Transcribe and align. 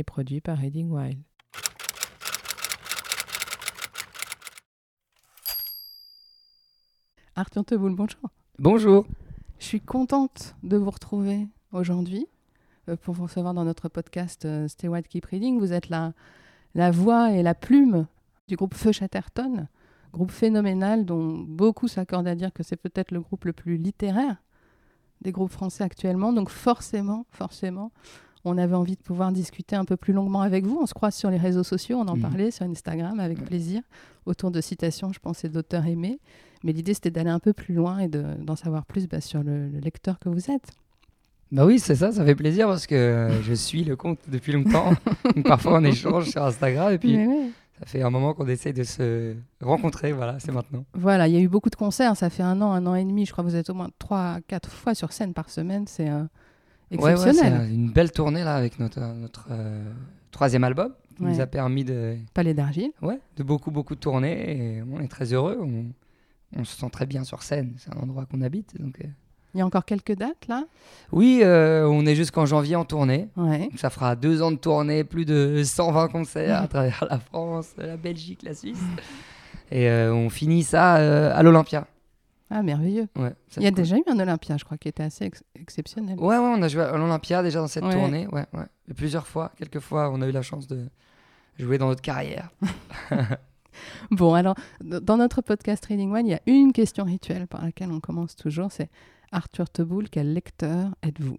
et 0.00 0.04
produit 0.04 0.40
par 0.40 0.56
Reading 0.56 0.90
Wild. 0.90 1.18
Arthur 7.36 7.64
Teboul, 7.66 7.94
bonjour. 7.94 8.30
Bonjour. 8.58 9.06
Je 9.58 9.66
suis 9.66 9.80
contente 9.80 10.56
de 10.62 10.78
vous 10.78 10.90
retrouver 10.90 11.48
aujourd'hui 11.72 12.26
euh, 12.88 12.96
pour 12.96 13.14
vous 13.14 13.24
recevoir 13.24 13.52
dans 13.52 13.64
notre 13.64 13.90
podcast 13.90 14.46
euh, 14.46 14.68
Stay 14.68 14.88
White 14.88 15.06
Keep 15.06 15.26
Reading. 15.26 15.58
Vous 15.58 15.74
êtes 15.74 15.90
la, 15.90 16.14
la 16.74 16.90
voix 16.90 17.32
et 17.32 17.42
la 17.42 17.54
plume 17.54 18.06
du 18.48 18.56
groupe 18.56 18.74
Feu 18.74 18.92
Chatterton, 18.92 19.68
groupe 20.12 20.30
phénoménal 20.30 21.04
dont 21.04 21.38
beaucoup 21.38 21.88
s'accordent 21.88 22.28
à 22.28 22.34
dire 22.34 22.54
que 22.54 22.62
c'est 22.62 22.76
peut-être 22.76 23.10
le 23.10 23.20
groupe 23.20 23.44
le 23.44 23.52
plus 23.52 23.76
littéraire 23.76 24.36
des 25.20 25.32
groupes 25.32 25.52
français 25.52 25.84
actuellement. 25.84 26.32
Donc 26.32 26.48
forcément, 26.48 27.26
forcément, 27.30 27.92
on 28.44 28.56
avait 28.58 28.74
envie 28.74 28.96
de 28.96 29.02
pouvoir 29.02 29.32
discuter 29.32 29.76
un 29.76 29.84
peu 29.84 29.96
plus 29.96 30.12
longuement 30.12 30.40
avec 30.42 30.64
vous. 30.64 30.78
On 30.82 30.86
se 30.86 30.94
croise 30.94 31.14
sur 31.14 31.30
les 31.30 31.36
réseaux 31.36 31.62
sociaux, 31.64 31.98
on 31.98 32.08
en 32.08 32.16
Mhm. 32.16 32.22
parlait 32.22 32.50
sur 32.50 32.64
Instagram 32.66 33.20
avec 33.20 33.44
plaisir, 33.44 33.82
autour 34.26 34.50
de 34.50 34.60
citations, 34.60 35.12
je 35.12 35.18
pensais, 35.20 35.48
d'auteurs 35.48 35.86
aimés. 35.86 36.18
Mais 36.64 36.72
l'idée, 36.72 36.94
c'était 36.94 37.10
d'aller 37.10 37.30
un 37.30 37.38
peu 37.38 37.52
plus 37.52 37.74
loin 37.74 37.98
et 37.98 38.08
de- 38.08 38.34
d'en 38.42 38.56
savoir 38.56 38.84
plus 38.86 39.08
bah, 39.08 39.20
sur 39.20 39.42
le, 39.42 39.68
le 39.68 39.78
lecteur 39.80 40.18
que 40.18 40.28
vous 40.28 40.50
êtes. 40.50 40.72
Bah 41.52 41.66
oui, 41.66 41.78
c'est 41.80 41.96
ça, 41.96 42.12
ça 42.12 42.24
fait 42.24 42.34
plaisir 42.36 42.66
parce 42.68 42.86
que 42.86 43.28
je 43.42 43.52
suis 43.54 43.82
le 43.84 43.96
compte 43.96 44.18
depuis 44.28 44.52
longtemps. 44.52 44.92
Parfois 45.44 45.78
on 45.78 45.84
échange 45.84 46.26
sur 46.30 46.44
Instagram 46.44 46.92
et 46.92 46.98
puis 46.98 47.16
oui. 47.26 47.50
ça 47.80 47.86
fait 47.86 48.02
un 48.02 48.10
moment 48.10 48.34
qu'on 48.34 48.46
essaye 48.46 48.72
de 48.72 48.84
se 48.84 49.34
rencontrer. 49.60 50.12
Voilà, 50.12 50.38
c'est 50.38 50.52
maintenant. 50.52 50.84
Voilà, 50.94 51.26
il 51.26 51.34
y 51.34 51.36
a 51.36 51.40
eu 51.40 51.48
beaucoup 51.48 51.70
de 51.70 51.74
concerts. 51.76 52.16
Ça 52.16 52.30
fait 52.30 52.44
un 52.44 52.60
an, 52.62 52.70
un 52.72 52.86
an 52.86 52.94
et 52.94 53.04
demi. 53.04 53.26
Je 53.26 53.32
crois 53.32 53.42
que 53.42 53.48
vous 53.48 53.56
êtes 53.56 53.68
au 53.68 53.74
moins 53.74 53.88
trois, 53.98 54.38
quatre 54.46 54.70
fois 54.70 54.94
sur 54.94 55.12
scène 55.12 55.34
par 55.34 55.50
semaine. 55.50 55.86
C'est 55.88 56.08
euh, 56.08 56.22
Ouais, 56.90 56.98
ouais, 56.98 57.12
exceptionnel. 57.12 57.70
une 57.72 57.90
belle 57.90 58.10
tournée 58.10 58.42
là 58.42 58.56
avec 58.56 58.78
notre, 58.78 59.00
notre 59.00 59.46
euh, 59.50 59.84
troisième 60.30 60.64
album 60.64 60.92
qui 61.16 61.22
nous 61.24 61.40
a 61.40 61.46
permis 61.46 61.84
de, 61.84 62.16
Palais 62.34 62.54
d'Argile. 62.54 62.92
ouais, 63.02 63.20
de 63.36 63.42
beaucoup, 63.42 63.70
beaucoup 63.70 63.94
de 63.94 64.00
tournées 64.00 64.78
et 64.78 64.82
on 64.82 65.00
est 65.00 65.08
très 65.08 65.32
heureux. 65.32 65.58
On, 65.60 65.84
on 66.56 66.64
se 66.64 66.76
sent 66.76 66.88
très 66.90 67.06
bien 67.06 67.24
sur 67.24 67.42
scène. 67.42 67.74
C'est 67.78 67.94
un 67.94 68.00
endroit 68.00 68.26
qu'on 68.26 68.40
habite. 68.40 68.80
Donc, 68.80 69.00
euh, 69.00 69.08
Il 69.54 69.58
y 69.58 69.60
a 69.60 69.66
encore 69.66 69.84
quelques 69.84 70.16
dates 70.16 70.48
là? 70.48 70.64
Oui, 71.12 71.40
euh, 71.42 71.86
on 71.86 72.06
est 72.06 72.14
jusqu'en 72.14 72.46
janvier 72.46 72.76
en 72.76 72.84
tournée. 72.84 73.28
Ouais. 73.36 73.68
Donc, 73.68 73.78
ça 73.78 73.90
fera 73.90 74.16
deux 74.16 74.42
ans 74.42 74.50
de 74.50 74.56
tournée, 74.56 75.04
plus 75.04 75.24
de 75.24 75.62
120 75.62 76.08
concerts 76.08 76.62
à 76.62 76.68
travers 76.68 77.04
la 77.08 77.18
France, 77.18 77.74
la 77.78 77.96
Belgique, 77.96 78.42
la 78.42 78.54
Suisse. 78.54 78.82
Et 79.70 79.88
euh, 79.88 80.12
on 80.12 80.30
finit 80.30 80.62
ça 80.64 80.96
euh, 80.96 81.32
à 81.34 81.42
l'Olympia. 81.42 81.86
Ah, 82.50 82.62
merveilleux. 82.62 83.06
Ouais, 83.16 83.32
Il 83.56 83.62
y 83.62 83.66
a 83.66 83.70
cool. 83.70 83.76
déjà 83.76 83.96
eu 83.96 84.02
un 84.08 84.18
Olympia, 84.18 84.56
je 84.56 84.64
crois, 84.64 84.76
qui 84.76 84.88
était 84.88 85.04
assez 85.04 85.24
ex- 85.24 85.44
exceptionnel. 85.54 86.18
Ouais, 86.18 86.36
ouais, 86.36 86.52
on 86.56 86.60
a 86.62 86.66
joué 86.68 86.82
à 86.82 86.96
l'Olympia 86.96 87.42
déjà 87.44 87.60
dans 87.60 87.68
cette 87.68 87.84
Ouais. 87.84 87.92
tournée. 87.92 88.26
Ouais, 88.28 88.46
ouais. 88.52 88.64
Et 88.90 88.94
plusieurs 88.94 89.26
fois, 89.28 89.52
quelques 89.56 89.78
fois, 89.78 90.10
on 90.10 90.20
a 90.20 90.26
eu 90.26 90.32
la 90.32 90.42
chance 90.42 90.66
de 90.66 90.88
jouer 91.58 91.78
dans 91.78 91.86
notre 91.88 92.02
carrière. 92.02 92.50
Bon, 94.10 94.34
alors, 94.34 94.56
dans 94.82 95.16
notre 95.16 95.42
podcast 95.42 95.86
Reading 95.86 96.12
One, 96.12 96.26
il 96.26 96.30
y 96.30 96.34
a 96.34 96.40
une 96.46 96.72
question 96.72 97.04
rituelle 97.04 97.46
par 97.46 97.62
laquelle 97.64 97.90
on 97.92 98.00
commence 98.00 98.34
toujours. 98.34 98.72
C'est 98.72 98.90
Arthur 99.30 99.70
Teboul, 99.70 100.08
quel 100.10 100.34
lecteur 100.34 100.90
êtes-vous? 101.04 101.38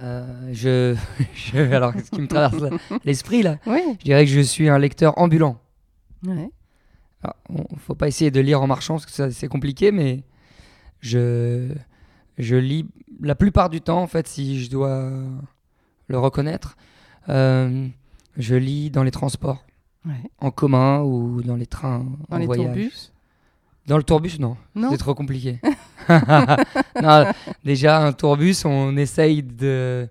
Euh, 0.00 0.50
je, 0.52 0.96
je- 1.34 1.58
alors, 1.74 1.92
ce 2.02 2.10
qui 2.10 2.20
me 2.20 2.28
traverse 2.28 2.62
l'esprit 3.04 3.42
là, 3.42 3.58
Oui. 3.66 3.80
je 3.98 4.04
dirais 4.04 4.24
que 4.24 4.30
je 4.30 4.40
suis 4.40 4.68
un 4.68 4.78
lecteur 4.78 5.18
ambulant. 5.18 5.58
Ouais. 6.24 6.50
Alors, 7.22 7.36
on- 7.50 7.76
faut 7.76 7.94
pas 7.94 8.08
essayer 8.08 8.30
de 8.30 8.40
lire 8.40 8.62
en 8.62 8.66
marchant 8.66 8.94
parce 8.94 9.06
que 9.06 9.30
c'est 9.30 9.48
compliqué, 9.48 9.92
mais 9.92 10.22
je, 11.00 11.68
je 12.38 12.56
lis 12.56 12.86
la 13.20 13.34
plupart 13.34 13.68
du 13.68 13.80
temps, 13.80 14.00
en 14.02 14.06
fait, 14.06 14.26
si 14.28 14.62
je 14.64 14.70
dois 14.70 15.10
le 16.08 16.18
reconnaître, 16.18 16.76
euh, 17.28 17.86
je 18.36 18.54
lis 18.54 18.90
dans 18.90 19.02
les 19.02 19.10
transports, 19.10 19.64
Ouais. 20.06 20.14
en 20.38 20.50
commun 20.50 21.00
ou 21.02 21.42
dans 21.42 21.56
les 21.56 21.66
trains 21.66 22.06
Dans 22.30 22.36
en 22.36 22.38
les 22.38 22.46
voyage. 22.46 22.64
tourbus? 22.66 23.12
Dans 23.86 23.98
le 23.98 24.02
tourbus, 24.02 24.38
non, 24.38 24.56
Non? 24.74 24.88
C'est 24.90 24.96
trop 24.98 25.14
compliqué. 25.14 25.60
Non, 27.02 27.26
déjà, 27.64 28.04
un 28.06 28.12
tourbus, 28.12 28.64
on 28.64 28.96
essaye 28.96 29.42
de 29.42 30.08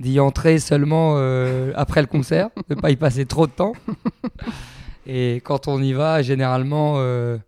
d'y 0.00 0.20
entrer 0.20 0.58
seulement 0.60 1.14
euh, 1.16 1.72
après 1.74 2.00
le 2.00 2.06
concert, 2.06 2.50
de 2.68 2.74
pas 2.76 2.90
y 2.90 2.96
passer 2.96 3.26
trop 3.26 3.46
de 3.48 3.52
temps. 3.52 3.72
Et 5.10 5.36
quand 5.42 5.68
on 5.68 5.82
y 5.82 5.94
va, 5.94 6.20
généralement, 6.20 6.96
euh, 6.98 7.38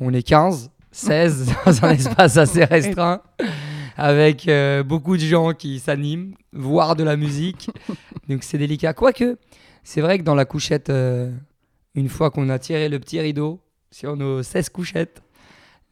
on 0.00 0.12
est 0.12 0.22
15, 0.22 0.70
16 0.92 1.50
dans 1.64 1.84
un 1.86 1.90
espace 1.92 2.36
assez 2.36 2.62
restreint, 2.62 3.22
avec 3.96 4.46
euh, 4.48 4.82
beaucoup 4.82 5.16
de 5.16 5.22
gens 5.22 5.54
qui 5.54 5.80
s'animent, 5.80 6.34
voire 6.52 6.94
de 6.94 7.02
la 7.02 7.16
musique. 7.16 7.70
Donc 8.28 8.42
c'est 8.42 8.58
délicat. 8.58 8.92
Quoique, 8.92 9.38
c'est 9.82 10.02
vrai 10.02 10.18
que 10.18 10.24
dans 10.24 10.34
la 10.34 10.44
couchette, 10.44 10.90
euh, 10.90 11.32
une 11.94 12.10
fois 12.10 12.30
qu'on 12.30 12.50
a 12.50 12.58
tiré 12.58 12.90
le 12.90 13.00
petit 13.00 13.18
rideau 13.18 13.60
sur 13.90 14.14
nos 14.14 14.42
16 14.42 14.68
couchettes, 14.68 15.22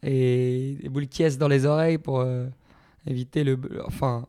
et 0.03 0.77
des 0.83 0.89
boules 0.89 1.07
qui 1.07 1.27
dans 1.37 1.47
les 1.47 1.65
oreilles 1.65 1.97
pour 1.97 2.23
éviter 3.07 3.43
le. 3.43 3.57
Enfin, 3.87 4.27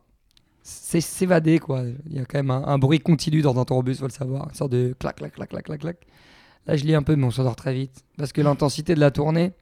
c'est 0.63 1.01
s'évader 1.01 1.59
quoi. 1.59 1.83
Il 2.09 2.15
y 2.15 2.19
a 2.19 2.25
quand 2.25 2.39
même 2.39 2.49
un, 2.49 2.63
un 2.65 2.79
bruit 2.79 2.99
continu 2.99 3.41
dans 3.43 3.59
un 3.59 3.65
tourbus, 3.65 3.95
faut 3.95 4.07
le 4.07 4.11
savoir. 4.11 4.47
Une 4.49 4.55
sorte 4.55 4.71
de 4.71 4.95
clac, 4.97 5.17
clac, 5.17 5.33
clac, 5.33 5.49
clac, 5.49 5.65
clac, 5.65 5.79
clac. 5.79 5.97
Là, 6.67 6.75
je 6.75 6.83
lis 6.85 6.95
un 6.95 7.03
peu, 7.03 7.15
mais 7.15 7.25
on 7.25 7.31
s'endort 7.31 7.55
très 7.55 7.73
vite. 7.73 8.03
Parce 8.17 8.31
que 8.33 8.41
l'intensité 8.41 8.93
de 8.93 8.99
la 8.99 9.09
tournée, 9.11 9.53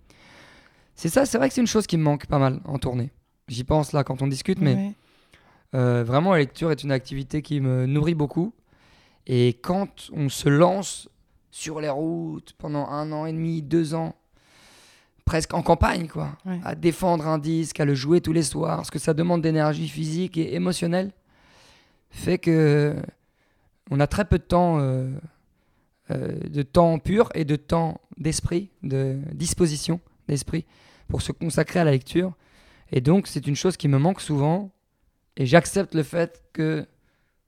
c'est 0.95 1.09
ça, 1.09 1.25
c'est 1.25 1.37
vrai 1.37 1.47
que 1.49 1.53
c'est 1.55 1.61
une 1.61 1.67
chose 1.67 1.87
qui 1.87 1.97
me 1.97 2.03
manque 2.03 2.25
pas 2.25 2.39
mal 2.39 2.59
en 2.65 2.77
tournée. 2.79 3.11
J'y 3.47 3.63
pense 3.63 3.93
là 3.93 4.03
quand 4.03 4.21
on 4.21 4.27
discute, 4.27 4.59
mais 4.59 4.75
Ouais. 4.75 4.91
euh, 5.75 6.03
vraiment, 6.03 6.31
la 6.33 6.39
lecture 6.39 6.71
est 6.71 6.83
une 6.83 6.91
activité 6.91 7.41
qui 7.41 7.59
me 7.61 7.85
nourrit 7.85 8.15
beaucoup. 8.15 8.53
Et 9.27 9.49
quand 9.61 10.09
on 10.13 10.29
se 10.29 10.49
lance 10.49 11.09
sur 11.51 11.79
les 11.79 11.89
routes 11.89 12.53
pendant 12.57 12.87
un 12.87 13.11
an 13.11 13.25
et 13.25 13.33
demi, 13.33 13.61
deux 13.61 13.93
ans, 13.93 14.15
presque 15.25 15.53
en 15.53 15.61
campagne, 15.63 16.07
quoi, 16.07 16.37
Ouais. 16.45 16.59
à 16.63 16.75
défendre 16.75 17.27
un 17.27 17.37
disque, 17.37 17.79
à 17.79 17.85
le 17.85 17.95
jouer 17.95 18.21
tous 18.21 18.33
les 18.33 18.43
soirs, 18.43 18.85
ce 18.85 18.91
que 18.91 18.99
ça 18.99 19.13
demande 19.13 19.41
d'énergie 19.41 19.87
physique 19.87 20.37
et 20.37 20.55
émotionnelle, 20.55 21.11
fait 22.09 22.37
que 22.37 22.95
on 23.91 23.99
a 23.99 24.07
très 24.07 24.25
peu 24.25 24.37
de 24.39 24.43
temps, 24.43 24.77
euh, 24.79 24.81
euh, 24.81 25.09
de 26.09 26.61
temps 26.61 26.99
pur 26.99 27.29
et 27.33 27.45
de 27.45 27.55
temps 27.55 27.99
d'esprit, 28.17 28.69
de 28.83 29.17
disposition 29.33 29.99
d'esprit 30.27 30.65
pour 31.07 31.21
se 31.21 31.31
consacrer 31.31 31.79
à 31.79 31.83
la 31.83 31.91
lecture. 31.91 32.33
Et 32.91 33.01
donc, 33.01 33.27
c'est 33.27 33.47
une 33.47 33.55
chose 33.55 33.77
qui 33.77 33.87
me 33.87 33.97
manque 33.97 34.21
souvent. 34.21 34.71
Et 35.37 35.45
j'accepte 35.45 35.95
le 35.95 36.03
fait 36.03 36.43
que 36.53 36.85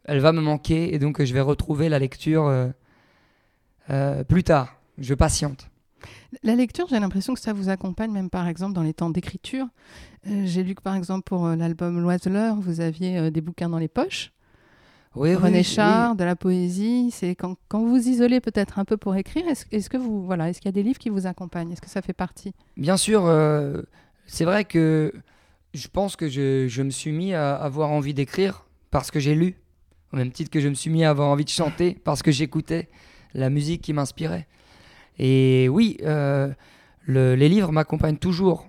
elle 0.05 0.19
va 0.19 0.31
me 0.31 0.41
manquer 0.41 0.93
et 0.93 0.99
donc 0.99 1.21
je 1.21 1.33
vais 1.33 1.41
retrouver 1.41 1.89
la 1.89 1.99
lecture 1.99 2.47
euh, 2.47 2.67
euh, 3.89 4.23
plus 4.23 4.43
tard. 4.43 4.79
Je 4.97 5.13
patiente. 5.13 5.69
La 6.43 6.55
lecture, 6.55 6.87
j'ai 6.89 6.99
l'impression 6.99 7.33
que 7.33 7.39
ça 7.39 7.53
vous 7.53 7.69
accompagne 7.69 8.11
même 8.11 8.29
par 8.29 8.47
exemple 8.47 8.73
dans 8.73 8.83
les 8.83 8.93
temps 8.93 9.09
d'écriture. 9.09 9.67
Euh, 10.27 10.43
j'ai 10.45 10.63
lu 10.63 10.75
que 10.75 10.81
par 10.81 10.95
exemple 10.95 11.23
pour 11.23 11.45
euh, 11.45 11.55
l'album 11.55 11.99
Loiseleur, 11.99 12.55
vous 12.55 12.81
aviez 12.81 13.17
euh, 13.17 13.29
des 13.29 13.41
bouquins 13.41 13.69
dans 13.69 13.77
les 13.77 13.87
poches. 13.87 14.31
Oui, 15.17 15.35
René 15.35 15.57
oui, 15.59 15.63
Char, 15.63 16.15
de 16.15 16.23
la 16.23 16.35
poésie. 16.35 17.09
C'est 17.11 17.35
quand, 17.35 17.55
quand 17.67 17.79
vous 17.79 17.89
vous 17.89 18.07
isolez 18.07 18.39
peut-être 18.39 18.79
un 18.79 18.85
peu 18.85 18.97
pour 18.97 19.15
écrire, 19.15 19.43
est-ce 19.47 19.89
que 19.89 19.97
vous 19.97 20.23
voilà, 20.25 20.49
est-ce 20.49 20.59
qu'il 20.61 20.67
y 20.67 20.69
a 20.69 20.73
des 20.73 20.83
livres 20.83 20.99
qui 20.99 21.09
vous 21.09 21.25
accompagnent? 21.27 21.71
Est-ce 21.71 21.81
que 21.81 21.89
ça 21.89 22.01
fait 22.01 22.13
partie? 22.13 22.53
Bien 22.77 22.97
sûr, 22.97 23.25
euh, 23.25 23.81
c'est 24.25 24.45
vrai 24.45 24.65
que 24.65 25.13
je 25.73 25.87
pense 25.87 26.15
que 26.15 26.27
je, 26.29 26.67
je 26.67 26.81
me 26.83 26.89
suis 26.89 27.11
mis 27.11 27.33
à 27.33 27.55
avoir 27.55 27.89
envie 27.89 28.13
d'écrire 28.13 28.65
parce 28.91 29.11
que 29.11 29.19
j'ai 29.19 29.35
lu. 29.35 29.55
Au 30.13 30.17
même 30.17 30.31
titre 30.31 30.49
que 30.49 30.59
je 30.59 30.69
me 30.69 30.73
suis 30.73 30.89
mis 30.89 31.03
à 31.03 31.09
avoir 31.09 31.27
envie 31.29 31.43
de 31.45 31.49
chanter 31.49 31.97
parce 32.03 32.21
que 32.23 32.31
j'écoutais 32.31 32.87
la 33.33 33.49
musique 33.49 33.81
qui 33.81 33.93
m'inspirait. 33.93 34.47
Et 35.19 35.67
oui, 35.69 35.97
euh, 36.03 36.53
le- 37.05 37.35
les 37.35 37.49
livres 37.49 37.71
m'accompagnent 37.71 38.17
toujours 38.17 38.67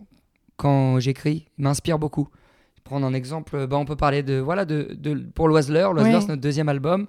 quand 0.57 0.99
j'écris, 0.99 1.47
m'inspirent 1.59 1.99
beaucoup. 1.99 2.29
Prendre 2.89 3.07
un 3.07 3.13
exemple, 3.13 3.67
bah, 3.67 3.77
on 3.77 3.85
peut 3.85 3.97
parler 3.97 4.23
de 4.23 4.39
voilà 4.39 4.65
de, 4.65 4.97
de- 4.99 5.27
pour 5.35 5.47
Loiseleur. 5.47 5.93
Loiseleur, 5.93 6.17
Oui. 6.17 6.23
c'est 6.23 6.29
notre 6.33 6.41
deuxième 6.41 6.71
album. 6.71 7.07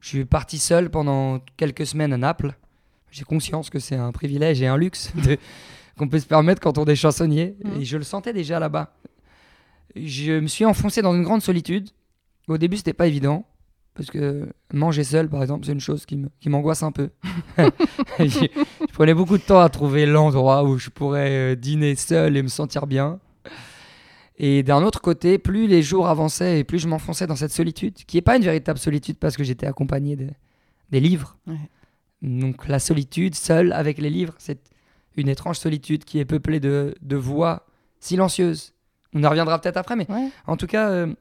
Je 0.00 0.08
suis 0.10 0.24
parti 0.24 0.58
seul 0.58 0.88
pendant 0.88 1.40
quelques 1.56 1.84
semaines 1.84 2.12
à 2.12 2.16
Naples. 2.16 2.54
J'ai 3.10 3.24
conscience 3.24 3.68
que 3.68 3.80
c'est 3.80 3.96
un 3.96 4.12
privilège 4.12 4.62
et 4.62 4.68
un 4.68 4.76
luxe 4.76 5.12
qu'on 5.98 6.06
peut 6.06 6.20
se 6.20 6.26
permettre 6.26 6.60
quand 6.60 6.78
on 6.78 6.84
est 6.84 6.94
chansonnier. 6.94 7.56
Mhm. 7.64 7.80
Et 7.80 7.84
je 7.84 7.96
le 7.96 8.04
sentais 8.04 8.32
déjà 8.32 8.60
là-bas. 8.60 8.92
Je 9.96 10.38
me 10.38 10.46
suis 10.46 10.64
enfoncé 10.64 11.02
dans 11.02 11.12
une 11.12 11.24
grande 11.24 11.42
solitude. 11.42 11.88
Au 12.46 12.56
début, 12.56 12.76
c'était 12.76 12.92
pas 12.92 13.08
évident. 13.08 13.44
Parce 13.94 14.10
que 14.10 14.48
manger 14.72 15.02
seul, 15.02 15.28
par 15.28 15.42
exemple, 15.42 15.66
c'est 15.66 15.72
une 15.72 15.80
chose 15.80 16.06
qui 16.06 16.48
m'angoisse 16.48 16.84
un 16.84 16.92
peu. 16.92 17.08
je, 17.58 17.64
je 18.28 18.92
prenais 18.92 19.14
beaucoup 19.14 19.38
de 19.38 19.42
temps 19.42 19.58
à 19.58 19.68
trouver 19.70 20.06
l'endroit 20.06 20.62
où 20.62 20.78
je 20.78 20.90
pourrais 20.90 21.30
euh, 21.30 21.56
dîner 21.56 21.96
seul 21.96 22.36
et 22.36 22.42
me 22.42 22.48
sentir 22.48 22.86
bien. 22.86 23.18
Et 24.38 24.62
d'un 24.62 24.82
autre 24.82 25.00
côté, 25.00 25.38
plus 25.38 25.66
les 25.66 25.82
jours 25.82 26.08
avançaient 26.08 26.58
et 26.60 26.64
plus 26.64 26.78
je 26.78 26.88
m'enfonçais 26.88 27.26
dans 27.26 27.36
cette 27.36 27.52
solitude, 27.52 27.94
qui 27.94 28.16
n'est 28.18 28.22
pas 28.22 28.36
une 28.36 28.42
véritable 28.44 28.78
solitude 28.78 29.16
parce 29.18 29.36
que 29.36 29.44
j'étais 29.44 29.66
accompagné 29.66 30.14
de- 30.16 30.30
des 30.90 31.00
livres. 31.00 31.36
Ouais. 31.46 31.56
Donc 32.22 32.68
la 32.68 32.78
solitude, 32.78 33.34
seule 33.34 33.72
avec 33.72 33.98
les 33.98 34.10
livres, 34.10 34.34
c'est 34.38 34.60
une 35.16 35.28
étrange 35.28 35.58
solitude 35.58 36.04
qui 36.04 36.18
est 36.18 36.24
peuplée 36.26 36.60
de, 36.60 36.94
de 37.00 37.16
voix 37.16 37.66
silencieuses. 38.00 38.74
On 39.14 39.24
en 39.24 39.30
reviendra 39.30 39.58
peut-être 39.58 39.78
après, 39.78 39.96
mais 39.96 40.06
Ouais. 40.10 40.28
en 40.46 40.56
tout 40.58 40.66
cas, 40.66 40.90
euh, 40.90 41.14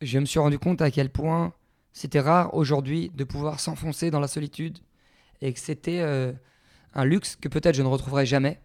je 0.00 0.18
me 0.18 0.24
suis 0.26 0.38
rendu 0.38 0.58
compte 0.58 0.80
à 0.82 0.90
quel 0.90 1.10
point 1.10 1.52
c'était 1.92 2.20
rare 2.20 2.54
aujourd'hui 2.54 3.10
de 3.14 3.24
pouvoir 3.24 3.60
s'enfoncer 3.60 4.10
dans 4.10 4.20
la 4.20 4.28
solitude 4.28 4.78
et 5.40 5.52
que 5.52 5.58
c'était 5.60 6.00
euh, 6.00 6.32
un 6.94 7.04
luxe 7.04 7.36
que 7.36 7.48
peut-être 7.48 7.74
je 7.74 7.82
ne 7.82 7.88
retrouverai 7.88 8.26
jamais, 8.26 8.60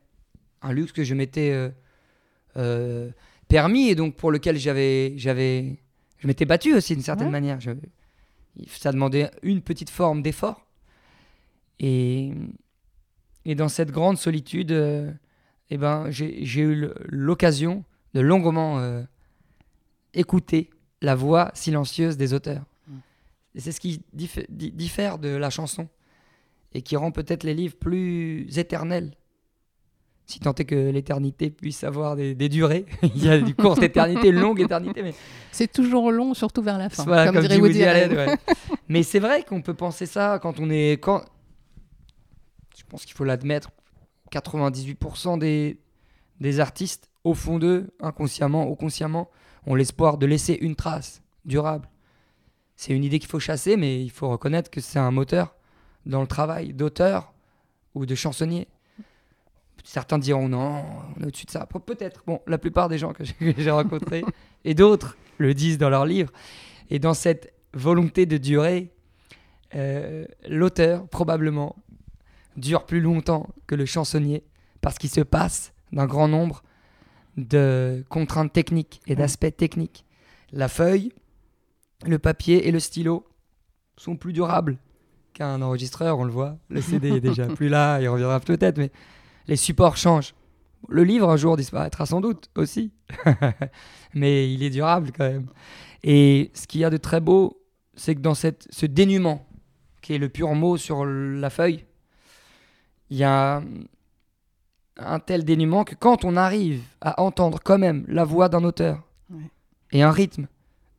un 0.61 0.73
luxe 0.73 0.91
que 0.91 1.03
je 1.03 1.13
m'étais 1.15 1.51
euh, 1.51 1.69
euh, 2.57 3.09
permis 3.47 3.89
et 3.89 3.95
donc 3.95 4.15
pour 4.15 4.31
lequel 4.31 4.57
j'avais, 4.57 5.13
j'avais, 5.17 5.77
je 6.17 6.27
m'étais 6.27 6.45
battu 6.45 6.73
aussi 6.75 6.93
d'une 6.93 7.03
certaine 7.03 7.27
Ouais. 7.27 7.31
manière. 7.31 7.59
Je- 7.59 7.71
ça 8.67 8.91
demandait 8.91 9.31
une 9.43 9.61
petite 9.61 9.89
forme 9.89 10.21
d'effort 10.21 10.65
et, 11.79 12.31
et 13.45 13.55
dans 13.55 13.69
cette 13.69 13.91
grande 13.91 14.17
solitude, 14.17 14.71
euh, 14.71 15.11
eh 15.69 15.77
ben, 15.77 16.09
j'ai 16.09 16.61
eu 16.61 16.89
l'occasion 17.07 17.83
de 18.13 18.19
longuement 18.21 18.79
euh, 18.79 19.03
écouter 20.13 20.69
la 21.01 21.15
voix 21.15 21.51
silencieuse 21.53 22.17
des 22.17 22.33
auteurs. 22.33 22.65
Mm. 22.87 22.97
Et 23.55 23.59
c'est 23.61 23.71
ce 23.71 23.79
qui 23.79 24.01
diffère 24.13 25.19
de 25.19 25.29
la 25.29 25.49
chanson 25.49 25.87
et 26.73 26.81
qui 26.81 26.95
rend 26.95 27.11
peut-être 27.11 27.43
les 27.43 27.53
livres 27.53 27.77
plus 27.77 28.57
éternels. 28.57 29.13
Si 30.29 30.39
tant 30.39 30.53
est 30.53 30.65
que 30.65 30.91
l'éternité 30.91 31.49
puisse 31.49 31.83
avoir 31.83 32.15
des, 32.15 32.35
des 32.35 32.49
durées. 32.49 32.85
Il 33.01 33.25
y 33.25 33.29
a 33.29 33.35
une 33.35 33.55
courte 33.55 33.81
éternité, 33.81 34.27
une 34.27 34.39
longue 34.39 34.61
éternité, 34.61 35.01
mais 35.01 35.15
C'est 35.51 35.71
toujours 35.71 36.11
long, 36.11 36.35
surtout 36.35 36.61
vers 36.61 36.77
la 36.77 36.87
fin. 36.89 37.03
voilà, 37.03 37.25
comme, 37.25 37.37
comme 37.37 37.47
dirait 37.47 37.59
Woody, 37.59 37.79
Woody 37.79 37.83
Allen. 37.83 38.11
Allen, 38.11 38.29
ouais. 38.29 38.55
Mais 38.89 39.01
c'est 39.01 39.17
vrai 39.17 39.41
qu'on 39.41 39.63
peut 39.63 39.73
penser 39.73 40.05
ça 40.05 40.37
quand 40.39 40.59
on 40.59 40.69
est. 40.69 41.01
Quand... 41.01 41.23
Je 42.77 42.83
pense 42.87 43.05
qu'il 43.05 43.15
faut 43.15 43.23
l'admettre. 43.23 43.71
98% 44.31 45.39
des, 45.39 45.79
des 46.39 46.59
artistes, 46.59 47.09
au 47.23 47.33
fond 47.33 47.57
d'eux, 47.57 47.89
inconsciemment 47.99 48.69
ou 48.69 48.75
consciemment, 48.75 49.31
ont 49.65 49.73
l'espoir 49.73 50.19
de 50.19 50.27
laisser 50.27 50.59
une 50.61 50.75
trace 50.75 51.23
durable. 51.43 51.89
C'est 52.75 52.93
une 52.93 53.03
idée 53.03 53.17
qu'il 53.17 53.29
faut 53.29 53.39
chasser, 53.39 53.77
mais 53.77 54.03
il 54.03 54.11
faut 54.11 54.29
reconnaître 54.29 54.69
que 54.69 54.79
c'est 54.79 54.99
un 54.99 55.09
moteur 55.09 55.55
dans 56.05 56.21
le 56.21 56.27
travail 56.27 56.73
d'auteur 56.75 57.33
ou 57.95 58.05
de 58.05 58.13
chansonnier. 58.13 58.67
Certains 59.83 60.17
diront 60.19 60.49
non, 60.49 60.83
on 61.17 61.21
est 61.23 61.27
au-dessus 61.27 61.45
de 61.45 61.51
ça. 61.51 61.65
Pe- 61.65 61.79
Peut-être. 61.79 62.23
Bon, 62.27 62.41
la 62.47 62.57
plupart 62.57 62.89
des 62.89 62.97
gens 62.97 63.13
que 63.13 63.23
j'ai- 63.23 63.71
rencontrés 63.71 64.23
et 64.65 64.73
d'autres 64.73 65.17
le 65.37 65.53
disent 65.53 65.77
dans 65.77 65.89
leurs 65.89 66.05
livres. 66.05 66.31
Et 66.89 66.99
dans 66.99 67.13
cette 67.13 67.53
volonté 67.73 68.25
de 68.25 68.37
durer, 68.37 68.91
euh, 69.75 70.25
l'auteur, 70.47 71.07
probablement, 71.07 71.75
dure 72.57 72.85
plus 72.85 72.99
longtemps 72.99 73.47
que 73.67 73.75
le 73.75 73.85
chansonnier 73.85 74.43
parce 74.81 74.97
qu'il 74.97 75.09
se 75.09 75.21
passe 75.21 75.73
d'un 75.91 76.07
grand 76.07 76.27
nombre 76.27 76.63
de 77.37 78.03
contraintes 78.09 78.51
techniques 78.51 79.01
et 79.07 79.11
Ouais. 79.11 79.15
d'aspects 79.15 79.55
techniques. 79.55 80.05
La 80.51 80.67
feuille, 80.67 81.11
le 82.05 82.17
papier 82.19 82.67
et 82.67 82.71
le 82.71 82.79
stylo 82.79 83.25
sont 83.97 84.15
plus 84.17 84.33
durables 84.33 84.77
qu'un 85.33 85.61
enregistreur, 85.61 86.17
on 86.17 86.23
le 86.23 86.31
voit. 86.31 86.57
Le 86.69 86.81
CD 86.81 87.09
est 87.11 87.21
déjà 87.21 87.45
plus 87.55 87.69
là, 87.69 88.01
il 88.01 88.09
reviendra 88.09 88.39
peut-être, 88.39 88.77
mais 88.77 88.91
les 89.49 89.57
supports 89.57 89.97
changent. 89.97 90.35
Le 90.87 91.03
livre, 91.03 91.29
un 91.29 91.35
jour, 91.35 91.57
disparaîtra 91.57 92.05
sans 92.05 92.21
doute 92.21 92.49
aussi, 92.55 92.93
mais 94.13 94.53
il 94.53 94.63
est 94.63 94.69
durable 94.69 95.11
quand 95.11 95.27
même. 95.27 95.47
Et 96.03 96.51
ce 96.53 96.67
qu'il 96.67 96.81
y 96.81 96.85
a 96.85 96.89
de 96.89 96.97
très 96.97 97.19
beau, 97.19 97.61
c'est 97.95 98.15
que 98.15 98.21
dans 98.21 98.35
cette, 98.35 98.67
ce 98.69 98.85
dénuement, 98.85 99.45
qui 100.01 100.13
est 100.13 100.17
le 100.17 100.29
pur 100.29 100.53
mot 100.55 100.77
sur 100.77 101.03
la 101.05 101.49
feuille, 101.49 101.83
il 103.09 103.17
y 103.17 103.23
a 103.23 103.61
un 104.97 105.19
tel 105.19 105.43
dénuement 105.43 105.83
que 105.83 105.95
quand 105.95 106.23
on 106.23 106.37
arrive 106.37 106.83
à 107.01 107.21
entendre 107.21 107.59
quand 107.63 107.79
même 107.79 108.05
la 108.07 108.23
voix 108.23 108.47
d'un 108.49 108.63
auteur 108.63 109.03
Ouais. 109.31 109.43
et 109.91 110.01
un 110.01 110.11
rythme, 110.11 110.47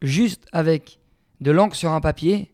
juste 0.02 0.46
avec 0.52 1.00
de 1.40 1.50
l'encre 1.50 1.74
sur 1.74 1.90
un 1.92 2.00
papier, 2.00 2.52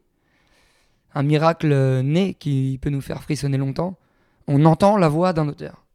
un 1.15 1.23
miracle 1.23 2.01
né 2.03 2.35
qui 2.35 2.79
peut 2.81 2.89
nous 2.91 3.03
faire 3.03 3.23
frissonner 3.23 3.59
longtemps, 3.59 3.99
on 4.47 4.65
entend 4.65 4.97
la 4.97 5.09
voix 5.09 5.33
d'un 5.33 5.49
auteur. 5.49 5.86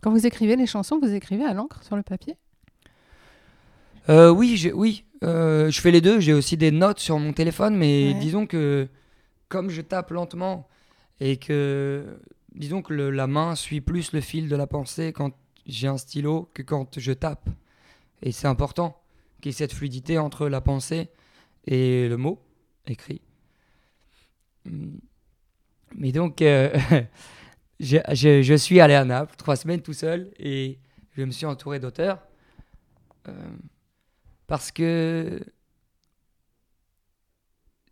Quand 0.00 0.10
vous 0.10 0.26
écrivez 0.26 0.56
les 0.56 0.66
chansons, 0.66 0.98
vous 1.00 1.12
écrivez 1.12 1.44
à 1.44 1.52
l'encre 1.54 1.82
sur 1.84 1.96
le 1.96 2.02
papier? 2.02 2.36
Euh, 4.08 4.30
oui, 4.30 4.70
oui. 4.74 5.04
euh, 5.22 5.70
je 5.70 5.80
fais 5.80 5.90
les 5.90 6.00
deux. 6.00 6.20
J'ai 6.20 6.32
aussi 6.32 6.56
des 6.56 6.70
notes 6.70 6.98
sur 6.98 7.18
mon 7.18 7.32
téléphone, 7.32 7.76
mais 7.76 8.12
Ouais. 8.14 8.18
disons 8.20 8.46
que 8.46 8.88
comme 9.48 9.68
je 9.68 9.82
tape 9.82 10.10
lentement 10.10 10.68
et 11.20 11.36
que 11.36 12.18
disons 12.54 12.82
que 12.82 12.94
le- 12.94 13.10
la 13.10 13.26
main 13.26 13.54
suit 13.54 13.80
plus 13.80 14.12
le 14.12 14.20
fil 14.20 14.48
de 14.48 14.56
la 14.56 14.66
pensée 14.66 15.12
quand 15.12 15.32
j'ai 15.66 15.88
un 15.88 15.98
stylo 15.98 16.48
que 16.54 16.62
quand 16.62 16.98
je 16.98 17.12
tape. 17.12 17.48
Et 18.22 18.32
c'est 18.32 18.46
important 18.48 19.00
qu'il 19.40 19.50
y 19.50 19.54
ait 19.54 19.58
cette 19.58 19.72
fluidité 19.74 20.18
entre 20.18 20.48
la 20.48 20.60
pensée 20.60 21.08
et 21.66 22.08
le 22.08 22.16
mot 22.16 22.40
écrit. 22.86 23.20
Hum. 24.66 24.98
Mais 25.94 26.12
donc, 26.12 26.40
euh, 26.42 26.70
je, 27.80 27.96
je- 28.12 28.42
je 28.42 28.54
suis 28.54 28.80
allé 28.80 28.94
à 28.94 29.04
Naples 29.04 29.34
trois 29.36 29.56
semaines 29.56 29.80
tout 29.82 29.92
seul 29.94 30.30
et 30.38 30.78
je 31.16 31.22
me 31.24 31.30
suis 31.32 31.46
entouré 31.46 31.80
d'auteurs. 31.80 32.18
Euh, 33.28 33.32
parce 34.46 34.70
que 34.70 35.40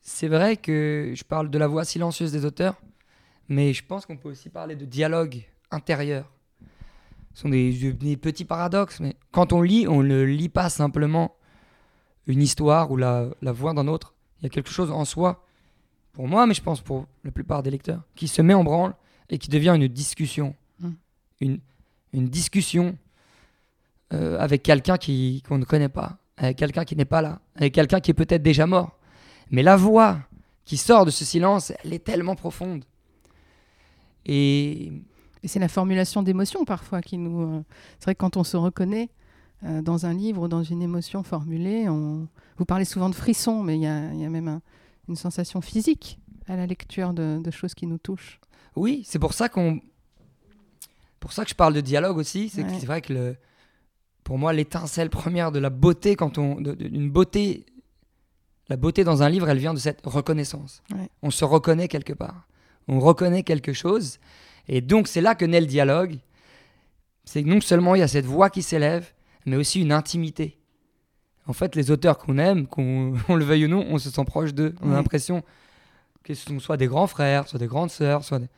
c'est 0.03 0.29
vrai 0.29 0.57
que 0.57 1.13
je 1.15 1.25
parle 1.25 1.51
de 1.51 1.59
la 1.59 1.67
voix 1.67 1.85
silencieuse 1.85 2.33
des 2.33 2.45
auteurs, 2.45 2.81
mais 3.49 3.73
je 3.73 3.85
pense 3.85 4.07
qu'on 4.07 4.17
peut 4.17 4.31
aussi 4.31 4.49
parler 4.49 4.75
de 4.77 4.85
dialogue 4.85 5.43
intérieur. 5.71 6.31
Ce 7.35 7.43
sont 7.43 7.49
des, 7.51 7.93
des 7.93 8.17
petits 8.17 8.45
paradoxes, 8.45 9.01
mais 9.01 9.17
quand 9.33 9.53
on 9.53 9.63
lit, 9.63 9.87
on 9.87 10.03
ne 10.03 10.23
lit 10.23 10.49
pas 10.49 10.71
simplement 10.71 11.37
une 12.27 12.43
histoire 12.43 12.91
ou 12.91 12.97
la, 12.97 13.29
la 13.43 13.53
voix 13.53 13.75
d'un 13.75 13.87
autre. 13.87 14.15
Il 14.41 14.45
y 14.45 14.47
a 14.47 14.51
quelque 14.51 14.71
chose 14.71 14.91
en 14.91 15.05
soi, 15.05 15.45
pour 16.13 16.27
moi, 16.27 16.47
mais 16.47 16.55
je 16.55 16.63
pense 16.63 16.81
pour 16.81 17.07
la 17.25 17.31
plupart 17.31 17.63
des 17.63 17.71
lecteurs, 17.71 18.03
qui 18.15 18.29
se 18.29 18.43
met 18.43 18.55
en 18.55 18.65
branle 18.65 18.95
et 19.31 19.39
qui 19.39 19.49
devient 19.51 19.75
une 19.77 19.89
discussion. 19.89 20.55
Mm. 20.81 20.89
Une, 21.41 21.59
une 22.13 22.29
discussion 22.29 22.97
euh, 24.13 24.39
avec 24.39 24.63
quelqu'un 24.63 24.97
qui- 24.97 25.43
qu'on 25.47 25.59
ne 25.59 25.65
connaît 25.65 25.89
pas, 25.91 26.17
avec 26.37 26.57
quelqu'un 26.57 26.85
qui 26.85 26.97
n'est 26.97 27.05
pas 27.05 27.21
là, 27.23 27.41
avec 27.57 27.75
quelqu'un 27.75 28.01
qui 28.01 28.11
est 28.11 28.15
peut-être 28.15 28.43
déjà 28.43 28.67
mort. 28.67 28.99
Mais 29.51 29.63
la 29.63 29.77
voix 29.77 30.19
qui 30.65 30.77
sort 30.77 31.05
de 31.07 31.11
ce 31.11 31.25
silence, 31.25 31.73
elle 31.85 31.93
est 31.93 32.05
tellement 32.05 32.35
profonde. 32.37 32.85
Et 34.27 34.93
Et 35.45 35.49
c'est 35.49 35.61
la 35.61 35.69
formulation 35.69 36.23
d'émotions 36.23 36.65
parfois 36.65 37.01
qui 37.01 37.17
nous. 37.17 37.41
euh, 37.43 37.63
C'est 37.99 38.05
vrai 38.07 38.15
que 38.15 38.19
quand 38.21 38.37
on 38.37 38.45
se 38.45 38.57
reconnaît 38.57 39.09
euh, 39.65 39.83
dans 39.83 40.05
un 40.05 40.13
livre 40.13 40.43
ou 40.43 40.49
dans 40.49 40.63
une 40.65 40.83
émotion 40.83 41.23
formulée, 41.23 41.89
on... 41.89 42.27
vous 42.57 42.65
parlez 42.65 42.85
souvent 42.85 43.09
de 43.09 43.15
frissons, 43.15 43.63
mais 43.63 43.77
il 43.77 43.83
y 43.83 43.87
a, 43.87 44.13
il 44.13 44.21
y 44.21 44.25
a 44.25 44.31
même 44.31 44.49
un- 44.49 44.63
une 45.09 45.17
sensation 45.17 45.61
physique 45.61 46.19
à 46.49 46.57
la 46.57 46.67
lecture 46.67 47.13
de, 47.13 47.41
de 47.43 47.51
choses 47.51 47.75
qui 47.75 47.87
nous 47.87 47.99
touchent. 47.99 48.41
Oui, 48.79 49.03
c'est 49.07 49.19
pour 49.19 49.33
ça 49.35 49.49
qu'on, 49.49 49.81
pour 51.21 51.33
ça 51.33 51.45
que 51.45 51.51
je 51.51 51.55
parle 51.55 51.75
de 51.75 51.81
dialogue 51.81 52.17
aussi. 52.17 52.49
C'est 52.49 52.63
Ouais. 52.65 52.79
vrai 52.87 53.01
que 53.01 53.13
le, 53.13 53.37
pour 54.25 54.39
moi, 54.39 54.53
l'étincelle 54.53 55.11
première 55.11 55.53
de 55.53 55.59
la 55.59 55.71
beauté, 55.71 56.17
quand 56.17 56.39
on, 56.39 56.61
d'une 56.61 57.11
beauté, 57.11 57.67
la 58.69 58.77
beauté 58.77 59.05
dans 59.05 59.23
un 59.23 59.29
livre, 59.29 59.49
elle 59.49 59.59
vient 59.59 59.75
de 59.75 59.79
cette 59.79 60.01
reconnaissance. 60.05 60.83
Ouais. 60.95 61.09
On 61.23 61.31
se 61.31 61.45
reconnaît 61.45 61.89
quelque 61.89 62.13
part. 62.13 62.47
On 62.87 63.01
reconnaît 63.01 63.43
quelque 63.43 63.73
chose. 63.73 64.19
Et 64.69 64.81
donc, 64.81 65.09
c'est 65.09 65.21
là 65.21 65.35
que 65.35 65.45
naît 65.45 65.61
le 65.61 65.67
dialogue. 65.67 66.19
C'est 67.25 67.43
que 67.43 67.49
non 67.49 67.61
seulement 67.61 67.95
il 67.95 67.99
y 67.99 68.03
a 68.03 68.09
cette 68.09 68.25
voix 68.27 68.49
qui 68.51 68.63
s'élève, 68.63 69.13
mais 69.47 69.57
aussi 69.57 69.81
une 69.81 69.93
intimité. 69.93 70.59
En 71.47 71.53
fait, 71.55 71.75
les 71.77 71.91
auteurs 71.91 72.19
qu'on 72.19 72.37
aime, 72.39 72.67
qu'on 72.67 73.15
on 73.29 73.35
le 73.37 73.45
veuille 73.45 73.65
ou 73.65 73.69
non, 73.69 73.87
on 73.91 73.99
se 73.99 74.11
sent 74.11 74.25
proche 74.25 74.55
d'eux. 74.55 74.75
On 74.83 74.87
a 74.87 74.91
Ouais. 74.91 74.97
l'impression 74.97 75.43
que 76.23 76.35
ce 76.35 76.47
sont 76.47 76.59
soit 76.61 76.77
des 76.77 76.87
grands 76.87 77.07
frères, 77.07 77.49
soit 77.49 77.59
des 77.59 77.67
grandes 77.67 77.91
sœurs, 77.91 78.23
soit 78.25 78.39
des, 78.39 78.49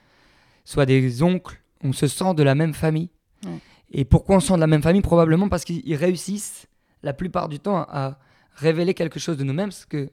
soit 0.70 0.86
des 0.86 1.22
oncles. 1.24 1.60
On 1.82 1.92
se 1.92 2.06
sent 2.06 2.34
de 2.34 2.42
la 2.44 2.54
même 2.54 2.74
famille. 2.74 3.10
Ouais. 3.44 3.58
Et 3.90 4.04
pourquoi 4.04 4.36
on 4.36 4.40
se 4.40 4.46
sent 4.48 4.54
de 4.54 4.60
la 4.60 4.66
même 4.68 4.82
famille? 4.82 5.02
Probablement 5.02 5.48
parce 5.48 5.64
qu'ils 5.64 5.96
réussissent 5.96 6.68
la 7.02 7.12
plupart 7.12 7.48
du 7.48 7.58
temps 7.58 7.78
à 7.88 8.20
révéler 8.54 8.94
quelque 8.94 9.18
chose 9.18 9.36
de 9.36 9.42
nous-mêmes, 9.42 9.72
ce 9.72 9.84
que 9.86 10.10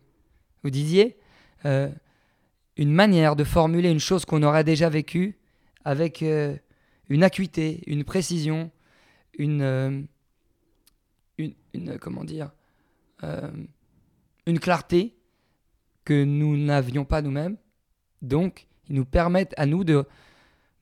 vous 0.63 0.69
disiez, 0.71 1.17
euh, 1.65 1.89
une 2.75 2.91
manière 2.91 3.35
de 3.35 3.43
formuler 3.43 3.91
une 3.91 3.99
chose 3.99 4.25
qu'on 4.25 4.41
aurait 4.41 4.63
déjà 4.63 4.89
vécue 4.89 5.37
avec 5.85 6.23
euh, 6.23 6.55
une 7.09 7.23
acuité, 7.23 7.83
une 7.85 8.03
précision, 8.03 8.71
une, 9.37 9.61
euh, 9.61 10.01
une, 11.37 11.53
une- 11.73 11.99
comment 11.99 12.23
dire, 12.23 12.49
une 14.47 14.59
clarté 14.59 15.15
que 16.05 16.23
nous 16.23 16.57
n'avions 16.57 17.05
pas 17.05 17.21
nous-mêmes. 17.21 17.57
Donc, 18.21 18.67
ils 18.89 18.95
nous 18.95 19.05
permettent 19.05 19.53
à 19.57 19.65
nous 19.65 19.83
de, 19.83 20.05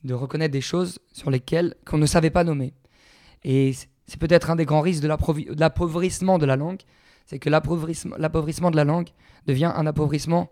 de 0.05 0.13
reconnaître 0.13 0.51
des 0.51 0.61
choses 0.61 0.99
sur 1.11 1.29
lesquelles 1.29 1.75
qu'on 1.85 1.97
ne 1.97 2.05
savait 2.05 2.29
pas 2.29 2.43
nommer. 2.43 2.73
Et 3.43 3.73
c'est 4.07 4.19
peut-être 4.19 4.49
un 4.49 4.55
des 4.55 4.65
grands 4.65 4.81
risques 4.81 5.01
de 5.01 5.07
l'appauvrissement 5.07 6.37
de 6.37 6.45
la 6.45 6.55
langue, 6.55 6.81
c'est 7.25 7.39
que 7.39 7.49
l'appauvrissement 7.49 8.71
de 8.71 8.75
la 8.75 8.83
langue 8.83 9.09
devient 9.47 9.71
un 9.75 9.85
appauvrissement 9.87 10.51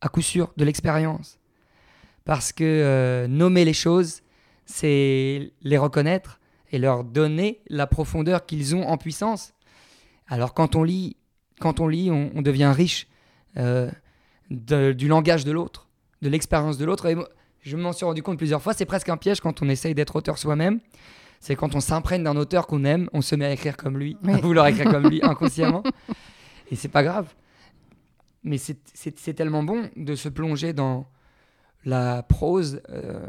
à 0.00 0.08
coup 0.08 0.22
sûr 0.22 0.52
de 0.56 0.64
l'expérience. 0.64 1.38
Parce 2.24 2.52
que 2.52 2.64
euh, 2.64 3.28
nommer 3.28 3.64
les 3.64 3.72
choses, 3.72 4.22
c'est 4.64 5.52
les 5.62 5.78
reconnaître 5.78 6.40
et 6.72 6.78
leur 6.78 7.04
donner 7.04 7.60
la 7.68 7.86
profondeur 7.86 8.46
qu'ils 8.46 8.74
ont 8.74 8.86
en 8.88 8.96
puissance. 8.96 9.52
Alors 10.26 10.54
quand 10.54 10.74
on 10.76 10.82
lit, 10.82 11.16
quand 11.60 11.78
on, 11.80 11.88
lit 11.88 12.10
on, 12.10 12.42
devient 12.42 12.72
riche 12.74 13.06
euh, 13.58 13.90
du 14.50 15.08
langage 15.08 15.44
de 15.44 15.52
l'autre, 15.52 15.88
de 16.22 16.28
l'expérience 16.28 16.78
de 16.78 16.84
l'autre. 16.84 17.06
Je 17.66 17.76
m'en 17.76 17.92
suis 17.92 18.04
rendu 18.06 18.22
compte 18.22 18.38
plusieurs 18.38 18.62
fois, 18.62 18.74
c'est 18.74 18.84
presque 18.86 19.08
un 19.08 19.16
piège 19.16 19.40
quand 19.40 19.60
on 19.60 19.68
essaye 19.68 19.92
d'être 19.92 20.14
auteur 20.14 20.38
soi-même. 20.38 20.78
C'est 21.40 21.56
quand 21.56 21.74
on 21.74 21.80
s'imprègne 21.80 22.22
d'un 22.22 22.36
auteur 22.36 22.68
qu'on 22.68 22.84
aime, 22.84 23.10
on 23.12 23.20
se 23.22 23.34
met 23.34 23.44
à 23.44 23.52
écrire 23.52 23.76
comme 23.76 23.98
lui, 23.98 24.16
Oui. 24.22 24.34
à 24.34 24.36
vouloir 24.36 24.68
écrire 24.68 24.88
comme 24.90 25.08
lui 25.08 25.20
inconsciemment. 25.22 25.82
Et 26.70 26.76
c'est 26.76 26.88
pas 26.88 27.02
grave. 27.02 27.34
Mais 28.44 28.56
c'est- 28.56 29.34
tellement 29.34 29.64
bon 29.64 29.90
de 29.96 30.14
se 30.14 30.28
plonger 30.28 30.72
dans 30.72 31.06
la 31.84 32.22
prose 32.22 32.80
euh, 32.90 33.26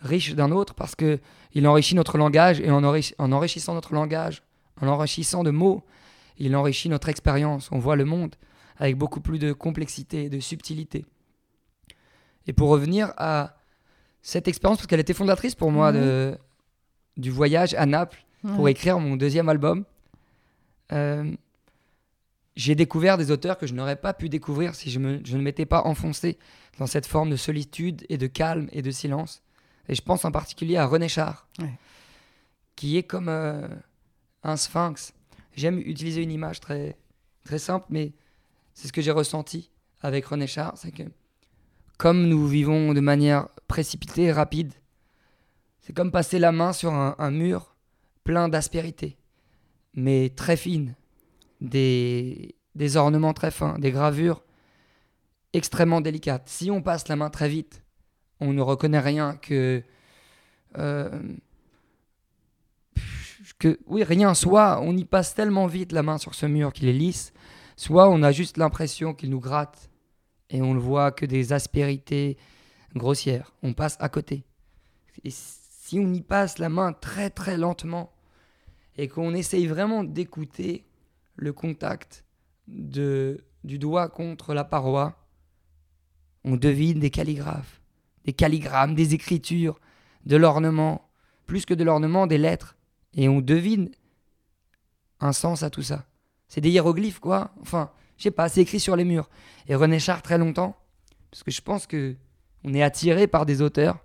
riche 0.00 0.34
d'un 0.34 0.50
autre 0.50 0.74
parce 0.74 0.96
que 0.96 1.20
il 1.54 1.68
enrichit 1.68 1.94
notre 1.94 2.18
langage 2.18 2.60
et 2.60 2.70
en, 2.72 2.82
enrichi- 2.82 3.14
en 3.18 3.30
enrichissant 3.30 3.74
notre 3.74 3.94
langage, 3.94 4.42
en 4.80 4.88
enrichissant 4.88 5.44
de 5.44 5.50
mots, 5.52 5.84
il 6.38 6.54
enrichit 6.56 6.88
notre 6.88 7.08
expérience. 7.08 7.68
On 7.70 7.78
voit 7.78 7.94
le 7.96 8.04
monde 8.04 8.34
avec 8.78 8.96
beaucoup 8.98 9.20
plus 9.20 9.38
de 9.38 9.52
complexité 9.52 10.24
et 10.24 10.28
de 10.28 10.40
subtilité. 10.40 11.06
Et 12.46 12.52
pour 12.52 12.68
revenir 12.68 13.12
à 13.16 13.56
cette 14.22 14.48
expérience, 14.48 14.78
parce 14.78 14.86
qu'elle 14.86 15.00
était 15.00 15.14
fondatrice 15.14 15.54
pour 15.54 15.70
moi 15.70 15.92
Mhm. 15.92 16.00
de, 16.00 16.38
du 17.16 17.30
voyage 17.30 17.74
à 17.74 17.86
Naples 17.86 18.24
pour 18.54 18.68
écrire 18.68 18.98
mon 19.00 19.16
deuxième 19.16 19.48
album, 19.48 19.84
euh, 20.92 21.32
j'ai 22.54 22.74
découvert 22.74 23.18
des 23.18 23.30
auteurs 23.30 23.58
que 23.58 23.66
je 23.66 23.74
n'aurais 23.74 23.96
pas 23.96 24.14
pu 24.14 24.28
découvrir 24.28 24.74
si 24.74 24.90
je, 24.90 24.98
me- 24.98 25.20
je 25.24 25.36
ne 25.36 25.42
m'étais 25.42 25.66
pas 25.66 25.82
enfoncé 25.82 26.38
dans 26.78 26.86
cette 26.86 27.06
forme 27.06 27.30
de 27.30 27.36
solitude 27.36 28.06
et 28.08 28.16
de 28.18 28.26
calme 28.26 28.68
et 28.72 28.82
de 28.82 28.90
silence. 28.90 29.42
Et 29.88 29.94
je 29.94 30.02
pense 30.02 30.24
en 30.24 30.30
particulier 30.32 30.76
à 30.76 30.86
René 30.86 31.08
Char, 31.08 31.46
Ouais. 31.60 31.72
qui 32.76 32.96
est 32.96 33.02
comme 33.02 33.28
euh, 33.28 33.66
un 34.42 34.56
sphinx. 34.56 35.12
J'aime 35.56 35.78
utiliser 35.78 36.22
une 36.22 36.30
image 36.32 36.60
très, 36.60 36.96
très 37.44 37.58
simple, 37.58 37.86
mais 37.90 38.12
c'est 38.74 38.88
ce 38.88 38.92
que 38.92 39.02
j'ai 39.02 39.10
ressenti 39.10 39.70
avec 40.02 40.26
René 40.26 40.46
Char, 40.46 40.76
c'est 40.76 40.92
que 40.92 41.02
comme 41.96 42.28
nous 42.28 42.46
vivons 42.46 42.94
de 42.94 43.00
manière 43.00 43.48
précipitée 43.68 44.32
rapide, 44.32 44.72
c'est 45.80 45.92
comme 45.92 46.10
passer 46.10 46.38
la 46.38 46.52
main 46.52 46.72
sur 46.72 46.92
un, 46.92 47.30
mur 47.30 47.76
plein 48.24 48.48
d'aspérités, 48.48 49.16
mais 49.94 50.30
très 50.34 50.56
fines, 50.56 50.94
des, 51.60 52.56
des 52.74 52.96
ornements 52.96 53.32
très 53.32 53.50
fins, 53.50 53.78
des 53.78 53.92
gravures 53.92 54.42
extrêmement 55.52 56.00
délicates. 56.00 56.48
Si 56.48 56.70
on 56.70 56.82
passe 56.82 57.08
la 57.08 57.16
main 57.16 57.30
très 57.30 57.48
vite, 57.48 57.82
on 58.40 58.52
ne 58.52 58.62
reconnaît 58.62 59.00
rien 59.00 59.36
que... 59.36 59.82
euh, 60.76 61.22
que 63.58 63.78
oui, 63.86 64.02
rien. 64.02 64.34
Soit 64.34 64.80
on 64.82 64.96
y 64.96 65.04
passe 65.04 65.34
tellement 65.34 65.66
vite 65.66 65.92
la 65.92 66.02
main 66.02 66.18
sur 66.18 66.34
ce 66.34 66.46
mur 66.46 66.72
qu'il 66.72 66.88
est 66.88 66.92
lisse, 66.92 67.32
soit 67.76 68.08
on 68.08 68.22
a 68.22 68.32
juste 68.32 68.56
l'impression 68.56 69.14
qu'il 69.14 69.30
nous 69.30 69.40
gratte 69.40 69.88
et 70.50 70.62
on 70.62 70.74
ne 70.74 70.78
voit 70.78 71.12
que 71.12 71.26
des 71.26 71.52
aspérités 71.52 72.36
grossières. 72.94 73.54
On 73.62 73.72
passe 73.72 73.96
à 74.00 74.08
côté. 74.08 74.44
Et 75.24 75.30
si 75.30 75.98
on 75.98 76.12
y 76.12 76.20
passe 76.20 76.58
la 76.58 76.68
main 76.68 76.92
très 76.92 77.30
très 77.30 77.56
lentement 77.56 78.12
et 78.96 79.08
qu'on 79.08 79.34
essaye 79.34 79.66
vraiment 79.66 80.04
d'écouter 80.04 80.86
le 81.36 81.52
contact 81.52 82.24
de, 82.68 83.44
du 83.64 83.78
doigt 83.78 84.08
contre 84.08 84.54
la 84.54 84.64
paroi, 84.64 85.16
on 86.44 86.56
devine 86.56 87.00
des 87.00 87.10
calligraphes, 87.10 87.80
des 88.24 88.32
calligrammes, 88.32 88.94
des 88.94 89.14
écritures, 89.14 89.78
de 90.24 90.36
l'ornement, 90.36 91.08
plus 91.46 91.66
que 91.66 91.74
de 91.74 91.84
l'ornement, 91.84 92.26
des 92.26 92.38
lettres. 92.38 92.76
Et 93.14 93.28
on 93.28 93.40
devine 93.40 93.90
un 95.20 95.32
sens 95.32 95.62
à 95.62 95.70
tout 95.70 95.82
ça. 95.82 96.06
C'est 96.48 96.60
des 96.60 96.70
hiéroglyphes, 96.70 97.20
quoi. 97.20 97.52
Enfin, 97.60 97.90
je 98.18 98.22
sais 98.24 98.30
pas, 98.30 98.48
c'est 98.48 98.60
écrit 98.62 98.80
sur 98.80 98.96
les 98.96 99.04
murs. 99.04 99.28
Et 99.68 99.74
René 99.74 99.98
Char, 99.98 100.22
très 100.22 100.38
longtemps, 100.38 100.76
parce 101.30 101.42
que 101.42 101.50
je 101.50 101.60
pense 101.60 101.86
que 101.86 102.16
on 102.64 102.74
est 102.74 102.82
attiré 102.82 103.26
par 103.26 103.46
des 103.46 103.62
auteurs, 103.62 103.98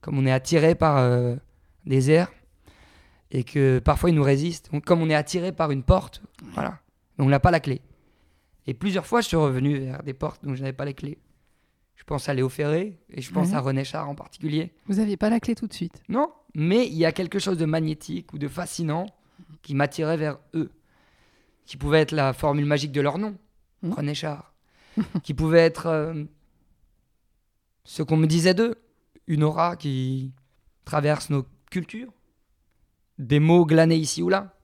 comme 0.00 0.18
on 0.18 0.26
est 0.26 0.32
attiré 0.32 0.74
par 0.74 0.98
euh, 0.98 1.36
des 1.86 2.10
airs, 2.10 2.30
et 3.30 3.44
que 3.44 3.78
parfois 3.78 4.10
ils 4.10 4.14
nous 4.16 4.22
résistent. 4.22 4.70
Donc, 4.72 4.84
comme 4.84 5.02
on 5.02 5.10
est 5.10 5.14
attiré 5.14 5.52
par 5.52 5.70
une 5.70 5.82
porte, 5.82 6.22
voilà, 6.54 6.78
mais 7.18 7.24
on 7.24 7.28
n'a 7.28 7.40
pas 7.40 7.50
la 7.50 7.60
clé. 7.60 7.80
Et 8.66 8.74
plusieurs 8.74 9.06
fois, 9.06 9.20
je 9.22 9.28
suis 9.28 9.36
revenu 9.36 9.78
vers 9.78 10.02
des 10.02 10.12
portes 10.14 10.44
dont 10.44 10.54
je 10.54 10.60
n'avais 10.60 10.72
pas 10.74 10.84
les 10.84 10.94
clés. 10.94 11.18
Je 11.96 12.04
pense 12.04 12.28
à 12.28 12.34
Léo 12.34 12.48
Ferré, 12.48 12.98
et 13.10 13.20
je 13.22 13.32
pense 13.32 13.48
Ouais. 13.48 13.54
à 13.54 13.60
René 13.60 13.84
Char 13.84 14.08
en 14.08 14.14
particulier. 14.14 14.72
Vous 14.86 14.96
n'aviez 14.96 15.16
pas 15.16 15.30
la 15.30 15.40
clé 15.40 15.54
tout 15.54 15.66
de 15.66 15.72
suite? 15.72 16.02
Non, 16.08 16.30
mais 16.54 16.86
il 16.86 16.94
y 16.94 17.04
a 17.04 17.12
quelque 17.12 17.38
chose 17.38 17.58
de 17.58 17.64
magnétique 17.64 18.32
ou 18.32 18.38
de 18.38 18.46
fascinant 18.48 19.06
qui 19.62 19.74
m'attirait 19.74 20.16
vers 20.16 20.38
eux. 20.54 20.70
Qui 21.68 21.76
pouvait 21.76 22.00
être 22.00 22.12
la 22.12 22.32
formule 22.32 22.64
magique 22.64 22.92
de 22.92 23.02
leur 23.02 23.18
nom, 23.18 23.36
Mhm. 23.82 23.92
René 23.92 24.14
Char. 24.14 24.54
qui 25.22 25.34
pouvait 25.34 25.60
être 25.60 25.86
euh, 25.86 26.24
ce 27.84 28.02
qu'on 28.02 28.16
me 28.16 28.26
disait 28.26 28.54
d'eux, 28.54 28.76
une 29.26 29.44
aura 29.44 29.76
qui 29.76 30.32
traverse 30.86 31.28
nos 31.28 31.44
cultures, 31.70 32.10
des 33.18 33.38
mots 33.38 33.66
glanés 33.66 33.96
ici 33.96 34.22
ou 34.22 34.30
là. 34.30 34.54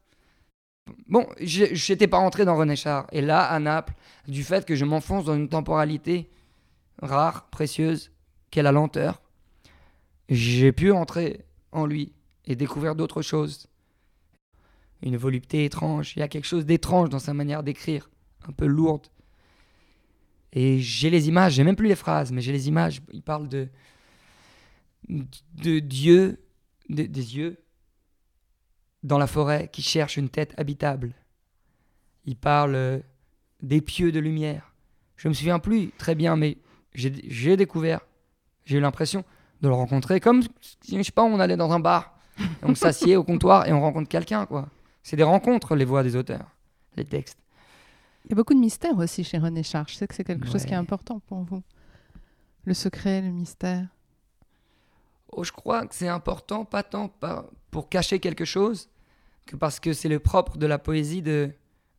Bon, 1.07 1.29
je 1.43 1.93
n'étais 1.93 2.09
pas 2.09 2.17
rentré 2.19 2.47
dans 2.47 2.57
René 2.57 2.75
Char. 2.75 3.07
Et 3.13 3.21
là, 3.21 3.45
à 3.45 3.59
Naples, 3.59 3.93
du 4.27 4.43
fait 4.43 4.65
que 4.65 4.75
je 4.75 4.87
m'enfonce 4.87 5.27
dans 5.27 5.35
une 5.35 5.51
temporalité 5.51 6.31
rare, 7.03 7.51
précieuse, 7.51 8.13
qu'est 8.51 8.63
la 8.63 8.73
lenteur, 8.73 9.21
j'ai 10.31 10.73
pu 10.73 10.91
entrer 10.91 11.45
en 11.71 11.85
lui 11.85 12.15
et 12.47 12.57
découvrir 12.57 12.95
d'autres 12.95 13.21
choses. 13.21 13.67
Une 15.05 15.17
volupté 15.17 15.65
étrange. 15.65 16.15
Il 16.17 16.21
y 16.21 16.23
a 16.23 16.29
quelque 16.29 16.47
chose 16.47 16.67
d'étrange 16.67 17.11
dans 17.11 17.19
sa 17.21 17.35
manière 17.35 17.63
d'écrire, 17.63 18.11
un 18.49 18.53
peu 18.53 18.67
lourde. 18.67 19.07
Et 20.53 20.81
j'ai 20.81 21.11
les 21.11 21.29
images, 21.29 21.53
j'ai 21.55 21.63
même 21.65 21.77
plus 21.77 21.89
les 21.89 21.95
phrases, 21.97 22.33
mais 22.33 22.41
j'ai 22.41 22.53
les 22.53 22.67
images. 22.69 23.03
Il 23.13 23.23
parle 23.23 23.49
de, 23.49 23.69
Dieu, 25.09 26.41
de- 26.89 27.03
des 27.05 27.37
yeux 27.37 27.59
dans 29.03 29.19
la 29.19 29.27
forêt 29.27 29.69
qui 29.73 29.83
cherchent 29.83 30.17
une 30.17 30.29
tête 30.31 30.55
habitable. 30.57 31.13
Il 32.25 32.37
parle 32.37 32.75
euh, 32.75 32.99
des 33.63 33.81
pieux 33.83 34.11
de 34.13 34.19
lumière. 34.21 34.73
Je 35.17 35.29
me 35.29 35.35
souviens 35.35 35.59
plus 35.59 35.91
très 35.99 36.15
bien, 36.15 36.37
mais 36.37 36.57
j'ai 36.95 37.57
découvert, 37.57 38.01
j'ai 38.65 38.79
eu 38.79 38.81
l'impression 38.81 39.25
de 39.61 39.69
le 39.69 39.75
rencontrer 39.75 40.21
comme 40.21 40.43
je 40.43 41.03
sais 41.03 41.13
pas, 41.13 41.23
on 41.25 41.41
allait 41.41 41.57
dans 41.57 41.73
un 41.73 41.81
bar, 41.81 42.17
on 42.63 42.75
s'assied 42.75 43.17
au 43.17 43.25
comptoir 43.25 43.67
et 43.69 43.73
on 43.73 43.81
rencontre 43.81 44.09
quelqu'un, 44.09 44.47
quoi. 44.47 44.69
C'est 45.05 45.17
des 45.17 45.23
rencontres, 45.23 45.77
les 45.77 45.85
voix 45.85 46.03
des 46.03 46.17
auteurs, 46.17 46.51
les 46.97 47.05
textes. 47.05 47.39
Il 48.25 48.31
y 48.31 48.33
a 48.33 48.37
beaucoup 48.37 48.55
de 48.55 48.59
mystère 48.59 48.97
aussi 48.97 49.23
chez 49.23 49.37
René 49.37 49.63
Char. 49.63 49.87
Je 49.87 49.95
sais 49.97 50.07
que 50.09 50.15
c'est 50.15 50.25
quelque 50.25 50.49
chose 50.49 50.65
qui 50.65 50.73
est 50.73 50.77
important 50.77 51.21
pour 51.21 51.43
vous. 51.43 51.63
Le 52.65 52.73
secret, 52.73 53.21
le 53.21 53.29
mystère. 53.29 53.87
Oh, 55.29 55.45
je 55.45 55.53
crois 55.53 55.87
que 55.87 55.95
c'est 55.95 56.09
important, 56.09 56.65
pas 56.65 56.83
tant 56.83 57.13
pour 57.71 57.91
cacher 57.91 58.19
quelque 58.19 58.47
chose, 58.47 58.89
que 59.47 59.57
parce 59.57 59.79
que 59.79 59.93
c'est 59.93 60.09
le 60.09 60.21
propre 60.21 60.57
de 60.57 60.67
la 60.67 60.79
poésie 60.79 61.21
de, 61.21 61.51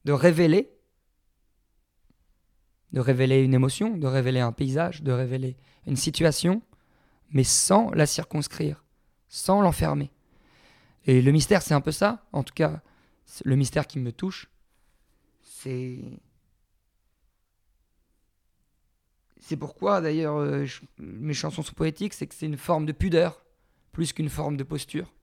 de 0.06 0.12
révéler, 0.12 0.72
de 2.92 3.00
révéler 3.00 3.44
une 3.44 3.54
émotion, 3.54 3.96
de 3.96 4.08
révéler 4.08 4.40
un 4.40 4.52
paysage, 4.52 5.04
de 5.04 5.12
révéler 5.12 5.58
une 5.86 5.96
situation, 5.96 6.64
mais 7.30 7.44
sans 7.44 7.92
la 7.92 8.08
circonscrire, 8.08 8.84
sans 9.28 9.62
l'enfermer. 9.62 10.10
Et 11.06 11.22
le 11.22 11.32
mystère, 11.32 11.62
c'est 11.62 11.76
un 11.76 11.82
peu 11.82 11.92
ça, 11.92 12.26
en 12.32 12.42
tout 12.42 12.54
cas, 12.56 12.82
le 13.44 13.56
mystère 13.56 13.88
qui 13.88 14.00
me 14.00 14.12
touche, 14.12 14.50
c'est... 15.42 16.00
C'est 19.48 19.58
pourquoi 19.58 20.02
d'ailleurs 20.02 20.38
euh, 20.38 20.66
mes 20.98 21.36
chansons 21.36 21.62
sont 21.62 21.74
poétiques, 21.74 22.14
c'est 22.14 22.26
que 22.26 22.34
c'est 22.34 22.48
une 22.48 22.58
forme 22.58 22.88
de 22.88 22.92
pudeur 22.92 23.46
plus 23.92 24.12
qu'une 24.12 24.30
forme 24.30 24.58
de 24.58 24.64
posture. 24.64 25.14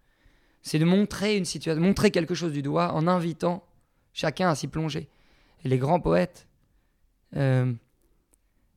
C'est 0.63 0.79
de 0.79 0.85
montrer 0.85 1.37
une 1.37 1.45
situation, 1.45 1.83
montrer 1.83 2.13
quelque 2.13 2.35
chose 2.35 2.53
du 2.53 2.63
doigt 2.63 2.93
en 2.93 3.09
invitant 3.09 3.67
chacun 4.13 4.49
à 4.49 4.55
s'y 4.55 4.69
plonger. 4.69 5.09
Et 5.65 5.69
les 5.69 5.79
grands 5.79 6.01
poètes 6.01 6.49
euh, 7.37 7.73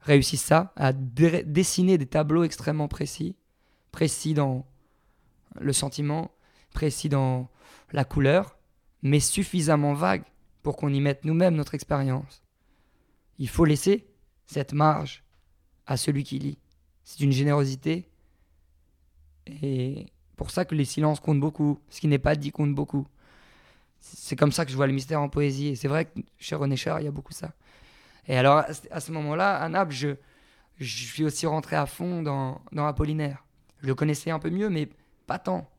réussissent 0.02 0.44
ça, 0.44 0.74
à 0.76 0.94
dessiner 0.94 1.98
des 1.98 2.08
tableaux 2.08 2.44
extrêmement 2.44 2.88
précis, 2.88 3.36
précis 3.92 4.34
dans 4.34 4.66
le 5.60 5.74
sentiment, 5.74 6.32
précis 6.74 7.08
dans 7.08 7.50
la 7.92 8.04
couleur, 8.04 8.58
mais 9.06 9.20
suffisamment 9.20 9.94
vagues 9.94 10.24
pour 10.64 10.76
qu'on 10.76 10.92
y 10.92 11.00
mette 11.00 11.26
nous-mêmes 11.26 11.54
notre 11.54 11.76
expérience. 11.76 12.42
Il 13.38 13.48
faut 13.48 13.64
laisser 13.64 14.08
cette 14.48 14.74
marge 14.74 15.24
à 15.86 15.96
celui 15.96 16.24
qui 16.24 16.40
lit. 16.40 16.58
C'est 17.04 17.20
une 17.20 17.32
générosité. 17.32 18.10
Et 19.46 20.08
pour 20.36 20.50
ça 20.50 20.66
que 20.66 20.74
les 20.74 20.86
silences 20.86 21.20
comptent 21.20 21.40
beaucoup. 21.40 21.80
Ce 21.92 22.02
qui 22.02 22.08
n'est 22.08 22.18
pas 22.18 22.36
dit 22.36 22.52
compte 22.52 22.74
beaucoup. 22.74 23.06
C'est 24.00 24.36
comme 24.36 24.52
ça 24.52 24.66
que 24.66 24.72
je 24.72 24.76
vois 24.76 24.88
le 24.88 24.94
mystère 24.94 25.22
en 25.22 25.30
poésie. 25.30 25.68
Et 25.68 25.76
c'est 25.76 25.88
vrai 25.88 26.06
que 26.06 26.20
chez 26.40 26.56
René 26.56 26.76
Char, 26.76 27.00
il 27.00 27.04
y 27.04 27.08
a 27.08 27.12
beaucoup 27.12 27.34
ça. 27.34 27.54
Et 28.28 28.36
alors, 28.36 28.64
à 28.90 29.00
ce- 29.02 29.12
moment-là, 29.12 29.56
à 29.62 29.70
Naples, 29.70 29.94
je, 29.94 30.16
suis 30.80 31.24
aussi 31.24 31.46
rentré 31.46 31.76
à 31.76 31.86
fond 31.86 32.24
dans 32.24 32.88
Apollinaire. 32.88 33.46
Je 33.84 33.88
le 33.88 33.94
connaissais 33.94 34.32
un 34.32 34.40
peu 34.40 34.50
mieux, 34.50 34.72
mais 34.72 34.90
pas 35.28 35.38
tant. 35.38 35.70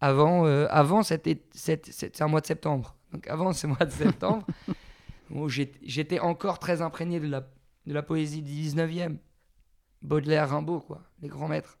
Avant, 0.00 0.46
euh, 0.46 0.66
avant 0.70 1.02
c'est 1.02 2.20
un 2.20 2.28
mois 2.28 2.40
de 2.40 2.46
septembre. 2.46 2.96
Donc 3.12 3.26
avant 3.28 3.52
ce 3.52 3.66
mois 3.66 3.84
de 3.86 3.90
septembre, 3.90 4.46
où 5.30 5.48
j'étais 5.48 6.20
encore 6.20 6.58
très 6.58 6.82
imprégné 6.82 7.20
de 7.20 7.28
la, 7.28 7.40
de 7.40 7.94
la 7.94 8.02
poésie 8.02 8.42
du 8.42 8.52
19e. 8.52 9.16
Baudelaire, 10.02 10.50
Rimbaud, 10.50 10.80
quoi, 10.80 11.02
les 11.20 11.28
grands 11.28 11.48
maîtres. 11.48 11.78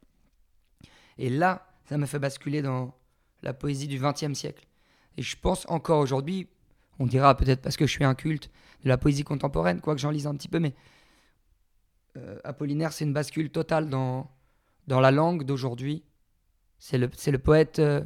Et 1.18 1.28
là, 1.28 1.66
ça 1.84 1.98
m'a 1.98 2.06
fait 2.06 2.18
basculer 2.18 2.62
dans 2.62 2.94
la 3.42 3.52
poésie 3.52 3.86
du 3.86 4.00
20e 4.00 4.34
siècle. 4.34 4.66
Et 5.16 5.22
je 5.22 5.36
pense 5.36 5.66
encore 5.68 6.00
aujourd'hui, 6.00 6.48
on 6.98 7.06
dira 7.06 7.36
peut-être 7.36 7.62
parce 7.62 7.76
que 7.76 7.86
je 7.86 7.92
suis 7.92 8.04
un 8.04 8.14
culte 8.14 8.50
de 8.82 8.88
la 8.88 8.98
poésie 8.98 9.22
contemporaine, 9.22 9.80
quoique 9.80 10.00
j'en 10.00 10.10
lise 10.10 10.26
un 10.26 10.34
petit 10.34 10.48
peu, 10.48 10.58
mais 10.58 10.74
euh, 12.16 12.38
Apollinaire, 12.44 12.92
c'est 12.92 13.04
une 13.04 13.12
bascule 13.12 13.50
totale 13.50 13.88
dans, 13.88 14.30
dans 14.86 15.00
la 15.00 15.10
langue 15.10 15.44
d'aujourd'hui. 15.44 16.04
C'est 16.78 16.98
le, 16.98 17.10
c'est 17.14 17.30
le 17.30 17.38
poète 17.38 17.78
euh, 17.78 18.02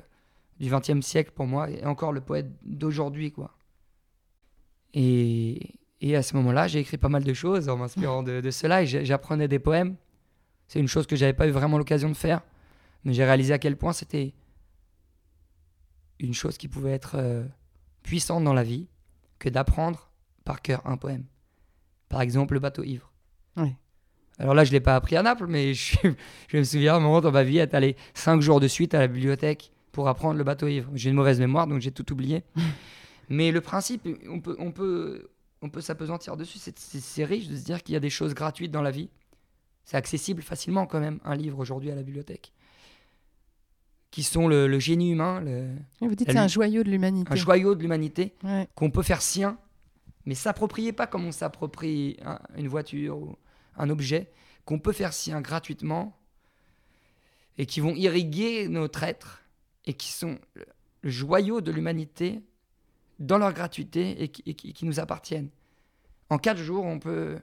du 0.58 0.70
XXe 0.70 1.04
siècle 1.04 1.32
pour 1.34 1.46
moi, 1.46 1.70
et 1.70 1.84
encore 1.84 2.12
le 2.12 2.20
poète 2.20 2.50
d'aujourd'hui, 2.62 3.32
quoi. 3.32 3.56
Et, 4.94 5.78
et 6.00 6.16
à 6.16 6.22
ce 6.22 6.34
moment-là, 6.36 6.66
j'ai 6.68 6.80
écrit 6.80 6.98
pas 6.98 7.08
mal 7.08 7.24
de 7.24 7.32
choses 7.32 7.68
en 7.68 7.76
m'inspirant 7.76 8.22
de, 8.22 8.40
de 8.40 8.50
cela, 8.50 8.82
et 8.82 8.86
j'apprenais 8.86 9.48
des 9.48 9.58
poèmes. 9.58 9.96
C'est 10.66 10.78
une 10.78 10.88
chose 10.88 11.06
que 11.06 11.16
j'avais 11.16 11.32
pas 11.32 11.48
eu 11.48 11.50
vraiment 11.50 11.78
l'occasion 11.78 12.08
de 12.08 12.16
faire, 12.16 12.42
mais 13.04 13.12
j'ai 13.12 13.24
réalisé 13.24 13.52
à 13.52 13.58
quel 13.58 13.76
point 13.76 13.92
c'était 13.92 14.34
une 16.20 16.34
chose 16.34 16.58
qui 16.58 16.68
pouvait 16.68 16.92
être 16.92 17.16
euh, 17.16 17.44
puissante 18.02 18.44
dans 18.44 18.52
la 18.52 18.62
vie 18.62 18.88
que 19.38 19.48
d'apprendre 19.48 20.10
par 20.44 20.62
cœur 20.62 20.86
un 20.86 20.96
poème. 20.96 21.24
Par 22.08 22.20
exemple, 22.20 22.54
le 22.54 22.60
bateau 22.60 22.84
ivre. 22.84 23.12
Alors 24.40 24.54
là, 24.54 24.64
je 24.64 24.70
ne 24.70 24.72
l'ai 24.72 24.80
pas 24.80 24.96
appris 24.96 25.16
à 25.16 25.22
Naples, 25.22 25.46
mais 25.46 25.74
je, 25.74 25.96
je 26.48 26.56
me 26.56 26.64
souviens 26.64 26.94
à 26.94 26.96
un 26.96 27.00
moment 27.00 27.20
dans 27.20 27.30
ma 27.30 27.42
vie 27.44 27.58
être 27.58 27.74
allé 27.74 27.94
cinq 28.14 28.40
jours 28.40 28.58
de 28.58 28.68
suite 28.68 28.94
à 28.94 28.98
la 28.98 29.06
bibliothèque 29.06 29.70
pour 29.92 30.08
apprendre 30.08 30.38
le 30.38 30.44
bateau 30.44 30.66
ivre. 30.66 30.90
J'ai 30.94 31.10
une 31.10 31.16
mauvaise 31.16 31.38
mémoire, 31.40 31.66
donc 31.66 31.80
j'ai 31.80 31.92
tout 31.92 32.10
oublié. 32.10 32.42
mais 33.28 33.52
le 33.52 33.60
principe, 33.60 34.08
on 34.28 34.40
peut, 34.40 34.56
on 34.58 34.72
peut, 34.72 35.28
on 35.62 35.68
peut 35.68 35.80
s'apesantir 35.82 36.36
dessus. 36.36 36.58
C'est- 36.58 37.24
riche 37.24 37.48
de 37.48 37.56
se 37.56 37.64
dire 37.64 37.82
qu'il 37.82 37.92
y 37.92 37.96
a 37.96 38.00
des 38.00 38.10
choses 38.10 38.32
gratuites 38.34 38.70
dans 38.72 38.82
la 38.82 38.90
vie. 38.90 39.10
C'est 39.84 39.96
accessible 39.96 40.40
facilement 40.42 40.86
quand 40.86 41.00
même, 41.00 41.18
un 41.24 41.34
livre 41.36 41.58
aujourd'hui 41.58 41.90
à 41.90 41.94
la 41.94 42.02
bibliothèque. 42.02 42.52
Qui 44.10 44.22
sont 44.24 44.48
le, 44.48 44.66
le 44.66 44.78
génie 44.80 45.12
humain, 45.12 45.40
le- 45.40 45.68
Vous 46.00 46.14
dites 46.16 46.30
c'est 46.30 46.36
un 46.38 46.48
joyau 46.48 46.82
de 46.82 46.90
l'humanité. 46.90 47.32
un 47.32 47.36
joyau 47.36 47.74
de 47.76 47.80
l'humanité 47.82 48.34
Ouais. 48.42 48.66
qu'on 48.74 48.90
peut 48.90 49.02
faire 49.02 49.22
sien, 49.22 49.56
mais 50.26 50.34
s'approprier 50.34 50.92
pas 50.92 51.06
comme 51.06 51.24
on 51.26 51.30
s'approprie 51.32 52.16
un- 52.24 52.40
une 52.56 52.66
voiture 52.66 53.18
ou 53.18 53.36
un 53.80 53.90
objet, 53.90 54.30
qu'on 54.64 54.78
peut 54.78 54.92
faire 54.92 55.12
sien 55.12 55.40
gratuitement 55.40 56.16
et 57.58 57.66
qui 57.66 57.80
vont 57.80 57.94
irriguer 57.94 58.68
notre 58.68 59.02
être 59.02 59.42
et 59.86 59.94
qui 59.94 60.12
sont 60.12 60.38
le, 60.54 60.64
joyau 61.02 61.60
de 61.60 61.70
l'humanité 61.72 62.42
dans 63.18 63.38
leur 63.38 63.52
gratuité 63.52 64.22
et 64.22 64.28
qui, 64.28 64.42
et 64.46 64.54
qui- 64.54 64.72
qui 64.72 64.84
nous 64.84 65.00
appartiennent. 65.00 65.48
En 66.28 66.38
quatre 66.38 66.58
jours, 66.58 66.84
on 66.84 66.98
peut 66.98 67.38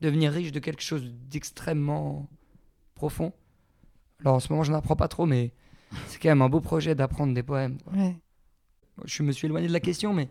devenir 0.00 0.30
riche 0.32 0.52
de 0.52 0.60
quelque 0.60 0.82
chose 0.82 1.04
d'extrêmement 1.28 2.28
profond. 2.94 3.32
Alors 4.20 4.34
en 4.36 4.40
ce 4.40 4.52
moment, 4.52 4.62
je 4.62 4.72
n'apprends 4.72 4.96
pas 4.96 5.08
trop, 5.08 5.26
mais 5.26 5.52
c'est 6.06 6.20
quand 6.20 6.28
même 6.28 6.42
un 6.42 6.48
beau 6.48 6.60
projet 6.60 6.94
d'apprendre 6.94 7.34
des 7.34 7.42
poèmes. 7.42 7.78
Ouais. 7.92 8.14
Je 9.04 9.22
me 9.22 9.32
suis 9.32 9.46
éloigné 9.46 9.68
de 9.68 9.72
la 9.72 9.80
question, 9.80 10.12
mais 10.12 10.28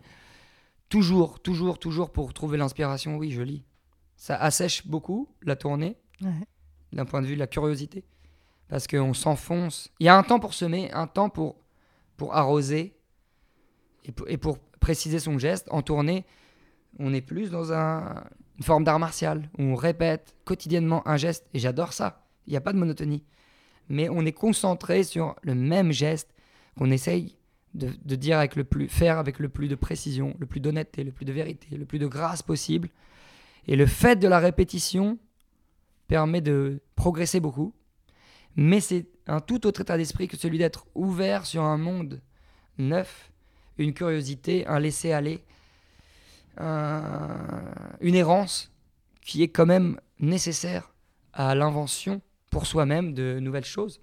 toujours, 0.88 1.40
toujours, 1.40 1.78
toujours 1.78 2.10
pour 2.12 2.32
trouver 2.32 2.58
l'inspiration, 2.58 3.16
oui, 3.16 3.30
je 3.32 3.42
lis. 3.42 3.64
Ça 4.20 4.36
assèche 4.36 4.84
beaucoup 4.86 5.28
la 5.42 5.54
tournée, 5.56 5.96
Ouais. 6.20 6.30
d'un 6.92 7.04
point 7.04 7.22
de 7.22 7.26
vue 7.26 7.34
de 7.34 7.38
la 7.38 7.46
curiosité, 7.46 8.04
parce 8.68 8.86
qu'on 8.88 9.14
s'enfonce. 9.14 9.90
Il 10.00 10.06
y 10.06 10.08
a 10.08 10.16
un 10.18 10.24
temps 10.24 10.40
pour 10.40 10.54
semer, 10.54 10.90
un 10.92 11.06
temps 11.06 11.30
pour, 11.30 11.54
pour 12.16 12.34
arroser, 12.34 12.96
et 14.04 14.10
pour, 14.12 14.28
et 14.28 14.36
pour 14.36 14.58
préciser 14.80 15.20
son 15.20 15.38
geste. 15.38 15.68
En 15.70 15.82
tournée, 15.82 16.24
on 16.98 17.14
est 17.14 17.20
plus 17.20 17.50
dans 17.50 17.72
un- 17.72 18.24
une 18.58 18.64
forme 18.64 18.82
d'art 18.82 18.98
martial, 18.98 19.48
où 19.56 19.62
on 19.62 19.74
répète 19.76 20.34
quotidiennement 20.44 21.06
un 21.06 21.16
geste, 21.16 21.46
et 21.54 21.60
j'adore 21.60 21.92
ça. 21.92 22.26
Il 22.46 22.50
n'y 22.50 22.56
a 22.56 22.60
pas 22.60 22.72
de 22.72 22.78
monotonie. 22.78 23.22
Mais 23.88 24.08
on 24.08 24.26
est 24.26 24.32
concentré 24.32 25.04
sur 25.04 25.36
le 25.42 25.54
même 25.54 25.92
geste 25.92 26.34
qu'on 26.76 26.90
essaye 26.90 27.36
de, 27.74 27.92
de 28.04 28.16
dire 28.16 28.38
avec 28.38 28.56
le 28.56 28.64
plus, 28.64 28.88
faire 28.88 29.18
avec 29.18 29.38
le 29.38 29.48
plus 29.48 29.68
de 29.68 29.76
précision, 29.76 30.34
le 30.40 30.46
plus 30.46 30.58
d'honnêteté, 30.60 31.04
le 31.04 31.12
plus 31.12 31.24
de 31.24 31.32
vérité, 31.32 31.76
le 31.76 31.84
plus 31.84 31.98
de 32.00 32.06
grâce 32.08 32.42
possible. 32.42 32.88
Et 33.68 33.76
le 33.76 33.86
fait 33.86 34.16
de 34.16 34.26
la 34.26 34.38
répétition 34.38 35.18
permet 36.08 36.40
de 36.40 36.80
progresser 36.96 37.38
beaucoup. 37.38 37.74
Mais 38.56 38.80
c'est 38.80 39.06
un 39.26 39.40
tout 39.40 39.66
autre 39.66 39.82
état 39.82 39.96
d'esprit 39.96 40.26
que 40.26 40.36
celui 40.36 40.58
d'être 40.58 40.86
ouvert 40.94 41.46
sur 41.46 41.62
un 41.62 41.76
monde 41.76 42.20
neuf, 42.78 43.30
une 43.76 43.92
curiosité, 43.92 44.66
un 44.66 44.80
laisser-aller, 44.80 45.44
un- 46.56 47.62
une 48.00 48.14
errance 48.14 48.72
qui 49.20 49.42
est 49.42 49.48
quand 49.48 49.66
même 49.66 50.00
nécessaire 50.18 50.92
à 51.34 51.54
l'invention 51.54 52.22
pour 52.50 52.66
soi-même 52.66 53.12
de 53.12 53.38
nouvelles 53.38 53.64
choses, 53.66 54.00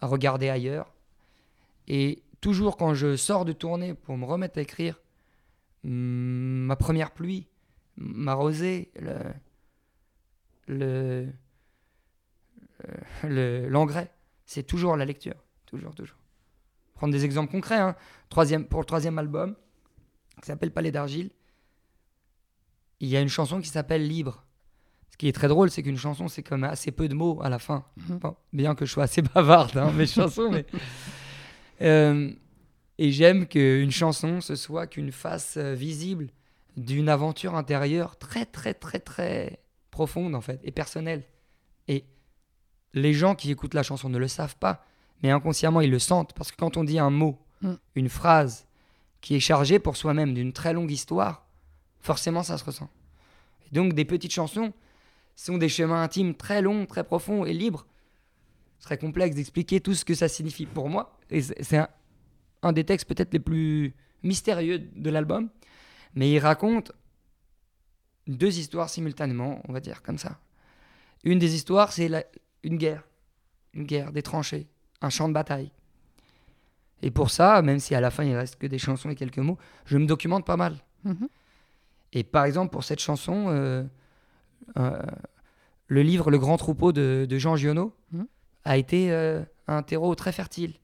à 0.00 0.06
regarder 0.08 0.48
ailleurs. 0.48 0.92
Et 1.86 2.22
toujours 2.40 2.76
quand 2.76 2.94
je 2.94 3.16
sors 3.16 3.44
de 3.44 3.52
tournée 3.52 3.94
pour 3.94 4.18
me 4.18 4.24
remettre 4.26 4.58
à 4.58 4.62
écrire, 4.62 5.00
ma 5.84 6.76
première 6.76 7.12
pluie, 7.12 7.46
ma 7.96 8.34
rosée, 8.34 8.90
le, 9.00 9.16
le, 10.68 11.28
le- 13.24 13.68
l'engrais, 13.68 14.10
c'est 14.46 14.62
toujours 14.64 14.96
la 14.96 15.04
lecture. 15.04 15.34
Toujours, 15.66 15.94
toujours. 15.94 16.16
Prendre 16.94 17.12
des 17.12 17.24
exemples 17.24 17.50
concrets. 17.50 17.78
hein. 17.78 17.96
Troisième, 18.28 18.66
pour 18.66 18.80
le 18.80 18.86
troisième 18.86 19.18
album, 19.18 19.56
qui 20.40 20.46
s'appelle 20.46 20.70
Palais 20.70 20.90
d'argile, 20.92 21.30
il 23.00 23.08
y 23.08 23.16
a 23.16 23.20
une 23.20 23.28
chanson 23.28 23.60
qui 23.60 23.68
s'appelle 23.68 24.06
Libre. 24.06 24.44
Ce 25.10 25.16
qui 25.16 25.28
est 25.28 25.32
très 25.32 25.48
drôle, 25.48 25.70
c'est 25.70 25.82
qu'une 25.82 25.98
chanson, 25.98 26.28
c'est 26.28 26.42
comme 26.42 26.64
assez 26.64 26.90
peu 26.92 27.08
de 27.08 27.14
mots 27.14 27.40
à 27.42 27.48
la 27.48 27.58
fin. 27.58 27.84
Mhm. 28.08 28.18
Bon, 28.18 28.36
bien 28.52 28.74
que 28.74 28.86
je 28.86 28.92
sois 28.92 29.04
assez 29.04 29.22
bavarde, 29.22 29.76
hein, 29.76 29.92
mes 29.92 30.06
chansons, 30.06 30.50
mais. 30.50 30.64
Euh, 31.82 32.30
et 32.98 33.10
j'aime 33.10 33.46
qu'une 33.46 33.90
chanson, 33.90 34.40
ce 34.40 34.54
soit 34.54 34.86
qu'une 34.86 35.10
face 35.12 35.56
euh, 35.56 35.74
visible 35.74 36.28
d'une 36.76 37.08
aventure 37.08 37.54
intérieure 37.54 38.16
très, 38.16 38.46
très, 38.46 38.74
très, 38.74 38.98
très 38.98 39.60
profonde, 39.90 40.34
en 40.34 40.40
fait, 40.40 40.60
et 40.64 40.70
personnelle. 40.72 41.24
Et 41.88 42.04
les 42.94 43.12
gens 43.12 43.34
qui 43.34 43.50
écoutent 43.50 43.74
la 43.74 43.82
chanson 43.82 44.08
ne 44.08 44.18
le 44.18 44.28
savent 44.28 44.56
pas, 44.56 44.84
mais 45.22 45.30
inconsciemment, 45.30 45.80
ils 45.80 45.90
le 45.90 45.98
sentent. 45.98 46.32
Parce 46.34 46.50
que 46.50 46.56
quand 46.56 46.76
on 46.76 46.84
dit 46.84 46.98
un 46.98 47.10
mot, 47.10 47.38
Mm. 47.62 47.74
une 47.94 48.08
phrase 48.08 48.66
qui 49.20 49.36
est 49.36 49.40
chargée 49.40 49.78
pour 49.78 49.96
soi-même 49.96 50.34
d'une 50.34 50.52
très 50.52 50.72
longue 50.72 50.90
histoire, 50.90 51.46
forcément, 52.00 52.42
ça 52.42 52.58
se 52.58 52.64
ressent. 52.64 52.90
Et 53.66 53.74
donc, 53.74 53.94
des 53.94 54.04
petites 54.04 54.32
chansons 54.32 54.72
sont 55.36 55.58
des 55.58 55.68
chemins 55.68 56.02
intimes 56.02 56.34
très 56.34 56.60
longs, 56.60 56.86
très 56.86 57.04
profonds 57.04 57.44
et 57.44 57.52
libres. 57.52 57.86
Ce 58.78 58.84
serait 58.84 58.98
complexe 58.98 59.36
d'expliquer 59.36 59.80
tout 59.80 59.94
ce 59.94 60.04
que 60.04 60.14
ça 60.14 60.28
signifie 60.28 60.66
pour 60.66 60.88
moi. 60.88 61.16
Et 61.30 61.40
c'est 61.40 61.80
un 62.62 62.72
des 62.72 62.84
textes 62.84 63.08
peut-être 63.08 63.32
les 63.32 63.40
plus 63.40 63.94
mystérieux 64.24 64.78
de 64.78 65.10
l'album. 65.10 65.48
Mais 66.14 66.30
il 66.30 66.38
raconte 66.38 66.92
deux 68.26 68.58
histoires 68.58 68.88
simultanément, 68.88 69.62
on 69.68 69.72
va 69.72 69.80
dire 69.80 70.02
comme 70.02 70.18
ça. 70.18 70.38
Une 71.24 71.38
des 71.38 71.54
histoires, 71.54 71.92
c'est 71.92 72.08
la- 72.08 72.24
une 72.62 72.76
guerre. 72.76 73.04
Une 73.74 73.84
guerre, 73.84 74.12
des 74.12 74.22
tranchées, 74.22 74.66
un 75.00 75.08
champ 75.10 75.28
de 75.28 75.32
bataille. 75.34 75.72
Et 77.00 77.10
pour 77.10 77.30
ça, 77.30 77.62
même 77.62 77.78
si 77.80 77.94
à 77.94 78.00
la 78.00 78.10
fin 78.10 78.22
il 78.24 78.36
reste 78.36 78.56
que 78.56 78.66
des 78.66 78.78
chansons 78.78 79.10
et 79.10 79.14
quelques 79.14 79.38
mots, 79.38 79.58
je 79.86 79.98
me 79.98 80.06
documente 80.06 80.44
pas 80.44 80.56
mal. 80.56 80.76
Mhm. 81.04 81.28
Et 82.12 82.22
par 82.22 82.44
exemple, 82.44 82.70
pour 82.70 82.84
cette 82.84 83.00
chanson, 83.00 83.46
euh, 83.48 83.82
euh, 84.76 85.02
le 85.88 86.02
livre 86.02 86.30
Le 86.30 86.38
Grand 86.38 86.58
Troupeau 86.58 86.92
de, 86.92 87.26
de 87.28 87.38
Jean 87.38 87.56
Giono 87.56 87.92
Mhm. 88.12 88.26
a 88.64 88.76
été 88.76 89.10
euh, 89.10 89.42
un 89.66 89.82
terreau 89.82 90.14
très 90.14 90.32
fertile. 90.32 90.74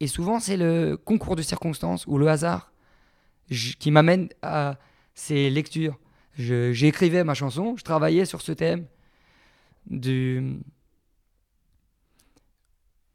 Et 0.00 0.06
souvent, 0.06 0.40
c'est 0.40 0.56
le 0.56 0.96
concours 0.96 1.36
de 1.36 1.42
circonstances 1.42 2.06
ou 2.06 2.16
le 2.18 2.28
hasard 2.28 2.69
qui 3.50 3.90
m'amène 3.90 4.28
à 4.42 4.78
ces 5.14 5.50
lectures. 5.50 5.98
J'écrivais 6.36 7.24
ma 7.24 7.34
chanson, 7.34 7.76
je 7.76 7.84
travaillais 7.84 8.24
sur 8.24 8.40
ce 8.40 8.52
thème 8.52 8.86
du... 9.86 10.60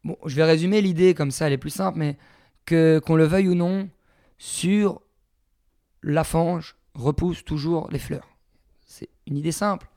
Bon, 0.03 0.17
je 0.25 0.35
vais 0.35 0.43
résumer 0.43 0.81
l'idée 0.81 1.15
comme 1.15 1.31
ça, 1.31 1.47
elle 1.47 1.53
est 1.53 1.57
plus 1.57 1.71
simple, 1.71 1.97
mais 1.97 2.17
que 2.65 3.01
qu'on 3.03 3.15
le 3.15 3.23
veuille 3.23 3.49
ou 3.49 3.55
non, 3.55 3.89
sur 4.37 5.01
la 6.03 6.23
fange 6.23 6.75
repousse 6.93 7.43
toujours 7.43 7.89
les 7.91 7.99
fleurs. 7.99 8.29
c'est 8.85 9.09
une 9.25 9.37
idée 9.37 9.51
simple. 9.51 9.87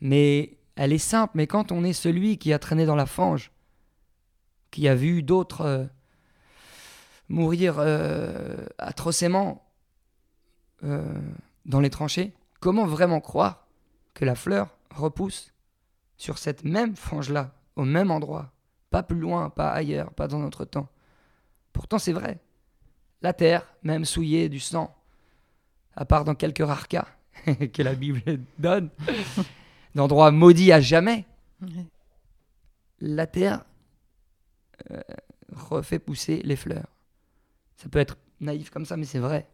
Mais 0.00 0.58
elle 0.76 0.92
est 0.92 0.98
simple, 0.98 1.32
mais 1.36 1.46
quand 1.46 1.72
on 1.72 1.84
est 1.84 1.92
celui 1.92 2.38
qui 2.38 2.52
a 2.52 2.58
traîné 2.58 2.86
dans 2.86 2.96
la 2.96 3.06
fange, 3.06 3.52
qui 4.70 4.88
a 4.88 4.94
vu 4.94 5.22
d'autres 5.22 5.62
euh, 5.62 5.84
mourir 7.28 7.76
euh, 7.78 8.66
atrocement 8.78 9.64
euh, 10.84 11.02
dans 11.66 11.80
les 11.80 11.90
tranchées, 11.90 12.32
comment 12.60 12.86
vraiment 12.86 13.20
croire 13.20 13.66
que 14.14 14.24
la 14.24 14.34
fleur 14.34 14.68
repousse 14.90 15.52
sur 16.16 16.38
cette 16.38 16.64
même 16.64 16.96
fange-là, 16.96 17.52
au 17.76 17.84
même 17.84 18.10
endroit, 18.10 18.52
pas 18.90 19.02
plus 19.02 19.18
loin, 19.18 19.50
pas 19.50 19.70
ailleurs, 19.70 20.12
pas 20.12 20.28
dans 20.28 20.38
notre 20.38 20.64
temps? 20.64 20.88
Pourtant, 21.72 21.98
c'est 21.98 22.12
vrai. 22.12 22.40
La 23.22 23.32
terre, 23.32 23.66
même 23.82 24.04
souillée 24.04 24.48
du 24.48 24.60
sang, 24.60 24.96
à 25.94 26.04
part 26.04 26.24
dans 26.24 26.34
quelques 26.34 26.64
rares 26.64 26.88
cas 26.88 27.06
que 27.72 27.82
la 27.82 27.94
Bible 27.94 28.22
donne, 28.58 28.90
d'endroits 29.94 30.30
maudits 30.30 30.72
à 30.72 30.80
jamais, 30.80 31.24
la 33.00 33.26
terre 33.26 33.64
euh, 34.90 35.00
refait 35.52 35.98
pousser 35.98 36.40
les 36.44 36.56
fleurs. 36.56 36.88
Ça 37.78 37.88
peut 37.88 38.00
être 38.00 38.18
naïf 38.40 38.70
comme 38.70 38.84
ça, 38.84 38.96
mais 38.96 39.04
c'est 39.04 39.20
vrai. 39.20 39.48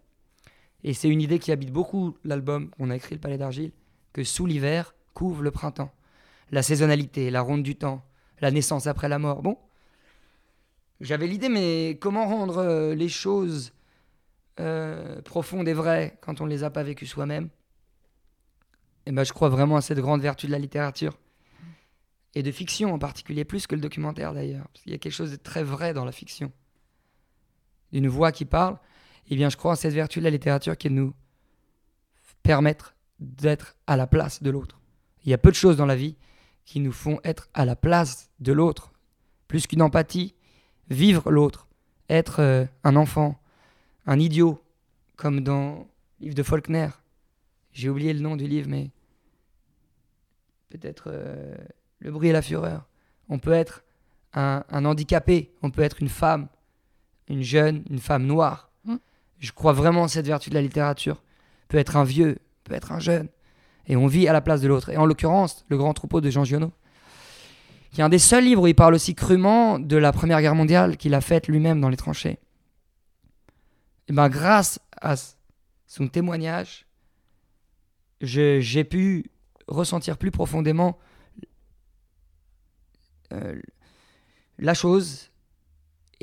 Et 0.83 0.95
c'est 0.95 1.09
une 1.09 1.21
idée 1.21 1.39
qui 1.39 1.53
habite 1.53 1.71
beaucoup 1.71 2.17
l'album 2.25 2.71
qu'on 2.71 2.91
a 2.91 2.97
écrit, 2.97 3.15
Le 3.15 3.21
Palais 3.21 3.39
d'Argile, 3.39 3.73
que 4.13 4.25
sous 4.25 4.47
l'hiver 4.47 4.95
couvre 5.13 5.43
le 5.43 5.51
printemps. 5.51 5.93
La 6.51 6.63
saisonnalité, 6.63 7.31
la 7.31 7.43
ronde 7.43 7.63
du 7.63 7.77
temps, 7.77 8.05
la 8.41 8.51
naissance 8.51 8.87
après 8.87 9.09
la 9.09 9.19
mort. 9.19 9.43
Bon, 9.43 9.59
j'avais 11.01 11.27
l'idée, 11.27 11.49
mais 11.49 11.99
comment 12.01 12.27
rendre 12.27 12.59
euh, 12.59 12.95
les 12.95 13.09
choses 13.09 13.73
euh, 14.59 15.21
profondes 15.23 15.69
et 15.69 15.75
vraies 15.75 16.19
quand 16.23 16.41
on 16.41 16.45
ne 16.47 16.51
les 16.51 16.65
a 16.65 16.71
pas 16.71 16.83
vécues 16.83 17.07
soi-même? 17.07 17.51
Eh 19.07 19.13
ben, 19.13 19.25
je 19.25 19.35
crois 19.35 19.51
vraiment 19.51 19.77
à 19.77 19.83
cette 19.83 19.99
grande 19.99 20.23
vertu 20.23 20.47
de 20.47 20.53
la 20.53 20.59
littérature 20.59 21.19
et 22.35 22.43
de 22.43 22.51
fiction 22.51 22.95
en 22.95 22.99
particulier, 22.99 23.45
plus 23.45 23.67
que 23.67 23.75
le 23.75 23.83
documentaire 23.83 24.33
d'ailleurs, 24.33 24.67
parce 24.69 24.83
qu'il 24.83 24.93
y 24.93 24.95
a 24.95 24.99
quelque 24.99 25.13
chose 25.13 25.31
de 25.31 25.37
très 25.37 25.63
vrai 25.63 25.93
dans 25.93 26.05
la 26.05 26.13
fiction, 26.13 26.53
d'une 27.93 28.09
voix 28.09 28.33
qui 28.33 28.45
parle. 28.45 28.79
Eh 29.29 29.37
bien, 29.37 29.49
je 29.49 29.57
crois 29.57 29.73
à 29.73 29.77
cette 29.77 29.95
vertu 29.95 30.19
de 30.19 30.25
la 30.25 30.31
littérature 30.31 30.77
qui 30.77 30.89
est 30.89 30.91
de 30.91 30.97
nous 30.97 31.15
permettre 32.43 32.95
d'être 33.21 33.77
à 33.87 33.97
la 33.97 34.07
place 34.07 34.43
de 34.43 34.51
l'autre. 34.51 34.81
Il 35.25 35.31
y 35.31 35.35
a 35.35 35.39
peu 35.39 35.51
de 35.51 35.57
choses 35.57 35.77
dans 35.77 35.87
la 35.87 35.97
vie 35.97 36.17
qui 36.65 36.81
nous 36.81 36.93
font 36.93 37.21
être 37.25 37.49
à 37.55 37.65
la 37.65 37.77
place 37.77 38.31
de 38.41 38.53
l'autre, 38.53 38.93
plus 39.49 39.67
qu'une 39.67 39.83
empathie, 39.83 40.35
vivre 40.89 41.31
l'autre, 41.31 41.69
être 42.09 42.41
euh, 42.41 42.67
un 42.85 42.97
enfant, 42.97 43.41
un 44.07 44.19
idiot, 44.19 44.63
comme 45.17 45.41
dans 45.41 45.89
le 46.21 46.25
livre 46.25 46.35
de 46.35 46.43
Faulkner. 46.43 46.89
J'ai 47.73 47.89
oublié 47.89 48.13
le 48.13 48.21
nom 48.21 48.37
du 48.37 48.47
livre, 48.47 48.69
mais 48.69 48.91
peut-être 50.69 51.05
euh, 51.09 51.57
Le 51.99 52.11
bruit 52.11 52.29
et 52.29 52.33
la 52.33 52.43
fureur. 52.43 52.87
On 53.29 53.39
peut 53.39 53.53
être 53.53 53.85
un 54.35 54.85
handicapé, 54.85 55.55
on 55.63 55.71
peut 55.71 55.83
être 55.83 56.03
une 56.03 56.09
femme, 56.09 56.49
une 57.29 57.43
jeune, 57.43 57.85
une 57.91 57.99
femme 57.99 58.27
noire. 58.27 58.71
Mm. 58.85 58.97
Je 59.39 59.53
crois 59.53 59.73
vraiment 59.73 60.05
à 60.05 60.09
cette 60.09 60.27
vertu 60.27 60.51
de 60.51 60.55
la 60.55 60.63
littérature. 60.63 61.23
Peut 61.69 61.79
être 61.79 61.97
un 61.97 62.05
vieux, 62.05 62.39
peut 62.65 62.75
être 62.75 62.93
un 62.93 62.99
jeune. 62.99 63.29
Et 63.87 63.97
on 63.97 64.07
vit 64.07 64.29
à 64.29 64.33
la 64.33 64.41
place 64.41 64.61
de 64.61 64.69
l'autre. 64.69 64.91
Et 64.91 64.97
en 64.97 65.07
l'occurrence, 65.07 65.65
Le 65.69 65.77
Grand 65.77 65.93
Troupeau 65.93 66.21
de 66.21 66.31
Jean 66.31 66.45
Giono, 66.45 66.73
qui 67.93 68.01
est 68.01 68.05
un 68.05 68.09
des 68.09 68.19
seuls 68.19 68.45
livres 68.45 68.63
où 68.63 68.67
il 68.67 68.75
parle 68.75 68.95
aussi 68.95 69.15
crûment 69.15 69.79
de 69.79 69.97
la 69.97 70.13
Première 70.13 70.41
Guerre 70.41 70.55
mondiale 70.55 70.97
qu'il 70.97 71.15
a 71.15 71.21
faite 71.21 71.49
lui-même 71.49 71.81
dans 71.81 71.89
les 71.89 71.97
tranchées. 71.97 72.39
Et 74.09 74.13
ben, 74.13 74.29
grâce 74.29 74.81
à 75.01 75.15
son 75.87 76.09
témoignage, 76.09 76.87
j'ai 78.21 78.85
pu 78.85 79.31
ressentir 79.69 80.19
plus 80.19 80.31
profondément 80.31 80.99
euh, 83.33 83.61
la 84.59 84.75
chose 84.75 85.31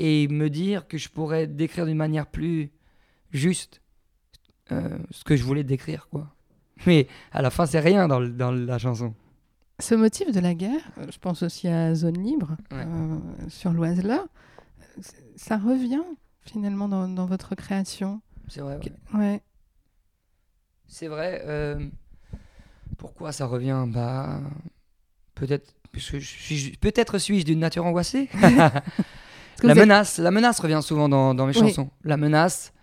et 0.03 0.27
me 0.27 0.49
dire 0.49 0.87
que 0.87 0.97
je 0.97 1.09
pourrais 1.09 1.45
décrire 1.45 1.85
d'une 1.85 1.97
manière 1.97 2.25
plus 2.25 2.71
juste 3.31 3.81
euh, 4.71 4.97
ce 5.11 5.23
que 5.23 5.35
je 5.35 5.43
voulais 5.43 5.63
décrire, 5.63 6.07
quoi. 6.09 6.33
Mais 6.87 7.07
à 7.31 7.41
la 7.43 7.51
fin, 7.51 7.65
c'est 7.67 7.79
rien 7.79 8.07
dans, 8.07 8.19
le- 8.19 8.29
dans 8.31 8.51
la 8.51 8.77
chanson. 8.79 9.13
Ce 9.79 9.93
motif 9.93 10.31
de 10.31 10.39
la 10.39 10.53
guerre, 10.55 10.81
je 11.11 11.17
pense 11.19 11.43
aussi 11.43 11.67
à 11.67 11.93
Zone 11.93 12.17
Libre, 12.23 12.57
Ouais. 12.71 12.83
euh, 12.85 13.17
sur 13.49 13.71
l'Oise-là, 13.73 14.25
ça 15.35 15.57
revient 15.57 16.03
finalement 16.41 16.87
dans, 16.87 17.07
dans 17.07 17.25
votre 17.27 17.53
création. 17.55 18.21
C'est 18.47 18.61
vrai. 18.61 18.77
ouais. 18.77 19.19
Ouais. 19.19 19.41
C'est 20.87 21.07
vrai. 21.07 21.43
euh, 21.45 21.87
pourquoi 22.97 23.31
ça 23.31 23.45
revient? 23.45 23.85
Bah, 23.87 24.39
peut-être. 25.35 25.75
Peut-être 26.79 27.17
suis-je 27.19 27.45
d'une 27.45 27.59
nature 27.59 27.85
angoissée. 27.85 28.29
Que 29.61 29.67
La 29.67 29.73
êtes- 29.73 29.79
menace, 29.79 30.17
la 30.17 30.31
menace 30.31 30.59
revient 30.59 30.79
souvent 30.81 31.07
dans, 31.07 31.33
dans 31.35 31.45
mes 31.45 31.53
Oui. 31.55 31.67
chansons. 31.69 31.89
La 32.03 32.17
menace, 32.17 32.73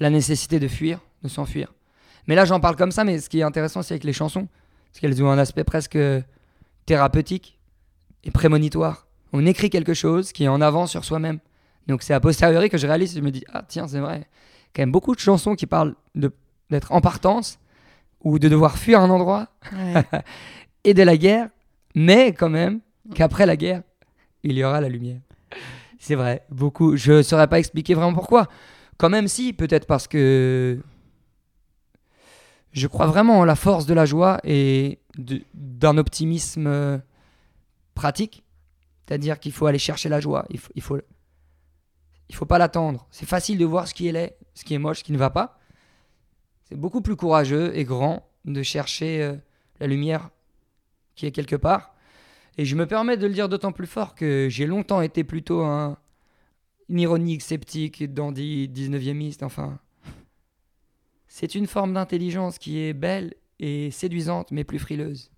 la 0.00 0.10
nécessité 0.10 0.58
de 0.58 0.66
fuir, 0.68 0.98
de 1.22 1.28
s'enfuir. 1.28 1.72
Mais 2.26 2.34
là, 2.34 2.44
j'en 2.44 2.58
parle 2.58 2.74
comme 2.74 2.90
ça, 2.90 3.04
mais 3.04 3.20
ce 3.20 3.28
qui 3.30 3.38
est 3.38 3.42
intéressant, 3.44 3.82
c'est 3.82 3.94
avec 3.94 4.02
les 4.04 4.12
chansons, 4.12 4.48
parce 4.90 4.98
qu'elles 5.00 5.22
ont 5.22 5.30
un 5.30 5.38
aspect 5.38 5.62
presque 5.62 5.96
thérapeutique 6.86 7.58
et 8.24 8.30
prémonitoire. 8.32 9.06
On 9.32 9.46
écrit 9.46 9.70
quelque 9.70 9.94
chose 9.94 10.32
qui 10.32 10.44
est 10.44 10.48
en 10.48 10.60
avant 10.60 10.86
sur 10.88 11.04
soi-même. 11.04 11.38
Donc 11.86 12.02
c'est 12.02 12.14
a 12.14 12.20
posteriori 12.20 12.68
que 12.68 12.78
je 12.78 12.86
réalise, 12.86 13.14
je 13.14 13.20
me 13.20 13.30
dis, 13.30 13.44
ah 13.52 13.62
tiens, 13.66 13.86
c'est 13.86 14.00
vrai. 14.00 14.26
Quand 14.74 14.82
même 14.82 14.90
beaucoup 14.92 15.14
de 15.14 15.20
chansons 15.20 15.54
qui 15.54 15.66
parlent 15.66 15.94
d'être 16.70 16.90
en 16.92 17.00
partance 17.00 17.58
ou 18.22 18.38
de 18.40 18.48
devoir 18.48 18.76
fuir 18.78 19.00
un 19.00 19.10
endroit 19.10 19.48
Ouais. 19.72 20.02
et 20.84 20.94
de 20.94 21.02
la 21.04 21.16
guerre, 21.16 21.48
mais 21.94 22.32
quand 22.32 22.48
même 22.50 22.80
qu'après 23.14 23.46
la 23.46 23.56
guerre, 23.56 23.82
il 24.42 24.52
y 24.58 24.64
aura 24.64 24.80
la 24.80 24.88
lumière. 24.88 25.20
C'est 26.04 26.16
vrai, 26.16 26.44
beaucoup. 26.50 26.98
Je 26.98 27.12
ne 27.12 27.22
saurais 27.22 27.48
pas 27.48 27.58
expliquer 27.58 27.94
vraiment 27.94 28.12
pourquoi. 28.12 28.46
Quand 28.98 29.08
même 29.08 29.26
si, 29.26 29.54
peut-être 29.54 29.86
parce 29.86 30.06
que 30.06 30.78
je 32.72 32.86
crois 32.86 33.06
vraiment 33.06 33.38
en 33.38 33.46
la 33.46 33.56
force 33.56 33.86
de 33.86 33.94
la 33.94 34.04
joie 34.04 34.38
et 34.44 34.98
d'un 35.16 35.96
optimisme 35.96 36.66
euh, 36.66 36.98
pratique. 37.94 38.44
C'est-à-dire 39.08 39.40
qu'il 39.40 39.52
faut 39.52 39.64
aller 39.64 39.78
chercher 39.78 40.10
la 40.10 40.20
joie. 40.20 40.44
Il 40.50 40.60
faut, 40.60 40.72
faut, 40.78 41.00
il 42.28 42.34
faut 42.34 42.44
pas 42.44 42.58
l'attendre. 42.58 43.06
C'est 43.10 43.24
facile 43.26 43.56
de 43.56 43.64
voir 43.64 43.88
ce 43.88 43.94
qui 43.94 44.06
est 44.06 44.12
laid, 44.12 44.36
ce 44.52 44.62
qui 44.64 44.74
est 44.74 44.78
moche, 44.78 44.98
ce 44.98 45.04
qui 45.04 45.12
ne 45.12 45.16
va 45.16 45.30
pas. 45.30 45.58
C'est 46.68 46.76
beaucoup 46.76 47.00
plus 47.00 47.16
courageux 47.16 47.74
et 47.74 47.84
grand 47.84 48.28
de 48.44 48.62
chercher 48.62 49.22
euh, 49.22 49.36
la 49.80 49.86
lumière 49.86 50.28
qui 51.14 51.24
est 51.24 51.32
quelque 51.32 51.56
part. 51.56 51.93
Et 52.56 52.64
je 52.64 52.76
me 52.76 52.86
permets 52.86 53.16
de 53.16 53.26
le 53.26 53.32
dire 53.32 53.48
d'autant 53.48 53.72
plus 53.72 53.86
fort 53.86 54.14
que 54.14 54.48
j'ai 54.50 54.66
longtemps 54.66 55.00
été 55.00 55.24
plutôt 55.24 55.62
un, 55.62 55.98
une 56.88 57.00
ironique, 57.00 57.42
sceptique, 57.42 58.12
dandy, 58.12 58.68
19e 58.68 59.44
enfin. 59.44 59.78
C'est 61.26 61.54
une 61.54 61.66
forme 61.66 61.94
d'intelligence 61.94 62.58
qui 62.58 62.78
est 62.78 62.92
belle 62.92 63.34
et 63.58 63.90
séduisante, 63.90 64.52
mais 64.52 64.62
plus 64.62 64.78
frileuse. 64.78 65.30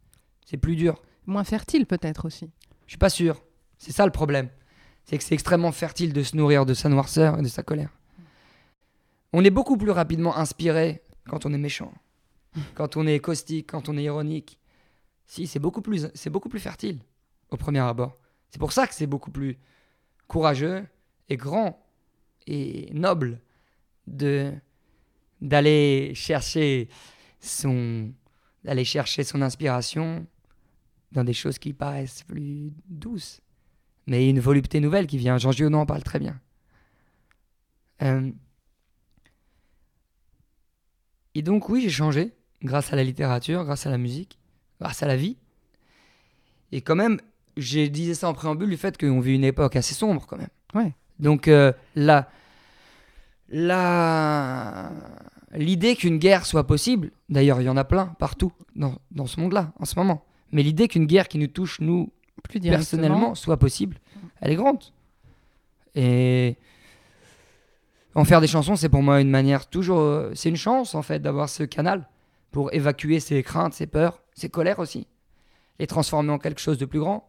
C'est 0.45 0.59
plus 0.59 0.77
dur. 0.77 1.03
Moins 1.27 1.45
fertile 1.45 1.87
peut-être 1.87 2.27
aussi. 2.27 2.51
Je 2.87 2.93
suis 2.93 2.99
pas 2.99 3.09
sûr. 3.09 3.43
C'est 3.79 3.93
ça 3.93 4.05
le 4.05 4.13
problème. 4.13 4.49
C'est 5.05 5.17
que 5.17 5.25
c'est 5.25 5.35
extrêmement 5.35 5.73
fertile 5.73 6.13
de 6.13 6.23
se 6.23 6.37
nourrir 6.37 6.67
de 6.67 6.75
sa 6.75 6.89
noirceur 6.89 7.39
et 7.39 7.43
de 7.43 7.49
sa 7.49 7.63
colère. 7.63 7.91
On 9.33 9.45
est 9.45 9.51
beaucoup 9.51 9.77
plus 9.77 9.91
rapidement 9.91 10.37
inspiré 10.37 11.03
quand 11.29 11.47
on 11.47 11.53
est 11.53 11.59
méchant, 11.59 11.93
quand 12.75 12.97
on 12.97 13.07
est 13.07 13.19
caustique, 13.19 13.71
quand 13.71 13.89
on 13.89 13.97
est 13.97 14.05
ironique. 14.05 14.59
Si, 15.27 15.47
c'est 15.47 15.59
beaucoup 15.59 15.83
plus, 15.83 16.09
c'est 16.15 16.31
beaucoup 16.31 16.49
plus 16.49 16.61
fertile 16.61 17.01
au 17.51 17.57
premier 17.57 17.81
abord. 17.81 18.19
C'est 18.51 18.59
pour 18.59 18.73
ça 18.73 18.87
que 18.87 18.95
c'est 18.95 19.07
beaucoup 19.07 19.31
plus 19.31 19.59
courageux 20.29 20.87
et 21.29 21.37
grand 21.37 21.85
et 22.47 22.91
noble 22.93 23.41
de 24.07 24.53
d'aller 25.41 26.13
chercher 26.15 26.89
son 27.41 28.13
d'aller 28.65 28.85
chercher 28.85 29.25
son 29.25 29.43
inspiration 29.43 30.27
dans 31.13 31.25
des 31.25 31.35
choses 31.35 31.59
qui 31.59 31.73
paraissent 31.73 32.23
plus 32.23 32.73
douces. 32.89 33.41
Mais 34.07 34.29
une 34.29 34.41
volupté 34.41 34.81
nouvelle 34.81 35.07
qui 35.07 35.19
vient. 35.19 35.39
Jean 35.39 35.53
Giono 35.53 35.79
en 35.79 35.87
parle 35.87 36.03
très 36.03 36.21
bien. 36.21 36.41
Euh, 38.03 38.31
Et 41.37 41.43
donc, 41.43 41.69
oui, 41.69 41.83
j'ai 41.83 41.91
changé 41.91 42.33
grâce 42.63 42.95
à 42.95 42.97
la 42.97 43.05
littérature, 43.05 43.63
grâce 43.67 43.87
à 43.87 43.91
la 43.91 43.99
musique, 43.99 44.39
grâce 44.81 45.03
à 45.03 45.07
la 45.07 45.17
vie. 45.17 45.37
Et 46.73 46.81
quand 46.81 46.97
même, 46.97 47.19
j'ai 47.57 47.89
disais 47.89 48.15
ça 48.15 48.29
en 48.29 48.35
préambule 48.35 48.69
du 48.71 48.77
fait 48.77 48.99
qu'on 48.99 49.21
vit 49.21 49.35
une 49.35 49.45
époque 49.45 49.77
assez 49.77 49.95
sombre 49.95 50.27
quand 50.27 50.37
même. 50.37 50.49
Ouais. 50.75 50.95
Donc, 51.19 51.49
euh, 51.49 51.73
la, 51.95 52.29
la, 53.49 54.91
l'idée 55.55 55.97
qu'une 55.97 56.19
guerre 56.19 56.45
soit 56.47 56.67
possible, 56.67 57.11
d'ailleurs, 57.29 57.61
il 57.61 57.65
y 57.65 57.69
en 57.69 57.77
a 57.77 57.85
plein 57.85 58.07
partout 58.19 58.53
dans, 58.75 58.97
dans 59.11 59.27
ce 59.27 59.41
monde-là 59.41 59.73
en 59.79 59.85
ce 59.85 59.97
moment. 59.99 60.25
Mais 60.53 60.63
l'idée 60.63 60.89
qu'une 60.89 61.07
guerre 61.07 61.29
qui 61.29 61.39
nous 61.39 61.47
touche, 61.47 61.81
nous, 61.81 62.13
Plus 62.43 62.61
personnellement 62.61 63.35
soit 63.35 63.57
possible, 63.57 63.99
elle 64.41 64.53
est 64.53 64.57
grande. 64.57 64.83
Et 65.95 66.57
en 68.15 68.25
faire 68.25 68.41
des 68.41 68.47
chansons, 68.47 68.77
c'est 68.77 68.89
pour 68.91 69.03
moi 69.03 69.21
une 69.21 69.31
manière 69.31 69.67
toujours. 69.69 69.99
euh, 69.99 70.31
C'est 70.35 70.49
une 70.51 70.57
chance 70.57 70.95
en 70.95 71.03
fait 71.03 71.21
d'avoir 71.21 71.49
ce 71.49 71.63
canal 71.63 72.07
pour 72.57 72.73
évacuer 72.73 73.21
ses 73.21 73.43
craintes, 73.43 73.75
ses 73.75 73.87
peurs, 73.87 74.23
ses 74.33 74.49
colères 74.49 74.79
aussi, 74.79 75.07
les 75.79 75.87
transformer 75.87 76.31
en 76.33 76.39
quelque 76.39 76.59
chose 76.59 76.79
de 76.79 76.87
plus 76.87 77.01
grand. 77.01 77.29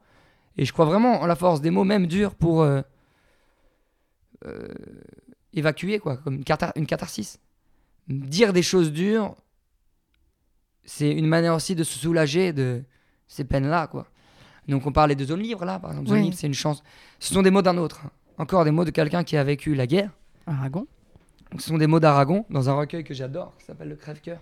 Et 0.56 0.64
je 0.64 0.72
crois 0.72 0.86
vraiment 0.86 1.20
en 1.22 1.26
la 1.26 1.36
force 1.36 1.60
des 1.60 1.70
mots, 1.70 1.84
même 1.84 2.08
durs, 2.08 2.34
pour 2.34 2.62
euh, 2.62 2.80
euh, 4.46 4.70
évacuer, 5.52 6.00
quoi, 6.00 6.16
comme 6.16 6.36
une, 6.36 6.46
cathar- 6.46 6.72
une 6.78 6.86
catharsis. 6.86 7.40
Dire 8.08 8.54
des 8.54 8.64
choses 8.64 8.94
dures, 8.94 9.36
c'est 10.86 11.12
une 11.12 11.28
manière 11.28 11.54
aussi 11.56 11.76
de 11.76 11.84
se 11.84 12.00
soulager 12.00 12.54
de 12.54 12.86
ces 13.28 13.44
peines-là, 13.44 13.88
quoi. 13.88 14.08
Donc 14.70 14.86
on 14.88 14.94
parlait 14.94 15.16
de 15.16 15.26
Zone 15.26 15.42
Libre, 15.42 15.66
là, 15.66 15.78
par 15.78 15.92
exemple. 15.92 16.08
Zone 16.08 16.18
Oui. 16.20 16.24
Libre, 16.24 16.38
c'est 16.38 16.48
une 16.48 16.54
chance. 16.54 16.84
Ce 17.20 17.34
sont 17.34 17.42
des 17.42 17.52
mots 17.52 17.62
d'un 17.62 17.78
autre. 17.78 18.00
hein. 18.06 18.12
Encore 18.38 18.64
des 18.64 18.72
mots 18.72 18.86
de 18.86 18.92
quelqu'un 18.92 19.26
qui 19.26 19.36
a 19.36 19.44
vécu 19.44 19.76
la 19.76 19.88
guerre. 19.88 20.12
Aragon. 20.46 20.88
Donc, 21.52 21.60
ce 21.60 21.68
sont 21.68 21.78
des 21.78 21.88
mots 21.88 22.00
d'Aragon 22.00 22.46
dans 22.50 22.70
un 22.70 22.76
recueil 22.76 23.04
que 23.04 23.14
j'adore, 23.14 23.58
qui 23.58 23.66
s'appelle 23.66 23.90
Le 23.90 23.98
Crève-Cœur, 23.98 24.40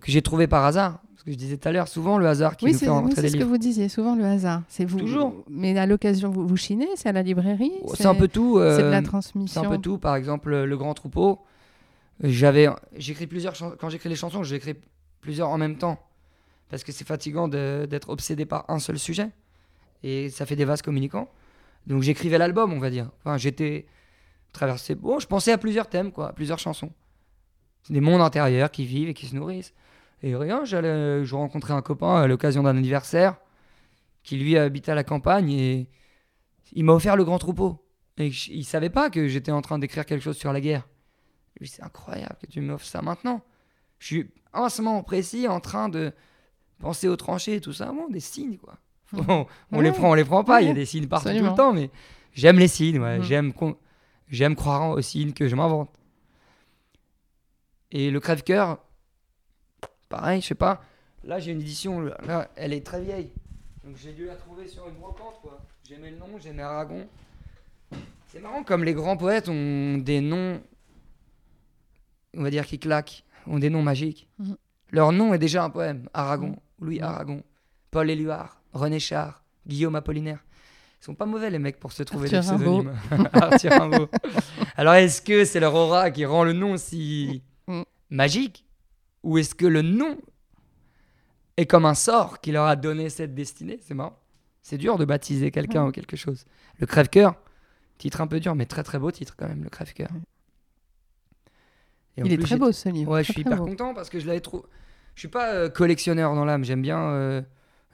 que 0.00 0.10
j'ai 0.12 0.22
trouvé 0.22 0.46
par 0.46 0.64
hasard. 0.64 1.00
Parce 1.12 1.24
que 1.24 1.32
je 1.32 1.36
disais 1.36 1.56
tout 1.56 1.68
à 1.68 1.72
l'heure, 1.72 1.88
souvent 1.88 2.18
le 2.18 2.26
hasard 2.28 2.56
qui 2.56 2.64
Oui, 2.66 2.72
nous 2.72 2.78
c'est 2.78 2.84
fait 2.86 2.90
oui, 2.90 2.96
rentrer 2.98 3.14
c'est 3.16 3.22
des 3.22 3.28
ce 3.28 3.32
que 3.34 3.38
livres. 3.38 3.50
vous 3.50 3.58
disiez, 3.58 3.88
souvent 3.88 4.14
le 4.14 4.24
hasard. 4.24 4.62
C'est 4.68 4.84
vous. 4.84 4.98
Toujours. 4.98 5.44
Mais 5.50 5.76
à 5.78 5.86
l'occasion, 5.86 6.30
vous, 6.30 6.46
vous 6.46 6.56
chinez, 6.56 6.88
c'est 6.94 7.08
à 7.08 7.12
la 7.12 7.22
librairie 7.22 7.72
C'est 7.94 8.06
un 8.06 8.14
peu 8.14 8.28
tout. 8.28 8.58
C'est 8.60 8.78
de 8.78 8.82
euh, 8.84 8.90
la 8.90 8.98
C'est 8.98 9.04
transmission. 9.04 9.62
un 9.62 9.68
peu 9.68 9.78
tout. 9.78 9.98
Par 9.98 10.14
exemple, 10.16 10.52
euh, 10.52 10.66
Le 10.66 10.76
Grand 10.76 10.94
Troupeau. 10.94 11.40
J'avais, 12.22 12.68
j'écris 12.96 13.26
plusieurs 13.26 13.52
quand 13.78 13.90
j'écris 13.90 14.08
les 14.08 14.16
chansons, 14.16 14.42
j'écris 14.42 14.74
plusieurs 15.20 15.50
en 15.50 15.58
même 15.58 15.76
temps 15.76 15.98
parce 16.70 16.82
que 16.82 16.90
c'est 16.90 17.06
fatigant 17.06 17.46
d'être 17.46 18.08
obsédé 18.08 18.46
par 18.46 18.64
un 18.68 18.78
seul 18.78 18.98
sujet 18.98 19.28
et 20.02 20.30
ça 20.30 20.46
fait 20.46 20.56
des 20.56 20.64
vases 20.64 20.80
communicants. 20.80 21.28
Donc 21.86 22.02
j'écrivais 22.02 22.38
l'album, 22.38 22.72
on 22.72 22.78
va 22.78 22.88
dire. 22.90 23.10
Enfin, 23.20 23.36
j'étais 23.36 23.86
traversé. 24.52 24.94
Bon, 24.94 25.18
je 25.18 25.26
pensais 25.26 25.52
à 25.52 25.58
plusieurs 25.58 25.88
thèmes, 25.88 26.10
quoi, 26.10 26.28
à 26.28 26.32
plusieurs 26.32 26.58
chansons. 26.58 26.90
C'est 27.82 27.92
des 27.92 28.00
mondes 28.00 28.22
intérieurs 28.22 28.70
qui 28.70 28.86
vivent 28.86 29.08
et 29.10 29.14
qui 29.14 29.26
se 29.26 29.34
nourrissent. 29.36 29.74
Et 30.26 30.34
rien, 30.34 30.64
j'allais, 30.64 31.24
je 31.24 31.34
rencontrais 31.36 31.72
un 31.72 31.82
copain 31.82 32.16
à 32.16 32.26
l'occasion 32.26 32.64
d'un 32.64 32.76
anniversaire 32.76 33.36
qui 34.24 34.36
lui 34.36 34.56
habitait 34.58 34.90
à 34.90 34.96
la 34.96 35.04
campagne 35.04 35.50
et 35.52 35.88
il 36.72 36.84
m'a 36.84 36.94
offert 36.94 37.14
le 37.14 37.24
grand 37.24 37.38
troupeau. 37.38 37.86
Et 38.16 38.32
je- 38.32 38.50
il 38.50 38.64
savait 38.64 38.90
pas 38.90 39.08
que 39.08 39.28
j'étais 39.28 39.52
en 39.52 39.62
train 39.62 39.78
d'écrire 39.78 40.04
quelque 40.04 40.22
chose 40.22 40.36
sur 40.36 40.52
la 40.52 40.60
guerre. 40.60 40.88
Lui, 41.60 41.68
c'est 41.68 41.82
incroyable 41.84 42.34
que 42.42 42.46
tu 42.46 42.60
m'offres 42.60 42.84
ça 42.86 43.02
maintenant. 43.02 43.40
Je 44.00 44.06
suis 44.06 44.30
en 44.52 44.68
ce 44.68 44.82
moment 44.82 45.04
précis 45.04 45.46
en 45.46 45.60
train 45.60 45.88
de 45.88 46.12
penser 46.80 47.06
aux 47.06 47.14
tranchées 47.16 47.54
et 47.54 47.60
tout 47.60 47.72
ça. 47.72 47.92
Bon, 47.92 48.08
des 48.08 48.18
signes, 48.20 48.56
quoi. 48.56 48.78
Bon, 49.12 49.46
on 49.70 49.80
les 49.80 49.92
prend, 49.92 50.10
on 50.10 50.14
les 50.14 50.24
prend 50.24 50.42
pas. 50.42 50.60
Il 50.60 50.66
y 50.66 50.70
a 50.70 50.74
des 50.74 50.86
signes 50.86 51.06
partout 51.06 51.28
Absolument. 51.28 51.54
tout 51.54 51.62
le 51.62 51.68
temps, 51.68 51.72
mais 51.72 51.90
j'aime 52.32 52.58
les 52.58 52.66
signes. 52.66 52.98
Ouais. 52.98 53.18
Mhm. 53.18 53.22
J'aime, 53.22 53.52
con- 53.52 53.76
j'aime 54.28 54.56
croire 54.56 54.90
aux 54.90 55.00
signes 55.02 55.32
que 55.32 55.46
je 55.46 55.54
m'invente. 55.54 55.90
Et 57.92 58.10
le 58.10 58.18
crève-cœur, 58.18 58.78
pareil, 60.08 60.40
je 60.40 60.46
sais 60.48 60.54
pas. 60.54 60.82
Là, 61.24 61.38
j'ai 61.38 61.52
une 61.52 61.60
édition, 61.60 62.00
là, 62.00 62.48
elle 62.56 62.72
est 62.72 62.84
très 62.86 63.00
vieille. 63.00 63.30
Donc 63.84 63.96
j'ai 63.96 64.12
dû 64.12 64.26
la 64.26 64.34
trouver 64.36 64.66
sur 64.68 64.88
une 64.88 64.94
brocante, 64.94 65.40
quoi. 65.42 65.58
J'aimais 65.88 66.10
le 66.10 66.16
nom, 66.18 66.26
j'aimais 66.40 66.62
Aragon. 66.62 67.06
C'est 68.28 68.40
marrant 68.40 68.62
comme 68.64 68.84
les 68.84 68.94
grands 68.94 69.16
poètes 69.16 69.48
ont 69.48 69.98
des 69.98 70.20
noms, 70.20 70.60
on 72.36 72.42
va 72.42 72.50
dire 72.50 72.66
qui 72.66 72.78
claquent, 72.78 73.24
ont 73.46 73.58
des 73.58 73.70
noms 73.70 73.82
magiques. 73.82 74.28
Mhm. 74.38 74.56
Leur 74.90 75.12
nom 75.12 75.32
est 75.34 75.38
déjà 75.38 75.64
un 75.64 75.70
poème. 75.70 76.08
Aragon, 76.12 76.56
Louis 76.80 76.98
Mhm. 76.98 77.04
Aragon, 77.04 77.42
Paul 77.90 78.10
Éluard, 78.10 78.60
René 78.72 78.98
Char, 78.98 79.42
Guillaume 79.66 79.94
Apollinaire. 79.94 80.44
Ils 81.00 81.04
sont 81.04 81.14
pas 81.14 81.26
mauvais 81.26 81.50
les 81.50 81.58
mecs 81.58 81.78
pour 81.78 81.92
se 81.92 82.02
trouver 82.02 82.32
Arthur 82.34 82.58
des 82.58 82.64
pseudonymes. 82.64 82.96
Arthur. 83.32 84.08
Alors 84.76 84.94
est-ce 84.94 85.22
que 85.22 85.44
c'est 85.44 85.60
leur 85.60 85.74
aura 85.74 86.10
qui 86.10 86.24
rend 86.24 86.44
le 86.44 86.52
nom 86.52 86.76
si 86.76 87.42
Mhm. 87.68 87.84
magique? 88.10 88.65
Ou 89.26 89.38
est-ce 89.38 89.54
que 89.54 89.66
le 89.66 89.82
nom 89.82 90.16
est 91.56 91.66
comme 91.66 91.84
un 91.84 91.94
sort 91.94 92.40
qui 92.40 92.52
leur 92.52 92.66
a 92.66 92.76
donné 92.76 93.10
cette 93.10 93.34
destinée? 93.34 93.78
C'est 93.82 93.94
marrant. 93.94 94.18
C'est 94.62 94.78
dur 94.78 94.98
de 94.98 95.04
baptiser 95.04 95.50
quelqu'un 95.50 95.82
Ouais. 95.82 95.88
ou 95.88 95.92
quelque 95.92 96.16
chose. 96.16 96.44
Le 96.78 96.86
crève-cœur, 96.86 97.34
titre 97.98 98.20
un 98.20 98.26
peu 98.26 98.40
dur, 98.40 98.54
mais 98.54 98.66
très 98.66 98.82
très 98.82 98.98
beau 98.98 99.10
titre 99.10 99.34
quand 99.36 99.48
même, 99.48 99.62
le 99.64 99.70
crève-cœur. 99.70 100.08
Ouais. 100.12 100.20
Il 102.18 102.32
est 102.32 102.36
plus, 102.36 102.46
très 102.46 102.56
beau 102.56 102.72
ce 102.72 102.88
livre. 102.88 103.12
Ouais, 103.12 103.24
je 103.24 103.32
suis 103.32 103.42
hyper 103.42 103.58
beau. 103.58 103.66
content 103.66 103.94
parce 103.94 104.08
que 104.08 104.18
je 104.18 104.26
l'avais 104.26 104.40
trop. 104.40 104.64
Je 105.14 105.20
suis 105.20 105.28
pas 105.28 105.52
euh, 105.54 105.68
collectionneur 105.68 106.34
dans 106.34 106.44
l'âme. 106.44 106.64
J'aime 106.64 106.82
bien 106.82 106.98
euh, 107.00 107.42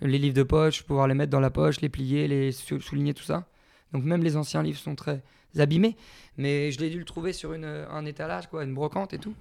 les 0.01 0.19
livres 0.19 0.35
de 0.37 0.43
poche, 0.45 0.83
pouvoir 0.85 1.09
les 1.09 1.15
mettre 1.15 1.31
dans 1.31 1.41
la 1.41 1.51
poche, 1.51 1.81
les 1.81 1.89
plier, 1.89 2.29
les 2.29 2.53
sou- 2.53 2.81
souligner, 2.81 3.15
tout 3.15 3.25
ça. 3.25 3.47
Donc 3.93 4.05
même 4.05 4.23
les 4.23 4.37
anciens 4.37 4.63
livres 4.63 4.79
sont 4.79 4.95
très 4.95 5.23
abîmés. 5.59 5.97
Mais 6.37 6.71
je 6.73 6.81
l'ai 6.81 6.91
dû 6.91 6.99
le 6.99 7.05
trouver 7.05 7.33
sur 7.33 7.53
une, 7.53 7.65
un 7.65 8.05
étalage, 8.07 8.49
quoi, 8.49 8.65
une 8.65 8.75
brocante 8.75 9.13
et 9.13 9.19
tout. 9.19 9.35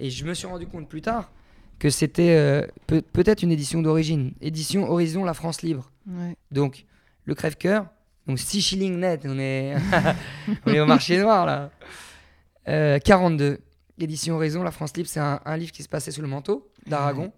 Et 0.00 0.10
je 0.10 0.24
me 0.24 0.34
suis 0.34 0.46
rendu 0.46 0.66
compte 0.66 0.88
plus 0.88 1.02
tard 1.02 1.30
que 1.78 1.90
c'était 1.90 2.30
euh, 2.36 2.66
peut- 2.86 3.02
peut-être 3.02 3.42
une 3.42 3.52
édition 3.52 3.82
d'origine. 3.82 4.32
Édition 4.40 4.90
Horizon 4.90 5.24
La 5.24 5.34
France 5.34 5.62
Libre. 5.62 5.90
Ouais. 6.08 6.36
Donc, 6.50 6.86
le 7.26 7.34
crève-cœur, 7.34 7.86
donc 8.26 8.38
6 8.38 8.60
shillings 8.62 8.96
net, 8.98 9.22
on 9.26 9.38
est, 9.38 9.74
on 10.66 10.72
est 10.72 10.80
au 10.80 10.86
marché 10.86 11.18
noir 11.18 11.46
là. 11.46 11.70
Euh, 12.68 12.98
42, 12.98 13.58
édition 13.98 14.36
Horizon, 14.36 14.62
La 14.62 14.70
France 14.70 14.96
Libre, 14.96 15.08
c'est 15.08 15.20
un, 15.20 15.40
un 15.44 15.56
livre 15.56 15.72
qui 15.72 15.82
se 15.82 15.88
passait 15.88 16.10
sous 16.10 16.22
le 16.22 16.28
manteau 16.28 16.70
d'Aragon. 16.86 17.32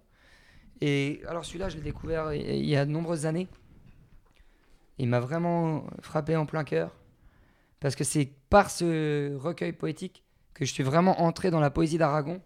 Et 0.81 1.21
alors 1.29 1.45
celui-là, 1.45 1.69
je 1.69 1.77
l'ai 1.77 1.83
découvert 1.83 2.33
il 2.33 2.43
il 2.43 2.67
y 2.67 2.77
a 2.77 2.85
de 2.85 2.91
nombreuses 2.91 3.27
années. 3.27 3.49
Il 4.99 5.09
m'a 5.09 5.21
vraiment 5.21 5.87
frappé 6.01 6.37
en 6.37 6.47
plein 6.47 6.65
cœur. 6.65 6.95
Parce 7.81 7.97
que 7.97 8.05
c'est 8.05 8.31
par 8.51 8.71
ce 8.71 9.35
recueil 9.37 9.73
poétique 9.73 10.23
que 10.55 10.65
je 10.65 10.73
suis 10.73 10.83
vraiment 10.85 11.23
entré 11.23 11.51
dans 11.51 11.61
la 11.61 11.71
poésie 11.71 11.99
d'Aragon. 11.99 12.41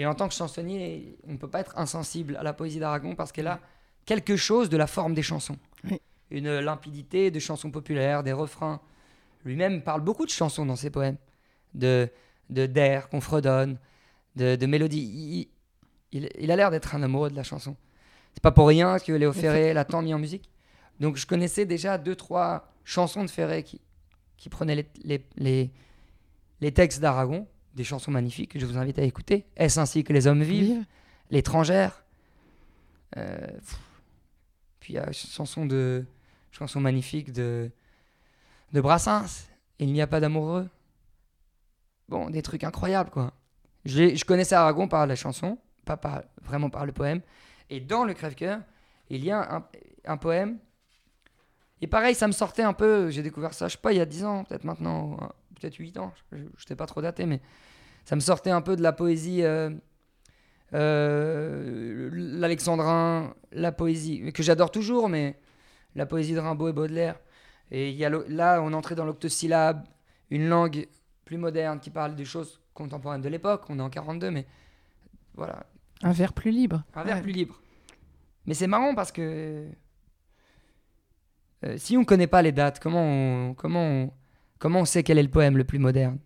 Et 0.00 0.06
en 0.06 0.14
tant 0.14 0.28
que 0.28 0.34
chansonnier, 0.34 1.18
on 1.28 1.32
ne 1.32 1.36
peut 1.36 1.46
pas 1.50 1.60
être 1.60 1.76
insensible 1.76 2.34
à 2.36 2.42
la 2.42 2.54
poésie 2.54 2.78
d'Aragon 2.78 3.14
parce 3.14 3.32
qu'elle 3.32 3.48
a 3.48 3.60
quelque 4.06 4.34
chose 4.34 4.70
de 4.70 4.78
la 4.78 4.86
forme 4.86 5.12
des 5.12 5.22
chansons. 5.22 5.58
Oui. 5.84 6.00
Une 6.30 6.58
limpidité 6.60 7.30
de 7.30 7.38
chansons 7.38 7.70
populaires, 7.70 8.22
des 8.22 8.32
refrains. 8.32 8.80
Lui-même 9.44 9.82
parle 9.82 10.00
beaucoup 10.00 10.24
de 10.24 10.30
chansons 10.30 10.64
dans 10.64 10.76
ses 10.76 10.88
poèmes, 10.88 11.18
de 11.74 12.08
de 12.48 12.64
d'air 12.64 13.10
qu'on 13.10 13.20
fredonne, 13.20 13.78
de, 14.36 14.56
de 14.56 14.66
mélodies. 14.66 15.48
Il, 16.12 16.18
il- 16.18 16.30
il 16.40 16.50
a 16.50 16.56
l'air 16.56 16.70
d'être 16.70 16.94
un 16.94 17.02
amoureux 17.02 17.30
de 17.30 17.36
la 17.36 17.42
chanson. 17.42 17.76
C'est 18.32 18.42
pas 18.42 18.52
pour 18.52 18.68
rien 18.68 18.98
que 18.98 19.12
Léo 19.12 19.32
Ferré 19.34 19.74
l'a 19.74 19.84
tant 19.84 20.00
mis 20.02 20.14
en 20.14 20.18
musique. 20.18 20.48
Donc 20.98 21.16
je 21.16 21.26
connaissais 21.26 21.66
déjà 21.66 21.98
deux 21.98 22.16
trois 22.16 22.72
chansons 22.84 23.22
de 23.24 23.30
Ferré 23.30 23.64
qui 23.64 23.82
qui 24.38 24.48
prenaient 24.48 24.76
les, 24.76 24.88
les, 25.04 25.26
les, 25.36 25.70
les 26.62 26.72
textes 26.72 27.00
d'Aragon, 27.00 27.46
des 27.74 27.84
chansons 27.84 28.10
magnifiques 28.10 28.52
que 28.52 28.58
je 28.58 28.66
vous 28.66 28.78
invite 28.78 28.98
à 28.98 29.02
écouter. 29.02 29.46
Est-ce 29.56 29.78
ainsi 29.78 30.04
que 30.04 30.12
les 30.12 30.26
hommes 30.26 30.42
vivent? 30.42 30.74
Vive. 30.74 30.84
L'étrangère? 31.30 32.04
Euh, 33.16 33.46
puis 34.80 34.94
il 34.94 34.96
y 34.96 34.98
a 34.98 35.06
une 35.06 35.12
chanson 35.12 35.66
de 35.66 36.04
chanson 36.50 36.80
magnifique 36.80 37.32
de 37.32 37.70
de 38.72 38.80
Brassens. 38.80 39.48
Il 39.78 39.92
n'y 39.92 40.02
a 40.02 40.06
pas 40.06 40.20
d'amoureux. 40.20 40.68
Bon, 42.08 42.30
des 42.30 42.42
trucs 42.42 42.64
incroyables 42.64 43.10
quoi. 43.10 43.32
Je, 43.84 44.14
je 44.14 44.24
connaissais 44.24 44.54
Aragon 44.54 44.88
par 44.88 45.06
la 45.06 45.16
chanson, 45.16 45.58
pas 45.84 45.96
par, 45.96 46.22
vraiment 46.42 46.70
par 46.70 46.86
le 46.86 46.92
poème. 46.92 47.20
Et 47.70 47.80
dans 47.80 48.04
le 48.04 48.14
crève-cœur, 48.14 48.60
il 49.08 49.24
y 49.24 49.30
a 49.30 49.56
un, 49.56 49.66
un 50.04 50.16
poème. 50.16 50.58
Et 51.80 51.86
pareil, 51.86 52.14
ça 52.14 52.26
me 52.26 52.32
sortait 52.32 52.62
un 52.62 52.74
peu. 52.74 53.10
J'ai 53.10 53.22
découvert 53.22 53.54
ça, 53.54 53.68
je 53.68 53.72
sais 53.72 53.80
pas, 53.80 53.92
il 53.92 53.98
y 53.98 54.00
a 54.00 54.06
10 54.06 54.24
ans, 54.24 54.44
peut-être 54.44 54.64
maintenant, 54.64 55.16
euh, 55.22 55.26
peut-être 55.60 55.76
8 55.76 55.96
ans. 55.98 56.12
Je 56.32 56.36
n'étais 56.38 56.76
pas 56.76 56.86
trop 56.86 57.02
daté, 57.02 57.26
mais 57.26 57.40
ça 58.04 58.16
me 58.16 58.20
sortait 58.20 58.50
un 58.50 58.62
peu 58.62 58.76
de 58.76 58.82
la 58.82 58.92
poésie. 58.92 59.42
euh, 59.42 59.70
euh, 60.72 62.10
l'alexandrin, 62.12 63.34
la 63.52 63.72
poésie, 63.72 64.32
que 64.32 64.42
j'adore 64.42 64.70
toujours, 64.70 65.08
mais 65.08 65.36
la 65.96 66.06
poésie 66.06 66.32
de 66.34 66.38
Rimbaud 66.38 66.68
et 66.68 66.72
Baudelaire. 66.72 67.18
Et 67.72 67.90
il 67.90 67.96
y 67.96 68.04
a 68.04 68.08
le- 68.08 68.24
là, 68.28 68.60
on 68.62 68.72
entrait 68.72 68.94
dans 68.94 69.04
l'octosyllabe, 69.04 69.84
une 70.30 70.48
langue 70.48 70.86
plus 71.24 71.38
moderne 71.38 71.80
qui 71.80 71.90
parle 71.90 72.14
des 72.14 72.24
choses 72.24 72.60
contemporaines 72.74 73.20
de 73.20 73.28
l'époque. 73.28 73.64
On 73.68 73.78
est 73.78 73.82
en 73.82 73.90
42, 73.90 74.30
mais 74.30 74.46
voilà, 75.34 75.66
Un 76.02 76.12
verre 76.12 76.32
plus 76.32 76.50
libre. 76.52 76.82
un 76.94 77.02
vers 77.04 77.16
Ouais. 77.16 77.22
plus 77.22 77.32
libre. 77.32 77.60
Mais 78.46 78.54
c'est 78.54 78.66
marrant 78.68 78.94
parce 78.94 79.10
que 79.12 79.66
euh, 81.64 81.76
si 81.76 81.96
on 81.96 82.00
ne 82.00 82.04
connaît 82.06 82.26
pas 82.26 82.42
les 82.42 82.52
dates, 82.52 82.80
comment 82.80 83.02
on, 83.02 83.54
comment, 83.54 83.82
on, 83.84 84.12
comment 84.60 84.80
on 84.80 84.84
sait 84.84 85.02
quel 85.02 85.18
est 85.18 85.24
le 85.24 85.28
poème 85.28 85.56
le 85.56 85.64
plus 85.64 85.80
moderne? 85.80 86.18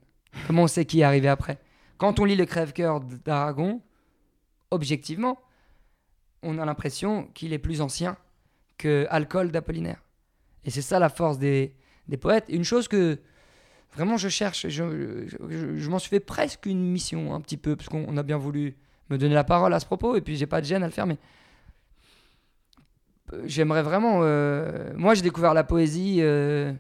Comment 0.47 0.65
on 0.65 0.67
sait 0.67 0.85
qui 0.85 1.01
est 1.01 1.05
arrivé 1.05 1.29
après? 1.29 1.59
Quand 1.97 2.21
on 2.21 2.25
lit 2.27 2.37
le 2.37 2.45
Crève-Cœur 2.45 3.01
d'Aragon, 3.01 3.81
objectivement, 4.71 5.39
on 6.43 6.59
a 6.59 6.67
l'impression 6.67 7.29
qu'il 7.33 7.55
est 7.55 7.59
plus 7.59 7.81
ancien 7.81 8.19
que 8.77 9.07
Alcool 9.09 9.51
d'Apollinaire. 9.51 10.03
Et 10.65 10.71
c'est 10.71 10.83
ça 10.83 10.99
la 10.99 11.09
force 11.09 11.39
des, 11.39 11.75
poètes. 12.21 12.47
Une 12.49 12.65
chose 12.65 12.89
que 12.89 13.19
vraiment 13.95 14.17
je 14.17 14.29
cherche, 14.29 14.69
je, 14.69 15.89
m'en 15.89 15.99
suis 15.99 16.11
fait 16.11 16.21
presque 16.21 16.67
une 16.67 16.91
mission 16.91 17.35
un 17.35 17.41
petit 17.41 17.57
peu, 17.57 17.77
parce 17.77 17.89
qu'on 17.89 18.05
on 18.09 18.17
a 18.17 18.23
bien 18.23 18.37
voulu 18.37 18.77
me 19.11 19.17
donner 19.17 19.35
la 19.35 19.45
parole 19.45 19.73
à 19.73 19.81
ce 19.81 19.87
propos, 19.87 20.17
et 20.17 20.21
puis 20.21 20.37
j'ai 20.37 20.47
pas 20.47 20.61
de 20.61 20.67
gêne 20.67 20.83
à 20.83 20.87
le 20.87 20.93
faire, 20.93 21.07
mais 21.07 21.19
euh, 23.33 23.43
j'aimerais 23.47 23.83
vraiment. 23.83 24.21
euh, 24.23 24.93
Moi, 24.97 25.15
j'ai 25.15 25.23
découvert 25.23 25.55
la 25.55 25.65
poésie 25.65 26.19
euh, 26.21 26.73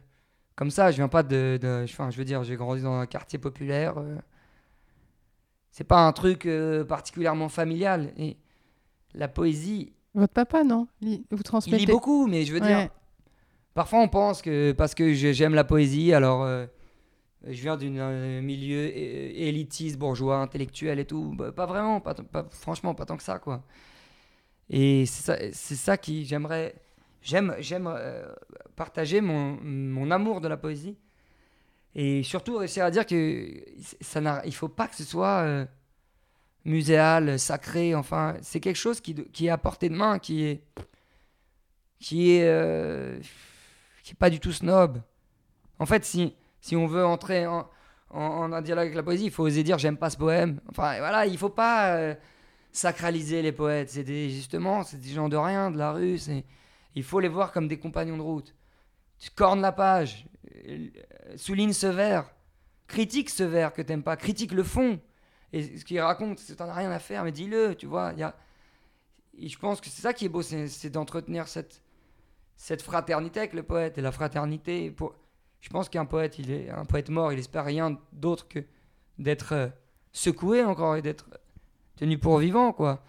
comme 0.56 0.70
ça. 0.70 0.90
Je 0.90 0.96
viens 0.96 1.08
pas 1.08 1.22
de. 1.22 1.58
de- 1.60 1.82
Enfin, 1.84 2.10
je 2.10 2.18
veux 2.18 2.24
dire, 2.24 2.44
j'ai 2.44 2.56
grandi 2.56 2.82
dans 2.82 2.94
un 2.94 3.06
quartier 3.06 3.38
populaire. 3.38 3.98
euh, 3.98 4.16
C'est 5.70 5.84
pas 5.84 6.06
un 6.06 6.12
truc 6.12 6.46
euh, 6.46 6.84
particulièrement 6.84 7.48
familial. 7.48 8.12
Et 8.16 8.36
la 9.14 9.28
poésie, 9.28 9.92
Votre 10.14 10.32
papa, 10.32 10.64
non? 10.64 10.86
Vous 11.02 11.18
il 11.30 11.42
transmettez 11.42 11.78
lit 11.78 11.86
beaucoup, 11.86 12.26
mais 12.26 12.44
je 12.44 12.52
veux 12.52 12.60
Ouais. 12.60 12.66
dire, 12.66 12.88
parfois 13.74 14.00
on 14.00 14.08
pense 14.08 14.42
que 14.42 14.72
parce 14.72 14.94
que 14.94 15.14
j'aime 15.14 15.54
la 15.54 15.64
poésie, 15.64 16.12
alors 16.14 16.44
euh, 16.44 16.66
je 17.46 17.60
viens 17.62 17.76
d'un 17.76 18.40
milieu 18.42 18.78
é- 18.86 19.48
élitiste, 19.48 19.98
bourgeois, 19.98 20.38
intellectuel 20.38 20.98
et 21.00 21.06
tout. 21.06 21.34
Bah, 21.36 21.52
pas 21.52 21.66
vraiment, 21.66 22.00
pas, 22.00 22.14
pas- 22.14 22.46
franchement, 22.50 22.94
pas 22.94 23.06
tant 23.06 23.16
que 23.18 23.24
ça, 23.24 23.38
quoi. 23.40 23.64
Et 24.70 25.06
c'est 25.06 25.22
ça, 25.24 25.36
c'est 25.52 25.74
ça 25.76 25.96
qui 25.96 26.24
j'aimerais, 26.24 26.74
j'aime, 27.24 27.56
j'aime 27.58 27.88
euh, 27.88 28.22
partager 28.76 29.20
mon, 29.20 29.58
mon 29.62 30.10
amour 30.12 30.40
de 30.40 30.46
la 30.46 30.56
poésie 30.56 30.96
et 31.96 32.22
surtout 32.22 32.58
réussir 32.58 32.84
à 32.84 32.90
dire 32.90 33.06
que 33.06 33.64
ça 34.00 34.20
n'a, 34.20 34.42
il 34.44 34.54
faut 34.54 34.68
pas 34.68 34.86
que 34.86 34.94
ce 34.94 35.04
soit 35.04 35.40
euh, 35.40 35.64
muséal, 36.64 37.38
sacré. 37.38 37.94
Enfin, 37.94 38.36
c'est 38.42 38.60
quelque 38.60 38.76
chose 38.76 39.00
qui, 39.00 39.14
qui 39.14 39.46
est 39.46 39.50
à 39.50 39.58
portée 39.58 39.88
de 39.88 39.96
main, 39.96 40.18
qui 40.18 40.44
est 40.44 40.62
qui 41.98 42.32
est 42.32 42.44
euh, 42.44 43.18
qui 44.02 44.12
est 44.12 44.18
pas 44.18 44.30
du 44.30 44.38
tout 44.38 44.52
snob. 44.52 45.00
En 45.78 45.86
fait, 45.86 46.04
si 46.04 46.34
si 46.60 46.76
on 46.76 46.86
veut 46.86 47.04
entrer 47.04 47.46
en, 47.46 47.68
en, 48.10 48.52
un 48.52 48.62
dialogue 48.62 48.84
avec 48.86 48.96
la 48.96 49.02
poésie, 49.02 49.26
il 49.26 49.30
faut 49.30 49.44
oser 49.44 49.62
dire 49.62 49.78
j'aime 49.78 49.96
pas 49.96 50.10
ce 50.10 50.16
poème. 50.16 50.60
Enfin 50.68 50.98
voilà, 50.98 51.26
il 51.26 51.38
faut 51.38 51.48
pas 51.48 52.16
sacraliser 52.72 53.40
les 53.40 53.52
poètes. 53.52 53.90
C'est 53.90 54.04
des 54.04 54.30
justement, 54.30 54.82
c'est 54.82 54.98
des 54.98 55.10
gens 55.10 55.28
de 55.28 55.36
rien, 55.36 55.70
de 55.70 55.78
la 55.78 55.92
rue. 55.92 56.18
C'est 56.18 56.44
il 56.94 57.02
faut 57.02 57.20
les 57.20 57.28
voir 57.28 57.52
comme 57.52 57.68
des 57.68 57.78
compagnons 57.78 58.16
de 58.16 58.22
route. 58.22 58.54
Tu 59.18 59.30
cornes 59.30 59.60
la 59.60 59.72
page, 59.72 60.26
euh, 60.68 60.88
souligne 61.36 61.72
ce 61.72 61.86
vers, 61.86 62.30
critique 62.86 63.30
ce 63.30 63.42
vers 63.42 63.72
que 63.72 63.82
t'aimes 63.82 64.02
pas, 64.02 64.16
critique 64.16 64.52
le 64.52 64.62
fond. 64.62 65.00
Et 65.52 65.78
ce 65.78 65.84
qu'il 65.84 66.00
raconte, 66.00 66.38
c'est 66.38 66.56
t'en 66.56 66.68
as 66.68 66.74
rien 66.74 66.90
à 66.90 66.98
faire, 66.98 67.24
mais 67.24 67.32
dis-le, 67.32 67.74
tu 67.76 67.86
vois. 67.86 68.12
Y 68.14 68.22
a, 68.24 68.34
je 69.40 69.56
pense 69.58 69.80
que 69.80 69.88
c'est 69.88 70.02
ça 70.02 70.12
qui 70.12 70.24
est 70.24 70.28
beau, 70.28 70.42
c'est 70.42 70.90
d'entretenir 70.90 71.48
cette, 71.48 71.82
cette 72.56 72.82
fraternité 72.82 73.40
avec 73.40 73.52
le 73.52 73.62
poète. 73.62 73.98
Et 73.98 74.00
la 74.00 74.12
fraternité, 74.12 74.94
je 75.60 75.68
pense 75.70 75.88
qu'un 75.88 76.06
poète, 76.06 76.38
il 76.38 76.50
est 76.50 76.70
un 76.70 76.84
poète 76.84 77.08
mort, 77.08 77.32
il 77.32 77.38
espère 77.38 77.64
rien 77.64 77.98
d'autre 78.12 78.48
que 78.48 78.64
d'être 79.18 79.52
euh, 79.52 79.68
secoué 80.12 80.64
encore 80.64 80.96
et 80.96 81.02
d'être 81.02 81.28
tenu 81.96 82.18
pour 82.18 82.38
vivant, 82.38 82.72
quoi. 82.72 83.04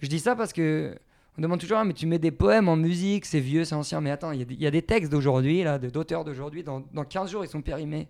Je 0.00 0.06
dis 0.08 0.20
ça 0.20 0.36
parce 0.36 0.52
que 0.52 0.96
on 1.38 1.40
demande 1.40 1.60
toujours, 1.60 1.78
Ah, 1.78 1.84
mais 1.84 1.94
tu 1.94 2.06
mets 2.06 2.18
des 2.18 2.32
poèmes 2.32 2.68
en 2.68 2.76
musique, 2.76 3.24
c'est 3.24 3.38
vieux, 3.38 3.64
c'est 3.64 3.76
ancien. 3.76 4.00
Mais 4.00 4.10
attends, 4.10 4.32
il 4.32 4.60
y 4.60 4.66
a 4.66 4.70
des- 4.70 4.82
textes 4.82 5.10
d'aujourd'hui, 5.10 5.62
là, 5.62 5.78
d'auteurs 5.78 6.24
d'aujourd'hui, 6.24 6.64
dans, 6.64 6.80
dans 6.92 7.04
15 7.04 7.30
jours, 7.30 7.44
ils 7.44 7.48
sont 7.48 7.62
périmés. 7.62 8.08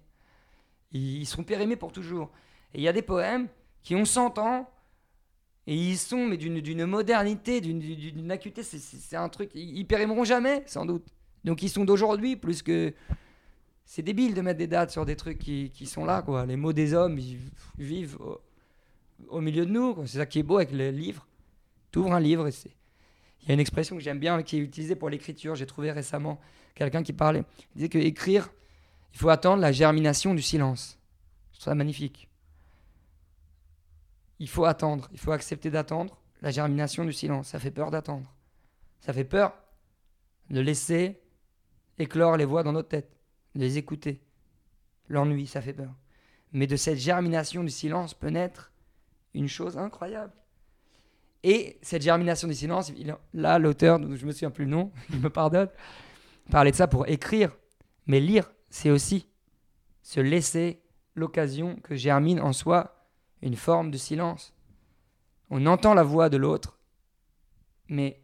Ils, 0.93 1.19
ils 1.21 1.27
seront 1.27 1.45
périmés 1.45 1.77
pour 1.77 1.93
toujours. 1.93 2.31
Et 2.73 2.79
il 2.79 2.83
y 2.83 2.89
a 2.89 2.93
des 2.93 3.03
poèmes 3.03 3.49
qui 3.83 3.95
ont 3.95 4.07
100 4.07 4.39
ans 4.39 4.71
et 5.67 5.75
ils 5.77 5.99
sont 5.99 6.25
mais 6.27 6.39
d'une 6.39 6.87
modernité, 6.87 7.61
d'une 7.61 8.31
acuité, 8.31 8.63
c'est- 8.63 9.17
un 9.17 9.29
truc, 9.29 9.51
ils, 9.55 9.87
périmeront 9.87 10.25
jamais, 10.25 10.63
sans 10.65 10.87
doute. 10.87 11.05
Donc 11.45 11.63
ils 11.63 11.69
sont 11.69 11.85
d'aujourd'hui 11.85 12.37
plus 12.37 12.63
que... 12.63 12.95
C'est 13.85 14.03
débile 14.03 14.33
de 14.33 14.41
mettre 14.41 14.59
des 14.59 14.67
dates 14.67 14.91
sur 14.91 15.05
des 15.05 15.17
trucs 15.17 15.39
qui, 15.39 15.71
qui 15.71 15.85
sont 15.85 16.07
là, 16.07 16.23
quoi. 16.23 16.47
Les 16.47 16.57
mots 16.57 16.73
des 16.73 16.95
hommes, 16.95 17.19
ils 17.19 17.39
vivent 17.79 18.19
au, 19.29 19.41
milieu 19.43 19.67
de 19.67 19.71
nous. 19.71 19.97
C'est 20.07 20.19
ça 20.19 20.27
qui 20.27 20.39
est 20.39 20.43
beau 20.43 20.57
avec 20.57 20.73
le 20.73 20.91
livre. 20.91 21.27
Tu 21.91 21.99
ouvres 21.99 22.13
un 22.15 22.21
livre 22.21 22.47
et 22.47 22.53
c'est... 22.53 22.78
Il 23.43 23.49
y 23.49 23.51
a 23.53 23.55
une 23.55 23.61
expression 23.61 23.97
que 23.97 24.03
j'aime 24.03 24.19
bien 24.19 24.43
qui 24.43 24.57
est 24.57 24.61
utilisée 24.61 24.97
pour 24.97 25.09
l'écriture. 25.09 25.55
J'ai 25.55 25.67
trouvé 25.67 25.91
récemment 25.93 26.41
quelqu'un 26.75 27.03
qui 27.03 27.13
parlait. 27.13 27.45
Il 27.75 27.79
disait 27.79 27.89
que 27.89 27.99
écrire, 27.99 28.51
il 29.13 29.19
faut 29.19 29.29
attendre 29.29 29.63
la 29.63 29.73
germination 29.73 30.35
du 30.35 30.43
silence. 30.43 30.99
Je 31.53 31.61
trouve 31.61 31.75
magnifique. 31.75 32.29
Il 34.39 34.49
faut 34.49 34.65
attendre, 34.65 35.09
il 35.13 35.19
faut 35.19 35.33
accepter 35.33 35.71
d'attendre 35.71 36.21
la 36.43 36.51
germination 36.51 37.05
du 37.05 37.13
silence. 37.13 37.49
Ça 37.49 37.59
fait 37.59 37.71
peur 37.71 37.91
d'attendre. 37.91 38.33
Ça 39.01 39.13
fait 39.13 39.25
peur 39.25 39.55
de 40.51 40.61
laisser 40.61 41.21
éclore 41.99 42.37
les 42.37 42.45
voix 42.45 42.63
dans 42.63 42.73
notre 42.73 42.89
tête, 42.89 43.17
de 43.55 43.61
les 43.61 43.79
écouter. 43.79 44.21
L'ennui, 45.09 45.47
ça 45.47 45.61
fait 45.61 45.73
peur. 45.73 45.93
Mais 46.53 46.67
de 46.67 46.77
cette 46.77 46.99
germination 46.99 47.65
du 47.65 47.71
silence 47.71 48.15
peut 48.15 48.29
naître 48.29 48.73
une 49.35 49.49
chose 49.49 49.77
incroyable. 49.77 50.33
Et 51.45 51.79
cette 51.83 52.03
germination 52.03 52.49
du 52.49 52.55
silence, 52.55 52.91
il- 52.97 53.17
là, 53.35 53.59
l'auteur, 53.59 53.99
je 54.03 54.27
me 54.27 54.33
souviens 54.33 54.51
plus 54.51 54.65
le 54.65 54.71
nom, 54.71 54.91
il 55.11 55.21
me 55.21 55.31
pardonne, 55.31 55.69
parlait 56.51 56.71
de 56.73 56.77
ça 56.77 56.89
pour 56.89 57.07
écrire. 57.09 57.57
Mais 58.07 58.21
lire, 58.21 58.51
c'est 58.71 58.91
aussi 58.91 59.29
se 60.03 60.21
laisser 60.21 60.83
l'occasion 61.15 61.77
que 61.77 61.95
germine 61.95 62.41
en 62.41 62.53
soi 62.53 63.07
une 63.43 63.57
forme 63.57 63.91
de 63.91 63.99
silence. 63.99 64.55
On 65.51 65.65
entend 65.67 65.95
la 65.95 66.03
voix 66.03 66.29
de 66.29 66.37
l'autre, 66.37 66.79
mais 67.89 68.23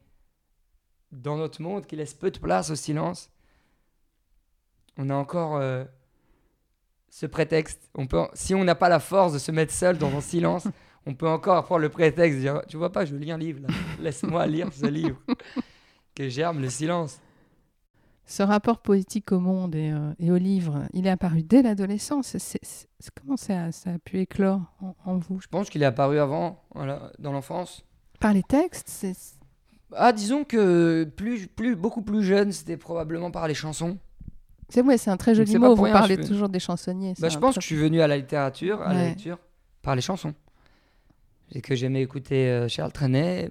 dans 1.12 1.37
notre 1.37 1.62
monde 1.62 1.87
qui 1.87 1.96
laisse 1.96 2.14
peu 2.14 2.31
de 2.31 2.38
place 2.38 2.70
au 2.70 2.74
silence, 2.74 3.31
on 4.96 5.11
a 5.11 5.14
encore 5.14 5.57
euh, 5.57 5.85
ce 7.09 7.27
prétexte. 7.27 7.90
On 7.94 8.07
peut, 8.07 8.27
si 8.35 8.55
on 8.55 8.64
n'a 8.64 8.74
pas 8.74 8.88
la 8.88 9.00
force 9.00 9.33
de 9.33 9.38
se 9.38 9.50
mettre 9.53 9.72
seul 9.72 9.98
dans 9.98 10.14
un 10.14 10.20
silence, 10.20 10.66
on 11.06 11.14
peut 11.14 11.28
encore 11.28 11.64
prendre 11.64 11.80
le 11.82 11.88
prétexte 11.88 12.36
de 12.36 12.40
dire 12.42 12.62
Tu 12.68 12.76
vois 12.76 12.92
pas, 12.92 13.04
je 13.04 13.14
lis 13.16 13.30
un 13.30 13.38
livre 13.38 13.60
là. 13.62 13.68
Laisse-moi 14.00 14.46
lire 14.46 14.68
ce 14.72 14.86
livre. 14.86 15.18
que 16.14 16.28
germe 16.28 16.60
le 16.60 16.70
silence. 16.70 17.20
Ce 18.26 18.42
rapport 18.42 18.78
poétique 18.80 19.32
au 19.32 19.38
monde 19.40 19.74
et, 19.74 19.90
euh, 19.90 20.12
et 20.18 20.30
au 20.30 20.38
livre, 20.38 20.84
il 20.94 21.06
est 21.06 21.10
apparu 21.10 21.42
dès 21.42 21.60
l'adolescence. 21.62 22.28
C'est- 22.28 22.38
c'est- 22.38 22.88
c'est- 22.98 23.10
comment 23.20 23.36
ça, 23.36 23.70
ça 23.70 23.90
a 23.90 23.98
pu 23.98 24.18
éclore 24.18 24.62
en, 24.80 24.94
en 25.04 25.18
vous? 25.18 25.40
Je 25.42 25.46
pense 25.48 25.68
qu'il 25.68 25.82
est 25.82 25.86
apparu 25.86 26.18
avant, 26.18 26.62
voilà, 26.74 27.12
dans 27.18 27.32
l'enfance. 27.32 27.84
Par 28.20 28.32
les 28.32 28.42
textes 28.42 28.88
c'est- 28.88 29.36
Ah, 29.96 30.12
disons 30.12 30.44
que 30.44 31.04
plus, 31.04 31.46
plus, 31.48 31.76
beaucoup 31.76 32.00
plus 32.00 32.22
jeune, 32.22 32.50
c'était 32.50 32.78
probablement 32.78 33.30
par 33.30 33.46
les 33.46 33.54
chansons. 33.54 33.98
C'est 34.70 34.80
ouais, 34.82 34.96
c'est 34.96 35.10
un 35.10 35.18
très 35.18 35.34
joli 35.34 35.58
mot. 35.58 35.74
Vous 35.76 35.82
rien, 35.82 35.92
parlez 35.92 36.16
je 36.16 36.26
toujours 36.26 36.48
des 36.48 36.58
chansonniers. 36.58 37.12
Bah, 37.20 37.28
je 37.28 37.38
pense 37.38 37.52
très- 37.52 37.58
que 37.58 37.62
je 37.62 37.66
suis 37.66 37.76
venu 37.76 38.00
à 38.00 38.06
la 38.08 38.16
littérature, 38.16 38.80
à 38.80 38.94
la 38.94 39.02
lecture, 39.08 39.38
par 39.82 39.94
les 39.94 40.00
chansons. 40.00 40.32
Et 41.52 41.61
que 41.61 41.74
j'aimais 41.74 42.02
écouter 42.02 42.48
euh, 42.48 42.68
Charles 42.68 42.92
Trenet, 42.92 43.50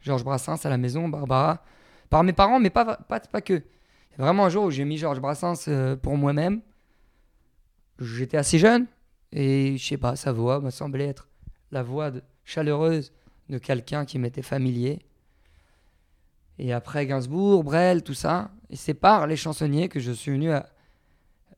Georges 0.00 0.24
Brassens 0.24 0.64
à 0.64 0.68
la 0.68 0.78
maison, 0.78 1.08
Barbara, 1.08 1.64
par 2.10 2.24
mes 2.24 2.32
parents, 2.32 2.60
mais 2.60 2.70
pas, 2.70 2.96
pas, 2.96 3.40
que. 3.40 3.62
Vraiment 4.18 4.44
un 4.44 4.48
jour 4.48 4.64
où 4.64 4.70
j'ai 4.70 4.84
mis 4.84 4.98
Georges 4.98 5.20
Brassens 5.20 5.68
euh, 5.68 5.96
pour 5.96 6.16
moi-même. 6.16 6.60
J'étais 7.98 8.36
assez 8.36 8.58
jeune, 8.58 8.86
et 9.32 9.76
je 9.78 9.84
sais 9.84 9.96
pas, 9.96 10.16
sa 10.16 10.32
voix 10.32 10.60
m'a 10.60 10.70
semblé 10.70 11.04
être 11.04 11.28
la 11.70 11.82
voix 11.82 12.10
chaleureuse 12.44 13.12
de 13.48 13.58
quelqu'un 13.58 14.04
qui 14.04 14.18
m'était 14.18 14.42
familier. 14.42 14.98
Et 16.58 16.72
après 16.72 17.06
Gainsbourg, 17.06 17.64
Brel, 17.64 18.02
tout 18.02 18.14
ça. 18.14 18.50
Et 18.70 18.76
c'est 18.76 18.94
par 18.94 19.26
les 19.26 19.36
chansonniers 19.36 19.88
que 19.88 20.00
je 20.00 20.12
suis 20.12 20.32
venu 20.32 20.52
à, 20.52 20.68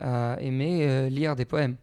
à 0.00 0.36
aimer 0.40 0.86
euh, 0.86 1.08
lire 1.08 1.36
des 1.36 1.44
poèmes. 1.44 1.76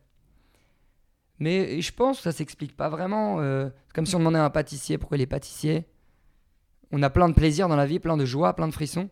Mais 1.42 1.82
je 1.82 1.92
pense 1.92 2.18
que 2.18 2.24
ça 2.24 2.32
s'explique 2.32 2.78
pas 2.78 2.88
vraiment. 2.88 3.40
euh, 3.40 3.68
comme 3.96 4.06
si 4.06 4.16
on 4.16 4.20
demandait 4.20 4.38
à 4.38 4.46
un 4.46 4.52
pâtissier 4.52 5.00
pourquoi 5.00 5.18
il 5.18 5.22
est 5.22 5.26
pâtissier. 5.26 5.86
On 6.92 7.02
a 7.02 7.10
plein 7.10 7.28
de 7.28 7.34
plaisir 7.34 7.68
dans 7.68 7.76
la 7.76 7.88
vie, 7.88 7.98
plein 7.98 8.16
de 8.16 8.26
joie, 8.26 8.56
plein 8.56 8.68
de 8.68 8.74
frissons. 8.74 9.10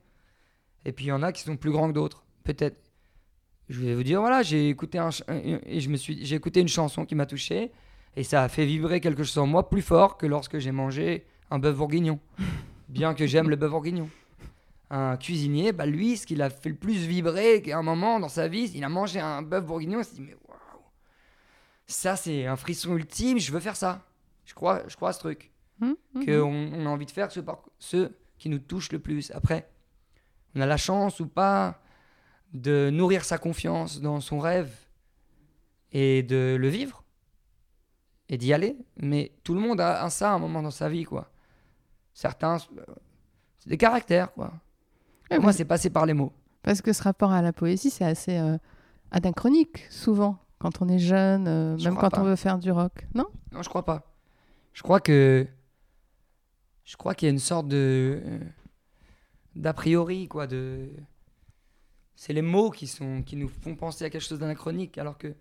Et 0.86 0.92
puis 0.92 1.06
il 1.06 1.08
y 1.08 1.12
en 1.12 1.24
a 1.24 1.32
qui 1.32 1.42
sont 1.42 1.58
plus 1.58 1.72
grands 1.72 1.88
que 1.88 1.94
d'autres. 1.94 2.24
Peut-être. 2.44 2.78
Je 3.68 3.82
vais 3.82 3.96
vous 3.96 4.04
dire, 4.04 4.22
voilà, 4.22 4.44
j'ai 4.44 4.70
écouté, 4.70 5.00
un 5.00 5.10
et 5.28 5.80
je 5.80 5.90
me 5.90 5.98
suis, 5.98 6.24
j'ai 6.24 6.36
écouté 6.36 6.60
une 6.60 6.68
chanson 6.68 7.04
qui 7.04 7.16
m'a 7.16 7.26
touché. 7.26 7.72
Et 8.16 8.24
ça 8.24 8.44
a 8.44 8.48
fait 8.48 8.66
vibrer 8.66 9.02
quelque 9.02 9.24
chose 9.24 9.40
en 9.40 9.48
moi 9.48 9.68
plus 9.68 9.82
fort 9.82 10.16
que 10.16 10.28
lorsque 10.28 10.60
j'ai 10.60 10.72
mangé 10.72 11.26
un 11.50 11.58
bœuf 11.58 11.78
bourguignon. 11.78 12.20
Bien 12.90 13.16
que 13.16 13.26
j'aime 13.26 13.50
le 13.50 13.56
bœuf 13.56 13.72
bourguignon. 13.72 14.08
Un 14.92 15.18
cuisinier, 15.18 15.72
bah 15.72 15.88
lui, 15.88 16.16
ce 16.16 16.28
qu'il 16.28 16.44
a 16.44 16.52
fait 16.52 16.70
le 16.70 16.76
plus 16.76 17.08
vibrer 17.08 17.64
qu'à 17.64 17.80
un 17.80 17.84
moment 17.84 18.20
dans 18.20 18.30
sa 18.30 18.48
vie, 18.48 18.72
il 18.76 18.84
a 18.84 18.90
mangé 18.90 19.20
un 19.20 19.42
bœuf 19.42 19.66
bourguignon, 19.66 20.00
il 20.00 20.06
s'est 20.06 20.16
dit, 20.16 20.22
mais 20.22 20.36
ça 21.92 22.16
c'est 22.16 22.46
un 22.46 22.56
frisson 22.56 22.96
ultime, 22.96 23.40
je 23.40 23.52
veux 23.52 23.60
faire 23.60 23.76
ça. 23.76 24.06
Je 24.46 24.54
crois, 24.54 24.84
je 24.88 24.96
crois 24.96 25.10
à 25.10 25.14
ce 25.14 25.20
truc. 25.20 25.52
Hum, 25.82 25.96
hum, 26.16 26.26
Qu'on 26.26 26.42
hum. 26.42 26.74
on 26.74 26.86
a 26.86 26.90
envie 26.90 27.06
de 27.06 27.12
faire 27.12 27.30
ce, 27.32 28.12
qui 28.38 28.50
nous 28.50 28.60
touche 28.60 28.92
le 28.92 29.00
plus. 29.00 29.32
Après, 29.32 29.70
on 30.56 30.62
a 30.62 30.66
la 30.66 30.78
chance 30.78 31.20
ou 31.20 31.28
pas 31.28 31.82
de 32.54 32.90
nourrir 32.92 33.26
sa 33.26 33.38
confiance 33.38 34.02
dans 34.02 34.22
son 34.22 34.40
rêve 34.40 34.72
et 35.92 36.24
de 36.24 36.58
le 36.60 36.68
vivre 36.68 37.04
et 38.28 38.38
d'y 38.38 38.54
aller. 38.54 38.78
Mais 38.98 39.32
tout 39.44 39.54
le 39.54 39.60
monde 39.60 39.82
a 39.82 40.04
un 40.04 40.10
ça 40.10 40.32
à 40.32 40.34
un 40.34 40.40
moment 40.40 40.62
dans 40.62 40.72
sa 40.72 40.90
vie, 40.90 41.04
quoi. 41.04 41.32
Certains, 42.14 42.58
euh, 42.58 42.84
c'est 43.60 43.70
des 43.70 43.78
caractères, 43.78 44.34
quoi. 44.34 44.54
Pour 45.30 45.42
moi, 45.42 45.54
c'est 45.54 45.66
passé 45.66 45.90
par 45.90 46.06
les 46.06 46.14
mots. 46.14 46.34
Parce 46.64 46.82
que 46.82 46.92
ce 46.92 47.04
rapport 47.04 47.32
à 47.32 47.42
la 47.42 47.54
poésie, 47.54 47.90
c'est 47.90 48.06
assez 48.06 48.38
euh, 48.38 48.58
anachronique, 49.12 49.86
souvent, 49.90 50.40
quand 50.60 50.82
on 50.82 50.88
est 50.90 51.00
jeune, 51.00 51.48
euh, 51.48 51.78
Je 51.78 51.86
même 51.86 51.98
quand 51.98 52.10
pas. 52.10 52.22
on 52.22 52.26
veut 52.26 52.36
faire 52.36 52.60
du 52.60 52.72
rock. 52.72 53.08
Non? 53.16 53.26
Non, 53.52 53.62
je 53.64 53.70
crois 53.70 53.86
pas. 53.86 54.14
Je 54.74 54.84
crois 54.84 55.00
que. 55.00 55.48
Je 56.86 56.98
crois 56.98 57.14
qu'il 57.16 57.28
y 57.28 57.30
a 57.30 57.34
une 57.34 57.40
sorte 57.40 57.68
de. 57.68 58.22
euh, 58.26 58.40
d'a 59.56 59.74
priori, 59.74 60.28
quoi. 60.28 60.48
De. 60.48 60.90
C'est 62.16 62.34
les 62.34 62.42
mots 62.42 62.70
qui, 62.70 62.86
sont, 62.88 63.22
qui 63.24 63.36
nous 63.38 63.48
font 63.48 63.76
penser 63.76 64.04
à 64.06 64.10
quelque 64.10 64.22
chose 64.22 64.40
d'anachronique, 64.40 64.98
alors 64.98 65.18
que. 65.18 65.34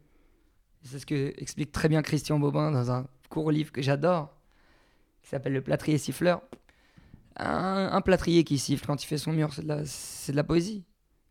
C'est 0.83 1.01
ce 1.01 1.07
que 1.07 1.35
explique 1.39 1.73
très 1.73 1.89
bien 1.89 2.03
Christian 2.03 2.39
Bobin 2.39 2.71
dans 2.71 2.91
un 2.93 3.07
court 3.31 3.51
livre 3.51 3.73
que 3.73 3.83
j'adore, 3.83 4.33
qui 5.23 5.29
s'appelle 5.29 5.53
Le 5.53 5.61
plâtrier 5.61 5.99
siffleur. 5.99 6.41
Un, 7.37 7.91
un 7.93 8.01
plâtrier 8.01 8.45
qui 8.45 8.59
siffle 8.59 8.87
quand 8.87 9.03
il 9.03 9.07
fait 9.07 9.19
son 9.19 9.33
mur, 9.33 9.53
c'est 9.53 9.63
de, 9.63 9.69
la- 9.69 9.85
c'est 9.85 10.33
de 10.33 10.37
la 10.37 10.45
poésie. 10.45 10.85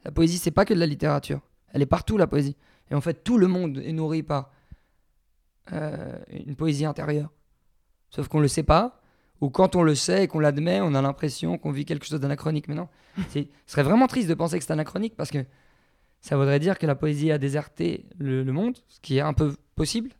La 0.03 0.11
poésie, 0.11 0.37
c'est 0.37 0.51
pas 0.51 0.65
que 0.65 0.73
de 0.73 0.79
la 0.79 0.85
littérature. 0.85 1.39
Elle 1.69 1.81
est 1.81 1.85
partout, 1.87 2.17
la 2.17 2.27
poésie. 2.27 2.55
Et 2.91 2.95
en 2.95 3.01
fait, 3.01 3.23
tout 3.23 3.37
le 3.37 3.47
monde 3.47 3.77
est 3.77 3.93
nourri 3.93 4.23
par 4.23 4.51
euh, 5.73 6.17
une 6.29 6.55
poésie 6.55 6.85
intérieure. 6.85 7.29
Sauf 8.09 8.27
qu'on 8.27 8.39
le 8.39 8.47
sait 8.47 8.63
pas, 8.63 9.01
ou 9.41 9.49
quand 9.49 9.75
on 9.75 9.83
le 9.83 9.95
sait 9.95 10.23
et 10.23 10.27
qu'on 10.27 10.39
l'admet, 10.39 10.79
on 10.81 10.93
a 10.93 11.01
l'impression 11.01 11.57
qu'on 11.57 11.71
vit 11.71 11.85
quelque 11.85 12.05
chose 12.05 12.19
d'anachronique. 12.19 12.67
Mais 12.67 12.75
non, 12.75 12.87
ce 13.29 13.43
serait 13.65 13.83
vraiment 13.83 14.07
triste 14.07 14.29
de 14.29 14.33
penser 14.33 14.57
que 14.57 14.65
c'est 14.65 14.73
anachronique 14.73 15.15
parce 15.15 15.29
que 15.29 15.45
ça 16.21 16.37
voudrait 16.37 16.59
dire 16.59 16.79
que 16.79 16.87
la 16.87 16.95
poésie 16.95 17.31
a 17.31 17.37
déserté 17.37 18.05
le, 18.17 18.43
le 18.43 18.51
monde, 18.51 18.77
ce 18.87 18.99
qui 19.01 19.17
est 19.17 19.21
un 19.21 19.33
peu 19.33 19.55
possible. 19.75 20.11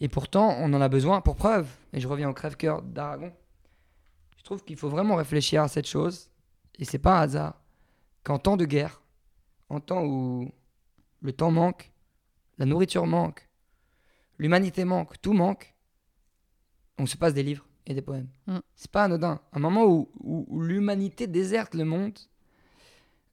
Et 0.00 0.08
pourtant, 0.08 0.56
on 0.60 0.72
en 0.74 0.80
a 0.80 0.88
besoin 0.88 1.20
pour 1.20 1.36
preuve. 1.36 1.68
Et 1.92 2.00
je 2.00 2.08
reviens 2.08 2.28
au 2.28 2.34
crève-cœur 2.34 2.82
d'Aragon. 2.82 3.32
Je 4.36 4.44
trouve 4.44 4.62
qu'il 4.62 4.76
faut 4.76 4.88
vraiment 4.88 5.16
réfléchir 5.16 5.62
à 5.62 5.68
cette 5.68 5.86
chose. 5.86 6.30
Et 6.78 6.84
c'est 6.84 6.98
pas 6.98 7.18
un 7.18 7.22
hasard 7.22 7.54
qu'en 8.22 8.38
temps 8.38 8.56
de 8.56 8.64
guerre, 8.64 9.00
en 9.68 9.80
temps 9.80 10.04
où 10.04 10.50
le 11.24 11.32
temps 11.32 11.50
manque, 11.50 11.90
la 12.58 12.66
nourriture 12.66 13.06
manque, 13.06 13.48
l'humanité 14.38 14.84
manque, 14.84 15.20
tout 15.20 15.32
manque, 15.32 15.74
on 16.98 17.06
se 17.06 17.16
passe 17.16 17.34
des 17.34 17.42
livres 17.42 17.66
et 17.86 17.94
des 17.94 18.02
poèmes. 18.02 18.28
Mm. 18.46 18.58
C'est 18.76 18.90
pas 18.90 19.04
anodin. 19.04 19.40
Un 19.52 19.58
moment 19.58 19.84
où, 19.86 20.08
où- 20.20 20.44
où 20.48 20.60
l'humanité 20.62 21.26
déserte 21.26 21.74
le 21.74 21.84
monde, 21.84 22.16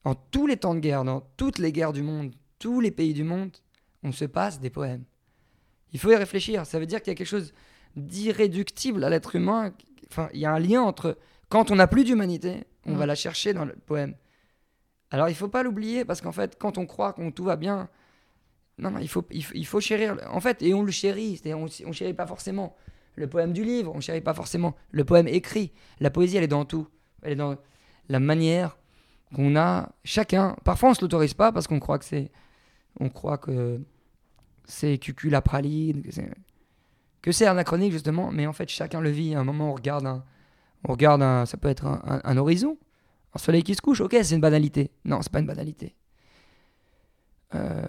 en 0.04 0.16
tous 0.16 0.48
les 0.48 0.58
temps 0.58 0.74
de 0.74 0.80
guerre, 0.80 1.04
dans 1.04 1.22
toutes 1.38 1.60
les 1.60 1.72
guerres 1.72 1.94
du 1.94 2.02
monde, 2.02 2.34
tous 2.58 2.80
les 2.80 2.92
pays 2.92 3.14
du 3.14 3.24
monde, 3.24 3.56
on 4.04 4.12
se 4.12 4.26
passe 4.26 4.60
des 4.60 4.70
poèmes. 4.72 5.04
Il 5.94 6.00
faut 6.00 6.12
y 6.12 6.16
réfléchir. 6.16 6.66
Ça 6.66 6.80
veut 6.80 6.86
dire 6.88 7.02
qu'il 7.02 7.12
y 7.12 7.16
a 7.16 7.16
quelque 7.16 7.28
chose 7.28 7.54
d'irréductible 7.96 9.04
à 9.04 9.10
l'être 9.10 9.36
humain. 9.36 9.74
Enfin, 10.10 10.30
il 10.34 10.40
y 10.40 10.46
a 10.46 10.54
un 10.54 10.60
lien 10.60 10.82
entre 10.82 11.18
quand 11.50 11.70
on 11.72 11.76
n'a 11.76 11.88
plus 11.88 12.04
d'humanité, 12.06 12.64
on 12.86 12.94
Mm. 12.94 12.98
va 12.98 13.06
la 13.06 13.16
chercher 13.16 13.54
dans 13.54 13.66
le 13.66 13.76
poème. 13.76 14.16
Alors 15.12 15.30
il 15.30 15.36
faut 15.36 15.50
pas 15.50 15.62
l'oublier 15.62 16.06
parce 16.06 16.22
qu'en 16.22 16.32
fait, 16.32 16.58
quand 16.58 16.78
on 16.78 16.86
croit 16.86 17.14
qu'on 17.14 17.32
tout 17.32 17.44
va 17.44 17.58
bien, 17.58 17.90
non, 18.78 18.98
il 19.00 19.08
faut, 19.08 19.26
il 19.32 19.66
faut, 19.66 19.80
chérir. 19.80 20.18
En 20.32 20.40
fait, 20.40 20.62
et 20.64 20.74
on 20.74 20.84
le 20.84 20.92
chérit. 20.92 21.38
c'est-à-dire 21.38 21.60
On, 21.60 21.68
on 21.88 21.92
chérit 21.92 22.14
pas 22.14 22.26
forcément 22.26 22.76
le 23.16 23.28
poème 23.28 23.54
du 23.54 23.64
livre, 23.64 23.92
on 23.94 24.00
chérit 24.00 24.22
pas 24.22 24.34
forcément 24.34 24.76
le 24.92 25.04
poème 25.04 25.28
écrit. 25.28 25.72
La 26.00 26.10
poésie, 26.10 26.38
elle 26.38 26.44
est 26.44 26.48
dans 26.48 26.66
tout. 26.66 26.88
Elle 27.22 27.34
est 27.34 27.36
dans 27.36 27.58
la 28.10 28.20
manière 28.20 28.78
qu'on 29.36 29.56
a 29.56 29.90
chacun. 30.04 30.56
Parfois, 30.64 30.90
on 30.90 30.94
se 30.94 31.02
l'autorise 31.02 31.34
pas 31.34 31.52
parce 31.52 31.68
qu'on 31.68 31.80
croit 31.80 32.00
que 32.00 32.06
c'est, 32.06 32.32
on 33.00 33.10
croit 33.10 33.38
que 33.38 33.80
c'est 34.66 34.98
cucul 34.98 35.32
la 35.32 35.42
praline, 35.42 36.02
que 36.02 36.12
c'est, 36.12 36.32
que 37.22 37.32
c'est 37.32 37.46
anachronique 37.46 37.92
justement. 37.92 38.32
Mais 38.32 38.48
en 38.48 38.54
fait, 38.54 38.70
chacun 38.70 39.02
le 39.02 39.10
vit. 39.10 39.36
À 39.36 39.42
un 39.42 39.44
moment, 39.44 39.72
on 39.72 39.76
regarde 39.76 40.08
un, 40.08 40.24
on 40.88 40.94
regarde 40.94 41.22
ça 41.46 41.58
peut 41.58 41.70
être 41.70 41.86
un 41.86 42.38
horizon, 42.38 42.78
un 43.34 43.40
soleil 43.40 43.64
qui 43.64 43.76
se 43.76 43.82
couche. 43.82 44.02
Ok, 44.02 44.16
c'est 44.22 44.36
une 44.36 44.42
banalité. 44.42 44.92
Non, 45.06 45.22
c'est 45.22 45.32
pas 45.32 45.40
une 45.40 45.46
banalité. 45.48 45.96
Euh, 47.56 47.86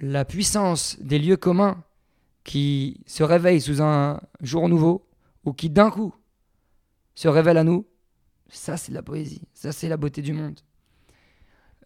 la 0.00 0.24
puissance 0.24 0.96
des 1.00 1.18
lieux 1.18 1.36
communs 1.36 1.82
qui 2.44 3.00
se 3.06 3.22
réveillent 3.22 3.60
sous 3.60 3.82
un 3.82 4.20
jour 4.40 4.68
nouveau 4.68 5.06
ou 5.44 5.52
qui 5.52 5.70
d'un 5.70 5.90
coup 5.90 6.14
se 7.14 7.28
révèlent 7.28 7.58
à 7.58 7.64
nous, 7.64 7.86
ça 8.48 8.76
c'est 8.76 8.90
de 8.90 8.96
la 8.96 9.02
poésie, 9.02 9.42
ça 9.52 9.72
c'est 9.72 9.88
la 9.88 9.96
beauté 9.96 10.22
du 10.22 10.32
monde. 10.32 10.60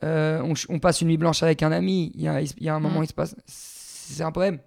Euh, 0.04 0.54
on, 0.68 0.78
passe 0.78 1.00
une 1.00 1.08
nuit 1.08 1.16
blanche 1.16 1.42
avec 1.42 1.62
un 1.62 1.70
ami, 1.70 2.10
il 2.14 2.22
y 2.22 2.28
a, 2.28 2.40
il 2.40 2.62
y 2.62 2.68
a 2.68 2.74
un 2.74 2.80
moment, 2.80 3.00
Mm. 3.00 3.04
il 3.04 3.06
se 3.08 3.14
passe. 3.14 3.36
C'est 3.46 4.24
un 4.24 4.32
poème. 4.32 4.58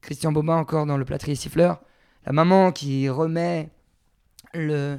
Christian 0.00 0.32
Bobin, 0.32 0.56
encore 0.56 0.86
dans 0.86 0.96
Le 0.96 1.04
plâtrier 1.04 1.34
siffleur, 1.34 1.80
la 2.24 2.32
maman 2.32 2.72
qui 2.72 3.08
remet 3.08 3.70
le, 4.52 4.98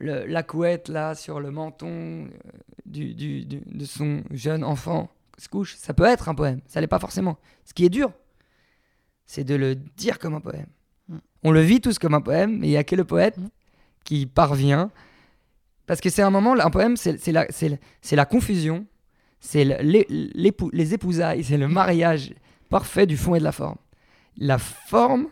le- 0.00 0.26
la 0.26 0.42
couette 0.42 0.88
là 0.88 1.14
sur 1.14 1.40
le 1.40 1.50
menton 1.50 1.88
euh, 2.26 2.28
du, 2.84 3.14
du- 3.14 3.44
du- 3.44 3.62
de 3.66 3.84
son 3.84 4.22
jeune 4.30 4.64
enfant 4.64 5.08
se 5.38 5.48
couche, 5.48 5.76
ça 5.76 5.92
peut 5.94 6.04
être 6.04 6.28
un 6.28 6.34
poème, 6.34 6.60
ça 6.66 6.80
l'est 6.80 6.86
pas 6.86 6.98
forcément. 6.98 7.36
Ce 7.64 7.74
qui 7.74 7.84
est 7.84 7.90
dur, 7.90 8.10
c'est 9.26 9.44
de 9.44 9.54
le 9.54 9.74
dire 9.74 10.18
comme 10.18 10.34
un 10.34 10.40
poème. 10.40 10.66
Mm. 11.08 11.16
On 11.44 11.50
le 11.50 11.60
vit 11.60 11.80
tous 11.80 11.98
comme 11.98 12.14
un 12.14 12.20
poème, 12.20 12.58
mais 12.58 12.68
il 12.68 12.70
y 12.70 12.76
a 12.76 12.84
que 12.84 12.96
le 12.96 13.04
poète 13.04 13.36
Mm. 13.38 13.48
qui 14.04 14.26
parvient. 14.26 14.90
Parce 15.86 16.00
que 16.00 16.10
c'est 16.10 16.22
un 16.22 16.30
moment, 16.30 16.54
un 16.58 16.70
poème, 16.70 16.96
c'est 16.96 17.26
la, 17.32 17.46
la 18.12 18.24
confusion, 18.24 18.86
c'est 19.40 19.64
le- 19.64 19.76
l'é- 19.82 20.06
l'épou- 20.08 20.70
les 20.72 20.94
épousailles, 20.94 21.44
c'est 21.44 21.58
le 21.58 21.68
mariage 21.68 22.32
parfait 22.70 23.06
du 23.06 23.16
fond 23.16 23.34
et 23.34 23.38
de 23.38 23.44
la 23.44 23.52
forme. 23.52 23.76
La 24.38 24.58
forme 24.58 25.28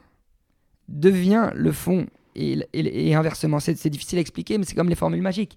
devient 0.88 1.50
le 1.54 1.72
fond 1.72 2.06
et, 2.34 2.58
et- 2.72 3.08
et 3.08 3.14
inversement. 3.14 3.60
C'est 3.60 3.76
c'est 3.76 3.90
difficile 3.90 4.18
à 4.18 4.20
expliquer, 4.20 4.58
mais 4.58 4.64
c'est 4.64 4.74
comme 4.74 4.88
les 4.88 4.94
formules 4.94 5.22
magiques. 5.22 5.56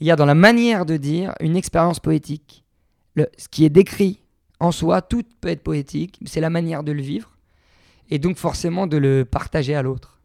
Il 0.00 0.06
y 0.06 0.10
a 0.10 0.16
dans 0.16 0.26
la 0.26 0.34
manière 0.34 0.84
de 0.86 0.96
dire 0.96 1.34
une 1.40 1.56
expérience 1.56 2.00
poétique. 2.00 2.64
Le- 3.14 3.28
ce 3.38 3.48
qui 3.48 3.64
est 3.64 3.70
décrit 3.70 4.20
en 4.60 4.72
soi, 4.72 5.02
tout 5.02 5.22
peut 5.40 5.48
être 5.48 5.62
poétique, 5.62 6.18
c'est 6.26 6.40
la 6.40 6.50
manière 6.50 6.82
de 6.82 6.92
le 6.92 7.02
vivre 7.02 7.36
et 8.10 8.18
donc 8.18 8.36
forcément 8.36 8.86
de 8.86 8.96
le 8.98 9.24
partager 9.24 9.74
à 9.74 9.82
l'autre, 9.82 10.20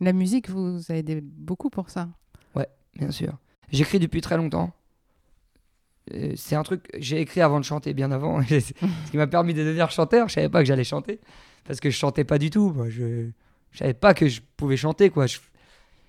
La 0.00 0.12
musique 0.12 0.48
vous 0.50 0.80
a 0.90 0.94
aidé 0.94 1.20
beaucoup 1.22 1.68
pour 1.70 1.88
ça. 1.90 2.08
bien 2.98 3.10
sûr. 3.10 3.36
J'écris 3.72 3.98
depuis 3.98 4.20
très 4.22 4.36
longtemps. 4.36 4.72
Euh, 6.14 6.32
C'est 6.36 6.54
un 6.54 6.62
truc, 6.62 6.86
j'ai 6.98 7.20
écrit 7.20 7.40
avant 7.40 7.58
de 7.60 7.64
chanter, 7.64 7.92
bien 7.94 8.10
avant. 8.12 8.40
ce 8.48 9.10
qui 9.10 9.16
m'a 9.16 9.26
permis 9.26 9.52
de 9.54 9.64
devenir 9.64 9.90
chanteur. 9.90 10.28
Je 10.28 10.34
savais 10.34 10.48
pas 10.48 10.60
que 10.60 10.66
j'allais 10.66 10.84
chanter 10.84 11.20
parce 11.64 11.80
que 11.80 11.90
je 11.90 11.96
chantais 11.96 12.24
pas 12.24 12.38
du 12.38 12.50
tout. 12.50 12.72
Moi, 12.74 12.88
je, 12.88 13.28
je 13.76 13.80
savais 13.80 13.92
pas 13.92 14.14
que 14.14 14.26
je 14.26 14.40
pouvais 14.56 14.78
chanter, 14.78 15.10
quoi. 15.10 15.26
Je, 15.26 15.36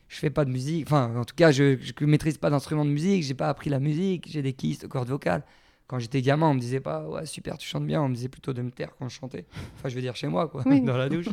je 0.07 0.15
fais 0.15 0.29
pas 0.29 0.45
de 0.45 0.49
musique. 0.49 0.85
Enfin, 0.87 1.13
en 1.17 1.25
tout 1.25 1.35
cas, 1.35 1.51
je, 1.51 1.77
je 1.81 2.05
maîtrise 2.05 2.37
pas 2.37 2.49
d'instrument 2.49 2.85
de 2.85 2.89
musique. 2.91 3.23
J'ai 3.23 3.33
pas 3.33 3.49
appris 3.49 3.69
la 3.69 3.81
musique. 3.81 4.25
J'ai 4.31 4.41
des 4.41 4.53
kystes 4.53 4.85
aux 4.85 4.87
cordes 4.87 5.09
vocales. 5.09 5.43
Quand 5.85 5.99
j'étais 5.99 6.21
gamin, 6.21 6.47
on 6.47 6.53
me 6.53 6.59
disait 6.61 6.79
pas, 6.79 7.05
ouais, 7.09 7.25
super, 7.25 7.57
tu 7.57 7.67
chantes 7.67 7.85
bien. 7.85 8.01
On 8.01 8.07
me 8.07 8.15
disait 8.15 8.29
plutôt 8.29 8.53
de 8.53 8.61
me 8.61 8.71
taire 8.71 8.91
quand 8.97 9.09
je 9.09 9.15
chantais. 9.19 9.45
Enfin, 9.75 9.89
je 9.89 9.95
veux 9.95 10.01
dire 10.01 10.15
chez 10.15 10.27
moi, 10.29 10.47
quoi, 10.47 10.63
Oui. 10.65 10.79
dans 10.85 10.95
la 10.95 11.09
douche. 11.09 11.27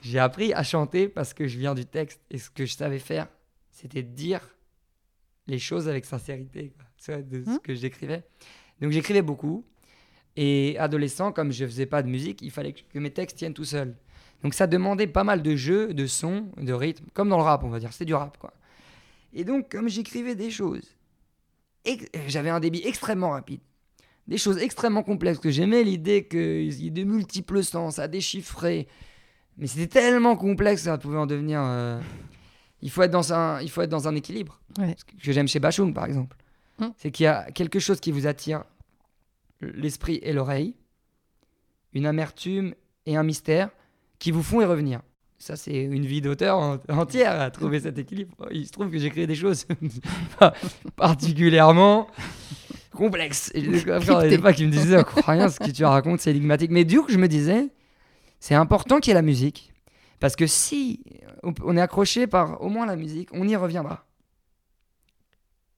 J'ai 0.00 0.18
appris 0.18 0.54
à 0.54 0.62
chanter 0.62 1.06
parce 1.08 1.34
que 1.34 1.46
je 1.46 1.58
viens 1.58 1.74
du 1.74 1.84
texte 1.84 2.22
et 2.30 2.38
ce 2.38 2.48
que 2.48 2.64
je 2.64 2.72
savais 2.74 2.98
faire, 2.98 3.28
c'était 3.70 4.02
dire 4.02 4.40
les 5.46 5.58
choses 5.58 5.86
avec 5.86 6.06
sincérité, 6.06 6.72
quoi, 7.06 7.16
de 7.22 7.44
ce 7.44 7.50
Hmm. 7.50 7.58
que 7.62 7.74
j'écrivais. 7.74 8.22
Donc 8.80 8.92
j'écrivais 8.92 9.20
beaucoup. 9.22 9.66
Et 10.36 10.78
adolescent, 10.78 11.32
comme 11.32 11.52
je 11.52 11.66
faisais 11.66 11.86
pas 11.86 12.02
de 12.02 12.08
musique, 12.08 12.40
il 12.40 12.50
fallait 12.50 12.72
que 12.72 12.98
mes 12.98 13.10
textes 13.10 13.36
tiennent 13.36 13.52
tout 13.52 13.64
seuls. 13.64 13.94
Donc 14.42 14.54
ça 14.54 14.66
demandait 14.66 15.06
pas 15.06 15.24
mal 15.24 15.42
de 15.42 15.54
jeux, 15.56 15.92
de 15.92 16.06
sons, 16.06 16.48
de 16.56 16.72
rythme, 16.72 17.04
comme 17.12 17.28
dans 17.28 17.36
le 17.36 17.42
rap, 17.42 17.62
on 17.64 17.68
va 17.68 17.78
dire. 17.78 17.92
C'était 17.92 18.06
du 18.06 18.14
rap, 18.14 18.38
quoi. 18.38 18.52
Et 19.32 19.44
donc, 19.44 19.70
comme 19.70 19.88
j'écrivais 19.88 20.34
des 20.34 20.50
choses, 20.50 20.96
j'avais 22.26 22.50
un 22.50 22.60
débit 22.60 22.82
extrêmement 22.84 23.30
rapide. 23.30 23.60
Des 24.26 24.38
choses 24.38 24.58
extrêmement 24.58 25.02
complexes 25.02 25.38
que 25.38 25.50
j'aimais 25.50 25.82
l'idée 25.82 26.26
qu'il 26.26 26.72
y 26.72 26.86
ait 26.86 26.90
de 26.90 27.04
multiples 27.04 27.62
sens 27.62 27.98
à 27.98 28.08
déchiffrer. 28.08 28.86
Mais 29.56 29.66
c'était 29.66 29.86
tellement 30.00 30.36
complexe, 30.36 30.82
ça 30.82 30.98
pouvait 30.98 31.18
en 31.18 31.26
devenir. 31.26 31.60
euh, 31.62 32.00
Il, 32.82 32.90
faut 32.90 33.02
être 33.02 33.10
dans 33.10 33.32
un, 33.32 33.60
il 33.60 33.70
faut 33.70 33.82
être 33.82 33.90
dans 33.90 34.08
un 34.08 34.14
équilibre. 34.14 34.60
Ouais. 34.78 34.94
Ce 34.96 35.04
que 35.04 35.32
j'aime 35.32 35.48
chez 35.48 35.58
Bachung, 35.58 35.92
par 35.92 36.06
exemple. 36.06 36.36
Mm. 36.78 36.86
C'est 36.96 37.10
qu'il 37.10 37.24
y 37.24 37.28
a 37.28 37.50
quelque 37.50 37.78
chose 37.78 38.00
qui 38.00 38.12
vous 38.12 38.26
attire 38.26 38.64
l'esprit 39.60 40.18
et 40.22 40.32
l'oreille, 40.32 40.74
une 41.92 42.06
amertume 42.06 42.74
et 43.06 43.16
un 43.16 43.22
mystère 43.22 43.70
qui 44.20 44.30
vous 44.30 44.44
font 44.44 44.60
y 44.60 44.64
revenir. 44.64 45.00
Ça, 45.38 45.56
c'est 45.56 45.74
une 45.74 46.04
vie 46.04 46.20
d'auteur 46.20 46.58
en- 46.58 46.78
entière 46.90 47.40
à 47.40 47.50
trouver 47.50 47.80
cet 47.80 47.98
équilibre. 47.98 48.36
Il 48.52 48.66
se 48.66 48.72
trouve 48.72 48.90
que 48.90 48.98
j'ai 48.98 49.10
créé 49.10 49.26
des 49.26 49.34
choses 49.34 49.66
pas 50.38 50.52
particulièrement 50.94 52.06
complexes. 52.92 53.50
Et 53.54 53.62
des 53.62 54.38
fois 54.38 54.52
qui 54.52 54.66
me 54.66 55.00
oh, 55.00 55.04
crois 55.04 55.32
rien, 55.32 55.48
ce 55.48 55.58
que 55.58 55.70
tu 55.70 55.84
racontes, 55.84 56.20
c'est 56.20 56.30
énigmatique. 56.30 56.70
Mais 56.70 56.84
du 56.84 57.00
coup, 57.00 57.06
je 57.08 57.16
me 57.16 57.26
disais, 57.26 57.68
c'est 58.38 58.54
important 58.54 59.00
qu'il 59.00 59.10
y 59.10 59.12
ait 59.12 59.14
la 59.14 59.22
musique. 59.22 59.72
Parce 60.20 60.36
que 60.36 60.46
si 60.46 61.02
on 61.42 61.54
on 61.64 61.76
est 61.76 61.80
accroché 61.80 62.26
par 62.26 62.62
au 62.62 62.68
moins 62.68 62.84
la 62.84 62.96
musique, 62.96 63.30
on 63.32 63.48
y 63.48 63.56
reviendra. 63.56 64.04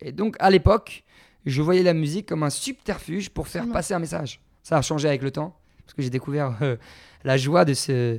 Et 0.01 0.11
donc, 0.11 0.35
à 0.41 0.51
l'époque, 0.51 1.05
je 1.47 1.63
voyais 1.63 1.85
la 1.85 1.95
musique 1.95 2.27
comme 2.27 2.43
un 2.43 2.51
subterfuge 2.51 3.31
pour 3.31 3.47
faire 3.47 3.69
passer 3.69 3.95
un 3.95 4.01
message. 4.01 4.41
Ça 4.65 4.77
a 4.79 4.83
changé 4.83 5.07
avec 5.07 5.23
le 5.23 5.31
temps, 5.31 5.57
parce 5.85 5.95
que 5.95 6.03
j'ai 6.03 6.11
découvert 6.11 6.57
euh, 6.63 6.77
la 7.23 7.37
joie 7.37 7.65
de, 7.65 7.75
ce, 7.75 8.19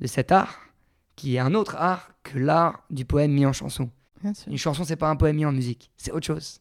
de 0.00 0.06
cet 0.06 0.32
art, 0.32 0.58
qui 1.16 1.36
est 1.36 1.38
un 1.38 1.54
autre 1.54 1.76
art 1.76 2.10
que 2.22 2.38
l'art 2.38 2.84
du 2.90 3.04
poème 3.04 3.32
mis 3.32 3.46
en 3.46 3.52
chanson. 3.52 3.90
Bien 4.22 4.34
sûr. 4.34 4.50
Une 4.50 4.58
chanson, 4.58 4.84
c'est 4.84 4.96
pas 4.96 5.08
un 5.08 5.16
poème 5.16 5.36
mis 5.36 5.46
en 5.46 5.52
musique, 5.52 5.90
c'est 5.96 6.12
autre 6.12 6.26
chose. 6.26 6.60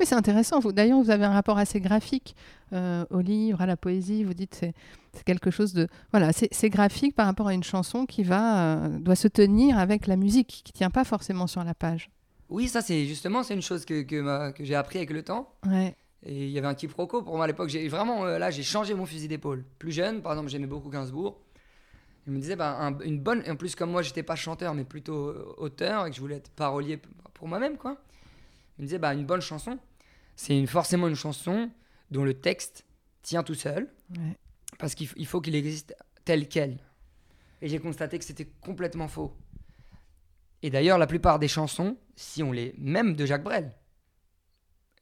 Oui, 0.00 0.06
c'est 0.06 0.16
intéressant. 0.16 0.58
Vous, 0.58 0.72
d'ailleurs, 0.72 1.00
vous 1.00 1.10
avez 1.10 1.24
un 1.24 1.32
rapport 1.32 1.56
assez 1.56 1.80
graphique 1.80 2.34
euh, 2.72 3.04
au 3.10 3.20
livre, 3.20 3.60
à 3.60 3.66
la 3.66 3.76
poésie. 3.76 4.24
Vous 4.24 4.34
dites 4.34 4.56
c'est 4.56 4.74
c'est 5.14 5.22
quelque 5.22 5.50
chose 5.50 5.72
de 5.72 5.86
voilà, 6.10 6.32
c'est 6.32 6.70
graphique 6.70 7.14
par 7.14 7.26
rapport 7.26 7.46
à 7.46 7.54
une 7.54 7.62
chanson 7.62 8.04
qui 8.04 8.24
va 8.24 8.84
euh, 8.84 8.98
doit 8.98 9.14
se 9.14 9.28
tenir 9.28 9.78
avec 9.78 10.06
la 10.06 10.16
musique, 10.16 10.62
qui 10.64 10.72
tient 10.72 10.90
pas 10.90 11.04
forcément 11.04 11.46
sur 11.46 11.62
la 11.62 11.74
page. 11.74 12.10
Oui, 12.50 12.68
ça, 12.68 12.82
c'est 12.82 13.06
justement, 13.06 13.42
c'est 13.42 13.54
une 13.54 13.62
chose 13.62 13.84
que, 13.84 14.02
que, 14.02 14.52
j'ai 14.64 14.74
appris 14.74 14.98
avec 14.98 15.10
le 15.10 15.22
temps. 15.22 15.52
Ouais. 15.66 15.94
Et 16.24 16.46
il 16.46 16.50
y 16.50 16.58
avait 16.58 16.66
un 16.66 16.74
quiproquo 16.74 17.22
pour 17.22 17.36
moi 17.36 17.44
à 17.44 17.46
l'époque. 17.46 17.68
J'ai 17.68 17.88
vraiment, 17.88 18.24
euh, 18.24 18.38
là, 18.38 18.50
j'ai 18.50 18.62
changé 18.62 18.94
mon 18.94 19.06
fusil 19.06 19.28
d'épaule. 19.28 19.64
Plus 19.78 19.92
jeune, 19.92 20.22
par 20.22 20.32
exemple, 20.32 20.50
j'aimais 20.50 20.66
beaucoup 20.66 20.90
Gainsbourg. 20.90 21.38
Je 22.26 22.30
me 22.32 22.38
disais, 22.38 22.56
bah, 22.56 22.78
un- 22.80 22.98
une 23.00 23.20
bonne. 23.20 23.42
Et 23.44 23.50
en 23.50 23.56
plus, 23.56 23.74
comme 23.74 23.90
moi, 23.90 24.02
j'étais 24.02 24.22
pas 24.22 24.34
chanteur, 24.36 24.74
mais 24.74 24.84
plutôt 24.84 25.28
euh, 25.28 25.54
auteur, 25.58 26.06
et 26.06 26.10
que 26.10 26.16
je 26.16 26.20
voulais 26.20 26.36
être 26.36 26.50
parolier 26.50 26.96
p- 26.96 27.08
pour 27.34 27.48
moi-même, 27.48 27.76
quoi. 27.76 27.98
Je 28.76 28.82
me 28.82 28.86
disais, 28.86 28.98
bah, 28.98 29.12
une 29.12 29.26
bonne 29.26 29.42
chanson, 29.42 29.78
c'est 30.36 30.58
une- 30.58 30.66
forcément 30.66 31.06
une 31.08 31.14
chanson 31.16 31.70
dont 32.10 32.24
le 32.24 32.34
texte 32.34 32.84
tient 33.22 33.42
tout 33.42 33.54
seul, 33.54 33.88
Ouais. 34.16 34.36
parce 34.78 34.94
qu'il 34.94 35.08
il 35.16 35.26
faut 35.26 35.40
qu'il 35.40 35.54
existe 35.54 35.94
tel 36.24 36.48
quel. 36.48 36.78
Et 37.60 37.68
j'ai 37.68 37.78
constaté 37.78 38.18
que 38.18 38.24
c'était 38.24 38.48
complètement 38.62 39.08
faux. 39.08 39.34
Et 40.62 40.70
d'ailleurs, 40.70 40.96
la 40.98 41.06
plupart 41.06 41.38
des 41.38 41.48
chansons, 41.48 41.96
si 42.16 42.42
on 42.42 42.52
les. 42.52 42.74
Même 42.78 43.14
de 43.16 43.26
Jacques 43.26 43.44
Brel, 43.44 43.72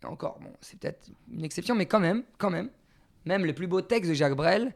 encore, 0.05 0.41
bon, 0.41 0.53
c'est 0.61 0.79
peut-être 0.81 1.09
une 1.31 1.45
exception, 1.45 1.77
mais 1.77 1.87
quand 1.87 2.01
même, 2.01 2.25
quand 2.39 2.51
même, 2.51 2.71
même 3.25 3.45
les 3.47 3.53
plus 3.53 3.69
beaux 3.69 3.81
textes 3.83 4.09
de 4.11 4.15
Jacques 4.15 4.35
Brel, 4.35 4.75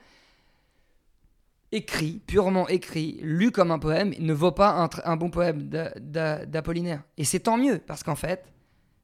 écrit, 1.76 2.20
purement 2.26 2.66
écrit, 2.68 3.18
lu 3.22 3.52
comme 3.52 3.70
un 3.70 3.78
poème, 3.78 4.14
ne 4.18 4.32
vaut 4.32 4.52
pas 4.52 4.88
un, 5.04 5.16
bon 5.16 5.30
poème 5.30 5.68
d'A- 5.68 5.92
d'A- 5.98 6.46
d'Apollinaire. 6.46 7.04
Et 7.16 7.24
c'est 7.24 7.40
tant 7.40 7.56
mieux, 7.56 7.78
parce 7.78 8.02
qu'en 8.02 8.16
fait, 8.16 8.52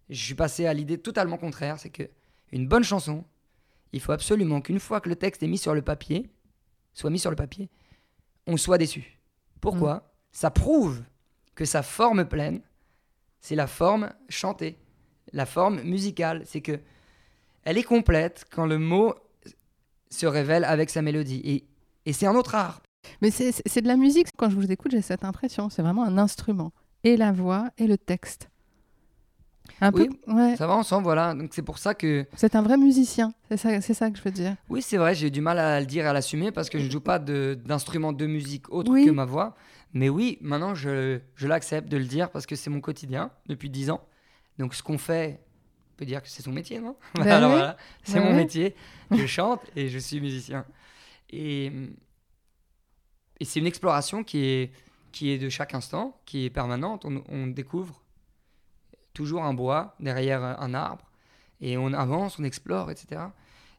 je 0.08 0.22
suis 0.22 0.34
passé 0.34 0.66
à 0.66 0.74
l'idée 0.74 0.98
totalement 0.98 1.38
contraire, 1.38 1.78
c'est 1.78 1.90
que 1.90 2.04
une 2.50 2.66
bonne 2.66 2.84
chanson, 2.84 3.24
il 3.92 4.00
faut 4.00 4.12
absolument 4.12 4.60
qu'une 4.60 4.80
fois 4.80 5.00
que 5.00 5.08
le 5.08 5.16
texte 5.16 5.42
est 5.42 5.48
mis 5.48 5.58
sur 5.58 5.74
le 5.74 5.82
papier, 5.82 6.30
soit 6.94 7.10
mis 7.10 7.18
sur 7.18 7.30
le 7.30 7.36
papier, 7.36 7.70
on 8.46 8.56
soit 8.56 8.78
déçu. 8.78 9.18
Pourquoi? 9.60 10.12
Ça 10.32 10.50
prouve 10.50 11.02
que 11.54 11.64
sa 11.64 11.82
forme 11.82 12.24
pleine, 12.24 12.60
c'est 13.40 13.54
la 13.54 13.66
forme 13.66 14.12
chantée, 14.28 14.78
la 15.32 15.46
forme 15.46 15.82
musicale. 15.82 16.42
C'est 16.46 16.60
que 16.62 16.80
elle 17.64 17.78
est 17.78 17.84
complète 17.84 18.44
quand 18.50 18.66
le 18.66 18.78
mot 18.78 19.14
se 20.10 20.26
révèle 20.26 20.64
avec 20.64 20.90
sa 20.90 21.02
mélodie. 21.02 21.40
Et, 21.44 21.64
et 22.07 22.12
c'est 22.12 22.26
un 22.26 22.34
autre 22.34 22.55
art. 22.55 22.82
Mais 23.20 23.30
c'est- 23.30 23.80
de 23.80 23.86
la 23.88 23.96
musique. 23.96 24.28
Quand 24.36 24.48
je 24.50 24.57
vous 24.57 24.70
écoute, 24.70 24.92
j'ai 24.92 25.03
cette 25.03 25.24
impression. 25.24 25.68
C'est 25.70 25.82
vraiment 25.82 26.05
un 26.05 26.18
instrument. 26.18 26.72
Et 27.05 27.16
la 27.16 27.32
voix 27.32 27.70
et 27.78 27.86
le 27.86 27.98
texte. 27.98 28.48
Un 29.80 29.92
Oui. 29.92 30.09
peu. 30.26 30.32
Ouais. 30.32 30.57
Ça 30.57 30.66
va 30.66 30.74
ensemble, 30.74 31.05
voilà. 31.05 31.34
Donc 31.34 31.50
c'est 31.53 31.62
pour 31.62 31.78
ça 31.78 31.94
que 31.94 32.26
C'est 32.36 32.55
un 32.55 32.62
vrai 32.62 32.76
musicien. 32.76 33.32
C'est 33.48 33.57
ça, 33.57 33.80
ça 33.94 34.11
que 34.11 34.18
je 34.18 34.22
veux 34.22 34.30
dire. 34.30 34.55
oui, 34.68 34.82
c'est 34.82 34.96
vrai, 34.96 35.14
j'ai 35.14 35.30
du 35.30 35.40
mal 35.40 35.59
à 35.59 35.80
le 35.80 35.86
dire 35.86 36.05
et 36.05 36.09
à 36.09 36.12
l'assumer 36.12 36.53
parce 36.53 36.68
que 36.70 36.78
je 36.78 36.84
ne 36.86 36.90
joue 36.90 37.00
pas 37.00 37.18
de- 37.18 37.59
d'instrument 37.64 38.12
de, 38.12 38.26
musique 38.26 38.72
autre 38.72 38.90
Oui. 38.92 39.05
que 39.07 39.11
ma 39.11 39.24
voix. 39.24 39.55
Mais 39.94 40.09
oui, 40.09 40.38
maintenant 40.40 40.74
je, 40.74 41.20
je 41.34 41.46
l'accepte 41.48 41.88
de 41.88 41.96
le 41.96 42.05
dire 42.05 42.30
parce 42.30 42.46
que 42.46 42.55
c'est 42.57 42.70
mon 42.70 42.80
quotidien 42.80 43.30
depuis 43.46 43.70
10 43.70 43.90
ans. 43.90 44.00
Donc 44.59 44.74
ce 44.74 44.82
qu'on 44.82 44.98
fait, 44.98 45.40
on 45.94 45.96
peut 45.96 46.05
dire 46.07 46.22
que 46.22 46.28
c'est 46.28 46.42
son 46.42 46.53
métier, 46.53 46.78
non? 46.80 46.96
Alors 47.20 47.50
oui. 47.50 47.57
voilà, 47.57 47.76
c'est 48.05 48.20
Bah 48.20 48.24
mon 48.26 48.34
métier. 48.36 48.74
Je 49.11 49.26
chante 49.26 49.61
et 49.76 49.88
je 49.88 49.98
suis 49.98 50.20
musicien. 50.20 50.64
Et, 51.33 51.72
c'est 53.43 53.59
une 53.59 53.66
exploration 53.66 54.22
qui 54.22 54.45
est, 54.45 54.72
qui 55.11 55.30
est 55.30 55.39
de 55.39 55.49
chaque 55.49 55.74
instant, 55.74 56.20
qui 56.26 56.45
est 56.45 56.51
permanente. 56.51 57.05
On, 57.05 57.47
découvre 57.49 58.03
toujours 59.14 59.43
un 59.43 59.53
bois 59.53 59.97
derrière 59.99 60.45
un 60.45 60.74
arbre 60.74 61.11
et 61.61 61.76
on 61.76 61.93
avance, 61.93 62.39
on 62.39 62.45
explore, 62.45 62.91
etc. 62.91 63.22